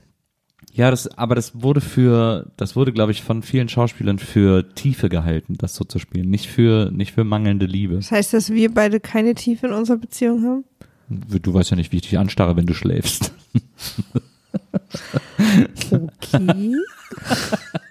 Ja, 0.72 0.90
das, 0.90 1.06
aber 1.18 1.34
das 1.34 1.62
wurde 1.62 1.80
für, 1.80 2.50
das 2.56 2.74
wurde, 2.76 2.92
glaube 2.92 3.12
ich, 3.12 3.22
von 3.22 3.42
vielen 3.42 3.68
Schauspielern 3.68 4.18
für 4.18 4.74
Tiefe 4.74 5.08
gehalten, 5.08 5.56
das 5.58 5.74
so 5.74 5.84
zu 5.84 5.98
spielen. 5.98 6.30
Nicht 6.30 6.48
für, 6.48 6.90
nicht 6.92 7.12
für 7.12 7.24
mangelnde 7.24 7.66
Liebe. 7.66 7.96
Das 7.96 8.10
heißt, 8.10 8.32
dass 8.32 8.50
wir 8.50 8.72
beide 8.72 9.00
keine 9.00 9.34
Tiefe 9.34 9.66
in 9.68 9.72
unserer 9.72 9.98
Beziehung 9.98 10.42
haben? 10.44 10.64
Du 11.08 11.52
weißt 11.52 11.70
ja 11.70 11.76
nicht, 11.76 11.92
wie 11.92 11.96
ich 11.96 12.02
dich 12.02 12.18
anstarre, 12.18 12.56
wenn 12.56 12.66
du 12.66 12.74
schläfst. 12.74 13.32
Okay. 15.90 16.74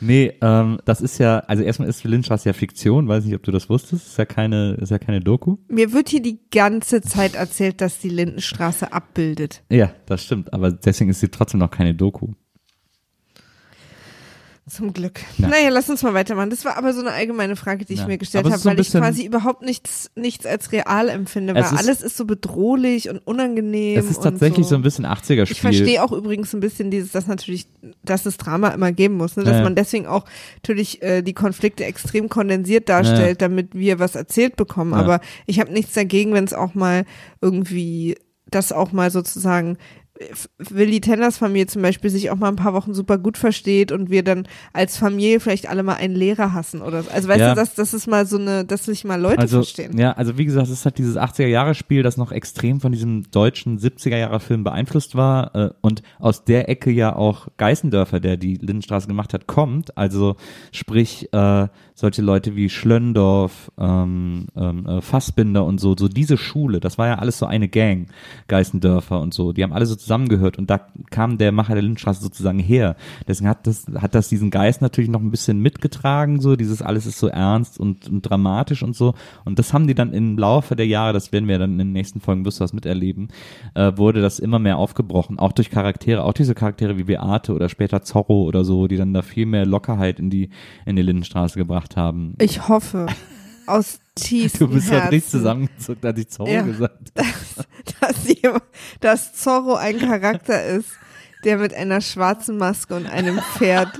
Nee, 0.00 0.34
ähm, 0.40 0.78
das 0.84 1.00
ist 1.00 1.18
ja, 1.18 1.38
also 1.40 1.62
erstmal 1.62 1.88
ist 1.88 2.04
Lynchstraße 2.04 2.48
ja 2.48 2.52
Fiktion, 2.52 3.08
weiß 3.08 3.24
nicht, 3.24 3.34
ob 3.34 3.42
du 3.42 3.52
das 3.52 3.68
wusstest, 3.68 4.06
ist 4.06 4.18
ja 4.18 4.24
keine, 4.24 4.74
ist 4.74 4.90
ja 4.90 4.98
keine 4.98 5.20
Doku. 5.20 5.56
Mir 5.68 5.92
wird 5.92 6.08
hier 6.08 6.22
die 6.22 6.40
ganze 6.50 7.02
Zeit 7.02 7.34
erzählt, 7.34 7.80
dass 7.80 7.98
die 7.98 8.08
Lindenstraße 8.08 8.92
abbildet. 8.92 9.62
Ja, 9.70 9.92
das 10.06 10.24
stimmt, 10.24 10.52
aber 10.52 10.72
deswegen 10.72 11.10
ist 11.10 11.20
sie 11.20 11.28
trotzdem 11.28 11.60
noch 11.60 11.70
keine 11.70 11.94
Doku. 11.94 12.32
Zum 14.68 14.92
Glück. 14.92 15.20
Ja. 15.38 15.46
Naja, 15.46 15.68
lass 15.68 15.88
uns 15.88 16.02
mal 16.02 16.12
weitermachen. 16.12 16.50
Das 16.50 16.64
war 16.64 16.76
aber 16.76 16.92
so 16.92 16.98
eine 17.00 17.12
allgemeine 17.12 17.54
Frage, 17.54 17.84
die 17.84 17.92
ich 17.92 18.00
Ja. 18.00 18.08
mir 18.08 18.18
gestellt 18.18 18.46
habe, 18.46 18.58
so 18.58 18.68
weil 18.68 18.80
ich 18.80 18.90
quasi 18.90 19.24
überhaupt 19.24 19.62
nichts, 19.62 20.10
nichts 20.16 20.44
als 20.44 20.72
real 20.72 21.08
empfinde, 21.08 21.54
weil 21.54 21.62
ist- 21.62 21.72
alles 21.72 22.02
ist 22.02 22.16
so 22.16 22.24
bedrohlich 22.24 23.08
und 23.08 23.18
unangenehm. 23.18 23.96
Es 23.96 24.10
ist 24.10 24.24
tatsächlich 24.24 24.64
und 24.64 24.70
so. 24.70 24.74
ein 24.74 24.82
bisschen 24.82 25.06
80er-Spiel. 25.06 25.54
Ich 25.54 25.60
verstehe 25.60 26.02
auch 26.02 26.10
übrigens 26.10 26.52
ein 26.52 26.58
bisschen 26.58 26.90
dieses, 26.90 27.12
dass 27.12 27.28
natürlich, 27.28 27.68
dass 28.02 28.26
es 28.26 28.38
Drama 28.38 28.70
immer 28.70 28.90
geben 28.90 29.14
muss, 29.18 29.36
ne? 29.36 29.44
dass 29.44 29.58
Ja, 29.58 29.62
man 29.62 29.76
deswegen 29.76 30.06
auch 30.08 30.24
natürlich 30.56 31.00
äh, 31.00 31.22
die 31.22 31.34
Konflikte 31.34 31.84
extrem 31.84 32.28
kondensiert 32.28 32.88
darstellt, 32.88 33.42
damit 33.42 33.72
wir 33.76 34.00
was 34.00 34.16
erzählt 34.16 34.56
bekommen. 34.56 34.94
Aber 34.94 35.20
ich 35.46 35.60
habe 35.60 35.72
nichts 35.72 35.94
dagegen, 35.94 36.32
wenn 36.32 36.42
es 36.44 36.52
auch 36.54 36.74
mal 36.74 37.04
irgendwie, 37.40 38.16
das 38.50 38.72
auch 38.72 38.90
mal 38.90 39.12
sozusagen 39.12 39.76
F- 40.18 40.48
Willi 40.58 41.00
Tenners 41.00 41.38
Familie 41.38 41.66
zum 41.66 41.82
Beispiel 41.82 42.10
sich 42.10 42.30
auch 42.30 42.36
mal 42.36 42.48
ein 42.48 42.56
paar 42.56 42.72
Wochen 42.74 42.94
super 42.94 43.18
gut 43.18 43.36
versteht 43.38 43.92
und 43.92 44.10
wir 44.10 44.22
dann 44.22 44.46
als 44.72 44.96
Familie 44.96 45.40
vielleicht 45.40 45.68
alle 45.68 45.82
mal 45.82 45.94
einen 45.94 46.14
Lehrer 46.14 46.52
hassen 46.52 46.80
oder 46.82 47.02
so. 47.02 47.10
Also 47.10 47.28
weißt 47.28 47.40
Ja. 47.40 47.50
du, 47.50 47.56
dass 47.60 47.74
das 47.74 47.94
ist 47.94 48.06
mal 48.06 48.26
so 48.26 48.38
eine, 48.38 48.64
dass 48.64 48.84
sich 48.84 49.04
mal 49.04 49.20
Leute 49.20 49.38
also, 49.38 49.58
verstehen. 49.58 49.98
Ja, 49.98 50.12
also 50.12 50.38
wie 50.38 50.44
gesagt, 50.44 50.66
es 50.66 50.72
ist 50.72 50.84
halt 50.84 50.98
dieses 50.98 51.16
80er-Jahre-Spiel, 51.16 52.02
das 52.02 52.16
noch 52.16 52.32
extrem 52.32 52.80
von 52.80 52.92
diesem 52.92 53.30
deutschen 53.30 53.78
70er-Jahre-Film 53.78 54.64
beeinflusst 54.64 55.14
war 55.14 55.54
äh, 55.54 55.70
und 55.82 56.02
aus 56.18 56.44
der 56.44 56.68
Ecke 56.68 56.90
ja 56.90 57.14
auch 57.14 57.48
Geißendörfer, 57.56 58.20
der 58.20 58.36
die 58.36 58.54
Lindenstraße 58.56 59.06
gemacht 59.08 59.34
hat, 59.34 59.46
kommt. 59.46 59.96
Also 59.98 60.36
sprich, 60.72 61.28
äh, 61.32 61.68
solche 61.98 62.20
Leute 62.20 62.54
wie 62.56 62.68
Schlöndorf, 62.68 63.72
ähm, 63.78 64.48
ähm, 64.54 64.86
äh, 64.86 65.00
Fassbinder 65.00 65.64
und 65.64 65.80
so, 65.80 65.96
so 65.98 66.08
diese 66.08 66.36
Schule, 66.36 66.78
das 66.78 66.98
war 66.98 67.06
ja 67.06 67.14
alles 67.14 67.38
so 67.38 67.46
eine 67.46 67.68
Gang, 67.68 68.08
Geißendörfer 68.48 69.18
und 69.18 69.32
so, 69.32 69.54
die 69.54 69.62
haben 69.62 69.72
alle 69.72 69.86
so 69.86 69.96
zusammengehört 69.96 70.58
und 70.58 70.68
da 70.68 70.86
kam 71.08 71.38
der 71.38 71.52
Macher 71.52 71.72
der 71.72 71.82
Lindenstraße 71.82 72.20
sozusagen 72.20 72.58
her. 72.58 72.96
Deswegen 73.26 73.48
hat 73.48 73.66
das, 73.66 73.86
hat 73.96 74.14
das 74.14 74.28
diesen 74.28 74.50
Geist 74.50 74.82
natürlich 74.82 75.08
noch 75.08 75.22
ein 75.22 75.30
bisschen 75.30 75.60
mitgetragen, 75.60 76.38
so 76.38 76.54
dieses 76.54 76.82
alles 76.82 77.06
ist 77.06 77.18
so 77.18 77.28
ernst 77.28 77.80
und, 77.80 78.06
und 78.10 78.20
dramatisch 78.28 78.82
und 78.82 78.94
so 78.94 79.14
und 79.46 79.58
das 79.58 79.72
haben 79.72 79.86
die 79.86 79.94
dann 79.94 80.12
im 80.12 80.36
Laufe 80.36 80.76
der 80.76 80.86
Jahre, 80.86 81.14
das 81.14 81.32
werden 81.32 81.48
wir 81.48 81.58
dann 81.58 81.72
in 81.72 81.78
den 81.78 81.92
nächsten 81.92 82.20
Folgen, 82.20 82.44
wirst 82.44 82.60
du 82.60 82.64
was 82.64 82.74
miterleben, 82.74 83.28
äh, 83.72 83.92
wurde 83.96 84.20
das 84.20 84.38
immer 84.38 84.58
mehr 84.58 84.76
aufgebrochen, 84.76 85.38
auch 85.38 85.52
durch 85.52 85.70
Charaktere, 85.70 86.24
auch 86.24 86.34
diese 86.34 86.54
Charaktere 86.54 86.98
wie 86.98 87.04
Beate 87.04 87.54
oder 87.54 87.70
später 87.70 88.02
Zorro 88.02 88.42
oder 88.42 88.66
so, 88.66 88.86
die 88.86 88.98
dann 88.98 89.14
da 89.14 89.22
viel 89.22 89.46
mehr 89.46 89.64
Lockerheit 89.64 90.20
in 90.20 90.28
die, 90.28 90.50
in 90.84 90.96
die 90.96 91.02
Lindenstraße 91.02 91.58
gebracht 91.58 91.85
haben. 91.94 92.34
Ich 92.40 92.66
hoffe, 92.68 93.06
aus 93.66 94.00
tiefstem 94.16 94.66
Du 94.68 94.74
bist 94.74 94.90
halt 94.90 95.12
nicht 95.12 95.30
zusammengezuckt, 95.30 96.04
als 96.04 96.18
ich 96.18 96.28
Zorro 96.28 96.48
Ja. 96.50 96.62
gesagt 96.62 97.12
habe. 97.16 97.28
dass, 98.00 98.14
dass, 98.24 98.28
jemand- 98.42 98.62
dass 99.00 99.32
Zorro 99.34 99.74
ein 99.74 99.98
Charakter 100.00 100.64
ist, 100.64 100.88
der 101.44 101.58
mit 101.58 101.72
einer 101.74 102.00
schwarzen 102.00 102.56
Maske 102.58 102.96
und 102.96 103.06
einem 103.06 103.38
Pferd 103.56 103.90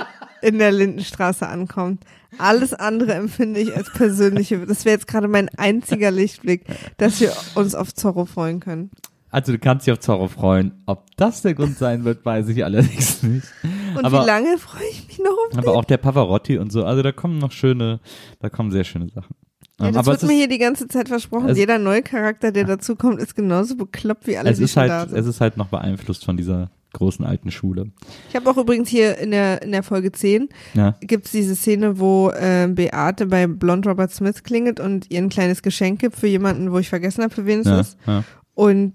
in 0.43 0.59
der 0.59 0.73
Lindenstraße 0.73 1.47
ankommt. 1.47 2.03
Alles 2.39 2.75
andere 2.75 3.15
empfinde 3.15 3.61
ich 3.61 3.75
als 3.77 3.91
persönliche. 3.93 4.67
Das 4.67 4.85
wäre 4.85 4.95
jetzt 4.97 5.07
gerade 5.07 5.29
mein 5.29 5.49
einziger 5.57 6.11
Lichtblick, 6.11 6.65
dass 6.99 7.21
wir 7.21 7.33
uns 7.55 7.75
auf 7.75 7.95
Zorro 7.95 8.25
freuen 8.27 8.61
können. 8.61 8.91
Also 9.37 9.53
du 9.53 9.59
kannst 9.59 9.87
dich 9.87 9.93
auf 9.93 10.01
Zorro 10.01 10.29
freuen. 10.29 10.73
Ob 10.87 11.15
das 11.19 11.43
der 11.43 11.53
Grund 11.53 11.77
sein 11.77 12.05
wird, 12.07 12.25
weiß 12.25 12.49
ich 12.49 12.65
allerdings 12.65 13.23
nicht. 13.23 13.47
Und 13.95 14.03
Aber- 14.03 14.23
wie 14.23 14.27
lange 14.27 14.57
freue 14.57 14.89
ich 14.91 15.07
mich 15.09 15.19
noch 15.19 15.27
auf 15.51 15.59
Aber 15.59 15.75
auch 15.75 15.85
der 15.85 15.99
Pavarotti 15.99 16.57
und 16.57 16.73
so, 16.73 16.85
also 16.87 17.03
da 17.03 17.13
kommen 17.13 17.37
noch 17.37 17.53
schöne, 17.53 18.01
da 18.41 18.49
kommen 18.49 18.71
sehr 18.71 18.85
schöne 18.85 19.11
Sachen. 19.11 19.37
Ja, 19.79 19.89
Ähm, 19.89 19.93
das 19.93 19.99
aber 19.99 20.13
wird 20.13 20.23
es 20.23 20.27
mir 20.27 20.33
ist, 20.33 20.39
hier 20.39 20.49
die 20.49 20.57
ganze 20.57 20.89
Zeit 20.89 21.09
versprochen. 21.09 21.51
es- 21.51 21.59
Jeder 21.59 21.77
neue 21.79 22.01
Charakter, 22.01 22.51
der 22.51 22.65
dazukommt, 22.65 23.21
ist 23.21 23.35
genauso 23.35 23.77
bekloppt 23.77 24.27
wie 24.27 24.39
alle, 24.39 24.49
es 24.53 24.57
die 24.57 24.65
ist 24.65 24.75
halt, 24.79 24.91
da 24.91 25.07
sind. 25.07 25.19
es 25.19 25.27
ist 25.27 25.43
halt 25.43 25.59
noch 25.59 25.67
beeinflusst 25.69 26.25
von 26.25 26.39
dieser 26.39 26.71
großen 26.95 27.27
alten 27.27 27.51
Schule. 27.51 27.91
Ich 28.31 28.37
habe 28.37 28.49
auch 28.49 28.57
übrigens 28.57 28.89
hier 28.89 29.19
in 29.19 29.33
der, 29.33 29.61
in 29.61 29.71
der 29.73 29.83
Folge 29.83 30.13
10 30.13 30.49
Ja, 30.73 30.97
gibt's 31.03 31.31
diese 31.31 31.55
Szene, 31.57 31.99
wo 31.99 32.31
äh, 32.31 32.69
Beate 32.73 33.27
bei 33.27 33.47
Blond 33.47 33.87
Robert 33.87 34.13
Smith 34.13 34.45
klingelt 34.45 34.81
und 34.81 35.11
ihr 35.11 35.19
ein 35.19 35.29
kleines 35.29 35.61
Geschenk 35.61 36.01
gibt 36.01 36.17
für 36.17 36.27
jemanden, 36.27 36.73
wo 36.73 36.79
ich 36.79 36.89
vergessen 36.89 37.23
habe, 37.23 37.35
für 37.35 37.45
wen 37.45 37.61
es 37.61 37.67
ja, 37.67 37.81
ist. 37.81 37.99
ja. 38.07 38.25
Und 38.55 38.95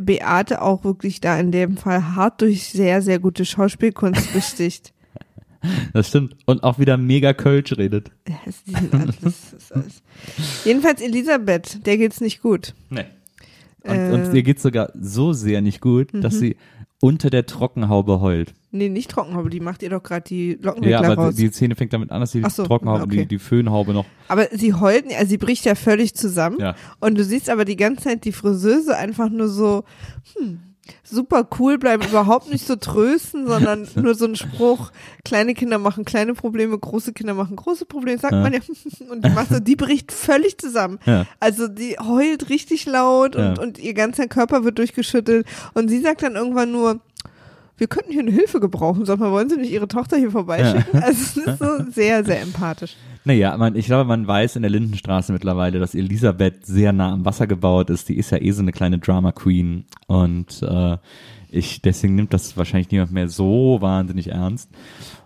Beate 0.00 0.60
auch 0.62 0.84
wirklich 0.84 1.20
da 1.20 1.38
in 1.38 1.52
dem 1.52 1.76
Fall 1.76 2.14
hart 2.16 2.40
durch 2.40 2.64
sehr, 2.70 3.02
sehr 3.02 3.18
gute 3.18 3.44
Schauspielkunst 3.44 4.32
besticht. 4.34 4.92
Das 5.92 6.08
stimmt. 6.08 6.36
Und 6.44 6.62
auch 6.62 6.78
wieder 6.78 6.96
mega 6.96 7.32
Kölsch 7.32 7.72
redet. 7.76 8.10
Ja, 8.28 8.36
es- 8.46 8.62
sind 8.66 8.94
alles, 8.94 9.16
das 9.20 9.52
ist 9.52 9.72
alles. 9.72 10.02
Jedenfalls 10.64 11.00
Elisabeth, 11.00 11.84
der 11.86 11.96
geht's 11.98 12.20
nicht 12.20 12.40
gut. 12.42 12.74
Nee. 12.90 13.04
Und, 13.82 13.94
Äh. 13.96 14.12
und 14.12 14.34
ihr 14.34 14.42
geht's 14.42 14.62
sogar 14.62 14.90
so 15.00 15.32
sehr 15.32 15.60
nicht 15.62 15.80
gut, 15.80 16.08
dass 16.12 16.34
Mhm. 16.34 16.38
sie 16.38 16.56
unter 17.06 17.30
der 17.30 17.46
Trockenhaube 17.46 18.20
heult. 18.20 18.52
Nee, 18.72 18.88
nicht 18.88 19.12
Trockenhaube, 19.12 19.48
die 19.48 19.60
macht 19.60 19.82
ihr 19.84 19.90
doch 19.90 20.02
gerade 20.02 20.24
die 20.28 20.58
Ja, 20.60 20.66
Lockenwickler 20.66 21.04
aber 21.04 21.14
raus. 21.26 21.36
die 21.36 21.48
Szene 21.52 21.76
fängt 21.76 21.92
damit 21.92 22.10
an, 22.10 22.20
dass 22.20 22.32
die 22.32 22.42
so, 22.50 22.64
Trockenhaube, 22.64 23.04
okay. 23.04 23.18
die, 23.18 23.26
die 23.26 23.38
Föhnhaube 23.38 23.92
noch. 23.92 24.04
Aber 24.26 24.48
sie 24.50 24.74
heult, 24.74 25.04
also 25.16 25.28
sie 25.28 25.38
bricht 25.38 25.64
ja 25.64 25.76
völlig 25.76 26.14
zusammen. 26.14 26.58
Ja. 26.58 26.74
Und 26.98 27.16
du 27.16 27.22
siehst 27.22 27.48
aber 27.48 27.64
die 27.64 27.76
ganze 27.76 28.04
Zeit 28.04 28.24
die 28.24 28.32
Friseuse 28.32 28.96
einfach 28.96 29.30
nur 29.30 29.46
so, 29.48 29.84
hm, 30.36 30.58
super 31.04 31.48
cool 31.58 31.78
bleiben, 31.78 32.04
überhaupt 32.06 32.50
nicht 32.50 32.66
so 32.66 32.76
trösten, 32.76 33.46
sondern 33.46 33.88
nur 33.96 34.14
so 34.14 34.26
ein 34.26 34.36
Spruch, 34.36 34.90
kleine 35.24 35.54
Kinder 35.54 35.78
machen 35.78 36.04
kleine 36.04 36.34
Probleme, 36.34 36.78
große 36.78 37.12
Kinder 37.12 37.34
machen 37.34 37.56
große 37.56 37.86
Probleme, 37.86 38.18
sagt 38.18 38.32
Ja. 38.34 38.40
man 38.40 38.52
ja. 38.52 38.60
Und 39.10 39.24
die 39.24 39.30
so, 39.50 39.60
die 39.60 39.76
bricht 39.76 40.12
völlig 40.12 40.58
zusammen. 40.58 40.98
Ja. 41.06 41.26
Also 41.40 41.68
die 41.68 41.96
heult 41.98 42.48
richtig 42.48 42.86
laut 42.86 43.36
und, 43.36 43.42
Ja. 43.56 43.62
und 43.62 43.78
ihr 43.78 43.94
ganzer 43.94 44.26
Körper 44.26 44.64
wird 44.64 44.78
durchgeschüttelt. 44.78 45.46
Und 45.74 45.88
sie 45.88 46.00
sagt 46.00 46.22
dann 46.22 46.34
irgendwann 46.36 46.72
nur, 46.72 47.00
wir 47.78 47.86
könnten 47.86 48.12
hier 48.12 48.22
eine 48.22 48.30
Hilfe 48.30 48.60
gebrauchen. 48.60 49.04
Sag 49.04 49.18
mal, 49.18 49.30
wollen 49.30 49.48
Sie 49.50 49.56
nicht 49.56 49.72
Ihre 49.72 49.88
Tochter 49.88 50.16
hier 50.16 50.30
vorbeischicken? 50.30 51.02
Also 51.02 51.40
es 51.40 51.46
ist 51.46 51.58
so 51.58 51.84
sehr, 51.90 52.24
sehr 52.24 52.40
empathisch. 52.40 52.96
Naja, 53.24 53.56
man, 53.56 53.74
ich 53.74 53.86
glaube, 53.86 54.04
man 54.04 54.26
weiß 54.26 54.56
in 54.56 54.62
der 54.62 54.70
Lindenstraße 54.70 55.32
mittlerweile, 55.32 55.78
dass 55.78 55.94
Elisabeth 55.94 56.64
sehr 56.64 56.92
nah 56.92 57.12
am 57.12 57.24
Wasser 57.24 57.46
gebaut 57.46 57.90
ist. 57.90 58.08
Die 58.08 58.16
ist 58.16 58.30
ja 58.30 58.40
eh 58.40 58.52
so 58.52 58.62
eine 58.62 58.72
kleine 58.72 58.98
Drama 58.98 59.32
Queen 59.32 59.84
und 60.06 60.62
äh, 60.62 60.96
ich 61.50 61.82
deswegen 61.82 62.14
nimmt 62.14 62.32
das 62.32 62.56
wahrscheinlich 62.56 62.90
niemand 62.90 63.12
mehr 63.12 63.28
so 63.28 63.78
wahnsinnig 63.80 64.28
ernst. 64.28 64.70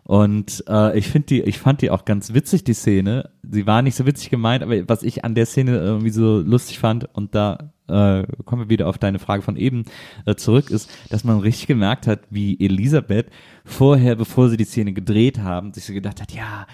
Und 0.04 0.64
äh, 0.66 0.98
ich 0.98 1.08
finde 1.08 1.26
die, 1.26 1.42
ich 1.42 1.58
fand 1.58 1.82
die 1.82 1.90
auch 1.90 2.04
ganz 2.04 2.34
witzig 2.34 2.64
die 2.64 2.74
Szene. 2.74 3.30
Sie 3.42 3.66
war 3.66 3.82
nicht 3.82 3.96
so 3.96 4.06
witzig 4.06 4.30
gemeint, 4.30 4.62
aber 4.62 4.88
was 4.88 5.02
ich 5.02 5.24
an 5.24 5.34
der 5.34 5.46
Szene 5.46 5.76
irgendwie 5.76 6.10
so 6.10 6.40
lustig 6.40 6.78
fand 6.78 7.06
und 7.14 7.34
da 7.34 7.70
äh, 7.90 8.26
kommen 8.44 8.62
wir 8.62 8.68
wieder 8.70 8.88
auf 8.88 8.98
deine 8.98 9.18
Frage 9.18 9.42
von 9.42 9.56
eben 9.56 9.84
äh, 10.26 10.34
zurück, 10.34 10.70
ist, 10.70 10.90
dass 11.10 11.24
man 11.24 11.40
richtig 11.40 11.66
gemerkt 11.66 12.06
hat, 12.06 12.20
wie 12.30 12.58
Elisabeth 12.64 13.26
vorher, 13.64 14.16
bevor 14.16 14.48
sie 14.48 14.56
die 14.56 14.64
Szene 14.64 14.92
gedreht 14.92 15.38
haben, 15.40 15.72
sich 15.72 15.84
so 15.84 15.92
gedacht 15.92 16.20
hat, 16.20 16.32
ja, 16.32 16.66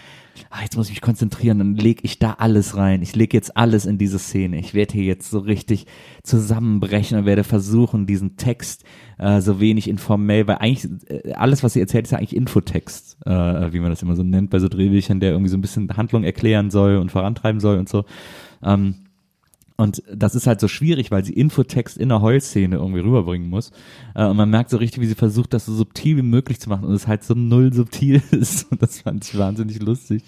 ah, 0.50 0.62
jetzt 0.62 0.76
muss 0.76 0.86
ich 0.86 0.92
mich 0.92 1.00
konzentrieren, 1.00 1.58
dann 1.58 1.74
leg 1.74 2.00
ich 2.02 2.18
da 2.18 2.36
alles 2.38 2.76
rein. 2.76 3.02
Ich 3.02 3.16
leg 3.16 3.32
jetzt 3.34 3.56
alles 3.56 3.86
in 3.86 3.98
diese 3.98 4.18
Szene. 4.18 4.58
Ich 4.58 4.74
werde 4.74 4.94
hier 4.94 5.04
jetzt 5.04 5.30
so 5.30 5.38
richtig 5.38 5.86
zusammenbrechen 6.22 7.18
und 7.18 7.26
werde 7.26 7.44
versuchen, 7.44 8.06
diesen 8.06 8.36
Text 8.36 8.84
äh, 9.18 9.40
so 9.40 9.60
wenig 9.60 9.88
informell, 9.88 10.46
weil 10.46 10.56
eigentlich 10.56 10.90
äh, 11.08 11.32
alles, 11.32 11.62
was 11.62 11.72
sie 11.72 11.80
erzählt, 11.80 12.06
ist 12.06 12.10
ja 12.10 12.18
eigentlich 12.18 12.36
Infotext, 12.36 13.18
äh, 13.24 13.72
wie 13.72 13.80
man 13.80 13.90
das 13.90 14.02
immer 14.02 14.16
so 14.16 14.22
nennt 14.22 14.50
bei 14.50 14.58
so 14.58 14.68
Drehbüchern, 14.68 15.20
der 15.20 15.32
irgendwie 15.32 15.50
so 15.50 15.56
ein 15.56 15.62
bisschen 15.62 15.96
Handlung 15.96 16.24
erklären 16.24 16.70
soll 16.70 16.96
und 16.96 17.10
vorantreiben 17.10 17.60
soll 17.60 17.78
und 17.78 17.88
so. 17.88 18.04
Ähm, 18.62 19.05
und 19.76 20.02
das 20.12 20.34
ist 20.34 20.46
halt 20.46 20.60
so 20.60 20.68
schwierig, 20.68 21.10
weil 21.10 21.24
sie 21.24 21.32
Infotext 21.34 21.98
in 21.98 22.08
der 22.08 22.22
Heulszene 22.22 22.76
irgendwie 22.76 23.00
rüberbringen 23.00 23.48
muss. 23.50 23.70
Äh, 24.14 24.24
und 24.24 24.36
man 24.36 24.48
merkt 24.48 24.70
so 24.70 24.76
richtig, 24.78 25.02
wie 25.02 25.06
sie 25.06 25.14
versucht, 25.14 25.52
das 25.52 25.66
so 25.66 25.74
subtil 25.74 26.16
wie 26.16 26.22
möglich 26.22 26.60
zu 26.60 26.68
machen 26.70 26.84
und 26.84 26.94
es 26.94 27.06
halt 27.06 27.24
so 27.24 27.34
null 27.34 27.72
subtil 27.72 28.22
ist. 28.30 28.70
Und 28.72 28.80
das 28.82 29.00
fand 29.02 29.24
ich 29.24 29.36
wahnsinnig 29.36 29.80
lustig. 29.82 30.22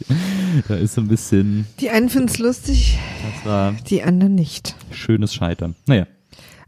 Da 0.68 0.74
ist 0.76 0.94
so 0.94 1.00
ein 1.00 1.08
bisschen, 1.08 1.66
Die 1.80 1.90
einen 1.90 2.08
finden 2.10 2.28
es 2.28 2.38
lustig, 2.38 2.98
das 3.36 3.46
war 3.50 3.72
die 3.88 4.02
anderen 4.02 4.34
nicht. 4.34 4.76
schönes 4.90 5.32
Scheitern. 5.34 5.74
Naja, 5.86 6.06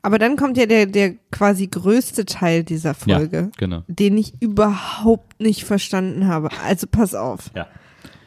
Aber 0.02 0.18
dann 0.18 0.36
kommt 0.36 0.56
ja 0.56 0.64
der, 0.66 0.86
der 0.86 1.16
quasi 1.30 1.66
größte 1.66 2.24
Teil 2.24 2.64
dieser 2.64 2.94
Folge, 2.94 3.36
ja, 3.36 3.50
genau. 3.58 3.82
den 3.88 4.16
ich 4.16 4.32
überhaupt 4.40 5.38
nicht 5.40 5.64
verstanden 5.64 6.26
habe. 6.26 6.48
Also 6.64 6.86
pass 6.90 7.14
auf. 7.14 7.50
Ja. 7.54 7.66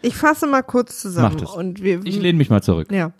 Ich 0.04 0.16
fasse 0.16 0.46
mal 0.48 0.62
kurz 0.62 1.00
zusammen. 1.02 1.36
Mach 1.36 1.42
das. 1.42 1.56
Und 1.56 1.82
wir, 1.82 2.02
Ich 2.06 2.20
lehne 2.20 2.38
mich 2.38 2.50
mal 2.52 2.62
zurück. 2.62 2.92
ja. 2.92 3.14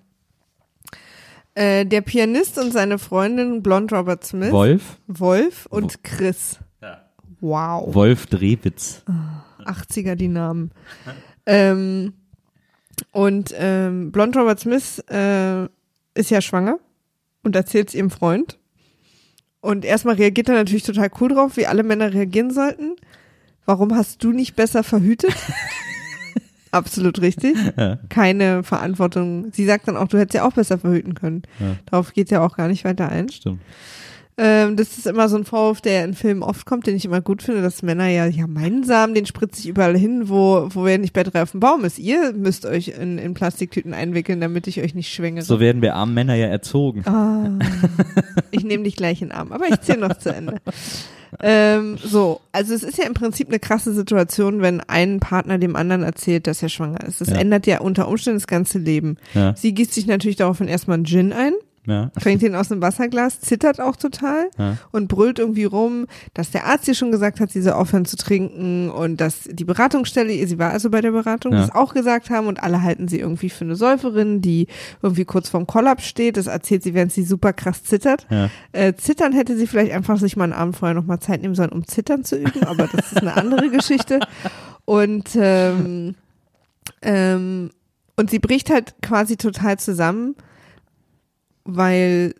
Äh, 1.56 1.86
der 1.86 2.02
Pianist 2.02 2.58
und 2.58 2.72
seine 2.72 2.98
Freundin 2.98 3.62
Blond 3.62 3.94
Robert 3.94 4.24
Smith, 4.26 4.52
Wolf, 4.52 4.98
Wolf 5.08 5.68
und 5.68 6.04
Chris. 6.04 6.60
Ja. 6.82 7.04
Wow. 7.42 7.94
Wolf 7.94 8.26
Drewitz. 8.26 9.04
80er 9.66 10.16
die 10.16 10.30
Namen. 10.30 10.72
ähm, 11.46 12.14
und 13.12 13.54
ähm, 13.58 14.12
Blond 14.12 14.36
Robert 14.36 14.60
Smith 14.60 15.00
äh, 15.10 15.66
ist 16.16 16.32
ja 16.32 16.42
schwanger 16.42 16.80
und 17.44 17.56
erzählt 17.56 17.90
es 17.90 17.96
ihrem 17.96 18.10
Freund. 18.10 18.58
Und 19.62 19.86
erstmal 19.86 20.16
reagiert 20.16 20.50
er 20.50 20.56
natürlich 20.56 20.84
total 20.84 21.10
cool 21.22 21.30
drauf, 21.30 21.56
wie 21.56 21.68
alle 21.68 21.84
Männer 21.84 22.14
reagieren 22.14 22.52
sollten. 22.52 22.96
Warum 23.66 23.96
hast 23.96 24.24
du 24.24 24.32
nicht 24.32 24.56
besser 24.56 24.84
verhütet? 24.84 25.34
Absolut 26.74 27.22
richtig. 27.22 27.56
Ja. 27.78 27.98
Keine 28.10 28.64
Verantwortung. 28.64 29.52
Sie 29.52 29.66
sagt 29.66 29.88
dann 29.88 29.98
auch, 29.98 30.08
du 30.08 30.18
hättest 30.18 30.36
ja 30.36 30.46
auch 30.46 30.54
besser 30.54 30.78
verhüten 30.78 31.16
können. 31.16 31.44
Ja. 31.60 31.76
Darauf 31.90 32.14
geht 32.14 32.30
ja 32.30 32.46
auch 32.46 32.56
gar 32.56 32.68
nicht 32.68 32.86
weiter 32.86 33.10
ein. 33.10 33.30
Stimmt. 33.30 33.62
Ähm, 34.38 34.76
das 34.76 34.98
ist 34.98 35.06
immer 35.06 35.30
so 35.30 35.38
ein 35.38 35.46
Vorwurf, 35.46 35.82
der 35.82 36.04
in 36.06 36.14
Filmen 36.14 36.44
oft 36.44 36.66
kommt, 36.66 36.88
den 36.88 36.96
ich 36.96 37.06
immer 37.06 37.22
gut 37.22 37.44
finde, 37.44 37.62
dass 37.62 37.84
Männer 37.84 38.08
ja, 38.08 38.26
ja, 38.26 38.48
meinen 38.48 38.84
Samen, 38.84 39.14
den 39.14 39.26
spritze 39.26 39.62
ich 39.62 39.68
überall 39.68 39.98
hin, 39.98 40.30
wo, 40.30 40.70
wo 40.72 40.86
er 40.88 40.98
nicht 40.98 41.14
bei 41.14 41.24
drei 41.24 41.44
auf 41.44 41.52
dem 41.52 41.60
Baum 41.60 41.84
ist. 41.86 42.00
Ihr 42.00 42.34
müsst 42.34 42.66
euch 42.66 42.90
in, 42.90 43.18
in 43.18 43.34
Plastiktüten 43.34 43.94
einwickeln, 43.94 44.42
damit 44.42 44.68
ich 44.68 44.82
euch 44.82 44.96
nicht 44.96 45.14
schwängere. 45.14 45.46
So 45.46 45.60
werden 45.60 45.82
wir 45.82 45.96
armen 45.96 46.14
Männer 46.14 46.36
ja 46.36 46.48
erzogen. 46.48 47.04
Ah, 47.06 47.60
ich 48.52 48.64
nehme 48.64 48.84
dich 48.84 48.96
gleich 48.96 49.22
in 49.22 49.30
den 49.30 49.38
Arm, 49.38 49.52
aber 49.52 49.68
ich 49.68 49.82
zähle 49.82 50.08
noch 50.08 50.18
zu 50.18 50.34
Ende. 50.34 50.58
Ähm, 51.42 51.98
so, 52.04 52.42
also 52.52 52.74
es 52.74 52.84
ist 52.84 52.98
ja 52.98 53.06
im 53.06 53.14
Prinzip 53.14 53.48
eine 53.50 53.60
krasse 53.60 53.94
Situation, 53.94 54.62
wenn 54.62 54.80
ein 54.82 55.20
Partner 55.20 55.58
dem 55.58 55.76
anderen 55.76 56.04
erzählt, 56.04 56.48
dass 56.48 56.62
er 56.64 56.70
schwanger 56.70 57.04
ist. 57.06 57.22
Das 57.22 57.30
Ja. 57.30 57.36
ändert 57.36 57.66
ja 57.68 57.80
unter 57.82 58.08
Umständen 58.08 58.38
das 58.40 58.48
ganze 58.48 58.80
Leben. 58.80 59.18
Ja, 59.34 59.56
Sie 59.56 59.74
gießt 59.74 59.94
sich 59.94 60.06
natürlich 60.08 60.38
daraufhin 60.38 60.68
erstmal 60.68 60.96
einen 60.96 61.06
Gin 61.06 61.34
ein, 61.34 61.54
ja, 61.86 62.10
trinkt 62.22 62.44
ihn 62.44 62.56
aus 62.56 62.72
einem 62.72 62.82
Wasserglas, 62.82 63.42
zittert 63.42 63.82
auch 63.82 63.96
total 63.98 64.50
ja. 64.58 64.78
und 64.92 65.08
brüllt 65.10 65.38
irgendwie 65.40 65.66
rum, 65.66 66.08
dass 66.34 66.52
der 66.52 66.66
Arzt 66.66 66.88
ihr 66.88 66.96
schon 66.96 67.12
gesagt 67.12 67.40
hat, 67.42 67.52
sie 67.52 67.62
soll 67.62 67.74
aufhören 67.74 68.06
zu 68.06 68.16
trinken 68.16 68.90
und 68.90 69.20
dass 69.20 69.42
die 69.52 69.66
Beratungsstelle, 69.66 70.48
sie 70.48 70.58
war 70.60 70.72
also 70.72 70.90
bei 70.90 71.02
der 71.02 71.12
Beratung, 71.12 71.52
Ja. 71.54 71.60
das 71.60 71.76
auch 71.76 71.94
gesagt 71.94 72.30
haben 72.30 72.48
und 72.48 72.64
alle 72.64 72.82
halten 72.82 73.08
sie 73.10 73.20
irgendwie 73.20 73.50
für 73.50 73.66
eine 73.66 73.76
Säuferin, 73.76 74.40
die 74.42 74.68
irgendwie 75.02 75.26
kurz 75.26 75.50
vorm 75.50 75.68
Kollaps 75.68 76.06
steht. 76.06 76.38
Das 76.38 76.48
erzählt 76.48 76.84
sie, 76.84 76.94
während 76.94 77.12
sie 77.12 77.24
super 77.24 77.52
krass 77.54 77.84
zittert. 77.84 78.26
ja. 78.30 78.50
Äh, 78.72 78.94
zittern 78.96 79.34
hätte 79.34 79.58
sie 79.58 79.68
vielleicht 79.68 79.92
einfach 79.92 80.18
sich 80.18 80.38
mal 80.38 80.46
einen 80.46 80.54
Abend 80.54 80.78
vorher 80.78 80.96
nochmal 80.96 81.20
Zeit 81.20 81.42
nehmen 81.42 81.56
sollen, 81.56 81.72
um 81.72 81.86
zittern 81.86 82.24
zu 82.24 82.38
üben, 82.38 82.64
aber 82.64 82.88
das 82.88 83.12
ist 83.12 83.18
eine 83.18 83.36
andere 83.36 83.70
Geschichte. 83.70 84.20
Und 84.86 85.30
ähm, 85.36 86.16
ähm, 87.02 87.72
und 88.16 88.30
sie 88.30 88.40
bricht 88.40 88.70
halt 88.70 88.96
quasi 89.02 89.38
total 89.38 89.80
zusammen, 89.80 90.36
weil 91.66 92.36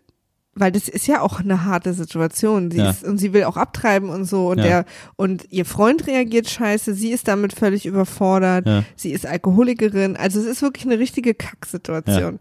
weil 0.56 0.70
das 0.70 0.88
ist 0.88 1.08
ja 1.08 1.20
auch 1.20 1.40
eine 1.40 1.64
harte 1.64 1.92
Situation. 1.94 2.70
Sie 2.70 2.78
Ja. 2.78 2.90
ist, 2.90 3.02
und 3.02 3.18
sie 3.18 3.32
will 3.32 3.42
auch 3.42 3.56
abtreiben 3.56 4.08
und 4.08 4.24
so 4.24 4.50
und 4.50 4.58
Ja. 4.58 4.64
der 4.64 4.84
und 5.16 5.46
ihr 5.50 5.64
Freund 5.64 6.06
reagiert 6.06 6.48
scheiße, 6.48 6.94
sie 6.94 7.10
ist 7.10 7.26
damit 7.26 7.52
völlig 7.54 7.86
überfordert. 7.86 8.64
Ja. 8.64 8.84
Sie 8.94 9.10
ist 9.10 9.26
Alkoholikerin, 9.26 10.16
also 10.16 10.38
es 10.38 10.46
ist 10.46 10.62
wirklich 10.62 10.86
eine 10.86 11.00
richtige 11.00 11.34
Kacksituation. 11.34 12.38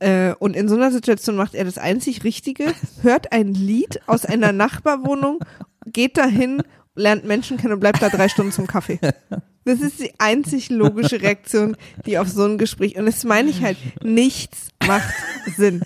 Äh, 0.00 0.34
und 0.40 0.56
in 0.56 0.68
so 0.68 0.74
einer 0.74 0.90
Situation 0.90 1.36
macht 1.36 1.54
er 1.54 1.64
das 1.64 1.78
einzig 1.78 2.24
Richtige, 2.24 2.64
hört 3.02 3.30
ein 3.32 3.54
Lied 3.54 4.00
aus 4.08 4.24
einer 4.26 4.50
Nachbarwohnung, 4.50 5.38
geht 5.86 6.16
dahin, 6.16 6.60
lernt 6.96 7.24
Menschen 7.24 7.56
kennen 7.56 7.74
und 7.74 7.80
bleibt 7.80 8.02
da 8.02 8.08
drei 8.08 8.28
Stunden 8.28 8.50
zum 8.50 8.66
Kaffee. 8.66 8.98
Das 9.64 9.80
ist 9.80 10.00
die 10.00 10.10
einzig 10.18 10.70
logische 10.70 11.22
Reaktion, 11.22 11.76
die 12.04 12.18
auf 12.18 12.28
so 12.28 12.44
ein 12.44 12.58
Gespräch, 12.58 12.96
und 12.98 13.06
das 13.06 13.22
meine 13.22 13.48
ich 13.48 13.62
halt, 13.62 13.78
nichts 14.02 14.70
macht 14.84 15.14
Sinn. 15.56 15.82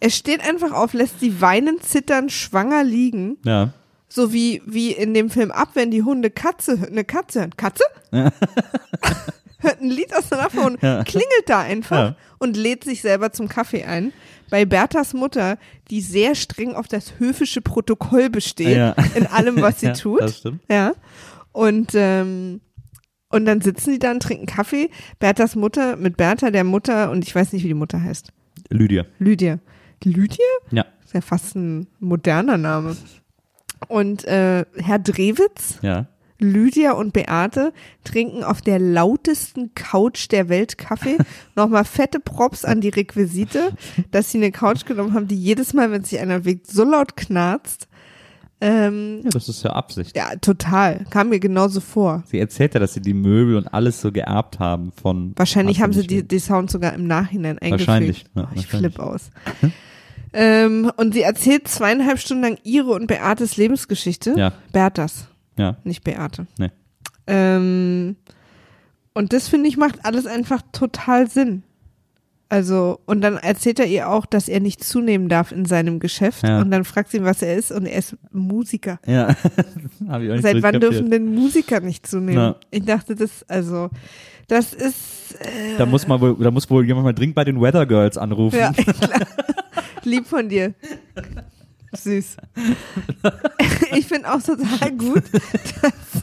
Er 0.00 0.10
steht 0.10 0.46
einfach 0.48 0.72
auf, 0.72 0.92
lässt 0.92 1.20
sie 1.20 1.40
weinen, 1.40 1.80
zittern, 1.80 2.28
schwanger 2.30 2.84
liegen, 2.84 3.36
Ja. 3.44 3.72
so 4.08 4.32
wie, 4.32 4.62
wie 4.66 4.92
in 4.92 5.12
dem 5.14 5.28
Film 5.30 5.50
ab, 5.50 5.70
wenn 5.74 5.90
die 5.90 6.02
Hunde 6.02 6.30
Katze, 6.30 6.78
eine 6.86 7.04
Katze 7.04 7.40
hören. 7.40 7.56
Katze? 7.56 7.84
Hört 9.60 9.80
ein 9.80 9.90
Lied 9.90 10.14
aus 10.14 10.28
der 10.28 10.38
Nachbarwohnung, 10.38 10.78
klingelt 11.04 11.44
da 11.48 11.60
einfach 11.60 11.96
Ja. 12.10 12.16
und 12.38 12.56
lädt 12.56 12.84
sich 12.84 13.00
selber 13.02 13.32
zum 13.32 13.48
Kaffee 13.48 13.82
ein. 13.84 14.12
Bei 14.50 14.64
Berthas 14.64 15.14
Mutter, 15.14 15.58
die 15.90 16.00
sehr 16.00 16.36
streng 16.36 16.74
auf 16.76 16.86
das 16.86 17.18
höfische 17.18 17.60
Protokoll 17.60 18.30
besteht, 18.30 18.76
Ja. 18.76 18.94
in 19.16 19.26
allem, 19.26 19.60
was 19.60 19.80
sie 19.80 19.86
Ja, 19.88 19.92
tut. 19.94 20.20
das 20.20 20.38
stimmt. 20.38 20.60
Ja. 20.70 20.92
Und, 21.50 21.90
ähm, 21.94 22.60
und 23.30 23.46
dann 23.46 23.60
sitzen 23.60 23.90
die 23.94 23.98
da 23.98 24.12
und 24.12 24.22
trinken 24.22 24.46
Kaffee. 24.46 24.90
Berthas 25.18 25.56
Mutter 25.56 25.96
mit 25.96 26.16
Bertha, 26.16 26.52
der 26.52 26.62
Mutter, 26.64 27.10
und 27.10 27.26
ich 27.26 27.34
weiß 27.34 27.52
nicht, 27.52 27.64
wie 27.64 27.68
die 27.68 27.74
Mutter 27.74 28.00
heißt. 28.00 28.28
Lydia. 28.70 29.06
Lydia. 29.18 29.58
Lydia? 30.04 30.44
Ja. 30.70 30.84
Ist 31.04 31.14
ja 31.14 31.20
fast 31.20 31.56
ein 31.56 31.86
moderner 32.00 32.56
Name. 32.58 32.96
Und 33.88 34.24
äh, 34.24 34.64
Herr 34.76 34.98
Drewitz, 34.98 35.78
Ja. 35.82 36.06
Lydia 36.40 36.92
und 36.92 37.12
Beate 37.12 37.72
trinken 38.04 38.44
auf 38.44 38.60
der 38.62 38.78
lautesten 38.78 39.74
Couch 39.74 40.30
der 40.30 40.48
Welt 40.48 40.78
Kaffee. 40.78 41.16
Nochmal 41.56 41.84
fette 41.84 42.20
Props 42.20 42.64
an 42.64 42.80
die 42.80 42.90
Requisite, 42.90 43.72
dass 44.12 44.30
sie 44.30 44.38
eine 44.38 44.52
Couch 44.52 44.84
genommen 44.84 45.14
haben, 45.14 45.26
die 45.26 45.34
jedes 45.36 45.74
Mal, 45.74 45.90
wenn 45.90 46.04
sich 46.04 46.20
einer 46.20 46.40
bewegt, 46.40 46.68
so 46.68 46.84
laut 46.84 47.16
knarzt. 47.16 47.88
Ähm, 48.60 49.22
Ja, 49.24 49.30
das 49.30 49.48
ist 49.48 49.64
ja 49.64 49.70
Absicht. 49.72 50.16
ja, 50.16 50.34
total. 50.36 51.04
Kam 51.10 51.30
mir 51.30 51.40
genauso 51.40 51.80
vor. 51.80 52.22
Sie 52.26 52.38
erzählt 52.38 52.74
ja, 52.74 52.80
dass 52.80 52.94
sie 52.94 53.00
die 53.02 53.14
Möbel 53.14 53.56
und 53.56 53.66
alles 53.68 54.00
so 54.00 54.12
geerbt 54.12 54.60
haben 54.60 54.92
von. 54.92 55.32
Wahrscheinlich 55.36 55.80
haben 55.80 55.92
sie 55.92 56.06
die, 56.06 56.26
die 56.26 56.38
Sounds 56.38 56.72
sogar 56.72 56.92
im 56.92 57.06
Nachhinein 57.08 57.58
eingefügt. 57.58 57.88
Wahrscheinlich, 57.88 58.24
ja, 58.36 58.42
oh, 58.44 58.48
ich 58.54 58.62
wahrscheinlich. 58.72 58.94
flipp 58.94 58.98
aus. 59.00 59.30
ähm, 60.32 60.90
und 60.96 61.14
sie 61.14 61.22
erzählt 61.22 61.68
zweieinhalb 61.68 62.18
Stunden 62.18 62.42
lang 62.42 62.58
ihre 62.64 62.90
und 62.92 63.06
Beates 63.06 63.56
Lebensgeschichte. 63.56 64.34
Ja. 64.36 64.52
Berthas, 64.72 65.26
Ja. 65.56 65.76
nicht 65.84 66.04
Beate. 66.04 66.46
Nee. 66.58 66.70
Ähm, 67.26 68.16
und 69.14 69.32
das 69.32 69.48
finde 69.48 69.68
ich 69.68 69.76
macht 69.76 70.04
alles 70.04 70.26
einfach 70.26 70.62
total 70.72 71.28
Sinn. 71.28 71.62
Also, 72.50 73.00
und 73.04 73.20
dann 73.20 73.36
erzählt 73.36 73.78
er 73.78 73.84
ihr 73.86 74.08
auch, 74.08 74.24
dass 74.24 74.48
er 74.48 74.60
nicht 74.60 74.82
zunehmen 74.82 75.28
darf 75.28 75.52
in 75.52 75.66
seinem 75.66 75.98
Geschäft. 76.00 76.44
Ja. 76.44 76.62
Und 76.62 76.70
dann 76.70 76.84
fragt 76.84 77.10
sie 77.10 77.18
ihn, 77.18 77.24
was 77.24 77.42
er 77.42 77.54
ist, 77.56 77.70
und 77.70 77.84
er 77.84 77.98
ist 77.98 78.16
Musiker. 78.32 78.98
Ja. 79.06 79.28
Hab 80.08 80.22
ich 80.22 80.30
auch 80.30 80.34
nicht 80.34 80.42
Seit 80.42 80.56
so 80.56 80.62
wann 80.62 80.72
kapiert. 80.72 80.82
dürfen 80.82 81.10
denn 81.10 81.34
Musiker 81.34 81.80
nicht 81.80 82.06
zunehmen? 82.06 82.36
Na. 82.36 82.56
Ich 82.70 82.84
dachte, 82.86 83.14
das, 83.16 83.44
also, 83.48 83.90
das 84.46 84.72
ist, 84.72 85.34
äh, 85.40 85.76
Da 85.76 85.84
muss 85.84 86.08
man 86.08 86.22
wohl, 86.22 86.36
da 86.42 86.50
muss 86.50 86.70
wohl 86.70 86.86
jemand 86.86 87.04
mal 87.04 87.12
dringend 87.12 87.34
bei 87.34 87.44
den 87.44 87.60
Weather 87.60 87.84
Girls 87.84 88.16
anrufen. 88.16 88.58
ja, 88.58 88.72
klar. 88.72 89.26
Lieb 90.08 90.26
von 90.26 90.48
dir. 90.48 90.74
Süß. 91.96 92.36
Ich 93.96 94.06
finde 94.06 94.32
auch 94.32 94.42
total 94.42 94.92
gut, 94.92 95.22
dass, 95.32 96.22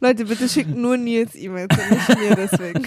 Leute, 0.00 0.24
bitte 0.24 0.48
schickt 0.48 0.74
nur 0.76 0.96
Nils 0.96 1.34
E-Mails 1.34 1.68
und 1.76 1.90
nicht 1.90 2.18
mir 2.18 2.34
deswegen. 2.36 2.84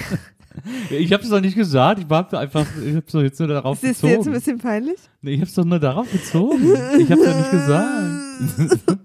Ich 0.90 1.14
hab's 1.14 1.30
doch 1.30 1.40
nicht 1.40 1.56
gesagt. 1.56 2.02
Ich 2.02 2.10
war 2.10 2.32
einfach, 2.34 2.66
ich 2.86 2.96
hab's 2.96 3.12
doch 3.14 3.22
jetzt 3.22 3.40
nur 3.40 3.48
darauf 3.48 3.82
Ist 3.82 3.84
dir 3.84 3.88
jetzt 3.88 4.04
ein 4.04 4.18
bezogen. 4.18 4.34
bisschen 4.34 4.58
peinlich? 4.58 5.00
Nee, 5.22 5.36
ich 5.36 5.42
hab's 5.42 5.54
doch 5.54 5.64
nur 5.64 5.80
darauf 5.80 6.10
bezogen. 6.12 6.74
Ich 7.00 7.10
hab's 7.10 7.24
doch 7.24 7.38
nicht 7.38 7.52
gesagt. 7.52 8.80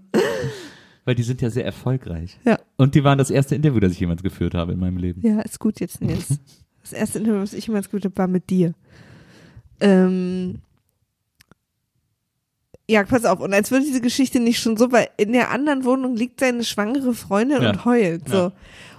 Weil 1.04 1.14
die 1.14 1.22
sind 1.22 1.42
ja 1.42 1.50
sehr 1.50 1.64
erfolgreich. 1.64 2.38
Ja. 2.44 2.58
Und 2.76 2.94
die 2.94 3.04
waren 3.04 3.18
das 3.18 3.30
erste 3.30 3.54
Interview, 3.54 3.78
das 3.78 3.92
ich 3.92 4.00
jemals 4.00 4.22
geführt 4.22 4.54
habe 4.54 4.72
in 4.72 4.80
meinem 4.80 4.96
Leben. 4.96 5.20
Ja, 5.24 5.40
ist 5.42 5.60
gut 5.60 5.78
jetzt, 5.80 6.00
Nils. 6.00 6.40
Das 6.82 6.92
erste 6.92 7.18
Interview, 7.18 7.40
was 7.40 7.52
ich 7.52 7.66
jemals 7.66 7.86
geführt 7.86 8.06
habe, 8.06 8.16
war 8.16 8.26
mit 8.28 8.50
dir. 8.50 8.74
Ähm, 9.80 10.60
ja, 12.88 13.02
pass 13.04 13.24
auf. 13.24 13.40
Und 13.40 13.54
als 13.54 13.70
würde 13.70 13.84
diese 13.86 14.00
Geschichte 14.00 14.40
nicht 14.40 14.58
schon 14.60 14.76
so, 14.76 14.92
weil 14.92 15.08
in 15.16 15.32
der 15.32 15.50
anderen 15.50 15.84
Wohnung 15.84 16.16
liegt 16.16 16.40
seine 16.40 16.64
schwangere 16.64 17.14
Freundin 17.14 17.62
Ja. 17.62 17.70
und 17.70 17.84
heult. 17.84 18.28
So. 18.28 18.36
Ja. 18.36 18.52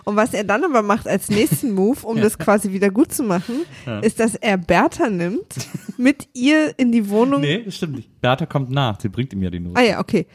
Und 0.06 0.16
was 0.16 0.34
er 0.34 0.44
dann 0.44 0.64
aber 0.64 0.82
macht 0.82 1.08
als 1.08 1.30
nächsten 1.30 1.72
Move, 1.72 2.06
um 2.06 2.18
das 2.22 2.38
quasi 2.40 2.72
wieder 2.72 2.90
gut 2.90 3.14
zu 3.14 3.24
machen, 3.24 3.62
Ja. 3.86 4.00
ist, 4.00 4.20
dass 4.20 4.36
er 4.36 4.58
Bertha 4.58 5.10
nimmt, 5.10 5.46
mit 5.98 6.28
ihr 6.34 6.74
in 6.78 6.92
die 6.92 7.10
Wohnung. 7.10 7.42
Nee, 7.42 7.64
das 7.64 7.76
stimmt 7.76 7.96
nicht. 7.98 8.22
Bertha 8.22 8.46
kommt 8.48 8.72
nach. 8.72 9.00
Sie 9.00 9.10
bringt 9.10 9.34
ihm 9.34 9.44
ja 9.44 9.50
die 9.52 9.60
Note. 9.60 9.80
Ah 9.80 9.84
ja, 9.84 10.00
okay. 10.00 10.26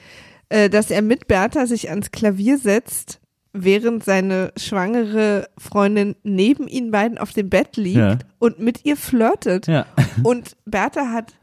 Äh, 0.49 0.69
dass 0.71 0.91
er 0.91 1.03
mit 1.03 1.27
Bertha 1.29 1.67
sich 1.67 1.91
ans 1.91 2.11
Klavier 2.13 2.59
setzt, 2.59 3.21
während 3.53 4.05
seine 4.05 4.53
schwangere 4.57 5.49
Freundin 5.59 6.15
neben 6.23 6.69
ihnen 6.69 6.91
beiden 6.91 7.19
auf 7.19 7.33
dem 7.33 7.51
Bett 7.51 7.77
liegt 7.77 7.97
Ja. 7.97 8.19
und 8.39 8.59
mit 8.61 8.85
ihr 8.85 8.97
flirtet. 8.97 9.67
Ja. 9.67 9.87
Und 10.23 10.57
Bertha 10.67 11.13
hat 11.13 11.35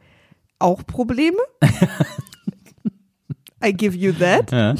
auch 0.59 0.85
Probleme. 0.85 1.37
I 3.63 3.73
give 3.73 3.95
you 3.97 4.11
that. 4.13 4.51
Ja. 4.51 4.75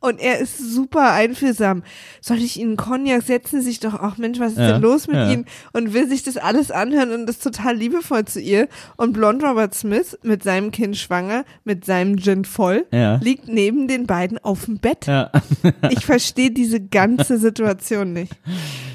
Und 0.00 0.20
er 0.20 0.38
ist 0.38 0.58
super 0.58 1.12
einfühlsam. 1.12 1.82
Soll 2.20 2.36
ich 2.38 2.56
Ihnen 2.60 2.76
Cognac 2.76 3.22
setzen? 3.22 3.62
Sich 3.62 3.80
doch, 3.80 3.94
ach 3.94 4.16
Mensch, 4.16 4.38
was 4.38 4.52
ist 4.52 4.58
Ja, 4.58 4.72
denn 4.74 4.82
los 4.82 5.08
mit 5.08 5.16
ja. 5.16 5.28
Ihnen? 5.32 5.44
Und 5.72 5.92
will 5.92 6.08
sich 6.08 6.22
das 6.22 6.36
alles 6.36 6.70
anhören 6.70 7.10
und 7.12 7.28
ist 7.28 7.42
total 7.42 7.74
liebevoll 7.76 8.24
zu 8.24 8.40
ihr. 8.40 8.68
Und 8.96 9.12
Blond 9.12 9.42
Robert 9.42 9.74
Smith 9.74 10.16
mit 10.22 10.44
seinem 10.44 10.70
Kind 10.70 10.96
schwanger, 10.96 11.44
mit 11.64 11.84
seinem 11.84 12.16
Gin 12.16 12.44
voll, 12.44 12.86
Ja. 12.92 13.16
liegt 13.16 13.48
neben 13.48 13.88
den 13.88 14.06
beiden 14.06 14.38
auf 14.38 14.66
dem 14.66 14.78
Bett. 14.78 15.06
Ich 15.90 16.06
verstehe 16.06 16.50
diese 16.50 16.80
ganze 16.80 17.38
Situation 17.38 18.12
nicht. 18.12 18.32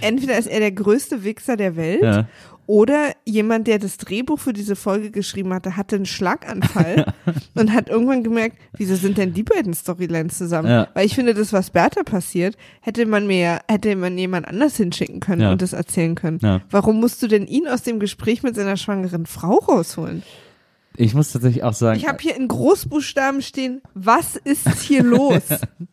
Entweder 0.02 0.38
ist 0.38 0.48
er 0.48 0.60
der 0.60 0.72
größte 0.72 1.24
Wichser 1.24 1.58
der 1.58 1.76
Welt. 1.76 2.26
Oder 2.66 3.12
jemand, 3.26 3.68
der 3.68 3.80
das 3.80 3.98
Drehbuch 3.98 4.40
für 4.40 4.54
diese 4.54 4.76
Folge 4.76 5.12
geschrieben 5.12 5.54
hatte, 5.54 5.76
hatte 5.76 5.98
einen 5.98 6.06
Schlaganfall 6.06 7.14
und 7.56 7.74
hat 7.74 7.90
irgendwann 7.90 8.24
gemerkt, 8.24 8.58
wieso 8.78 8.96
sind 8.96 9.18
denn 9.18 9.34
die 9.34 9.44
beiden 9.44 9.74
Storylines 9.74 10.38
zusammen? 10.38 10.70
Ja. 10.70 10.88
Weil 10.94 11.06
ich 11.06 11.16
finde, 11.16 11.34
das, 11.34 11.52
was 11.54 11.70
Bertha 11.72 12.04
passiert, 12.04 12.56
hätte 12.82 13.06
man 13.06 13.28
mir, 13.28 13.60
hätte 13.70 13.96
man 13.96 14.18
jemand 14.18 14.48
anders 14.48 14.78
hinschicken 14.78 15.20
können 15.20 15.42
Ja. 15.42 15.52
und 15.52 15.62
das 15.62 15.74
erzählen 15.74 16.16
können. 16.16 16.40
Ja. 16.42 16.62
Warum 16.70 17.00
musst 17.00 17.22
du 17.22 17.28
denn 17.28 17.48
ihn 17.48 17.68
aus 17.68 17.84
dem 17.84 18.00
Gespräch 18.00 18.44
mit 18.44 18.56
seiner 18.56 18.78
schwangeren 18.78 19.26
Frau 19.26 19.56
rausholen? 19.58 20.24
Ich 20.96 21.16
muss 21.16 21.32
tatsächlich 21.32 21.64
auch 21.64 21.74
sagen, 21.74 22.00
Ich 22.00 22.08
habe 22.08 22.20
hier 22.22 22.36
in 22.36 22.48
Großbuchstaben 22.48 23.42
stehen, 23.42 23.82
was 23.96 24.36
ist 24.36 24.68
hier 24.84 25.02
los? 25.04 25.42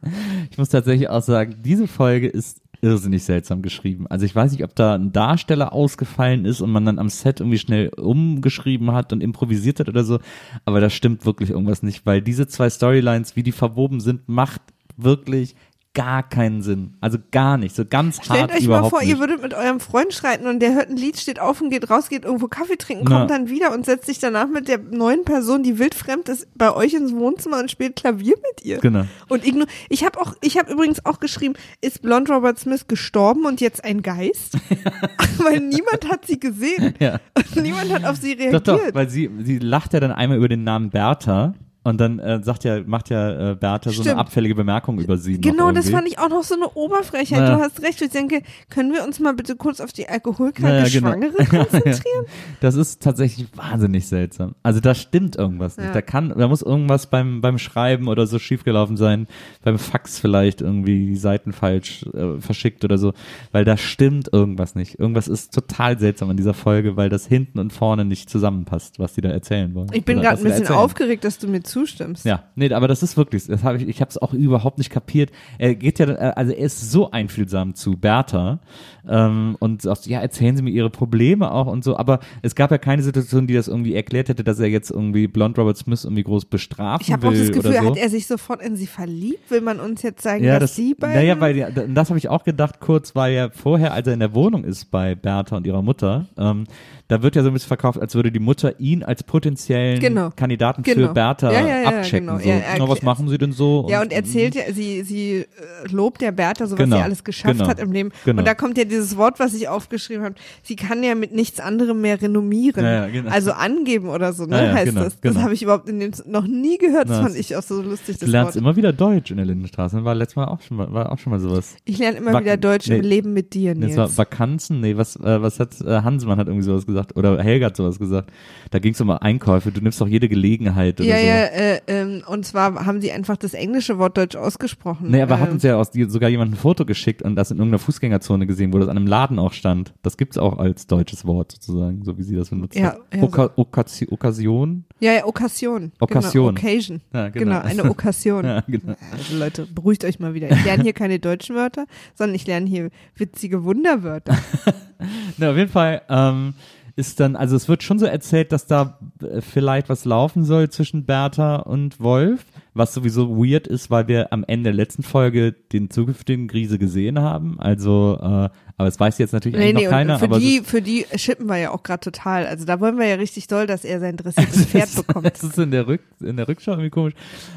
ich 0.50 0.58
muss 0.58 0.68
tatsächlich 0.68 1.08
auch 1.08 1.22
sagen, 1.22 1.56
diese 1.64 1.88
Folge 1.88 2.28
ist 2.28 2.60
irrsinnig 2.82 3.24
seltsam 3.24 3.62
geschrieben. 3.62 4.06
Also 4.08 4.26
ich 4.26 4.34
weiß 4.34 4.52
nicht, 4.52 4.64
ob 4.64 4.74
da 4.74 4.94
ein 4.94 5.12
Darsteller 5.12 5.72
ausgefallen 5.72 6.44
ist 6.44 6.60
und 6.60 6.70
man 6.70 6.84
dann 6.84 6.98
am 6.98 7.08
Set 7.08 7.40
irgendwie 7.40 7.58
schnell 7.58 7.88
umgeschrieben 7.88 8.92
hat 8.92 9.12
und 9.12 9.22
improvisiert 9.22 9.80
hat 9.80 9.88
oder 9.88 10.04
so, 10.04 10.18
aber 10.64 10.80
da 10.80 10.90
stimmt 10.90 11.26
wirklich 11.26 11.50
irgendwas 11.50 11.82
nicht, 11.82 12.06
weil 12.06 12.22
diese 12.22 12.46
zwei 12.46 12.70
Storylines, 12.70 13.36
wie 13.36 13.42
die 13.42 13.52
verwoben 13.52 14.00
sind, 14.00 14.28
macht 14.28 14.62
wirklich 14.96 15.54
gar 15.92 16.22
keinen 16.28 16.62
Sinn. 16.62 16.94
Also 17.00 17.18
gar 17.32 17.56
nicht, 17.58 17.74
so 17.74 17.84
ganz 17.84 18.24
Stellt 18.24 18.40
hart 18.42 18.52
euch 18.54 18.68
mal 18.68 18.88
vor, 18.88 19.00
nicht. 19.00 19.08
ihr 19.10 19.18
würdet 19.18 19.42
mit 19.42 19.54
eurem 19.54 19.80
Freund 19.80 20.12
schreiten 20.12 20.46
und 20.46 20.60
der 20.60 20.74
hört 20.74 20.88
ein 20.88 20.96
Lied, 20.96 21.18
steht 21.18 21.40
auf 21.40 21.60
und 21.60 21.70
geht 21.70 21.90
raus, 21.90 22.08
geht 22.08 22.24
irgendwo 22.24 22.46
Kaffee 22.46 22.76
trinken, 22.76 23.06
Na. 23.08 23.18
kommt 23.18 23.30
dann 23.30 23.48
wieder 23.48 23.72
und 23.74 23.84
setzt 23.84 24.06
sich 24.06 24.20
danach 24.20 24.46
mit 24.48 24.68
der 24.68 24.78
neuen 24.78 25.24
Person, 25.24 25.64
die 25.64 25.78
wildfremd 25.80 26.28
ist, 26.28 26.46
bei 26.56 26.72
euch 26.72 26.94
ins 26.94 27.12
Wohnzimmer 27.12 27.58
und 27.58 27.70
spielt 27.72 27.96
Klavier 27.96 28.36
mit 28.36 28.64
ihr. 28.64 28.78
Genau. 28.78 29.04
Und 29.28 29.44
igno 29.44 29.64
ich 29.88 30.04
habe 30.04 30.20
auch, 30.20 30.34
ich 30.42 30.58
habe 30.58 30.72
übrigens 30.72 31.04
auch 31.04 31.18
geschrieben, 31.18 31.54
ist 31.80 32.02
Blond 32.02 32.30
Robert 32.30 32.58
Smith 32.60 32.86
gestorben 32.86 33.44
und 33.44 33.60
jetzt 33.60 33.82
ein 33.84 34.02
Geist? 34.02 34.56
weil 35.38 35.58
niemand 35.60 36.08
hat 36.08 36.24
sie 36.26 36.38
gesehen 36.38 36.94
Ja. 37.00 37.18
und 37.34 37.62
niemand 37.62 37.92
hat 37.92 38.04
auf 38.04 38.16
sie 38.16 38.36
Doch, 38.36 38.42
reagiert. 38.44 38.68
doch, 38.68 38.80
weil 38.94 39.08
sie, 39.10 39.28
sie 39.42 39.58
lacht 39.58 39.92
ja 39.92 39.98
dann 40.00 40.12
einmal 40.12 40.38
über 40.38 40.48
den 40.48 40.62
Namen 40.62 40.90
Bertha 40.90 41.54
Und 41.82 41.98
dann 41.98 42.18
äh, 42.18 42.42
sagt 42.42 42.64
ja, 42.64 42.82
macht 42.84 43.08
ja 43.08 43.52
äh, 43.52 43.54
Bertha 43.54 43.90
so 43.90 44.02
eine 44.02 44.16
abfällige 44.16 44.54
Bemerkung 44.54 45.00
über 45.00 45.16
sie. 45.16 45.40
Genau, 45.40 45.72
das 45.72 45.88
fand 45.88 46.06
ich 46.08 46.18
auch 46.18 46.28
noch 46.28 46.42
so 46.42 46.54
eine 46.54 46.68
Oberfrechheit. 46.68 47.40
Naja. 47.40 47.56
Du 47.56 47.62
hast 47.62 47.82
recht. 47.82 48.02
Ich 48.02 48.10
denke, 48.10 48.42
können 48.68 48.92
wir 48.92 49.02
uns 49.02 49.18
mal 49.18 49.32
bitte 49.32 49.56
kurz 49.56 49.80
auf 49.80 49.90
die 49.92 50.06
alkoholkranke 50.06 50.62
Naja, 50.62 50.88
genau. 50.90 51.08
Schwangere 51.08 51.44
konzentrieren? 51.46 52.26
Das 52.60 52.74
ist 52.74 53.02
tatsächlich 53.02 53.48
wahnsinnig 53.56 54.06
seltsam. 54.06 54.54
Also 54.62 54.80
da 54.80 54.94
stimmt 54.94 55.36
irgendwas 55.36 55.78
nicht. 55.78 55.86
Ja. 55.86 55.92
Da 55.92 56.02
kann, 56.02 56.34
da 56.36 56.48
muss 56.48 56.60
irgendwas 56.60 57.06
beim 57.06 57.40
beim 57.40 57.56
Schreiben 57.56 58.08
oder 58.08 58.26
so 58.26 58.38
schiefgelaufen 58.38 58.98
sein, 58.98 59.26
beim 59.62 59.78
Fax 59.78 60.18
vielleicht 60.18 60.60
irgendwie 60.60 61.06
die 61.06 61.16
Seiten 61.16 61.52
falsch 61.54 62.04
äh, 62.12 62.40
verschickt 62.40 62.84
oder 62.84 62.98
so, 62.98 63.14
weil 63.52 63.64
da 63.64 63.78
stimmt 63.78 64.30
irgendwas 64.32 64.74
nicht. 64.74 64.98
Irgendwas 64.98 65.28
ist 65.28 65.54
total 65.54 65.98
seltsam 65.98 66.28
an 66.28 66.36
dieser 66.36 66.54
Folge, 66.54 66.96
weil 66.96 67.08
das 67.08 67.26
hinten 67.26 67.58
und 67.58 67.72
vorne 67.72 68.04
nicht 68.04 68.28
zusammenpasst, 68.28 68.98
was 68.98 69.14
die 69.14 69.22
da 69.22 69.30
erzählen 69.30 69.74
wollen. 69.74 69.88
Ich 69.92 70.04
bin 70.04 70.20
gerade 70.20 70.38
ein 70.38 70.44
bisschen 70.44 70.68
aufgeregt, 70.68 71.24
dass 71.24 71.38
du 71.38 71.48
mir 71.48 71.62
zustimmst. 71.70 72.24
Ja, 72.24 72.44
nee, 72.54 72.72
aber 72.72 72.88
das 72.88 73.02
ist 73.02 73.16
wirklich, 73.16 73.46
das 73.46 73.64
habe 73.64 73.78
ich, 73.78 73.88
ich 73.88 74.00
habe 74.00 74.10
es 74.10 74.18
auch 74.18 74.34
überhaupt 74.34 74.78
nicht 74.78 74.90
kapiert. 74.90 75.30
Er 75.58 75.74
geht 75.74 75.98
ja, 75.98 76.06
also 76.06 76.52
er 76.52 76.66
ist 76.66 76.90
so 76.90 77.10
einfühlsam 77.10 77.74
zu 77.74 77.92
Bertha 77.92 78.60
ähm, 79.08 79.56
und 79.60 79.82
sagt, 79.82 80.06
ja, 80.06 80.20
erzählen 80.20 80.56
Sie 80.56 80.62
mir 80.62 80.70
Ihre 80.70 80.90
Probleme 80.90 81.50
auch 81.50 81.66
und 81.66 81.84
so, 81.84 81.96
aber 81.96 82.20
es 82.42 82.54
gab 82.54 82.70
ja 82.70 82.78
keine 82.78 83.02
Situation, 83.02 83.46
die 83.46 83.54
das 83.54 83.68
irgendwie 83.68 83.94
erklärt 83.94 84.28
hätte, 84.28 84.44
dass 84.44 84.58
er 84.60 84.68
jetzt 84.68 84.90
irgendwie 84.90 85.26
Blond 85.26 85.58
Robert 85.58 85.76
Smith 85.76 86.04
irgendwie 86.04 86.22
groß 86.24 86.46
bestrafen 86.46 87.04
Ich 87.06 87.12
habe 87.12 87.22
will 87.22 87.28
auch 87.30 87.34
das 87.34 87.52
Gefühl, 87.52 87.72
so. 87.72 87.90
hat 87.90 87.96
er 87.96 88.08
sich 88.10 88.26
sofort 88.26 88.62
in 88.62 88.76
sie 88.76 88.86
verliebt? 88.86 89.50
Will 89.50 89.60
man 89.60 89.80
uns 89.80 90.02
jetzt 90.02 90.22
zeigen, 90.22 90.44
ja, 90.44 90.58
dass 90.58 90.70
das, 90.70 90.76
sie 90.76 90.94
beiden? 90.94 91.16
naja, 91.16 91.40
weil 91.40 91.56
ja, 91.56 91.70
das 91.70 92.08
habe 92.10 92.18
ich 92.18 92.28
auch 92.28 92.44
gedacht 92.44 92.80
kurz, 92.80 93.14
weil 93.14 93.32
ja 93.34 93.50
vorher, 93.50 93.92
als 93.92 94.06
er 94.06 94.14
in 94.14 94.20
der 94.20 94.34
Wohnung 94.34 94.64
ist 94.64 94.90
bei 94.90 95.14
Bertha 95.14 95.56
und 95.56 95.66
ihrer 95.66 95.82
Mutter, 95.82 96.26
ähm, 96.38 96.64
da 97.08 97.22
wird 97.22 97.34
ja 97.34 97.42
so 97.42 97.48
ein 97.48 97.54
bisschen 97.54 97.66
verkauft, 97.68 98.00
als 98.00 98.14
würde 98.14 98.30
die 98.30 98.38
Mutter 98.38 98.78
ihn 98.78 99.02
als 99.02 99.24
potenziellen 99.24 99.98
Genau. 99.98 100.30
Kandidaten 100.36 100.82
Genau. 100.84 101.08
für 101.08 101.14
Bertha 101.14 101.50
Ja, 101.52 101.60
ja, 101.66 101.82
ja, 101.82 101.88
abchecken. 101.88 102.26
genau. 102.28 102.38
So, 102.38 102.48
na, 102.78 102.88
was 102.88 103.02
machen 103.02 103.28
Sie 103.28 103.36
denn 103.36 103.50
so? 103.52 103.86
ja, 103.90 104.00
und 104.00 104.12
erzählt 104.12 104.54
ja, 104.54 104.62
sie, 104.72 105.02
sie 105.02 105.32
äh, 105.38 105.46
lobt 105.90 106.20
der 106.20 106.30
Bertha, 106.30 106.66
so 106.66 106.72
was 106.72 106.78
Genau, 106.84 106.96
sie 106.98 107.02
alles 107.02 107.24
geschafft 107.24 107.56
genau, 107.58 107.68
hat 107.68 107.80
im 107.80 107.90
Leben. 107.90 108.10
genau. 108.24 108.38
Und 108.40 108.46
da 108.46 108.54
kommt 108.54 108.78
ja 108.78 108.84
dieses 108.90 109.16
Wort, 109.16 109.38
was 109.40 109.54
ich 109.54 109.68
aufgeschrieben 109.68 110.24
habe. 110.24 110.34
Sie 110.62 110.76
kann 110.76 111.02
ja 111.02 111.14
mit 111.14 111.32
nichts 111.32 111.60
anderem 111.60 112.00
mehr 112.00 112.20
renommieren. 112.20 112.84
Ja, 112.84 112.92
ja, 112.92 113.06
genau. 113.08 113.30
Also 113.30 113.52
angeben 113.52 114.08
oder 114.08 114.32
so, 114.32 114.44
ne, 114.46 114.66
Ja, 114.66 114.72
heißt 114.72 114.86
genau, 114.86 115.04
das. 115.04 115.14
Das 115.20 115.32
genau. 115.32 115.40
habe 115.44 115.54
ich 115.54 115.62
überhaupt 115.62 115.88
in 115.88 116.00
dem 116.00 116.10
noch 116.26 116.46
nie 116.46 116.76
gehört. 116.78 117.08
Das 117.08 117.16
Na, 117.18 117.22
fand 117.22 117.34
das- 117.34 117.40
ich 117.40 117.56
auch 117.56 117.62
so 117.62 117.80
lustig, 117.80 118.16
Du 118.18 118.26
das 118.26 118.30
lernst 118.30 118.54
Wort. 118.56 118.62
immer 118.62 118.76
wieder 118.76 118.92
Deutsch 118.92 119.30
in 119.30 119.36
der 119.38 119.46
Lindenstraße. 119.46 120.04
War 120.04 120.14
letztes 120.14 120.36
Mal 120.36 120.46
auch 120.46 120.60
schon 120.60 120.76
mal, 120.76 120.92
war 120.92 121.12
auch 121.12 121.18
schon 121.18 121.30
mal 121.30 121.40
sowas. 121.40 121.76
Ich 121.84 121.98
lerne 121.98 122.18
immer 122.18 122.32
Wak- 122.32 122.42
wieder 122.44 122.56
Deutsch 122.56 122.88
nee. 122.88 122.96
im 122.98 123.02
Leben 123.04 123.32
mit 123.32 123.54
dir, 123.54 123.74
Nee, 123.74 123.80
Nils. 123.86 123.92
es 123.92 123.96
war 123.98 124.18
Vakanzen, 124.18 124.80
nee, 124.80 124.96
was, 124.96 125.16
äh, 125.16 125.40
was 125.42 125.60
hat, 125.60 125.80
äh, 125.80 126.02
Hansmann 126.02 126.38
hat 126.38 126.48
irgendwie 126.48 126.64
sowas 126.64 126.86
gesagt, 126.86 127.16
oder 127.16 127.42
Helga 127.42 127.66
hat 127.66 127.76
sowas 127.76 127.98
gesagt. 127.98 128.30
Da 128.70 128.78
ging 128.78 128.92
es 128.94 129.00
um 129.00 129.10
Einkäufe, 129.10 129.70
du 129.72 129.80
nimmst 129.80 130.00
doch 130.00 130.08
jede 130.08 130.28
Gelegenheit 130.28 131.00
oder 131.00 131.08
ja, 131.08 131.16
so. 131.18 131.26
ja, 131.26 131.34
äh, 131.44 131.80
ähm, 131.86 132.22
und 132.26 132.44
zwar 132.44 132.86
haben 132.86 133.00
sie 133.00 133.12
einfach 133.12 133.36
das 133.36 133.54
englische 133.54 133.98
Wort 133.98 134.16
Deutsch 134.16 134.36
ausgesprochen. 134.36 135.10
Nee, 135.10 135.22
aber 135.22 135.38
hat 135.38 135.48
Ähm, 135.48 135.54
uns 135.54 135.62
ja 135.62 135.76
aus, 135.76 135.90
sogar 136.08 136.28
jemand 136.28 136.52
ein 136.52 136.56
Foto 136.56 136.84
geschickt 136.84 137.22
und 137.22 137.36
das 137.36 137.50
in 137.50 137.58
irgendeiner 137.58 137.78
Fußgängerzone 137.78 138.46
gesehen, 138.46 138.72
wo 138.72 138.78
das 138.80 138.88
an 138.88 138.96
einem 138.96 139.06
Laden 139.06 139.38
auch 139.38 139.52
stand. 139.52 139.94
Das 140.02 140.16
gibt's 140.16 140.36
auch 140.38 140.58
als 140.58 140.86
deutsches 140.86 141.24
Wort 141.26 141.52
sozusagen, 141.52 142.04
so 142.04 142.18
wie 142.18 142.22
sie 142.22 142.34
das 142.36 142.50
benutzt 142.50 142.76
Ja, 142.76 142.94
hat. 142.94 143.00
ja, 143.14 143.22
Oka 143.22 143.50
Okasi 143.56 144.08
Okkasion? 144.10 144.84
Ja, 145.00 145.12
ja, 145.12 145.26
Okkasion. 145.26 145.92
Okkasion. 146.00 146.54
Genau, 146.54 146.58
Occasion. 146.68 147.00
Ja, 147.12 147.28
Genau. 147.28 147.44
genau. 147.44 147.60
eine 147.60 147.84
Okkasion. 147.84 148.44
Ja, 148.50 148.60
genau. 148.66 148.94
Also 149.12 149.36
Leute, 149.36 149.66
beruhigt 149.66 150.04
euch 150.04 150.18
mal 150.18 150.34
wieder. 150.34 150.50
Ich 150.50 150.64
lerne 150.64 150.82
hier 150.82 150.92
keine 150.92 151.18
deutschen 151.18 151.54
Wörter, 151.56 151.86
sondern 152.14 152.34
ich 152.34 152.46
lerne 152.46 152.66
hier 152.66 152.90
witzige 153.16 153.64
Wunderwörter. 153.64 154.36
Na, 155.38 155.50
auf 155.50 155.56
jeden 155.56 155.70
Fall 155.70 156.02
ähm, 156.08 156.54
ist 156.96 157.20
dann, 157.20 157.36
also 157.36 157.56
es 157.56 157.68
wird 157.68 157.82
schon 157.82 157.98
so 157.98 158.06
erzählt, 158.06 158.52
dass 158.52 158.66
da 158.66 158.98
äh, 159.22 159.40
vielleicht 159.40 159.88
was 159.88 160.04
laufen 160.04 160.44
soll 160.44 160.68
zwischen 160.70 161.04
Bertha 161.06 161.56
und 161.56 162.00
Wolf, 162.00 162.44
was 162.74 162.92
sowieso 162.92 163.36
weird 163.36 163.66
ist, 163.66 163.90
weil 163.90 164.08
wir 164.08 164.32
am 164.32 164.44
Ende 164.46 164.64
der 164.64 164.74
letzten 164.74 165.02
Folge 165.02 165.52
den 165.52 165.90
zukünftigen 165.90 166.48
Grise 166.48 166.78
gesehen 166.78 167.18
haben. 167.18 167.58
Also, 167.58 168.18
äh, 168.20 168.48
aber 168.80 168.88
es 168.88 168.98
weiß 168.98 169.18
jetzt 169.18 169.32
natürlich 169.34 169.60
eigentlich 169.60 169.84
noch 169.84 169.90
keiner. 169.90 170.18
für 170.18 170.24
aber 170.24 170.38
die, 170.38 170.62
für 170.64 170.80
die 170.80 171.04
schippen 171.14 171.46
wir 171.50 171.58
ja 171.58 171.70
auch 171.70 171.82
gerade 171.82 172.00
total. 172.00 172.46
Also 172.46 172.64
da 172.64 172.80
wollen 172.80 172.96
wir 172.96 173.06
ja 173.06 173.16
richtig 173.16 173.46
doll, 173.46 173.66
dass 173.66 173.84
er 173.84 174.00
sein 174.00 174.16
dressiertes 174.16 174.64
Pferd 174.70 174.96
bekommt. 174.96 175.26
Das 175.26 175.44
ist 175.44 175.58
in 175.58 175.70
der, 175.70 175.86
Rück, 175.86 176.00
in 176.20 176.38
der 176.38 176.48
Rückschau 176.48 176.72
irgendwie 176.72 176.88
komisch. 176.88 177.12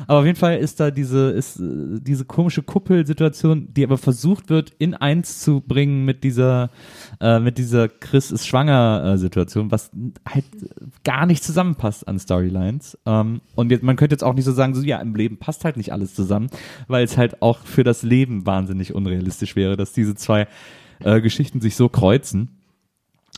Aber 0.06 0.20
auf 0.20 0.26
jeden 0.26 0.38
Fall 0.38 0.58
ist 0.58 0.82
da 0.82 0.92
diese, 0.92 1.30
ist, 1.30 1.62
äh, 1.62 2.02
diese 2.02 2.26
komische 2.26 2.62
Kuppelsituation, 2.62 3.70
die 3.74 3.86
aber 3.86 3.98
versucht 3.98 4.50
wird, 4.50 4.74
in 4.80 4.96
eins 4.96 5.40
zu 5.40 5.62
bringen 5.62 6.04
mit 6.04 6.26
dieser, 6.26 6.72
äh, 7.22 7.40
mit 7.40 7.58
dieser 7.58 7.88
Chris 7.88 8.30
ist 8.30 8.46
schwanger 8.46 9.14
äh, 9.14 9.18
Situation, 9.18 9.72
was 9.72 9.92
halt 10.28 10.44
gar 11.06 11.26
nicht 11.26 11.42
zusammenpasst 11.42 12.06
an 12.06 12.20
Storylines. 12.20 12.98
Ähm, 13.06 13.40
und 13.56 13.72
jetzt, 13.72 13.82
man 13.82 13.96
könnte 13.96 14.14
jetzt 14.14 14.26
auch 14.26 14.34
nicht 14.34 14.44
so 14.44 14.52
sagen, 14.52 14.76
so, 14.76 14.82
ja, 14.82 15.00
im 15.00 15.16
Leben 15.16 15.38
passt 15.38 15.64
halt 15.64 15.78
nicht 15.78 15.94
alles 15.94 16.14
zusammen, 16.16 16.50
weil 16.90 17.06
es 17.06 17.16
halt 17.16 17.42
auch 17.42 17.60
für 17.60 17.86
das 17.86 18.04
Leben 18.04 18.46
wahnsinnig 18.46 18.94
unrealistisch 18.94 19.56
wäre, 19.56 19.78
dass 19.78 19.94
diese 19.94 20.16
zwei 20.16 20.50
äh, 21.04 21.22
Geschichten 21.22 21.62
sich 21.62 21.76
so 21.76 21.90
kreuzen. 21.90 22.63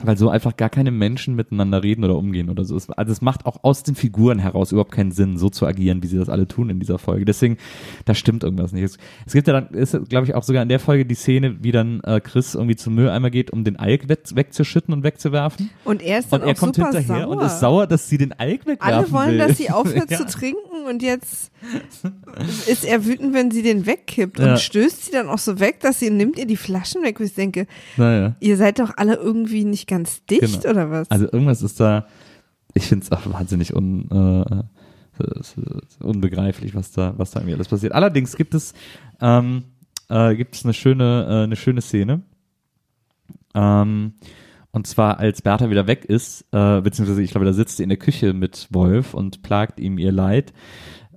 Weil 0.03 0.17
so 0.17 0.27
einfach 0.30 0.57
gar 0.57 0.69
keine 0.69 0.91
Menschen 0.91 1.35
miteinander 1.35 1.81
reden 1.81 2.03
oder 2.03 2.17
umgehen 2.17 2.49
oder 2.49 2.65
so. 2.65 2.76
Also 2.97 3.11
es 3.13 3.22
macht 3.22 3.45
auch 3.45 3.63
aus 3.63 3.81
den 3.84 3.95
Figuren 3.95 4.39
heraus 4.39 4.73
überhaupt 4.73 4.91
keinen 4.91 5.11
Sinn, 5.11 5.38
so 5.38 5.49
zu 5.49 5.65
agieren, 5.65 6.03
wie 6.03 6.07
sie 6.07 6.17
das 6.17 6.27
alle 6.27 6.49
tun 6.49 6.69
in 6.69 6.81
dieser 6.81 6.97
Folge. 6.99 7.23
Deswegen, 7.23 7.55
da 8.03 8.13
stimmt 8.13 8.43
irgendwas 8.43 8.73
nicht. 8.73 8.84
Es, 8.84 8.97
es 9.26 9.31
gibt 9.31 9.47
ja 9.47 9.53
dann, 9.53 9.69
ist 9.69 9.97
glaube 10.09 10.26
ich 10.27 10.35
auch 10.35 10.43
sogar 10.43 10.63
in 10.63 10.67
der 10.67 10.81
Folge 10.81 11.05
die 11.05 11.15
Szene, 11.15 11.63
wie 11.63 11.72
dann 11.72 12.01
äh, 12.01 12.19
Chris 12.19 12.55
irgendwie 12.55 12.76
zum 12.76 12.93
Mülleimer 12.95 13.30
geht, 13.30 13.51
um 13.51 13.63
den 13.63 13.77
Alk 13.80 14.09
weg, 14.09 14.19
wegzuschütten 14.34 14.93
und 14.93 15.03
wegzuwerfen. 15.03 15.69
Und 15.85 16.01
er 16.01 16.19
ist 16.19 16.30
dann 16.34 16.41
Und 16.41 16.47
er 16.49 16.55
auch 16.55 16.59
kommt 16.59 16.76
super 16.76 16.91
hinterher 16.91 17.23
sauer. 17.23 17.38
und 17.38 17.45
ist 17.45 17.59
sauer, 17.61 17.88
dass 17.88 18.09
sie 18.09 18.17
den 18.17 18.34
Alk 18.34 18.65
wegwerfen 18.67 18.81
Alle 18.97 19.11
wollen, 19.13 19.31
will. 19.31 19.38
dass 19.38 19.57
sie 19.57 19.69
aufhört 19.72 20.11
ja. 20.11 20.17
zu 20.17 20.26
trinken 20.26 20.85
und 20.89 21.03
jetzt 21.03 21.51
ist 22.67 22.84
er 22.85 23.05
wütend, 23.05 23.34
wenn 23.34 23.49
sie 23.49 23.61
den 23.63 23.85
wegkippt 23.85 24.39
Ja. 24.39 24.51
und 24.51 24.59
stößt 24.59 25.05
sie 25.05 25.11
dann 25.11 25.30
auch 25.30 25.38
so 25.38 25.59
weg, 25.59 25.80
dass 25.80 25.99
sie 25.99 26.09
nimmt 26.09 26.38
ihr 26.38 26.45
die 26.45 26.57
Flaschen 26.57 27.01
weg. 27.03 27.19
wo 27.19 27.23
Ich 27.23 27.34
denke, 27.34 27.65
Naja. 27.97 28.35
ihr 28.41 28.57
seid 28.57 28.80
doch 28.80 28.91
alle 28.97 29.15
irgendwie 29.15 29.63
nicht 29.63 29.85
ganz 29.88 30.26
dicht 30.26 30.62
Genau. 30.62 30.70
oder 30.70 30.91
was? 30.91 31.12
Also 31.12 31.26
irgendwas 31.26 31.62
ist 31.62 31.80
da, 31.80 32.07
ich 32.74 32.86
finde 32.86 33.06
es 33.06 33.12
auch 33.12 33.32
wahnsinnig 33.32 33.76
un, 33.76 34.10
äh, 34.12 34.64
unbegreiflich, 36.03 36.76
was 36.76 36.91
da, 36.91 37.14
was 37.18 37.32
da 37.32 37.40
irgendwie 37.40 37.56
alles 37.56 37.68
passiert. 37.70 37.94
Allerdings 37.94 38.36
gibt 38.36 38.53
es, 38.53 38.74
ähm, 39.22 39.64
äh, 40.10 40.36
gibt 40.36 40.56
es 40.56 40.64
eine 40.66 40.74
schöne, 40.74 41.26
äh, 41.30 41.44
eine 41.44 41.56
schöne 41.56 41.82
Szene. 41.82 42.22
Ähm, 43.53 44.14
und 44.72 44.88
zwar, 44.88 45.20
als 45.20 45.41
Bertha 45.41 45.70
wieder 45.70 45.88
weg 45.88 46.03
ist, 46.03 46.41
äh, 46.52 46.82
beziehungsweise 46.82 47.22
ich 47.24 47.32
glaube, 47.32 47.45
da 47.45 47.53
sitzt 47.53 47.78
sie 47.78 47.84
in 47.84 47.90
der 47.90 47.98
Küche 47.98 48.34
mit 48.34 48.68
Wolf 48.72 49.14
und 49.14 49.41
plagt 49.41 49.80
ihm 49.80 49.98
ihr 49.98 50.12
Leid. 50.12 50.52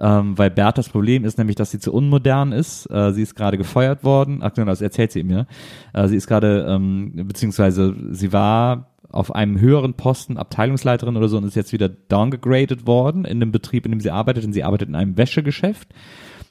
Ähm, 0.00 0.38
weil 0.38 0.50
Berthas 0.50 0.88
Problem 0.88 1.24
ist 1.24 1.38
nämlich, 1.38 1.56
dass 1.56 1.70
sie 1.70 1.78
zu 1.78 1.92
unmodern 1.92 2.52
ist. 2.52 2.90
Äh, 2.90 3.12
sie 3.12 3.22
ist 3.22 3.34
gerade 3.34 3.58
gefeuert 3.58 4.04
worden. 4.04 4.40
Ach 4.42 4.52
genau, 4.52 4.66
das 4.66 4.80
erzählt 4.80 5.12
sie 5.12 5.24
mir. 5.24 5.46
Äh, 5.92 6.08
sie 6.08 6.16
ist 6.16 6.26
gerade, 6.26 6.66
ähm, 6.68 7.12
beziehungsweise 7.26 7.94
sie 8.10 8.32
war 8.32 8.90
auf 9.10 9.34
einem 9.34 9.58
höheren 9.58 9.94
Posten 9.94 10.36
Abteilungsleiterin 10.36 11.16
oder 11.16 11.28
so 11.28 11.38
und 11.38 11.44
ist 11.44 11.56
jetzt 11.56 11.72
wieder 11.72 11.88
downgegradet 11.88 12.86
worden 12.86 13.24
in 13.24 13.40
dem 13.40 13.52
Betrieb, 13.52 13.86
in 13.86 13.92
dem 13.92 14.00
sie 14.00 14.10
arbeitet. 14.10 14.44
Und 14.44 14.52
sie 14.52 14.64
arbeitet 14.64 14.88
in 14.88 14.94
einem 14.94 15.16
Wäschegeschäft. 15.16 15.88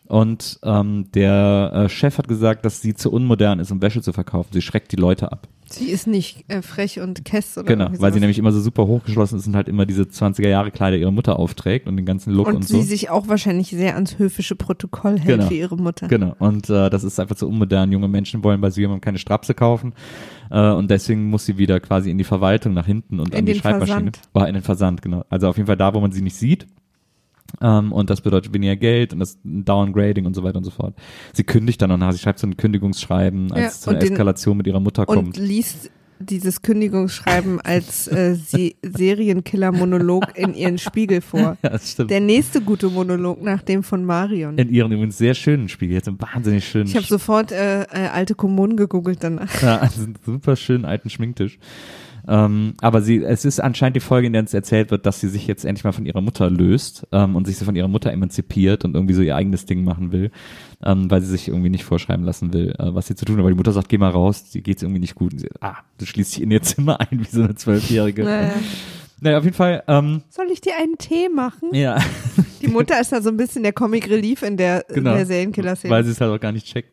Und 0.08 0.60
ähm, 0.64 1.08
der 1.14 1.72
äh, 1.74 1.90
Chef 1.90 2.18
hat 2.18 2.28
gesagt, 2.30 2.64
dass 2.66 2.82
sie 2.82 2.94
zu 2.94 3.12
unmodern 3.12 3.60
ist, 3.60 3.72
um 3.72 3.82
Wäsche 3.82 4.02
zu 4.02 4.14
verkaufen. 4.14 4.50
Sie 4.54 4.62
schreckt 4.62 4.94
die 4.94 4.96
Leute 4.96 5.34
ab. 5.34 5.50
sie 5.70 5.88
ist 5.90 6.08
nicht 6.08 6.46
äh, 6.48 6.62
frech 6.62 7.02
und 7.02 7.26
kess 7.26 7.58
oder 7.58 7.68
Genau, 7.68 7.90
weil 8.00 8.14
sie 8.14 8.22
nämlich 8.22 8.40
immer 8.40 8.54
so 8.54 8.62
super 8.62 8.88
hochgeschlossen 8.88 9.38
ist 9.38 9.48
und 9.48 9.56
halt 9.58 9.68
immer 9.68 9.86
diese 9.86 10.04
20er 10.04 10.48
Jahre 10.48 10.72
Kleider 10.72 10.96
ihrer 10.96 11.12
Mutter 11.12 11.38
aufträgt 11.38 11.88
und 11.88 11.98
den 11.98 12.06
ganzen 12.06 12.32
Look 12.34 12.48
und, 12.48 12.56
und 12.56 12.68
so. 12.68 12.78
sie 12.80 12.84
sich 12.88 13.10
auch 13.10 13.28
wahrscheinlich 13.28 13.68
sehr 13.72 13.96
ans 13.96 14.18
höfische 14.18 14.56
Protokoll 14.56 15.20
hält 15.20 15.40
Genau. 15.40 15.48
für 15.50 15.56
ihre 15.56 15.76
Mutter. 15.76 16.08
Genau, 16.08 16.36
und 16.40 16.70
äh, 16.70 16.90
das 16.90 17.04
ist 17.04 17.20
einfach 17.20 17.36
zu 17.36 17.46
unmodern. 17.50 17.92
Junge 17.92 18.08
Menschen 18.08 18.46
wollen 18.46 18.62
bei 18.62 18.70
Süßigem 18.70 19.02
keine 19.02 19.18
Strapse 19.18 19.54
kaufen 19.56 19.94
äh, 20.52 20.72
und 20.72 20.90
deswegen 20.90 21.30
muss 21.30 21.46
sie 21.46 21.58
wieder 21.58 21.82
quasi 21.82 22.10
in 22.12 22.18
die 22.18 22.24
Verwaltung 22.24 22.74
nach 22.74 22.86
hinten 22.86 23.20
und 23.20 23.34
In 23.34 23.40
an 23.40 23.46
die 23.46 23.52
den 23.52 23.60
Schreibmaschine. 23.60 24.12
Versand. 24.14 24.20
War 24.32 24.48
in 24.48 24.54
den 24.54 24.64
Versand, 24.64 25.02
genau. 25.02 25.26
Also 25.30 25.50
auf 25.50 25.58
jeden 25.58 25.68
Fall 25.68 25.76
da, 25.76 25.94
wo 25.94 26.00
man 26.00 26.14
sie 26.14 26.22
nicht 26.22 26.36
sieht. 26.38 26.66
Ähm, 27.62 27.92
und 27.92 28.10
das 28.10 28.22
bedeutet 28.22 28.54
weniger 28.54 28.76
Geld 28.76 29.14
und 29.14 29.20
das 29.20 29.38
Downgrading 29.44 30.26
und 30.26 30.34
so 30.36 30.44
weiter 30.44 30.58
und 30.58 30.64
so 30.64 30.72
fort. 30.72 30.96
Sie 31.34 31.44
kündigt 31.44 31.82
dann 31.82 31.98
noch, 32.00 32.12
sie 32.12 32.20
schreibt 32.20 32.40
so 32.40 32.48
ein 32.48 32.58
Kündigungsschreiben, 32.58 33.52
als 33.52 33.62
Ja, 33.62 33.68
es 33.68 33.82
zu 33.82 33.90
einer 33.90 34.00
und 34.00 34.04
den- 34.04 34.12
Eskalation 34.14 34.58
mit 34.58 34.68
ihrer 34.68 34.80
Mutter 34.80 35.08
Und 35.08 35.16
kommt. 35.16 35.38
liest 35.38 35.90
dieses 36.20 36.64
Kündigungsschreiben 36.64 37.62
als 37.64 38.08
äh, 38.08 38.34
Se 38.36 38.72
Serienkiller-Monolog 38.84 40.38
in 40.38 40.54
ihren 40.54 40.78
Spiegel 40.78 41.22
vor. 41.22 41.58
Ja, 41.64 41.70
das 41.70 41.92
stimmt. 41.92 42.12
Der 42.12 42.20
nächste 42.22 42.62
gute 42.62 42.90
Monolog 42.90 43.42
nach 43.42 43.62
dem 43.62 43.84
von 43.84 44.04
Marion. 44.06 44.58
in 44.58 44.70
ihren 44.70 44.92
übrigens 44.92 45.18
sehr 45.18 45.34
schönen 45.34 45.70
Spiegel, 45.70 45.96
jetzt 45.96 46.08
einen 46.08 46.20
wahnsinnig 46.22 46.68
schönen 46.68 46.88
Ich 46.88 46.96
habe 46.96 47.06
sofort 47.06 47.52
äh, 47.52 47.84
äh, 47.84 48.08
alte 48.12 48.36
Kommunen 48.36 48.78
gegoogelt 48.78 49.24
danach. 49.24 49.62
Ja, 49.62 49.78
also 49.78 50.04
einen 50.04 50.18
super 50.26 50.56
schönen 50.56 50.86
alten 50.86 51.10
Schminktisch. 51.10 51.60
Ähm, 52.28 52.74
aber 52.82 53.02
sie, 53.02 53.24
es 53.24 53.46
ist 53.46 53.60
anscheinend 53.60 53.96
die 53.96 54.02
Folge, 54.02 54.28
in 54.28 54.34
der 54.34 54.42
uns 54.42 54.54
erzählt 54.54 54.92
wird, 54.92 55.06
dass 55.06 55.20
sie 55.22 55.30
sich 55.30 55.48
jetzt 55.48 55.64
endlich 55.66 55.84
mal 55.84 55.92
von 55.94 56.06
ihrer 56.06 56.22
Mutter 56.22 56.50
löst 56.50 57.08
ähm, 57.12 57.36
und 57.36 57.48
sich 57.48 57.58
so 57.58 57.66
von 57.66 57.76
ihrer 57.76 57.88
Mutter 57.88 58.12
emanzipiert 58.12 58.84
und 58.86 58.96
irgendwie 58.96 59.14
so 59.14 59.22
ihr 59.22 59.36
eigenes 59.36 59.66
Ding 59.66 59.84
machen 59.84 60.12
will, 60.12 60.32
ähm, 60.84 61.10
weil 61.10 61.22
sie 61.22 61.28
sich 61.30 61.48
irgendwie 61.48 61.70
nicht 61.70 61.84
vorschreiben 61.86 62.26
lassen 62.26 62.52
will, 62.54 62.74
äh, 62.78 62.94
was 62.94 63.08
sie 63.08 63.16
zu 63.16 63.26
tun 63.26 63.38
hat. 63.38 63.44
Weil 63.44 63.52
die 63.54 63.58
Mutter 63.58 63.72
sagt, 63.72 63.90
geh 63.90 63.98
mal 63.98 64.10
raus, 64.12 64.50
dir 64.52 64.62
geht's 64.62 64.84
irgendwie 64.84 65.00
nicht 65.00 65.16
gut. 65.16 65.34
Und 65.34 65.40
sie, 65.40 65.50
ah, 65.62 65.78
du 65.98 66.06
schließt 66.06 66.36
dich 66.36 66.44
in 66.44 66.52
ihr 66.52 66.62
Zimmer 66.62 67.00
ein 67.12 67.20
wie 67.20 67.26
so 67.30 67.44
eine 67.44 67.56
Zwölfjährige. 67.56 68.24
Naja. 68.24 68.52
Naja, 69.20 69.38
auf 69.40 69.44
jeden 69.46 69.56
Fall, 69.56 69.84
ähm, 69.88 70.22
Soll 70.30 70.46
ich 70.52 70.62
dir 70.62 70.74
einen 70.80 70.98
Tee 71.00 71.28
machen? 71.30 71.70
ja, 71.74 71.98
Die 72.62 72.68
Die 72.68 72.72
Mutter 72.72 73.02
ist 73.02 73.12
da 73.12 73.20
so 73.22 73.30
ein 73.30 73.38
bisschen 73.38 73.64
der 73.64 73.74
Comic 73.74 74.10
Relief 74.10 74.44
in 74.44 74.58
der, 74.58 74.86
Genau. 74.90 75.12
in 75.12 75.18
der 75.18 75.26
Serienkiller-Szene. 75.26 75.92
weil 75.92 76.04
sie 76.04 76.12
es 76.12 76.22
halt 76.22 76.32
auch 76.32 76.40
gar 76.40 76.52
nicht 76.52 76.68
checkt. 76.68 76.92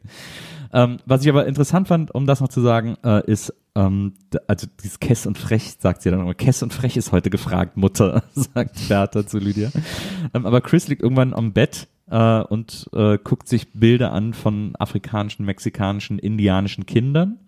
Ähm, 0.72 0.98
was 1.06 1.22
ich 1.22 1.28
aber 1.28 1.46
interessant 1.46 1.88
fand, 1.88 2.14
um 2.14 2.26
das 2.26 2.40
noch 2.40 2.48
zu 2.48 2.60
sagen, 2.60 2.96
äh, 3.04 3.24
ist, 3.30 3.52
ähm, 3.74 4.14
also 4.46 4.66
dieses 4.82 5.00
Kess 5.00 5.26
und 5.26 5.38
Frech, 5.38 5.76
sagt 5.78 6.02
sie 6.02 6.10
dann 6.10 6.20
immer, 6.20 6.34
Kess 6.34 6.62
und 6.62 6.72
Frech 6.72 6.96
ist 6.96 7.12
heute 7.12 7.30
gefragt, 7.30 7.76
Mutter, 7.76 8.22
sagt 8.34 8.88
Bertha 8.88 9.26
zu 9.26 9.38
Lydia. 9.38 9.70
Ähm, 10.32 10.46
aber 10.46 10.60
Chris 10.60 10.88
liegt 10.88 11.02
irgendwann 11.02 11.34
am 11.34 11.52
Bett 11.52 11.88
äh, 12.10 12.40
und 12.40 12.88
äh, 12.92 13.18
guckt 13.22 13.48
sich 13.48 13.72
Bilder 13.72 14.12
an 14.12 14.34
von 14.34 14.74
afrikanischen, 14.78 15.44
mexikanischen, 15.46 16.18
indianischen 16.18 16.86
Kindern. 16.86 17.38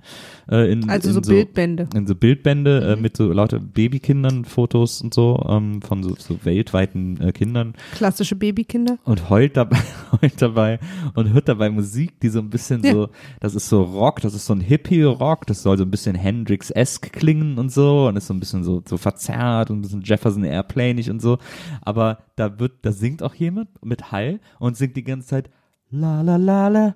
Äh, 0.50 0.72
in, 0.72 0.88
also 0.88 1.08
in 1.08 1.14
so 1.14 1.20
Bildbände. 1.20 1.88
in 1.94 2.06
so 2.06 2.14
Bildbände 2.14 2.94
äh, 2.96 3.00
mit 3.00 3.16
so 3.16 3.32
lauter 3.32 3.58
Babykindern, 3.58 4.44
Fotos 4.44 5.02
und 5.02 5.12
so, 5.12 5.44
ähm, 5.48 5.82
von 5.82 6.02
so, 6.02 6.14
so 6.16 6.44
weltweiten 6.44 7.20
äh, 7.20 7.32
Kindern 7.32 7.74
Klassische 7.94 8.36
Babykinder. 8.36 8.98
und 9.04 9.28
heult 9.28 9.56
dabei, 9.56 9.78
heult 10.22 10.40
dabei 10.40 10.78
und 11.14 11.32
hört 11.32 11.48
dabei 11.48 11.68
Musik, 11.70 12.20
die 12.20 12.28
so 12.28 12.38
ein 12.38 12.50
bisschen 12.50 12.82
Ja. 12.84 12.92
so, 12.92 13.08
das 13.40 13.54
ist 13.54 13.68
so 13.68 13.82
Rock, 13.82 14.20
das 14.20 14.34
ist 14.34 14.46
so 14.46 14.54
ein 14.54 14.60
Hippie-Rock, 14.60 15.46
das 15.46 15.62
soll 15.62 15.76
so 15.76 15.84
ein 15.84 15.90
bisschen 15.90 16.14
Hendrix-esque 16.14 17.10
klingen 17.10 17.58
und 17.58 17.72
so 17.72 18.06
und 18.06 18.16
ist 18.16 18.28
so 18.28 18.34
ein 18.34 18.40
bisschen 18.40 18.62
so, 18.64 18.82
so 18.86 18.96
verzerrt 18.96 19.70
und 19.70 19.78
ein 19.78 19.82
bisschen 19.82 20.02
Jefferson 20.02 20.44
Airplaneig 20.44 21.10
und 21.10 21.20
so. 21.20 21.38
Aber 21.82 22.18
da 22.36 22.58
wird, 22.58 22.72
da 22.82 22.92
singt 22.92 23.22
auch 23.22 23.34
jemand 23.34 23.68
mit 23.84 24.12
Hall 24.12 24.40
und 24.58 24.76
singt 24.76 24.96
die 24.96 25.04
ganze 25.04 25.28
Zeit 25.28 25.50
la 25.90 26.22
la 26.22 26.36
la 26.36 26.68
la 26.68 26.94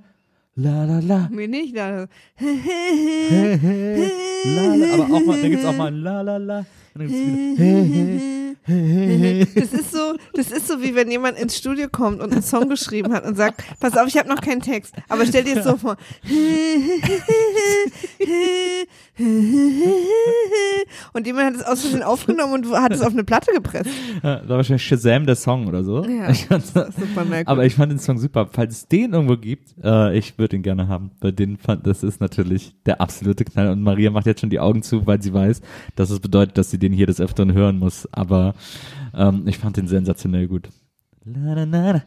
la 0.55 0.85
la 0.85 1.01
la 1.01 1.29
Mir 1.31 1.49
nicht. 1.49 1.77
Hey, 1.77 2.09
la, 4.45 4.75
la, 4.75 4.95
aber 4.95 5.05
auch 5.15 5.25
mal, 5.25 5.41
da 5.41 5.49
gibt's 5.49 5.65
auch 5.65 5.77
mal 5.77 5.89
ein 5.89 5.97
la 5.97 6.21
la 6.23 6.37
la. 6.37 6.67
Das 8.67 9.73
ist 9.73 9.93
so, 9.93 10.17
das 10.35 10.51
ist 10.51 10.69
so 10.69 10.83
wie 10.83 10.95
wenn 10.95 11.11
jemand 11.11 11.39
ins 11.39 11.57
Studio 11.57 11.89
kommt 11.91 12.21
und 12.21 12.33
einen 12.33 12.43
Song 12.43 12.69
geschrieben 12.69 13.13
hat 13.13 13.25
und 13.25 13.37
sagt, 13.37 13.63
pass 13.81 13.97
auf, 13.97 14.07
ich 14.07 14.17
habe 14.17 14.29
noch 14.29 14.41
keinen 14.41 14.61
Text, 14.61 14.95
aber 15.09 15.25
stell 15.27 15.45
dir 15.45 15.59
es 15.59 15.65
so 15.65 15.77
vor. 15.77 15.97
Und 21.13 21.27
jemand 21.27 21.47
hat 21.47 21.55
es 21.57 21.63
aus 21.67 21.81
Versehen 21.83 22.03
aufgenommen 22.03 22.53
und 22.65 22.73
hat 22.73 22.93
es 22.93 23.03
auf 23.03 23.13
eine 23.13 23.25
Platte 23.25 23.53
gepresst. 23.53 23.91
Ja, 24.23 24.37
Da 24.37 24.49
war 24.49 24.57
wahrscheinlich 24.59 24.85
Shazam 24.85 25.27
der 25.27 25.37
Song 25.37 25.67
oder 25.67 25.85
so. 25.85 26.05
Ja, 26.05 26.31
Ich 26.31 26.43
super 26.43 27.25
merkwürdig. 27.25 27.49
aber 27.49 27.65
ich 27.67 27.75
fand 27.75 27.93
den 27.93 27.99
Song 27.99 28.19
super. 28.19 28.49
Falls 28.51 28.73
es 28.73 28.89
den 28.89 29.13
irgendwo 29.13 29.37
gibt, 29.37 29.75
äh, 29.83 30.17
ich 30.17 30.39
würde 30.39 30.57
ihn 30.57 30.63
gerne 30.63 30.89
haben. 30.89 31.11
Weil 31.21 31.33
den 31.33 31.57
fand, 31.57 31.87
das 31.87 32.03
ist 32.03 32.21
natürlich 32.21 32.75
der 32.87 33.01
absolute 33.01 33.45
Knall. 33.45 33.71
Und 33.71 33.83
Maria 33.83 34.11
macht 34.11 34.27
jetzt 34.27 34.41
schon 34.41 34.51
die 34.51 34.61
Augen 34.61 34.83
zu, 34.83 35.07
weil 35.07 35.21
sie 35.23 35.33
weiß, 35.33 35.61
dass 35.97 36.11
es 36.11 36.21
bedeutet, 36.21 36.57
dass 36.59 36.71
sie 36.71 36.79
den 36.81 36.93
hier 36.93 37.07
des 37.07 37.21
Öfteren 37.21 37.53
hören 37.53 37.79
muss. 37.79 38.09
Aber 38.13 38.55
ähm, 39.15 39.47
ich 39.47 39.59
fand 39.59 39.77
den 39.77 39.87
sensationell 39.87 40.49
gut. 40.49 40.69
La, 41.25 41.55
la, 41.55 41.65
la. 41.65 42.03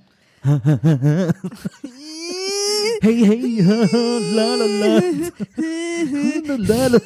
Hey, 3.01 3.25
hey, 3.25 3.61
la, 3.61 4.55
la, 4.55 4.65
la. 4.65 5.01
La, 6.57 6.87
la. 6.87 6.99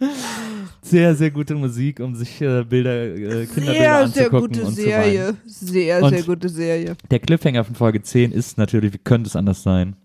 Sehr, 0.90 1.14
sehr 1.14 1.30
gute 1.30 1.54
Musik, 1.54 2.00
um 2.00 2.14
sich 2.14 2.40
äh, 2.40 2.64
Bilder, 2.64 3.04
äh, 3.14 3.46
Kinderbilder 3.46 3.46
sehr, 3.46 3.74
sehr 3.74 3.96
anzugucken 4.24 4.48
gute 4.48 4.64
und 4.66 4.74
zu 4.74 4.82
weinen. 4.82 4.86
Serie. 4.86 5.36
Sehr, 5.46 6.02
Und- 6.02 6.10
sehr 6.10 6.22
gute 6.24 6.48
Serie. 6.48 6.96
Der 7.10 7.18
Cliffhanger 7.20 7.64
von 7.64 7.74
Folge 7.74 8.02
10 8.02 8.32
ist 8.32 8.58
natürlich, 8.58 8.92
wie 8.92 8.98
könnte 8.98 9.28
es 9.28 9.36
anders 9.36 9.62
sein? 9.62 9.96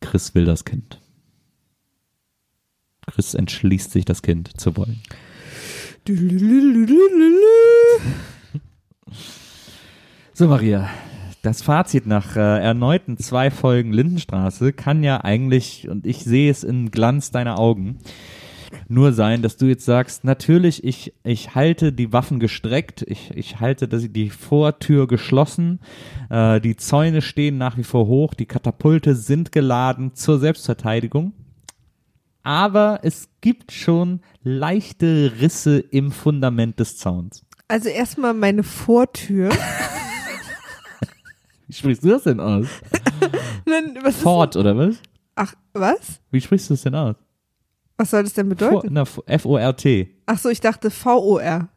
Chris 0.00 0.34
will 0.34 0.44
das 0.44 0.64
Kind. 0.64 1.00
Chris 3.06 3.34
entschließt 3.34 3.90
sich, 3.92 4.04
das 4.04 4.22
Kind 4.22 4.60
zu 4.60 4.76
wollen. 4.76 5.00
So, 10.34 10.48
Maria, 10.48 10.88
das 11.42 11.60
Fazit 11.62 12.06
nach 12.06 12.36
äh, 12.36 12.40
erneuten 12.40 13.18
zwei 13.18 13.50
Folgen 13.50 13.92
Lindenstraße 13.92 14.72
kann 14.72 15.02
ja 15.04 15.22
eigentlich, 15.22 15.88
und 15.88 16.06
ich 16.06 16.24
sehe 16.24 16.50
es 16.50 16.64
im 16.64 16.90
Glanz 16.90 17.30
deiner 17.30 17.58
Augen, 17.58 17.98
nur 18.88 19.12
sein, 19.12 19.42
dass 19.42 19.56
du 19.56 19.66
jetzt 19.66 19.84
sagst, 19.84 20.24
natürlich, 20.24 20.84
ich, 20.84 21.14
ich 21.24 21.54
halte 21.54 21.92
die 21.92 22.12
Waffen 22.12 22.40
gestreckt, 22.40 23.02
ich, 23.02 23.30
ich 23.36 23.60
halte 23.60 23.88
das, 23.88 24.04
die 24.08 24.30
Vortür 24.30 25.06
geschlossen, 25.06 25.80
äh, 26.30 26.60
die 26.60 26.76
Zäune 26.76 27.22
stehen 27.22 27.58
nach 27.58 27.76
wie 27.76 27.84
vor 27.84 28.06
hoch, 28.06 28.34
die 28.34 28.46
Katapulte 28.46 29.14
sind 29.14 29.52
geladen 29.52 30.14
zur 30.14 30.38
Selbstverteidigung. 30.38 31.32
Aber 32.42 33.00
es 33.02 33.28
gibt 33.40 33.70
schon 33.72 34.20
leichte 34.42 35.32
Risse 35.40 35.78
im 35.78 36.10
Fundament 36.10 36.80
des 36.80 36.96
Zauns. 36.96 37.44
Also 37.68 37.88
erstmal 37.88 38.34
meine 38.34 38.64
Vortür. 38.64 39.50
Wie 41.68 41.72
sprichst 41.72 42.04
du 42.04 42.08
das 42.08 42.24
denn 42.24 42.40
aus? 42.40 42.66
Nein, 43.64 43.96
was 44.02 44.16
ist 44.16 44.22
Fort, 44.22 44.56
oder 44.56 44.76
was? 44.76 44.96
Ach, 45.36 45.54
was? 45.72 46.20
Wie 46.30 46.40
sprichst 46.40 46.68
du 46.68 46.74
das 46.74 46.82
denn 46.82 46.94
aus? 46.94 47.16
Was 47.96 48.10
soll 48.10 48.22
das 48.24 48.32
denn 48.34 48.48
bedeuten? 48.48 48.96
F-O-R-T. 48.96 50.14
Ach 50.26 50.38
so, 50.38 50.48
ich 50.48 50.60
dachte 50.60 50.90
V-O-R. 50.90 51.68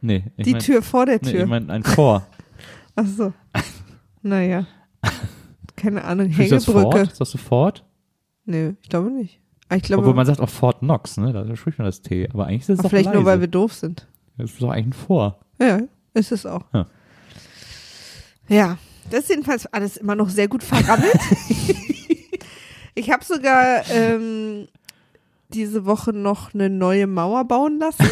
Nee, 0.00 0.24
Die 0.38 0.52
mein, 0.52 0.60
Tür 0.60 0.82
vor 0.82 1.06
der 1.06 1.18
Nee, 1.22 1.30
Tür. 1.32 1.40
ich 1.42 1.46
meine 1.46 1.72
ein 1.72 1.82
Vor. 1.82 2.26
Ach 2.96 3.06
so. 3.06 3.32
Naja. 4.22 4.66
Keine 5.76 6.04
Ahnung. 6.04 6.30
Du 6.30 6.36
das 6.36 6.66
Hängebrücke. 6.66 6.98
Fort? 6.98 7.16
Sagst 7.16 7.34
du 7.34 7.38
Fort? 7.38 7.84
Nö, 8.44 8.74
ich 8.82 8.88
glaube 8.88 9.10
nicht. 9.10 9.40
Aber 9.68 9.76
ich 9.78 9.82
glaube, 9.82 10.02
Obwohl 10.02 10.14
man 10.14 10.26
sagt 10.26 10.40
auch 10.40 10.48
Fort 10.48 10.78
Knox, 10.80 11.16
ne? 11.16 11.32
Da 11.32 11.56
spricht 11.56 11.78
man 11.78 11.86
das 11.86 12.02
T. 12.02 12.28
Aber 12.32 12.46
eigentlich 12.46 12.62
ist 12.62 12.68
es 12.70 12.78
doch 12.78 12.90
vielleicht 12.90 13.06
leise. 13.06 13.16
nur, 13.18 13.24
weil 13.26 13.40
wir 13.40 13.48
doof 13.48 13.72
sind. 13.74 14.06
Das 14.38 14.52
ist 14.52 14.62
doch 14.62 14.70
eigentlich 14.70 14.86
ein 14.88 14.92
Vor. 14.92 15.40
Ja, 15.58 15.80
ist 16.14 16.30
es 16.32 16.46
auch. 16.46 16.62
Ja. 16.72 16.86
Ja, 18.48 18.78
das 19.10 19.20
ist 19.24 19.30
jedenfalls 19.30 19.66
alles 19.66 19.96
immer 19.96 20.14
noch 20.14 20.28
sehr 20.28 20.46
gut 20.46 20.62
verrammelt. 20.62 21.12
ich 22.94 23.10
habe 23.10 23.24
sogar 23.24 23.82
ähm, 23.90 24.68
diese 25.52 25.84
Woche 25.86 26.12
noch 26.12 26.54
eine 26.54 26.68
neue 26.70 27.06
Mauer 27.06 27.44
bauen 27.44 27.78
lassen. 27.78 28.04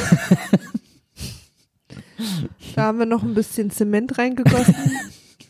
da 2.76 2.82
haben 2.84 2.98
wir 2.98 3.06
noch 3.06 3.22
ein 3.22 3.34
bisschen 3.34 3.70
Zement 3.70 4.18
reingegossen. 4.18 4.74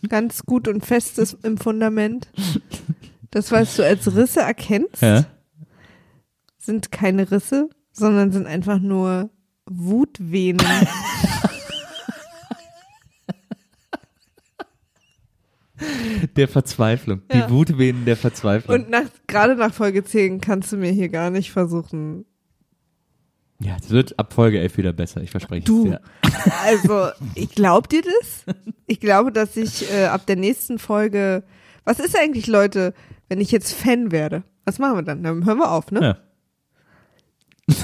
Ganz 0.09 0.44
gut 0.44 0.69
und 0.69 0.85
festes 0.85 1.36
im 1.43 1.56
Fundament. 1.59 2.28
Das, 3.31 3.51
was 3.52 3.77
du 3.77 3.85
als 3.85 4.15
Risse 4.15 4.40
erkennst, 4.40 5.01
Ja? 5.02 5.24
sind 6.59 6.90
keine 6.93 7.31
Risse, 7.31 7.69
sondern 7.93 8.32
sind 8.32 8.47
einfach 8.47 8.78
nur 8.78 9.31
Wutvenen. 9.66 10.65
Der 16.36 16.48
Verzweiflung. 16.48 17.23
Ja. 17.32 17.47
Die 17.47 17.52
Wutwehen 17.52 18.05
der 18.05 18.16
Verzweiflung. 18.16 18.81
Und 18.81 18.90
nach, 18.90 19.05
gerade 19.27 19.56
nach 19.56 19.73
Folge 19.73 20.05
10 20.05 20.40
kannst 20.40 20.73
du 20.73 20.77
mir 20.77 20.90
hier 20.93 21.09
gar 21.09 21.31
nicht 21.31 21.51
versuchen. 21.52 22.24
ja, 23.61 23.77
es 23.81 23.90
wird 23.90 24.19
ab 24.19 24.32
Folge 24.32 24.61
11 24.61 24.77
wieder 24.78 24.93
besser, 24.93 25.20
ich 25.23 25.31
verspreche 25.31 25.65
Du. 25.65 25.85
es 25.85 25.90
dir. 25.90 26.01
Also, 26.65 27.09
ich 27.35 27.51
glaub 27.51 27.89
dir 27.89 28.02
das. 28.02 28.56
Ich 28.86 29.01
glaube, 29.01 29.32
dass 29.32 29.56
ich 29.56 29.90
äh, 29.93 30.06
ab 30.06 30.27
der 30.27 30.36
nächsten 30.36 30.78
Folge. 30.78 31.44
Was 31.85 31.98
ist 32.01 32.19
eigentlich, 32.19 32.47
Leute, 32.47 32.93
wenn 33.28 33.40
ich 33.40 33.51
jetzt 33.51 33.73
Fan 33.73 34.11
werde? 34.12 34.43
Was 34.65 34.78
machen 34.78 34.97
wir 34.97 35.02
dann? 35.02 35.23
Dann 35.23 35.44
hören 35.44 35.59
wir 35.59 35.70
auf, 35.70 35.90
ne? 35.90 36.01
Ja. 36.02 36.16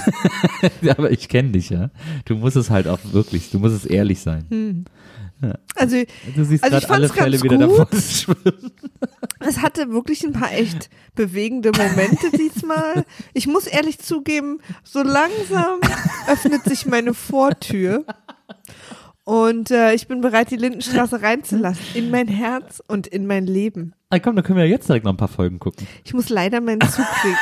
ja, 0.81 0.91
aber 0.97 1.11
ich 1.11 1.27
kenne 1.27 1.51
dich, 1.51 1.69
ja. 1.71 1.89
Du 2.25 2.35
musst 2.35 2.55
es 2.55 2.69
halt 2.69 2.87
auch 2.87 2.99
wirklich, 3.11 3.49
du 3.51 3.57
musst 3.59 3.75
es 3.75 3.85
ehrlich 3.85 4.19
sein. 4.19 4.85
Also, 5.75 6.03
Du 6.35 6.43
siehst 6.43 6.63
Also 6.63 6.77
ich 6.77 6.89
alle 6.89 7.07
fand's 7.09 7.15
ganz 7.15 7.43
wieder 7.43 7.57
gut. 7.67 7.79
davon 7.79 8.01
schwimmen. 8.01 8.71
es 9.39 9.61
hatte 9.61 9.91
wirklich 9.91 10.23
ein 10.23 10.33
paar 10.33 10.51
echt 10.53 10.89
bewegende 11.15 11.71
Momente 11.71 12.29
diesmal. 12.37 13.05
Ich 13.33 13.47
muss 13.47 13.65
ehrlich 13.67 13.99
zugeben, 13.99 14.59
so 14.83 15.01
langsam 15.01 15.79
öffnet 16.27 16.63
sich 16.65 16.85
meine 16.85 17.13
Vortür. 17.13 18.05
Und 19.23 19.71
äh, 19.71 19.93
ich 19.93 20.07
bin 20.07 20.21
bereit, 20.21 20.51
die 20.51 20.57
Lindenstraße 20.57 21.21
reinzulassen. 21.21 21.83
In 21.93 22.11
mein 22.11 22.27
Herz 22.27 22.81
und 22.87 23.07
in 23.07 23.27
mein 23.27 23.45
Leben. 23.45 23.93
Ah, 24.09 24.19
komm, 24.19 24.35
dann 24.35 24.43
können 24.43 24.57
wir 24.57 24.65
ja 24.65 24.71
jetzt 24.71 24.89
direkt 24.89 25.05
noch 25.05 25.13
ein 25.13 25.17
paar 25.17 25.27
Folgen 25.27 25.59
gucken. 25.59 25.87
Ich 26.03 26.13
muss 26.13 26.29
leider 26.29 26.59
meinen 26.59 26.81
Zug 26.81 27.05
kriegen. 27.21 27.37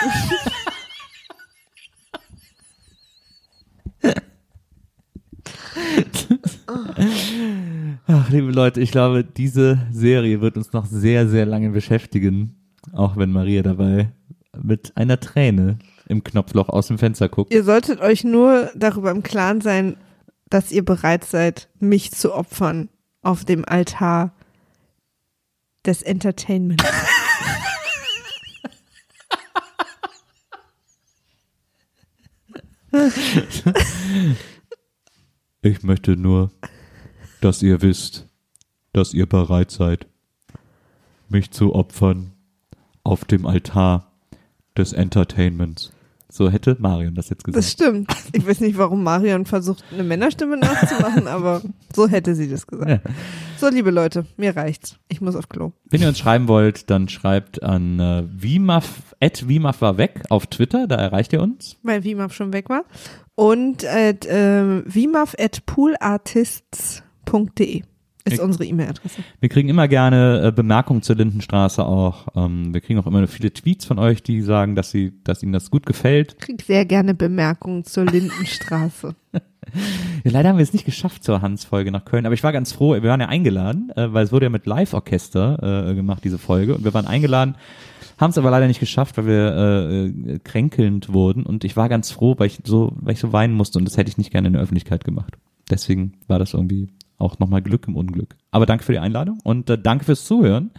Ach, 8.07 8.29
liebe 8.29 8.51
Leute, 8.51 8.81
ich 8.81 8.91
glaube, 8.91 9.23
diese 9.23 9.79
Serie 9.91 10.41
wird 10.41 10.57
uns 10.57 10.73
noch 10.73 10.85
sehr, 10.85 11.27
sehr 11.27 11.45
lange 11.45 11.69
beschäftigen. 11.69 12.55
Auch 12.93 13.17
wenn 13.17 13.31
Maria 13.31 13.61
dabei 13.61 14.11
mit 14.61 14.95
einer 14.95 15.19
Träne 15.19 15.79
im 16.07 16.23
Knopfloch 16.23 16.69
aus 16.69 16.87
dem 16.87 16.97
Fenster 16.97 17.29
guckt. 17.29 17.53
Ihr 17.53 17.63
solltet 17.63 18.01
euch 18.01 18.23
nur 18.23 18.71
darüber 18.75 19.11
im 19.11 19.23
Klaren 19.23 19.61
sein, 19.61 19.97
dass 20.49 20.71
ihr 20.71 20.83
bereit 20.83 21.23
seid, 21.23 21.69
mich 21.79 22.11
zu 22.11 22.33
opfern 22.33 22.89
auf 23.21 23.45
dem 23.45 23.65
Altar 23.65 24.33
des 25.85 26.01
Entertainment. 26.01 26.81
Ich 35.61 35.83
möchte 35.83 36.15
nur, 36.15 36.51
dass 37.41 37.61
ihr 37.61 37.81
wisst, 37.81 38.27
dass 38.93 39.13
ihr 39.13 39.25
bereit 39.25 39.71
seid, 39.71 40.07
mich 41.27 41.51
zu 41.51 41.75
opfern 41.75 42.31
auf 43.03 43.25
dem 43.25 43.45
Altar 43.45 44.11
des 44.77 44.93
Entertainments. 44.93 45.91
So 46.31 46.49
hätte 46.49 46.77
Marion 46.79 47.15
das 47.15 47.29
jetzt 47.29 47.43
gesagt. 47.43 47.57
Das 47.57 47.71
stimmt. 47.71 48.09
Ich 48.31 48.45
weiß 48.45 48.61
nicht, 48.61 48.77
warum 48.77 49.03
Marion 49.03 49.45
versucht, 49.45 49.83
eine 49.91 50.03
Männerstimme 50.03 50.57
nachzumachen, 50.57 51.27
aber 51.27 51.61
so 51.93 52.07
hätte 52.07 52.35
sie 52.35 52.47
das 52.49 52.65
gesagt. 52.67 52.89
Ja. 52.89 53.11
So, 53.59 53.67
liebe 53.67 53.91
Leute, 53.91 54.25
mir 54.37 54.55
reicht's. 54.55 54.97
Ich 55.09 55.19
muss 55.19 55.35
auf 55.35 55.49
Klo. 55.49 55.73
Wenn 55.89 56.01
ihr 56.01 56.07
uns 56.07 56.17
schreiben 56.17 56.47
wollt, 56.47 56.89
dann 56.89 57.09
schreibt 57.09 57.61
an 57.61 57.99
äh, 57.99 58.23
Wimaf, 58.25 59.13
at 59.19 59.49
Wimaf 59.49 59.81
war 59.81 59.97
weg 59.97 60.23
auf 60.29 60.47
Twitter, 60.47 60.87
da 60.87 60.95
erreicht 60.95 61.33
ihr 61.33 61.41
uns. 61.41 61.75
Weil 61.83 62.05
Wimaf 62.05 62.33
schon 62.33 62.53
weg 62.53 62.69
war. 62.69 62.85
Und 63.35 63.83
at, 63.83 64.25
äh, 64.25 64.81
wimaf 64.85 65.35
at 65.37 65.65
poolartists.de 65.65 67.83
ist 68.33 68.39
Ich- 68.39 68.41
unsere 68.45 68.65
E-Mail-Adresse. 68.65 69.21
Wir 69.39 69.49
kriegen 69.49 69.69
immer 69.69 69.87
gerne 69.87 70.47
äh, 70.47 70.51
Bemerkungen 70.51 71.01
zur 71.01 71.15
Lindenstraße 71.15 71.83
auch. 71.85 72.27
Ähm, 72.35 72.73
wir 72.73 72.81
kriegen 72.81 72.99
auch 72.99 73.07
immer 73.07 73.27
viele 73.27 73.51
Tweets 73.53 73.85
von 73.85 73.99
euch, 73.99 74.23
die 74.23 74.41
sagen, 74.41 74.75
dass 74.75 74.91
sie, 74.91 75.13
dass 75.23 75.43
ihnen 75.43 75.53
das 75.53 75.69
gut 75.71 75.85
gefällt. 75.85 76.39
Krieg 76.39 76.61
sehr 76.61 76.85
gerne 76.85 77.13
Bemerkungen 77.13 77.83
zur 77.83 78.05
Lindenstraße. 78.11 79.15
Ja, 80.23 80.31
leider 80.31 80.49
haben 80.49 80.57
wir 80.57 80.63
es 80.63 80.73
nicht 80.73 80.85
geschafft 80.85 81.23
zur 81.23 81.41
Hans-Folge 81.41 81.91
nach 81.91 82.05
Köln, 82.05 82.25
aber 82.25 82.33
ich 82.33 82.43
war 82.43 82.51
ganz 82.51 82.71
froh, 82.71 82.93
wir 82.93 83.03
waren 83.03 83.19
ja 83.21 83.27
eingeladen, 83.27 83.91
äh, 83.95 84.11
weil 84.13 84.23
es 84.25 84.31
wurde 84.31 84.45
ja 84.45 84.49
mit 84.49 84.65
Live-Orchester 84.65 85.89
äh, 85.91 85.95
gemacht, 85.95 86.23
diese 86.23 86.37
Folge, 86.39 86.75
und 86.75 86.83
wir 86.83 86.93
waren 86.93 87.05
eingeladen, 87.05 87.55
haben 88.17 88.31
es 88.31 88.37
aber 88.37 88.49
leider 88.51 88.67
nicht 88.67 88.79
geschafft, 88.79 89.17
weil 89.17 89.27
wir 89.27 90.11
äh, 90.35 90.39
kränkelnd 90.39 91.13
wurden 91.13 91.43
und 91.43 91.63
ich 91.63 91.77
war 91.77 91.87
ganz 91.87 92.09
froh, 92.11 92.35
weil 92.37 92.47
ich 92.47 92.59
so, 92.63 92.93
weil 92.99 93.13
ich 93.13 93.19
so 93.19 93.31
weinen 93.31 93.53
musste 93.53 93.77
und 93.79 93.85
das 93.85 93.95
hätte 93.97 94.09
ich 94.09 94.17
nicht 94.17 94.31
gerne 94.31 94.47
in 94.47 94.53
der 94.53 94.61
Öffentlichkeit 94.63 95.03
gemacht. 95.03 95.37
Deswegen 95.69 96.13
war 96.27 96.39
das 96.39 96.53
irgendwie 96.55 96.87
auch 97.19 97.39
nochmal 97.39 97.61
Glück 97.61 97.87
im 97.87 97.95
Unglück. 97.95 98.35
Aber 98.51 98.65
danke 98.65 98.83
für 98.83 98.93
die 98.93 98.99
Einladung 98.99 99.39
und 99.43 99.69
äh, 99.69 99.77
danke 99.77 100.05
fürs 100.05 100.25
Zuhören. 100.25 100.71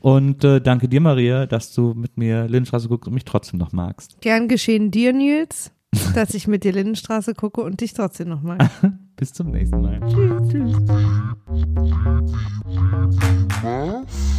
Und 0.00 0.44
äh, 0.44 0.60
danke 0.60 0.88
dir, 0.88 1.00
Maria, 1.00 1.46
dass 1.46 1.72
du 1.72 1.92
mit 1.94 2.16
mir 2.16 2.46
Lindenstraße 2.46 2.88
guckst 2.88 3.08
und 3.08 3.14
mich 3.14 3.24
trotzdem 3.24 3.58
noch 3.58 3.72
magst. 3.72 4.20
Gern 4.20 4.48
geschehen 4.48 4.90
dir, 4.90 5.12
Nils, 5.12 5.72
dass 6.14 6.34
ich 6.34 6.46
mit 6.46 6.64
dir 6.64 6.72
Lindenstraße 6.72 7.34
gucke 7.34 7.62
und 7.62 7.80
dich 7.80 7.94
trotzdem 7.94 8.28
noch 8.28 8.42
mag. 8.42 8.70
Bis 9.16 9.32
zum 9.32 9.50
nächsten 9.50 9.80
Mal. 9.80 10.00
Tschüss. 10.08 10.48
Tschüss. 10.48 10.76
Was? 13.62 14.38